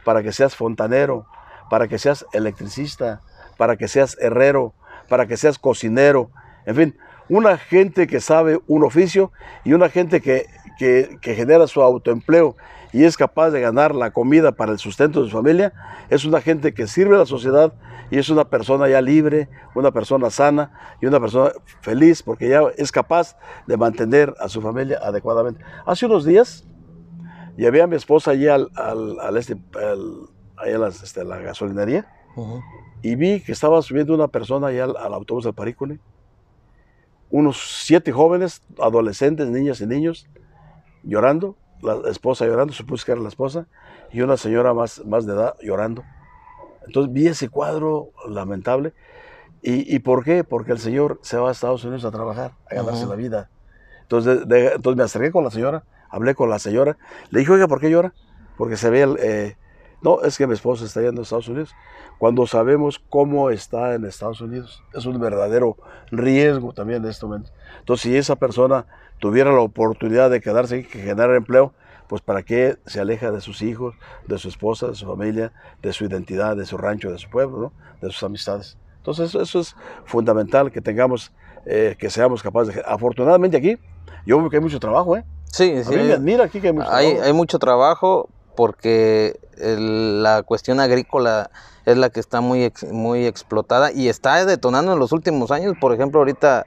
para 0.05 0.23
que 0.23 0.33
seas 0.33 0.55
fontanero, 0.55 1.27
para 1.71 1.89
que 1.89 1.99
seas 1.99 2.27
electricista, 2.35 3.23
para 3.57 3.77
que 3.79 3.89
seas 3.89 4.19
herrero, 4.21 4.75
para 5.09 5.27
que 5.27 5.39
seas 5.39 5.59
cocinero, 5.59 6.31
en 6.67 6.77
fin, 6.77 6.99
una 7.31 7.57
gente 7.57 8.07
que 8.07 8.21
sabe 8.21 8.61
un 8.67 8.85
oficio 8.85 9.33
y 9.65 9.73
una 9.73 9.89
gente 9.89 10.21
que, 10.21 10.45
que- 10.79 11.19
que 11.21 11.35
genera 11.35 11.67
su 11.67 11.83
autoempleo 11.83 12.57
y 12.93 13.05
es 13.05 13.17
capaz 13.17 13.51
de 13.51 13.61
ganar 13.61 13.95
la 13.95 14.11
comida 14.13 14.53
para 14.53 14.73
el 14.73 14.79
sustento 14.79 15.23
de 15.23 15.29
su 15.31 15.37
familia, 15.37 15.73
es 16.09 16.25
una 16.25 16.41
gente 16.41 16.73
que 16.73 16.87
sirve 16.87 17.17
a 17.17 17.19
la 17.19 17.27
sociedad 17.27 17.73
y 18.11 18.17
es 18.19 18.31
una 18.31 18.45
persona 18.49 18.89
ya 18.89 19.03
libre, 19.03 19.49
una 19.75 19.91
persona 19.91 20.31
sana 20.31 20.71
y 21.03 21.07
una 21.07 21.21
persona 21.21 21.51
feliz 21.83 22.23
porque 22.23 22.49
ya 22.49 22.63
es 22.79 22.91
capaz 22.91 23.37
de 23.67 23.77
mantener 23.77 24.35
a 24.41 24.49
su 24.49 24.63
familia 24.63 24.99
adecuadamente. 25.03 25.63
Hace 25.85 26.07
unos 26.07 26.25
días 26.25 26.67
llevé 27.57 27.83
a 27.83 27.87
mi 27.87 27.97
esposa 27.97 28.31
allí 28.31 28.47
al, 28.49 28.71
al, 28.75 29.21
al 29.21 29.37
este, 29.37 29.57
al- 29.75 30.29
a 30.57 30.89
este, 30.89 31.25
la 31.25 31.39
gasolinería 31.39 32.07
Ujú. 32.37 32.63
y 33.03 33.15
vi 33.17 33.41
que 33.41 33.53
estaba 33.53 33.83
subiendo 33.83 34.15
una 34.15 34.29
persona 34.29 34.69
allá 34.69 34.85
al, 34.85 34.97
al 34.97 35.13
autobús 35.15 35.45
del 35.45 35.55
Parícule. 35.55 35.99
Unos 37.31 37.83
siete 37.85 38.11
jóvenes, 38.11 38.63
adolescentes, 38.81 39.49
niñas 39.49 39.81
y 39.83 39.87
niños, 39.87 40.27
llorando, 41.03 41.57
la 41.83 42.11
esposa 42.11 42.47
llorando, 42.47 42.73
supuse 42.73 43.05
que 43.05 43.12
era 43.12 43.20
la 43.20 43.29
esposa, 43.29 43.66
y 44.12 44.20
una 44.23 44.37
señora 44.37 44.75
más, 44.75 45.05
más 45.07 45.27
de 45.27 45.35
edad 45.35 45.55
llorando. 45.62 46.05
Entonces 46.87 47.12
vi 47.12 47.27
ese 47.29 47.49
cuadro 47.49 48.11
lamentable 48.29 48.95
¿Y, 49.62 49.95
¿Y 49.95 49.99
por 49.99 50.23
qué? 50.25 50.45
Porque 50.45 50.73
el 50.73 50.79
señor 50.79 51.19
se 51.23 51.37
va 51.37 51.49
a 51.49 51.53
Estados 51.53 51.83
Unidos 51.85 52.05
a 52.05 52.11
trabajar, 52.12 52.53
a 52.70 52.75
ganarse 52.77 53.07
la 53.07 53.16
vida. 53.16 53.51
Entonces, 54.03 54.47
de- 54.47 54.75
entonces 54.75 54.97
me 54.97 55.03
acerqué 55.03 55.33
con 55.33 55.43
la 55.45 55.51
señora, 55.51 55.85
hablé 56.11 56.35
con 56.37 56.49
la 56.49 56.59
señora, 56.61 56.97
le 57.31 57.41
dije, 57.41 57.53
oiga, 57.53 57.66
¿por 57.66 57.81
qué 57.81 57.91
llora? 57.91 58.15
Porque 58.57 58.77
se 58.77 58.89
ve 58.89 59.03
el... 59.03 59.16
eh, 59.20 59.57
no, 60.03 60.23
es 60.23 60.39
que 60.39 60.47
mi 60.47 60.55
esposo 60.55 60.85
está 60.85 61.01
yendo 61.03 61.20
a 61.20 61.25
Estados 61.25 61.49
Unidos. 61.49 61.75
Cuando 62.19 62.47
sabemos 62.47 63.01
cómo 63.09 63.51
está 63.51 63.95
en 63.95 64.05
Estados 64.05 64.41
Unidos, 64.41 64.83
es 64.95 65.07
un 65.07 65.19
verdadero 65.20 65.77
riesgo 66.11 66.73
también 66.73 67.05
en 67.05 67.11
este 67.11 67.27
momento. 67.27 67.51
Entonces, 67.81 68.03
si 68.03 68.16
esa 68.16 68.37
persona 68.37 68.87
tuviera 69.19 69.53
la 69.53 69.61
oportunidad 69.61 70.31
de 70.31 70.41
quedarse 70.41 70.77
aquí, 70.81 70.89
que 70.89 71.01
generar 71.01 71.35
empleo, 71.35 71.73
pues 72.09 72.23
para 72.23 72.43
qué 72.43 72.79
se 72.87 73.01
aleja 73.01 73.31
de 73.31 73.41
sus 73.41 73.61
hijos, 73.62 73.95
de 74.27 74.39
su 74.39 74.49
esposa, 74.49 74.87
de 74.89 74.95
su 74.95 75.07
familia, 75.07 75.53
de 75.83 75.93
su 75.93 76.05
identidad, 76.05 76.57
de 76.57 76.65
su 76.65 76.77
rancho, 76.79 77.11
de 77.11 77.19
su 77.19 77.29
pueblo, 77.29 77.59
¿no? 77.61 77.73
de 78.01 78.11
sus 78.12 78.23
amistades. 78.23 78.79
Entonces, 78.99 79.29
eso, 79.29 79.41
eso 79.43 79.61
es 79.61 79.77
fundamental 80.07 80.70
que 80.73 80.81
tengamos, 80.81 81.33
eh, 81.66 81.97
que 81.99 82.09
seamos 82.11 82.43
capaces 82.43 82.75
de... 82.75 82.83
Afortunadamente 82.87 83.57
aquí, 83.57 83.79
yo 84.27 84.39
veo 84.39 84.49
que 84.51 84.57
hay 84.57 84.62
mucho 84.62 84.81
trabajo, 84.81 85.16
¿eh? 85.16 85.25
Sí, 85.47 85.73
A 85.79 85.85
sí. 85.85 85.97
mí 85.97 86.03
me 86.05 86.12
admira 86.12 86.45
aquí 86.45 86.61
que 86.61 86.69
hay 86.69 86.73
mucho 86.73 86.91
Hay, 86.91 87.07
trabajo. 87.09 87.27
hay 87.27 87.33
mucho 87.33 87.59
trabajo 87.59 88.29
porque 88.59 89.39
el- 89.59 90.21
la 90.25 90.43
cuestión 90.43 90.81
agrícola 90.81 91.49
es 91.87 91.97
la 91.97 92.11
que 92.11 92.19
está 92.19 92.41
muy, 92.41 92.73
muy 92.91 93.25
explotada 93.25 93.93
y 93.93 94.09
está 94.09 94.45
detonando 94.45 94.93
en 94.95 94.99
los 94.99 95.13
últimos 95.13 95.53
años. 95.53 95.75
Por 95.81 95.95
ejemplo, 95.95 96.19
ahorita 96.19 96.67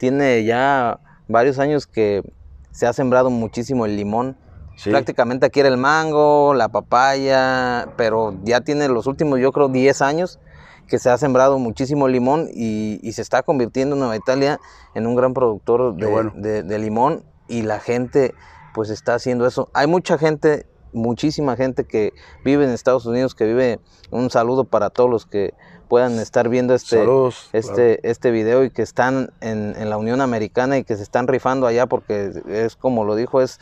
tiene 0.00 0.42
ya 0.44 0.98
varios 1.28 1.60
años 1.60 1.86
que 1.86 2.24
se 2.72 2.88
ha 2.88 2.92
sembrado 2.92 3.30
muchísimo 3.30 3.86
el 3.86 3.94
limón. 3.94 4.36
Sí. 4.74 4.90
Prácticamente 4.90 5.46
aquí 5.46 5.60
era 5.60 5.68
el 5.68 5.76
mango, 5.76 6.54
la 6.54 6.70
papaya, 6.70 7.86
pero 7.96 8.34
ya 8.42 8.60
tiene 8.62 8.88
los 8.88 9.06
últimos, 9.06 9.38
yo 9.38 9.52
creo, 9.52 9.68
10 9.68 10.02
años 10.02 10.40
que 10.88 10.98
se 10.98 11.08
ha 11.08 11.18
sembrado 11.18 11.60
muchísimo 11.60 12.08
limón 12.08 12.48
y, 12.52 12.98
y 13.00 13.12
se 13.12 13.22
está 13.22 13.44
convirtiendo 13.44 13.94
Nueva 13.94 14.16
Italia 14.16 14.58
en 14.96 15.06
un 15.06 15.14
gran 15.14 15.34
productor 15.34 15.94
Qué 15.96 16.04
de, 16.04 16.10
bueno. 16.10 16.32
de- 16.34 16.64
de 16.64 16.78
limón 16.80 17.22
y 17.46 17.62
la 17.62 17.78
gente 17.78 18.34
pues 18.74 18.90
está 18.90 19.14
haciendo 19.14 19.46
eso. 19.46 19.68
Hay 19.72 19.86
mucha 19.86 20.18
gente, 20.18 20.66
muchísima 20.92 21.56
gente 21.56 21.84
que 21.84 22.12
vive 22.44 22.64
en 22.64 22.70
Estados 22.70 23.06
Unidos, 23.06 23.34
que 23.34 23.44
vive, 23.44 23.80
un 24.10 24.30
saludo 24.30 24.64
para 24.64 24.90
todos 24.90 25.10
los 25.10 25.26
que 25.26 25.54
puedan 25.88 26.18
estar 26.18 26.48
viendo 26.48 26.74
este, 26.74 26.98
Saludos. 26.98 27.48
este, 27.52 28.08
este 28.08 28.30
video 28.30 28.64
y 28.64 28.70
que 28.70 28.82
están 28.82 29.30
en, 29.40 29.74
en 29.76 29.90
la 29.90 29.96
Unión 29.96 30.20
Americana 30.20 30.78
y 30.78 30.84
que 30.84 30.96
se 30.96 31.02
están 31.02 31.26
rifando 31.26 31.66
allá 31.66 31.86
porque 31.86 32.32
es 32.48 32.76
como 32.76 33.04
lo 33.04 33.16
dijo, 33.16 33.40
es 33.40 33.58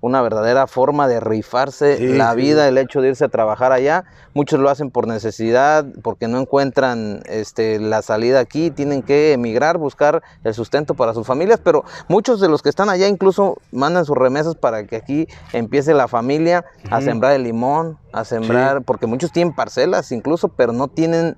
una 0.00 0.22
verdadera 0.22 0.66
forma 0.66 1.08
de 1.08 1.20
rifarse 1.20 1.96
Sí, 1.96 2.08
la 2.08 2.34
vida, 2.34 2.64
sí. 2.64 2.68
el 2.68 2.78
hecho 2.78 3.00
de 3.00 3.08
irse 3.08 3.24
a 3.24 3.28
trabajar 3.28 3.72
allá. 3.72 4.04
Muchos 4.34 4.60
lo 4.60 4.68
hacen 4.70 4.90
por 4.90 5.06
necesidad, 5.06 5.86
porque 6.02 6.28
no 6.28 6.38
encuentran 6.38 7.22
este, 7.26 7.78
la 7.80 8.02
salida 8.02 8.40
aquí, 8.40 8.70
tienen 8.70 9.02
que 9.02 9.32
emigrar, 9.32 9.78
buscar 9.78 10.22
el 10.44 10.54
sustento 10.54 10.94
para 10.94 11.14
sus 11.14 11.26
familias, 11.26 11.60
pero 11.62 11.84
muchos 12.08 12.40
de 12.40 12.48
los 12.48 12.62
que 12.62 12.68
están 12.68 12.88
allá 12.88 13.08
incluso 13.08 13.58
mandan 13.72 14.04
sus 14.04 14.16
remesas 14.16 14.54
para 14.54 14.86
que 14.86 14.96
aquí 14.96 15.28
empiece 15.52 15.94
la 15.94 16.08
familia 16.08 16.64
a 16.90 17.00
sembrar 17.00 17.32
el 17.32 17.44
limón, 17.44 17.98
a 18.12 18.24
sembrar, 18.24 18.82
porque 18.82 19.06
muchos 19.06 19.32
tienen 19.32 19.54
parcelas 19.54 20.12
incluso, 20.12 20.48
pero 20.48 20.72
no 20.72 20.88
tienen 20.88 21.36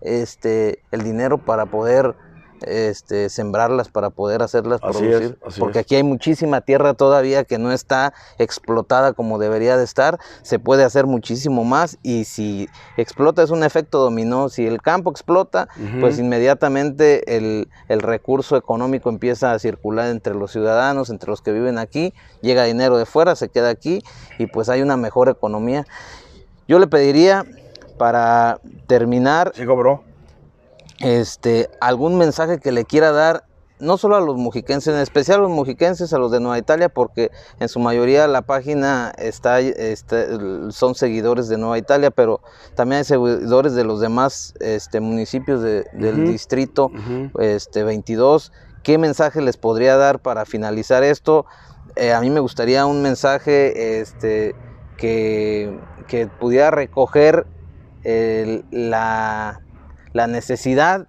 este, 0.00 0.80
el 0.90 1.02
dinero 1.02 1.38
para 1.38 1.66
poder 1.66 2.14
este, 2.62 3.28
sembrarlas, 3.28 3.88
para 3.88 4.10
poder 4.10 4.42
hacerlas 4.42 4.80
Así 4.82 4.98
producir. 4.98 5.38
porque 5.58 5.78
es. 5.78 5.84
aquí 5.84 5.94
hay 5.96 6.02
muchísima 6.02 6.60
tierra 6.60 6.94
todavía 6.94 7.44
que 7.44 7.58
no 7.58 7.72
está 7.72 8.14
explotada 8.38 9.12
como 9.12 9.38
debería 9.38 9.76
de 9.76 9.84
estar. 9.84 10.18
Se 10.42 10.58
puede 10.58 10.84
hacer 10.84 11.06
muchísimo 11.06 11.64
más 11.64 11.98
y 12.02 12.24
si 12.24 12.68
explota 12.96 13.42
es 13.42 13.50
un 13.50 13.64
efecto 13.64 13.98
dominó. 13.98 14.48
Si 14.48 14.66
el 14.66 14.80
campo 14.80 15.10
explota, 15.10 15.68
pues 16.00 16.18
inmediatamente 16.18 17.36
el, 17.36 17.68
el 17.88 18.00
recurso 18.00 18.56
económico 18.56 19.08
empieza 19.08 19.52
a 19.52 19.58
circular 19.58 20.08
entre 20.10 20.34
los 20.34 20.52
ciudadanos, 20.52 21.10
entre 21.10 21.30
los 21.30 21.42
que 21.42 21.52
viven 21.52 21.78
aquí. 21.78 22.14
Llega 22.40 22.64
dinero 22.64 22.96
de 22.98 23.06
fuera, 23.06 23.36
se 23.36 23.48
queda 23.48 23.68
aquí 23.70 24.02
y 24.38 24.46
pues 24.46 24.68
hay 24.68 24.82
una 24.82 24.96
mejor 24.96 25.28
economía. 25.28 25.86
Yo 26.66 26.78
le 26.78 26.86
pediría 26.86 27.44
para 27.98 28.58
terminar 28.86 29.52
Sí, 29.54 29.64
cobró. 29.66 30.02
Este, 31.00 31.68
algún 31.80 32.16
mensaje 32.18 32.58
que 32.58 32.72
le 32.72 32.84
quiera 32.84 33.12
dar, 33.12 33.44
no 33.80 33.98
solo 33.98 34.16
a 34.16 34.20
los 34.20 34.36
mujiquenses, 34.36 34.94
en 34.94 35.00
especial 35.00 35.40
a 35.40 35.42
los 35.42 35.50
mujiquenses, 35.50 36.12
a 36.12 36.18
los 36.18 36.30
de 36.30 36.38
Nueva 36.40 36.58
Italia, 36.58 36.88
porque 36.88 37.30
en 37.58 37.68
su 37.68 37.80
mayoría 37.80 38.26
la 38.28 38.42
página 38.42 39.12
está, 39.18 39.58
está- 39.60 40.26
son 40.70 40.94
seguidores 40.94 41.48
de 41.48 41.58
Nueva 41.58 41.76
Italia, 41.76 42.10
pero 42.10 42.40
también 42.76 42.98
hay 42.98 43.04
seguidores 43.04 43.74
de 43.74 43.84
los 43.84 44.00
demás 44.00 44.54
este, 44.60 45.00
municipios 45.00 45.60
de- 45.60 45.84
del 45.92 46.24
distrito 46.28 46.90
este, 47.40 47.82
22. 47.82 48.52
¿Qué 48.84 48.96
mensaje 48.96 49.40
les 49.42 49.56
podría 49.56 49.96
dar 49.96 50.20
para 50.20 50.44
finalizar 50.44 51.02
esto? 51.02 51.44
Eh, 51.96 52.12
a 52.12 52.20
mí 52.20 52.30
me 52.30 52.40
gustaría 52.40 52.86
un 52.86 53.02
mensaje 53.02 54.00
este, 54.00 54.54
que, 54.96 55.78
que 56.06 56.28
pudiera 56.28 56.70
recoger 56.70 57.46
el- 58.04 58.64
la, 58.70 59.60
la 60.14 60.26
necesidad 60.26 61.08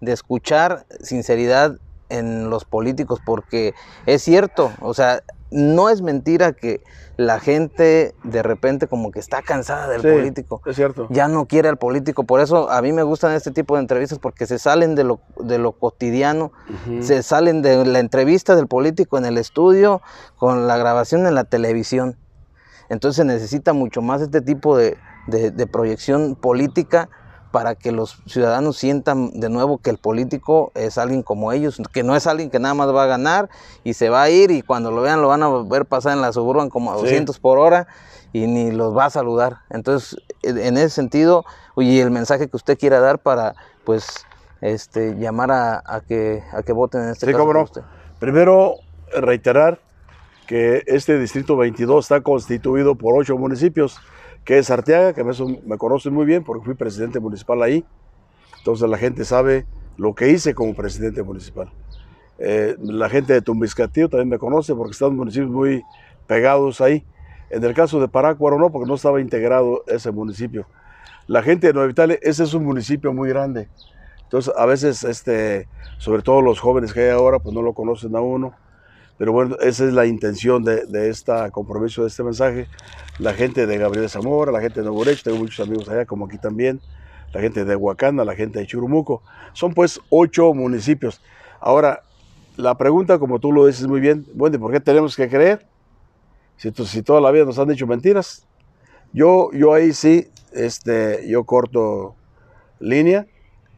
de 0.00 0.12
escuchar 0.12 0.86
sinceridad 1.00 1.78
en 2.08 2.50
los 2.50 2.64
políticos, 2.64 3.18
porque 3.24 3.74
es 4.06 4.22
cierto, 4.22 4.70
o 4.80 4.94
sea, 4.94 5.22
no 5.50 5.88
es 5.88 6.02
mentira 6.02 6.52
que 6.52 6.82
la 7.16 7.40
gente 7.40 8.14
de 8.24 8.42
repente 8.42 8.86
como 8.88 9.10
que 9.10 9.20
está 9.20 9.42
cansada 9.42 9.88
del 9.88 10.00
Sí, 10.02 10.08
político 10.08 10.60
Es 10.66 10.76
cierto. 10.76 11.06
ya 11.10 11.28
no 11.28 11.46
quiere 11.46 11.68
al 11.68 11.76
político. 11.78 12.24
Por 12.24 12.40
eso 12.40 12.70
a 12.70 12.80
mí 12.82 12.92
me 12.92 13.02
gustan 13.02 13.32
este 13.32 13.50
tipo 13.50 13.74
de 13.76 13.80
entrevistas 13.82 14.18
porque 14.18 14.46
se 14.46 14.58
salen 14.58 14.94
de 14.94 15.04
lo, 15.04 15.20
de 15.38 15.58
lo 15.58 15.72
cotidiano, 15.72 16.52
se 17.00 17.22
salen 17.22 17.60
de 17.62 17.84
la 17.86 17.98
entrevista 17.98 18.54
del 18.56 18.66
político 18.66 19.18
en 19.18 19.24
el 19.26 19.36
estudio 19.38 20.00
con 20.36 20.66
la 20.66 20.76
grabación 20.78 21.26
en 21.26 21.34
la 21.34 21.44
televisión. 21.44 22.16
Entonces 22.88 23.16
se 23.16 23.24
necesita 23.24 23.72
mucho 23.72 24.02
más 24.02 24.20
este 24.22 24.40
tipo 24.42 24.76
de, 24.76 24.96
de- 25.26 25.50
de 25.50 25.66
proyección 25.66 26.34
política 26.34 27.08
para 27.52 27.74
que 27.76 27.92
los 27.92 28.16
ciudadanos 28.26 28.76
sientan 28.78 29.38
de 29.38 29.48
nuevo 29.48 29.78
que 29.78 29.90
el 29.90 29.98
político 29.98 30.72
es 30.74 30.98
alguien 30.98 31.22
como 31.22 31.52
ellos, 31.52 31.80
que 31.92 32.02
no 32.02 32.16
es 32.16 32.26
alguien 32.26 32.50
que 32.50 32.58
nada 32.58 32.74
más 32.74 32.88
va 32.92 33.04
a 33.04 33.06
ganar 33.06 33.48
y 33.84 33.94
se 33.94 34.08
va 34.08 34.22
a 34.22 34.30
ir 34.30 34.50
y 34.50 34.62
cuando 34.62 34.90
lo 34.90 35.02
vean 35.02 35.20
lo 35.22 35.28
van 35.28 35.42
a 35.42 35.48
ver 35.62 35.84
pasar 35.86 36.14
en 36.14 36.22
la 36.22 36.32
suburban 36.32 36.70
como 36.70 36.90
a 36.92 36.96
Sí. 36.96 37.02
200 37.02 37.38
por 37.38 37.58
hora 37.58 37.86
y 38.32 38.46
ni 38.46 38.72
los 38.72 38.96
va 38.96 39.04
a 39.04 39.10
saludar. 39.10 39.58
Entonces, 39.70 40.16
en 40.42 40.76
ese 40.78 40.88
sentido, 40.90 41.44
y 41.76 42.00
el 42.00 42.10
mensaje 42.10 42.48
que 42.48 42.56
usted 42.56 42.78
quiera 42.78 42.98
dar 42.98 43.18
para, 43.18 43.54
pues, 43.84 44.24
este, 44.62 45.16
llamar 45.16 45.50
a, 45.50 45.82
a 45.84 46.00
que, 46.00 46.42
a 46.52 46.62
que 46.62 46.72
voten 46.72 47.02
en 47.02 47.08
este 47.10 47.26
Sí, 47.26 47.32
caso 47.32 47.44
cómo 47.44 47.52
no. 47.52 47.62
usted. 47.64 47.82
Primero, 48.18 48.76
reiterar 49.14 49.80
que 50.46 50.82
este 50.86 51.18
distrito 51.18 51.56
22 51.56 52.04
está 52.04 52.20
constituido 52.22 52.94
por 52.94 53.14
ocho 53.18 53.36
municipios, 53.36 53.98
que 54.44 54.58
es 54.58 54.70
Arteaga, 54.70 55.12
que 55.12 55.24
me, 55.24 55.78
conocen 55.78 56.12
muy 56.12 56.26
bien 56.26 56.42
porque 56.44 56.64
fui 56.64 56.74
presidente 56.74 57.20
municipal 57.20 57.62
ahí. 57.62 57.84
Entonces 58.58 58.88
la 58.88 58.98
gente 58.98 59.24
sabe 59.24 59.66
lo 59.96 60.14
que 60.14 60.30
hice 60.30 60.54
como 60.54 60.74
presidente 60.74 61.22
municipal. 61.22 61.70
Eh, 62.38 62.76
la 62.80 63.08
gente 63.08 63.32
de 63.32 63.42
Tumbiscatío 63.42 64.08
también 64.08 64.28
me 64.28 64.38
conoce 64.38 64.74
porque 64.74 64.92
están 64.92 65.16
municipios 65.16 65.50
muy 65.50 65.82
pegados 66.26 66.80
ahí. 66.80 67.04
En 67.50 67.62
el 67.62 67.74
caso 67.74 68.00
de 68.00 68.08
Parácuaro 68.08 68.58
no, 68.58 68.70
porque 68.70 68.88
no 68.88 68.94
estaba 68.94 69.20
integrado 69.20 69.84
ese 69.86 70.10
municipio. 70.10 70.66
La 71.26 71.42
gente 71.42 71.68
de 71.68 71.72
Nueva 71.72 71.92
ese 72.22 72.44
es 72.44 72.54
un 72.54 72.64
municipio 72.64 73.12
muy 73.12 73.28
grande. 73.28 73.68
Entonces, 74.24 74.52
a 74.56 74.64
veces, 74.64 75.04
este, 75.04 75.68
sobre 75.98 76.22
todo 76.22 76.40
los 76.40 76.58
jóvenes 76.58 76.92
que 76.94 77.00
hay 77.00 77.10
ahora, 77.10 77.38
pues 77.38 77.54
no 77.54 77.60
lo 77.60 77.74
conocen 77.74 78.16
a 78.16 78.20
uno. 78.20 78.54
Pero 79.22 79.30
bueno, 79.30 79.56
esa 79.60 79.84
es 79.84 79.92
la 79.92 80.04
intención 80.04 80.64
de, 80.64 80.84
de 80.84 81.08
este 81.08 81.32
compromiso, 81.52 82.02
de 82.02 82.08
este 82.08 82.24
mensaje. 82.24 82.66
La 83.20 83.32
gente 83.32 83.68
de 83.68 83.78
Gabriel 83.78 84.10
Zamora, 84.10 84.50
la 84.50 84.60
gente 84.60 84.82
de 84.82 84.90
Leche, 84.90 85.22
tengo 85.22 85.38
muchos 85.38 85.64
amigos 85.64 85.88
allá, 85.88 86.06
como 86.06 86.26
aquí 86.26 86.38
también. 86.38 86.80
La 87.32 87.40
gente 87.40 87.64
de 87.64 87.76
Huacana, 87.76 88.24
la 88.24 88.34
gente 88.34 88.58
de 88.58 88.66
Churumuco. 88.66 89.22
Son 89.52 89.74
pues 89.74 90.00
ocho 90.10 90.52
municipios. 90.54 91.22
Ahora, 91.60 92.02
la 92.56 92.76
pregunta, 92.76 93.20
como 93.20 93.38
tú 93.38 93.52
lo 93.52 93.64
dices 93.66 93.86
muy 93.86 94.00
bien, 94.00 94.26
bueno, 94.34 94.56
¿y 94.56 94.58
por 94.58 94.72
qué 94.72 94.80
tenemos 94.80 95.14
que 95.14 95.28
creer? 95.28 95.68
Si, 96.56 96.72
si 96.72 97.02
toda 97.04 97.20
la 97.20 97.30
vida 97.30 97.44
nos 97.44 97.60
han 97.60 97.68
dicho 97.68 97.86
mentiras. 97.86 98.44
Yo, 99.12 99.52
yo 99.52 99.72
ahí 99.72 99.92
sí, 99.92 100.32
este, 100.50 101.28
yo 101.28 101.44
corto 101.44 102.16
línea. 102.80 103.28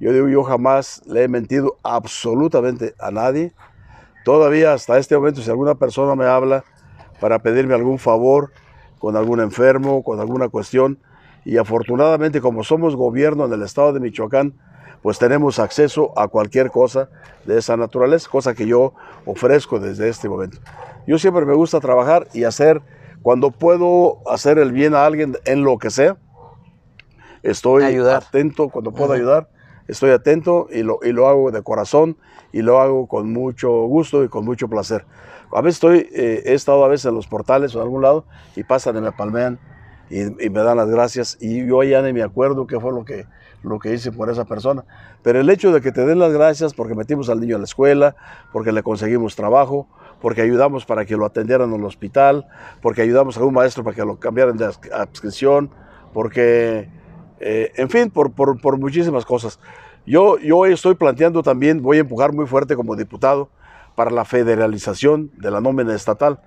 Yo 0.01 0.11
digo, 0.11 0.27
yo 0.27 0.43
jamás 0.43 1.03
le 1.05 1.25
he 1.25 1.29
mentido 1.29 1.77
absolutamente 1.83 2.95
a 2.99 3.11
nadie. 3.11 3.53
Todavía 4.25 4.73
hasta 4.73 4.99
este 4.99 5.17
momento, 5.17 5.43
si 5.43 5.51
alguna 5.51 5.75
persona 5.75 6.15
me 6.15 6.25
habla 6.25 6.65
para 7.21 7.39
pedirme 7.41 7.75
algún 7.75 7.99
favor 7.99 8.53
con 8.99 9.17
algún 9.17 9.41
enfermo, 9.41 10.03
con 10.03 10.19
alguna 10.19 10.49
cuestión, 10.49 10.99
y 11.45 11.59
afortunadamente 11.59 12.41
como 12.41 12.65
somos 12.65 12.97
gobierno 12.97 13.45
en 13.45 13.53
el 13.53 13.63
estado 13.63 13.93
de 13.93 14.01
Michoacán, 14.01 14.55
pues 15.03 15.19
tenemos 15.19 15.59
acceso 15.59 16.19
a 16.19 16.29
cualquier 16.29 16.71
cosa 16.71 17.11
de 17.45 17.59
esa 17.59 17.77
naturaleza, 17.77 18.31
cosa 18.31 18.55
que 18.55 18.67
yo 18.67 18.95
ofrezco 19.27 19.79
desde 19.79 20.09
este 20.09 20.31
momento. 20.31 20.57
Yo 21.07 21.19
siempre 21.19 21.45
me 21.45 21.53
gusta 21.53 21.79
trabajar 21.81 22.27
y 22.33 22.45
hacer, 22.45 22.81
cuando 23.21 23.51
puedo 23.51 24.21
hacer 24.27 24.57
el 24.59 24.73
bien 24.73 24.95
a 24.95 25.05
alguien 25.05 25.37
en 25.45 25.63
lo 25.63 25.77
que 25.77 25.91
sea, 25.91 26.17
estoy 27.43 27.85
Ayudar. 27.85 28.23
atento, 28.23 28.71
cuando 28.71 28.93
puedo 28.93 29.13
ayudar, 29.13 29.51
estoy 29.89 30.11
atento 30.11 30.69
y 30.71 30.83
lo, 30.83 30.99
y 31.03 31.13
lo 31.13 31.29
hago 31.29 31.51
de 31.51 31.63
corazón 31.63 32.17
y 32.53 32.63
lo 32.63 32.81
hago 32.81 33.07
con 33.07 33.33
mucho 33.33 33.71
gusto 33.87 34.25
y 34.25 34.29
con 34.29 34.45
mucho 34.45 34.69
placer. 34.69 35.05
A 35.53 35.61
veces 35.61 35.77
estoy, 35.77 36.09
eh, 36.13 36.43
he 36.47 36.55
estado 36.55 36.85
a 36.85 36.89
veces 36.89 37.07
en 37.07 37.15
los 37.15 37.27
portales 37.27 37.75
o 37.75 37.79
en 37.79 37.85
algún 37.85 38.03
lado 38.03 38.25
y 38.57 38.65
pasan 38.65 38.97
y 38.97 39.01
me 39.01 39.13
palmean 39.13 39.59
y, 40.11 40.51
me 40.51 40.63
dan 40.63 40.77
las 40.77 40.89
gracias 40.89 41.39
y 41.41 41.67
yo 41.67 41.83
ya 41.83 42.03
ni 42.03 42.13
me 42.13 42.23
acuerdo 42.23 42.67
qué 42.67 42.79
fue 42.79 42.93
lo 42.93 43.05
que, 43.05 43.27
lo 43.63 43.79
que 43.79 43.93
hice 43.95 44.13
por 44.13 44.31
esa 44.31 44.45
persona. 44.45 44.85
Pero 45.23 45.41
el 45.41 45.49
hecho 45.49 45.73
de 45.73 45.81
que 45.81 45.93
te 45.93 46.05
den 46.05 46.19
las 46.19 46.33
gracias 46.33 46.75
porque 46.75 46.95
metimos 46.95 47.29
al 47.29 47.41
niño 47.41 47.57
a 47.57 47.59
la 47.59 47.65
escuela, 47.65 48.17
porque 48.53 48.73
le 48.73 48.83
conseguimos 48.83 49.37
trabajo, 49.37 49.89
porque 50.21 50.43
ayudamos 50.43 50.85
para 50.85 51.05
que 51.05 51.17
lo 51.17 51.27
atendieran 51.27 51.73
en 51.73 51.81
el 51.81 51.85
hospital, 51.85 52.47
porque 52.83 53.03
ayudamos 53.03 53.37
a 53.37 53.45
un 53.45 53.55
maestro 53.55 53.85
para 53.85 53.97
que 53.97 54.05
lo 54.05 54.19
cambiaran 54.19 54.57
de 54.57 54.67
adscripción, 54.93 55.71
porque, 56.13 56.89
eh, 57.41 57.73
en 57.77 57.91
fin, 57.91 58.11
por, 58.11 58.33
por, 58.33 58.61
por, 58.61 58.79
muchísimas 58.79 59.25
cosas. 59.25 59.59
Yo, 60.07 60.39
yo 60.39 60.67
estoy 60.67 60.95
planteando 60.95 61.43
también, 61.43 61.83
voy 61.83 61.99
a 61.99 62.01
empujar 62.01 62.33
muy 62.33 62.47
fuerte 62.47 62.77
como 62.77 62.97
diputado 62.97 63.49
para 63.95 64.11
la 64.11 64.25
federalización 64.25 65.31
de 65.37 65.51
la 65.51 65.61
nómina 65.61 65.95
estatal, 65.95 66.41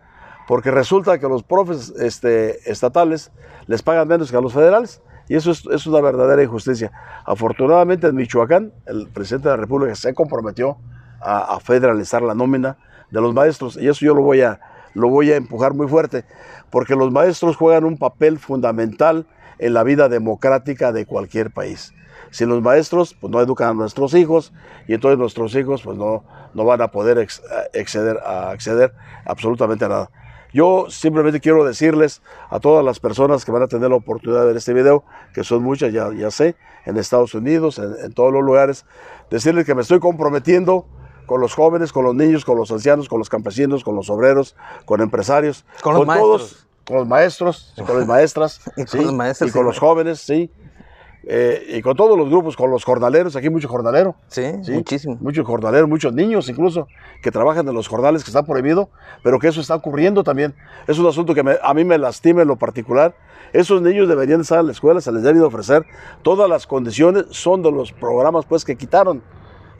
porque 0.47 0.71
resulta 0.71 1.19
que 1.19 1.27
los 1.27 1.43
profes 1.43 1.89
este, 1.99 2.69
estatales 2.69 3.31
les 3.67 3.81
pagan 3.81 4.07
menos 4.07 4.31
que 4.31 4.37
a 4.37 4.41
los 4.41 4.53
federales. 4.53 5.01
Y 5.29 5.35
eso 5.35 5.51
es, 5.51 5.65
es, 5.65 5.85
una 5.85 5.99
verdadera 5.99 6.41
injusticia. 6.41 6.89
Afortunadamente 7.25 8.07
en 8.07 8.15
Michoacán, 8.15 8.71
el 8.85 9.09
presidente 9.09 9.49
de 9.49 9.55
la 9.55 9.61
República 9.61 9.93
se 9.93 10.13
comprometió 10.13 10.77
a, 11.19 11.55
a, 11.55 11.59
federalizar 11.59 12.21
la 12.21 12.33
nómina 12.33 12.77
de 13.11 13.19
los 13.19 13.33
maestros 13.33 13.75
y 13.75 13.89
eso 13.89 14.05
yo 14.05 14.13
lo 14.13 14.21
voy, 14.21 14.41
a, 14.41 14.61
lo 14.93 15.09
voy 15.09 15.31
a 15.33 15.35
empujar 15.35 15.73
muy 15.73 15.87
fuerte, 15.87 16.23
porque 16.69 16.95
los 16.95 17.11
maestros 17.11 17.57
juegan 17.57 17.83
un 17.83 17.97
papel 17.97 18.39
fundamental 18.39 19.25
en 19.59 19.73
la 19.73 19.83
vida 19.83 20.09
democrática 20.09 20.91
de 20.91 21.05
cualquier 21.05 21.51
país. 21.51 21.93
Si 22.31 22.45
los 22.45 22.61
maestros 22.61 23.15
pues, 23.19 23.31
no 23.31 23.41
educan 23.41 23.69
a 23.69 23.73
nuestros 23.73 24.13
hijos 24.13 24.53
y 24.87 24.93
entonces 24.93 25.17
nuestros 25.17 25.55
hijos 25.55 25.81
pues, 25.83 25.97
no, 25.97 26.23
no 26.53 26.65
van 26.65 26.81
a 26.81 26.91
poder 26.91 27.17
ex, 27.19 27.41
acceder, 27.79 28.19
a 28.25 28.51
acceder 28.51 28.93
absolutamente 29.25 29.85
a 29.85 29.89
nada. 29.89 30.11
Yo 30.53 30.85
simplemente 30.89 31.39
quiero 31.39 31.63
decirles 31.65 32.21
a 32.49 32.59
todas 32.59 32.83
las 32.83 32.99
personas 32.99 33.45
que 33.45 33.51
van 33.51 33.63
a 33.63 33.67
tener 33.67 33.89
la 33.89 33.97
oportunidad 33.97 34.41
de 34.41 34.47
ver 34.47 34.57
este 34.57 34.73
video, 34.73 35.03
que 35.33 35.43
son 35.43 35.61
muchas, 35.61 35.91
ya, 35.91 36.11
ya 36.13 36.31
sé, 36.31 36.55
en 36.85 36.97
Estados 36.97 37.33
Unidos, 37.33 37.79
en, 37.79 37.93
en 38.03 38.13
todos 38.13 38.31
los 38.31 38.43
lugares, 38.43 38.85
decirles 39.29 39.65
que 39.65 39.75
me 39.75 39.81
estoy 39.81 39.99
comprometiendo 39.99 40.85
con 41.27 41.41
los 41.41 41.53
jóvenes, 41.53 41.91
con 41.91 42.05
los 42.05 42.15
niños, 42.15 42.45
con 42.45 42.57
los 42.57 42.71
ancianos, 42.71 43.09
con 43.09 43.19
los 43.19 43.29
campesinos, 43.29 43.83
con 43.83 43.95
los 43.95 44.09
obreros, 44.09 44.55
con 44.85 45.01
empresarios, 45.01 45.65
con, 45.81 45.93
los 45.93 46.05
con 46.05 46.17
todos, 46.17 46.66
con 46.87 46.97
los 46.97 47.07
maestros, 47.07 47.73
con 47.85 47.99
las 47.99 48.07
maestras, 48.07 48.61
y, 48.77 48.83
¿sí? 48.83 48.97
con 48.97 49.05
los 49.07 49.13
maestros, 49.13 49.49
y 49.49 49.53
con 49.53 49.65
los 49.65 49.77
jóvenes, 49.77 50.19
sí. 50.19 50.49
Eh, 51.29 51.75
y 51.75 51.81
con 51.81 51.97
todos 51.97 52.17
los 52.17 52.29
grupos, 52.29 52.55
con 52.55 52.71
los 52.71 52.85
jornaleros, 52.85 53.35
aquí 53.35 53.47
hay 53.47 53.51
mucho 53.51 53.67
jornalero. 53.67 54.15
Sí, 54.29 54.45
sí, 54.63 54.71
muchísimo. 54.71 55.17
Muchos 55.19 55.45
jornaleros, 55.45 55.89
muchos 55.89 56.13
niños 56.13 56.47
incluso, 56.47 56.87
que 57.21 57.29
trabajan 57.29 57.67
en 57.67 57.73
los 57.73 57.89
jornales 57.89 58.23
que 58.23 58.29
está 58.29 58.43
prohibido, 58.43 58.89
pero 59.21 59.37
que 59.37 59.49
eso 59.49 59.59
está 59.59 59.75
ocurriendo 59.75 60.23
también. 60.23 60.55
Es 60.87 60.97
un 60.97 61.05
asunto 61.05 61.35
que 61.35 61.43
me, 61.43 61.57
a 61.61 61.73
mí 61.73 61.83
me 61.83 61.97
lastima 61.97 62.43
en 62.43 62.47
lo 62.47 62.55
particular. 62.55 63.13
Esos 63.51 63.81
niños 63.81 64.07
deberían 64.07 64.39
estar 64.39 64.61
en 64.61 64.67
la 64.67 64.71
escuela, 64.71 65.01
se 65.01 65.11
les 65.11 65.23
deben 65.23 65.41
ofrecer 65.41 65.85
todas 66.21 66.49
las 66.49 66.65
condiciones, 66.65 67.25
son 67.31 67.61
de 67.61 67.71
los 67.71 67.91
programas 67.91 68.45
pues 68.45 68.63
que 68.63 68.77
quitaron. 68.77 69.21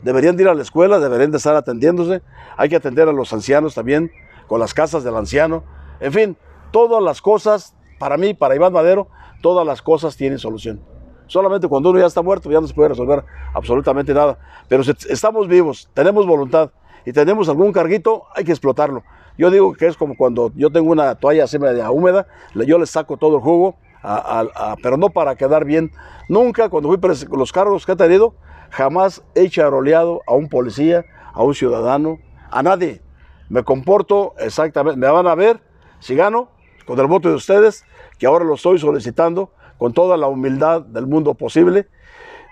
Deberían 0.02 0.36
de 0.36 0.42
ir 0.42 0.48
a 0.50 0.54
la 0.54 0.62
escuela, 0.62 0.98
deberían 0.98 1.30
de 1.30 1.38
estar 1.38 1.56
atendiéndose. 1.56 2.20
Hay 2.58 2.68
que 2.68 2.76
atender 2.76 3.08
a 3.08 3.12
los 3.12 3.32
ancianos 3.32 3.74
también, 3.74 4.12
con 4.46 4.60
las 4.60 4.74
casas 4.74 5.02
del 5.02 5.16
anciano. 5.16 5.64
En 6.00 6.12
fin, 6.12 6.36
todas 6.70 7.02
las 7.02 7.22
cosas, 7.22 7.74
para 7.98 8.16
mí, 8.16 8.34
para 8.34 8.54
Iván 8.54 8.72
Madero, 8.72 9.08
todas 9.42 9.66
las 9.66 9.82
cosas 9.82 10.16
tienen 10.16 10.38
solución. 10.38 10.80
Solamente 11.26 11.68
cuando 11.68 11.90
uno 11.90 11.98
ya 11.98 12.06
está 12.06 12.22
muerto 12.22 12.50
ya 12.50 12.60
no 12.60 12.66
se 12.66 12.74
puede 12.74 12.88
resolver 12.90 13.24
absolutamente 13.52 14.14
nada. 14.14 14.38
Pero 14.68 14.82
si 14.82 14.92
estamos 15.08 15.46
vivos, 15.46 15.88
tenemos 15.94 16.26
voluntad 16.26 16.70
y 17.04 17.12
tenemos 17.12 17.48
algún 17.48 17.72
carguito, 17.72 18.24
hay 18.34 18.44
que 18.44 18.52
explotarlo. 18.52 19.02
Yo 19.36 19.50
digo 19.50 19.72
que 19.74 19.86
es 19.86 19.96
como 19.96 20.16
cuando 20.16 20.50
yo 20.56 20.70
tengo 20.70 20.90
una 20.90 21.14
toalla 21.14 21.44
así 21.44 21.58
media 21.58 21.90
húmeda, 21.90 22.26
yo 22.54 22.78
le 22.78 22.86
saco 22.86 23.16
todo 23.16 23.36
el 23.36 23.42
jugo, 23.42 23.76
a, 24.02 24.40
a, 24.40 24.72
a, 24.72 24.76
pero 24.82 24.96
no 24.96 25.10
para 25.10 25.36
quedar 25.36 25.64
bien. 25.64 25.92
Nunca, 26.28 26.68
cuando 26.68 26.88
fui 26.88 26.98
los 27.30 27.52
cargos 27.52 27.86
que 27.86 27.92
he 27.92 27.96
tenido, 27.96 28.34
jamás 28.70 29.22
he 29.34 29.48
charoleado 29.48 30.22
a 30.26 30.34
un 30.34 30.48
policía, 30.48 31.04
a 31.32 31.42
un 31.42 31.54
ciudadano, 31.54 32.18
a 32.50 32.62
nadie. 32.62 33.02
Me 33.48 33.62
comporto 33.64 34.34
exactamente, 34.38 34.98
me 34.98 35.10
van 35.10 35.26
a 35.26 35.34
ver 35.34 35.60
si 36.00 36.14
gano 36.14 36.50
con 36.88 36.98
el 36.98 37.06
voto 37.06 37.28
de 37.28 37.34
ustedes, 37.34 37.84
que 38.18 38.26
ahora 38.26 38.46
lo 38.46 38.54
estoy 38.54 38.78
solicitando 38.78 39.50
con 39.76 39.92
toda 39.92 40.16
la 40.16 40.26
humildad 40.26 40.80
del 40.80 41.06
mundo 41.06 41.34
posible, 41.34 41.86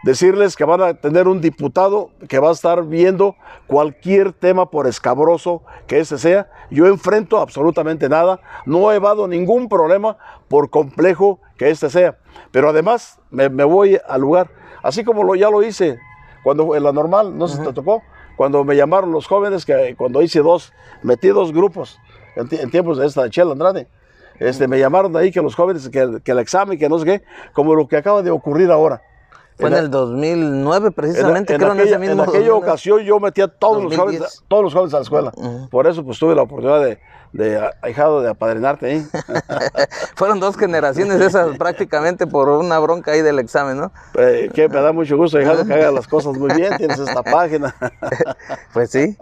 decirles 0.05 0.57
que 0.57 0.67
van 0.67 0.83
a 0.83 0.93
tener 0.93 1.27
un 1.27 1.41
diputado 1.41 2.11
que 2.29 2.39
va 2.39 2.51
a 2.51 2.53
estar 2.53 2.85
viendo 2.85 3.35
cualquier 3.67 4.35
tema 4.35 4.71
por 4.71 4.87
escabroso 4.87 5.63
que 5.87 6.01
ese 6.01 6.19
sea. 6.19 6.51
Yo 6.71 6.87
enfrento 6.87 7.39
absolutamente 7.39 8.11
nada, 8.11 8.39
no 8.67 8.93
he 8.93 8.97
evado 8.97 9.27
ningún 9.27 9.71
problema 9.71 10.19
por 10.49 10.69
complejo 10.69 11.41
que 11.57 11.71
este 11.71 11.89
sea. 11.89 12.19
Pero 12.53 12.69
además 12.69 13.19
me, 13.31 13.49
me 13.49 13.65
voy 13.65 13.99
al 14.07 14.21
lugar, 14.21 14.51
así 14.83 15.03
como 15.03 15.25
lo, 15.25 15.35
ya 15.35 15.49
lo 15.49 15.63
hice 15.63 15.99
cuando 16.45 16.77
en 16.77 16.85
la 16.85 16.93
normal, 16.93 17.39
no 17.39 17.49
si 17.49 17.59
te 17.59 17.73
tocó, 17.73 18.03
cuando 18.37 18.63
me 18.65 18.77
llamaron 18.77 19.13
los 19.13 19.27
jóvenes, 19.27 19.65
que 19.65 19.97
cuando 19.97 20.21
hice 20.21 20.41
dos, 20.41 20.75
metí 21.03 21.29
dos 21.29 21.55
grupos 21.55 21.99
en, 22.37 22.49
en 22.53 22.71
tiempos 22.71 22.99
de 22.99 23.07
esta 23.07 23.31
Chela 23.31 23.53
Andrade. 23.53 23.89
Este, 24.39 24.69
me 24.69 24.79
llamaron 24.79 25.13
de 25.13 25.21
ahí 25.21 25.31
que 25.31 25.41
los 25.41 25.55
jóvenes, 25.55 25.89
que, 25.89 26.21
que, 26.23 26.33
el 26.33 26.39
examen, 26.39 26.79
que 26.79 26.89
no 26.89 26.99
sé 26.99 27.05
qué, 27.05 27.23
como 27.53 27.75
lo 27.75 27.87
que 27.89 27.97
acaba 27.97 28.23
de 28.23 28.31
ocurrir 28.31 28.71
ahora. 28.71 29.03
Fue 29.59 29.69
en, 29.71 29.75
en 29.75 29.85
el 29.85 29.91
2009 29.91 30.91
precisamente, 30.91 31.55
en, 31.55 31.59
creo 31.59 31.73
en 31.73 31.81
aquella, 31.81 31.97
en 31.97 32.03
ese 32.03 32.09
mismo 32.11 32.25
En 32.25 32.29
aquella 32.29 32.49
2009. 32.49 32.67
ocasión 32.71 33.01
yo 33.01 33.19
metí 33.19 33.41
a 33.41 33.49
todos 33.49 33.83
los, 33.83 33.97
jóvenes, 33.97 34.45
todos 34.49 34.65
los 34.65 34.75
jóvenes 34.75 34.95
a 34.95 34.99
la 34.99 35.03
escuela. 35.03 35.33
Uh 35.35 35.43
-huh. 35.43 35.69
Por 35.71 35.87
eso 35.87 36.05
pues 36.05 36.19
tuve 36.19 36.35
la 36.35 36.43
oportunidad 36.43 36.83
de, 36.85 36.99
de 37.37 37.71
ahijado 37.83 38.23
de 38.23 38.31
apadrinarte 38.31 38.87
ahí. 38.87 39.07
Fueron 40.17 40.41
dos 40.41 40.57
generaciones 40.57 41.21
esas 41.21 41.57
prácticamente 41.59 42.27
por 42.27 42.49
una 42.49 42.79
bronca 42.79 43.13
ahí 43.13 43.23
del 43.23 43.39
examen, 43.39 43.77
¿no? 43.77 43.93
Eh, 44.15 44.51
que 44.55 44.69
me 44.69 44.81
da 44.81 44.93
mucho 44.93 45.17
gusto, 45.17 45.39
ahijado, 45.39 45.67
que 45.67 45.73
hagas 45.75 45.93
las 45.93 46.09
cosas 46.09 46.37
muy 46.37 46.53
bien, 46.55 46.77
tienes 46.77 46.99
esta 46.99 47.23
página. 47.23 47.75
pues 48.73 48.91
sí. 48.91 49.17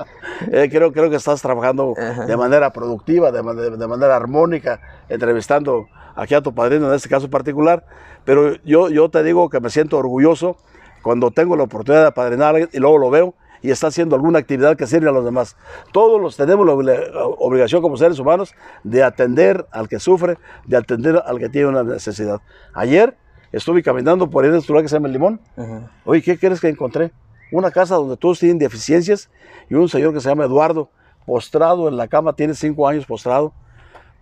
Eh, 0.52 0.68
creo, 0.70 0.92
creo 0.92 1.10
que 1.10 1.16
estás 1.16 1.42
trabajando 1.42 1.94
de 2.26 2.36
manera 2.36 2.72
productiva, 2.72 3.32
de, 3.32 3.42
de, 3.42 3.76
de, 3.76 3.86
manera 3.86 4.16
armónica, 4.16 4.80
entrevistando 5.08 5.88
aquí 6.14 6.34
a 6.34 6.40
tu 6.40 6.54
padrino 6.54 6.88
en 6.88 6.94
este 6.94 7.08
caso 7.08 7.28
particular. 7.28 7.84
Pero 8.24 8.54
yo, 8.64 8.88
yo 8.88 9.08
te 9.08 9.22
digo 9.22 9.50
que 9.50 9.60
me 9.60 9.70
siento 9.70 9.98
orgulloso 9.98 10.56
cuando 11.02 11.30
tengo 11.30 11.56
la 11.56 11.64
oportunidad 11.64 12.02
de 12.02 12.08
apadrinar 12.08 12.68
y 12.72 12.78
luego 12.78 12.98
lo 12.98 13.10
veo 13.10 13.34
y 13.64 13.70
está 13.70 13.86
haciendo 13.86 14.14
alguna 14.14 14.40
actividad 14.40 14.76
que 14.76 14.86
sirve 14.86 15.08
a 15.08 15.12
los 15.12 15.24
demás. 15.24 15.56
Todos 15.90 16.20
los 16.20 16.36
tenemos 16.36 16.66
la 16.66 16.74
obligación 17.38 17.80
como 17.80 17.96
seres 17.96 18.18
humanos 18.18 18.54
de 18.82 19.02
atender 19.02 19.66
al 19.70 19.88
que 19.88 19.98
sufre, 19.98 20.36
de 20.66 20.76
atender 20.76 21.22
al 21.24 21.38
que 21.38 21.48
tiene 21.48 21.68
una 21.68 21.82
necesidad. 21.82 22.42
Ayer 22.74 23.16
estuve 23.52 23.82
caminando 23.82 24.28
por 24.28 24.44
ahí 24.44 24.50
en 24.50 24.56
este 24.56 24.70
lugar 24.70 24.84
que 24.84 24.90
se 24.90 24.96
llama 24.96 25.06
El 25.06 25.14
Limón. 25.14 25.40
Uh 25.56 25.62
-huh. 25.62 25.90
Oye, 26.04 26.20
¿qué 26.20 26.38
crees 26.38 26.60
que 26.60 26.68
encontré? 26.68 27.10
Una 27.52 27.70
casa 27.70 27.94
donde 27.94 28.18
todos 28.18 28.38
tienen 28.38 28.58
deficiencias 28.58 29.30
y 29.70 29.74
un 29.76 29.88
señor 29.88 30.12
que 30.12 30.20
se 30.20 30.28
llama 30.28 30.44
Eduardo, 30.44 30.90
postrado 31.24 31.88
en 31.88 31.96
la 31.96 32.06
cama, 32.06 32.34
tiene 32.34 32.52
cinco 32.52 32.86
años 32.86 33.06
postrado, 33.06 33.54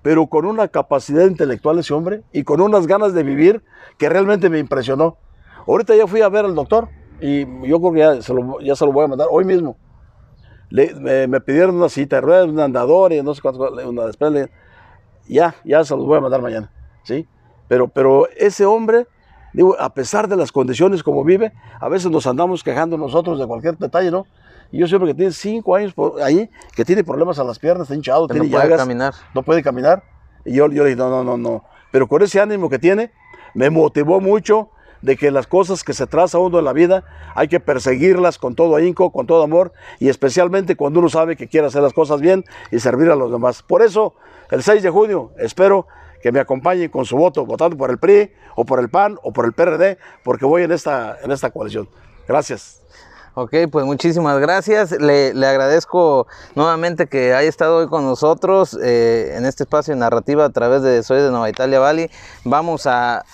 pero 0.02 0.28
con 0.28 0.44
una 0.44 0.68
capacidad 0.68 1.26
intelectual 1.26 1.80
ese 1.80 1.92
hombre 1.92 2.22
y 2.32 2.44
con 2.44 2.60
unas 2.60 2.86
ganas 2.86 3.12
de 3.12 3.24
vivir 3.24 3.64
que 3.98 4.08
realmente 4.08 4.48
me 4.48 4.60
impresionó. 4.60 5.16
Ahorita 5.66 5.96
ya 5.96 6.06
fui 6.06 6.20
a 6.20 6.28
ver 6.28 6.44
al 6.44 6.54
doctor 6.54 6.88
y 7.22 7.46
yo 7.68 7.80
creo 7.80 7.92
que 7.92 7.98
ya 8.00 8.20
se 8.20 8.34
lo, 8.34 8.60
ya 8.60 8.74
se 8.74 8.84
lo 8.84 8.92
voy 8.92 9.04
a 9.04 9.08
mandar 9.08 9.28
hoy 9.30 9.44
mismo. 9.44 9.76
Le, 10.70 10.92
me, 10.94 11.28
me, 11.28 11.40
pidieron 11.40 11.76
una 11.76 11.88
cita 11.88 12.16
de 12.16 12.22
ruedas, 12.22 12.48
un 12.48 12.58
andador 12.58 13.12
y 13.12 13.22
no 13.22 13.32
sé 13.34 13.40
cuánto, 13.40 13.70
una 13.88 14.06
después 14.06 14.48
ya, 15.28 15.54
ya 15.64 15.84
se 15.84 15.94
los 15.94 16.04
voy 16.04 16.18
a 16.18 16.20
mandar 16.20 16.42
mañana, 16.42 16.72
¿sí? 17.04 17.28
Pero, 17.68 17.86
pero 17.88 18.26
ese 18.36 18.66
hombre, 18.66 19.06
digo, 19.52 19.76
a 19.78 19.94
pesar 19.94 20.26
de 20.28 20.36
las 20.36 20.50
condiciones 20.50 21.02
como 21.02 21.22
vive, 21.22 21.52
a 21.78 21.88
veces 21.88 22.10
nos 22.10 22.26
andamos 22.26 22.64
quejando 22.64 22.98
nosotros 22.98 23.38
de 23.38 23.46
cualquier 23.46 23.78
detalle, 23.78 24.10
¿no? 24.10 24.26
Y 24.72 24.78
yo 24.78 24.88
siempre 24.88 25.10
que 25.10 25.14
tiene 25.14 25.32
cinco 25.32 25.76
años 25.76 25.92
por 25.92 26.20
ahí, 26.22 26.50
que 26.74 26.84
tiene 26.84 27.04
problemas 27.04 27.38
a 27.38 27.44
las 27.44 27.58
piernas, 27.58 27.82
está 27.82 27.94
hinchado, 27.94 28.26
Pero 28.26 28.40
tiene 28.40 28.52
no 28.52 28.60
puede 28.62 28.76
caminar. 28.76 29.14
no 29.34 29.42
puede 29.42 29.62
caminar. 29.62 30.02
Y 30.44 30.54
yo, 30.54 30.68
yo 30.70 30.82
le 30.82 30.90
dije, 30.90 30.96
no, 30.96 31.08
no, 31.08 31.22
no, 31.22 31.36
no. 31.36 31.64
Pero 31.92 32.08
con 32.08 32.22
ese 32.22 32.40
ánimo 32.40 32.68
que 32.68 32.78
tiene, 32.78 33.12
me 33.54 33.70
motivó 33.70 34.20
mucho 34.20 34.70
de 35.02 35.16
que 35.16 35.30
las 35.30 35.46
cosas 35.46 35.84
que 35.84 35.92
se 35.92 36.06
traza 36.06 36.38
uno 36.38 36.58
en 36.58 36.64
la 36.64 36.72
vida 36.72 37.04
hay 37.34 37.48
que 37.48 37.60
perseguirlas 37.60 38.38
con 38.38 38.54
todo 38.54 38.76
ahínco, 38.76 39.12
con 39.12 39.26
todo 39.26 39.42
amor 39.42 39.72
y 39.98 40.08
especialmente 40.08 40.76
cuando 40.76 41.00
uno 41.00 41.08
sabe 41.08 41.36
que 41.36 41.48
quiere 41.48 41.66
hacer 41.66 41.82
las 41.82 41.92
cosas 41.92 42.20
bien 42.20 42.44
y 42.70 42.78
servir 42.78 43.10
a 43.10 43.16
los 43.16 43.30
demás. 43.30 43.62
Por 43.62 43.82
eso, 43.82 44.14
el 44.50 44.62
6 44.62 44.82
de 44.82 44.90
junio, 44.90 45.32
espero 45.38 45.86
que 46.22 46.32
me 46.32 46.40
acompañen 46.40 46.88
con 46.88 47.04
su 47.04 47.16
voto, 47.16 47.44
votando 47.44 47.76
por 47.76 47.90
el 47.90 47.98
PRI 47.98 48.30
o 48.54 48.64
por 48.64 48.78
el 48.78 48.88
PAN 48.88 49.18
o 49.22 49.32
por 49.32 49.44
el 49.44 49.52
PRD, 49.52 49.98
porque 50.22 50.46
voy 50.46 50.62
en 50.62 50.72
esta, 50.72 51.18
en 51.22 51.32
esta 51.32 51.50
coalición. 51.50 51.88
Gracias. 52.28 52.81
Ok, 53.34 53.54
pues 53.70 53.86
muchísimas 53.86 54.38
gracias. 54.40 54.90
Le, 54.90 55.30
agradezco 55.46 56.26
nuevamente 56.54 57.06
que 57.06 57.32
haya 57.32 57.48
estado 57.48 57.78
hoy 57.78 57.88
con 57.88 58.04
nosotros 58.04 58.78
eh, 58.82 59.32
en 59.36 59.46
este 59.46 59.62
espacio 59.62 59.94
de 59.94 60.00
narrativa 60.00 60.44
a 60.44 60.50
través 60.50 60.82
de 60.82 61.02
Soy 61.02 61.22
de 61.22 61.30
Nueva 61.30 61.48
Italia 61.48 61.80
Valley. 61.80 62.10
Vamos 62.44 62.86
a 62.86 63.24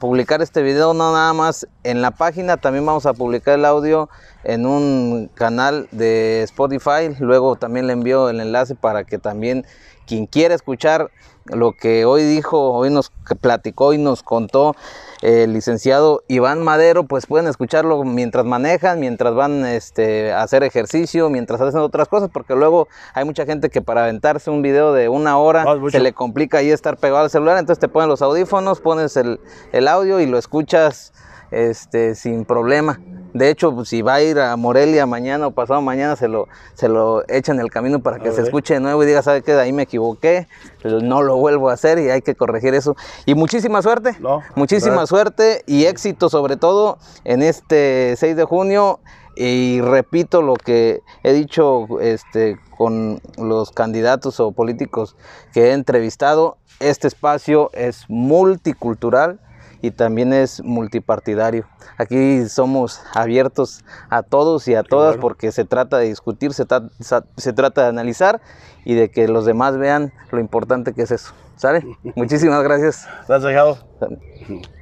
publicar 0.00 0.40
este 0.40 0.62
video 0.62 0.94
no 0.94 1.12
nada 1.12 1.34
más 1.34 1.66
en 1.84 2.00
la 2.00 2.12
página, 2.12 2.56
también 2.56 2.86
vamos 2.86 3.04
a 3.04 3.12
publicar 3.12 3.58
el 3.58 3.66
audio 3.66 4.08
en 4.42 4.64
un 4.64 5.30
canal 5.34 5.86
de 5.90 6.42
Spotify. 6.44 7.14
Luego 7.18 7.56
también 7.56 7.86
le 7.86 7.92
envío 7.92 8.30
el 8.30 8.40
enlace 8.40 8.74
para 8.74 9.04
que 9.04 9.18
también 9.18 9.66
quien 10.06 10.24
quiera 10.24 10.54
escuchar 10.54 11.10
lo 11.44 11.72
que 11.72 12.04
hoy 12.04 12.22
dijo, 12.22 12.72
hoy 12.72 12.90
nos 12.90 13.10
platicó 13.40 13.92
y 13.92 13.98
nos 13.98 14.22
contó 14.22 14.74
el 15.22 15.52
licenciado 15.52 16.24
Iván 16.28 16.62
Madero, 16.62 17.04
pues 17.04 17.26
pueden 17.26 17.46
escucharlo 17.46 18.02
mientras 18.04 18.44
manejan, 18.44 19.00
mientras 19.00 19.34
van 19.34 19.64
este, 19.64 20.32
a 20.32 20.42
hacer 20.42 20.64
ejercicio, 20.64 21.30
mientras 21.30 21.60
hacen 21.60 21.80
otras 21.80 22.08
cosas, 22.08 22.28
porque 22.32 22.54
luego 22.54 22.88
hay 23.14 23.24
mucha 23.24 23.46
gente 23.46 23.70
que 23.70 23.80
para 23.80 24.02
aventarse 24.02 24.50
un 24.50 24.62
video 24.62 24.92
de 24.92 25.08
una 25.08 25.38
hora 25.38 25.64
Ah, 25.66 25.76
se 25.90 26.00
le 26.00 26.12
complica 26.12 26.58
ahí 26.58 26.70
estar 26.70 26.96
pegado 26.96 27.24
al 27.24 27.30
celular, 27.30 27.56
entonces 27.56 27.80
te 27.80 27.88
ponen 27.88 28.08
los 28.08 28.20
audífonos, 28.20 28.80
pones 28.80 29.16
el, 29.16 29.40
el 29.72 29.88
audio 29.88 30.20
y 30.20 30.26
lo 30.26 30.38
escuchas 30.38 31.12
este, 31.52 32.14
sin 32.16 32.44
problema. 32.44 33.00
De 33.34 33.48
hecho, 33.48 33.74
pues, 33.74 33.88
si 33.88 34.02
va 34.02 34.14
a 34.14 34.22
ir 34.22 34.38
a 34.38 34.56
Morelia 34.56 35.06
mañana 35.06 35.46
o 35.46 35.50
pasado 35.52 35.80
mañana, 35.80 36.16
se 36.16 36.28
lo, 36.28 36.48
se 36.74 36.88
lo 36.88 37.22
echa 37.28 37.52
en 37.52 37.60
el 37.60 37.70
camino 37.70 38.00
para 38.00 38.18
que 38.18 38.30
se 38.32 38.42
escuche 38.42 38.74
de 38.74 38.80
nuevo 38.80 39.02
y 39.02 39.06
diga, 39.06 39.22
¿sabe 39.22 39.42
qué? 39.42 39.54
De 39.54 39.62
ahí 39.62 39.72
me 39.72 39.84
equivoqué, 39.84 40.48
no 40.84 41.22
lo 41.22 41.36
vuelvo 41.36 41.70
a 41.70 41.72
hacer 41.72 41.98
y 41.98 42.10
hay 42.10 42.22
que 42.22 42.34
corregir 42.34 42.74
eso. 42.74 42.94
Y 43.24 43.34
muchísima 43.34 43.80
suerte, 43.80 44.16
No, 44.20 44.42
muchísima 44.54 45.06
suerte 45.06 45.62
y 45.66 45.86
éxito 45.86 46.28
sobre 46.28 46.56
todo 46.56 46.98
en 47.24 47.42
este 47.42 48.14
6 48.16 48.36
de 48.36 48.44
junio. 48.44 49.00
Y 49.34 49.80
repito 49.80 50.42
lo 50.42 50.54
que 50.54 51.00
he 51.22 51.32
dicho 51.32 51.86
este, 52.00 52.58
con 52.76 53.18
los 53.38 53.70
candidatos 53.70 54.40
o 54.40 54.52
políticos 54.52 55.16
que 55.54 55.68
he 55.68 55.72
entrevistado, 55.72 56.58
este 56.80 57.08
espacio 57.08 57.70
es 57.72 58.04
multicultural 58.08 59.40
y 59.82 59.90
también 59.90 60.32
es 60.32 60.62
multipartidario. 60.62 61.66
Aquí 61.98 62.48
somos 62.48 63.02
abiertos 63.14 63.84
a 64.08 64.22
todos 64.22 64.66
y 64.68 64.74
a 64.74 64.82
todas 64.84 65.16
bueno. 65.16 65.20
porque 65.20 65.52
se 65.52 65.64
trata 65.66 65.98
de 65.98 66.06
discutir, 66.06 66.54
se, 66.54 66.66
tra- 66.66 66.88
se 67.36 67.52
trata 67.52 67.82
de 67.82 67.88
analizar 67.88 68.40
y 68.84 68.94
de 68.94 69.10
que 69.10 69.28
los 69.28 69.44
demás 69.44 69.76
vean 69.76 70.12
lo 70.30 70.40
importante 70.40 70.94
que 70.94 71.02
es 71.02 71.10
eso. 71.10 71.34
¿Sale? 71.56 71.84
Muchísimas 72.16 72.62
gracias. 72.62 73.06
Gracias, 73.28 73.52
Jao. 73.52 73.76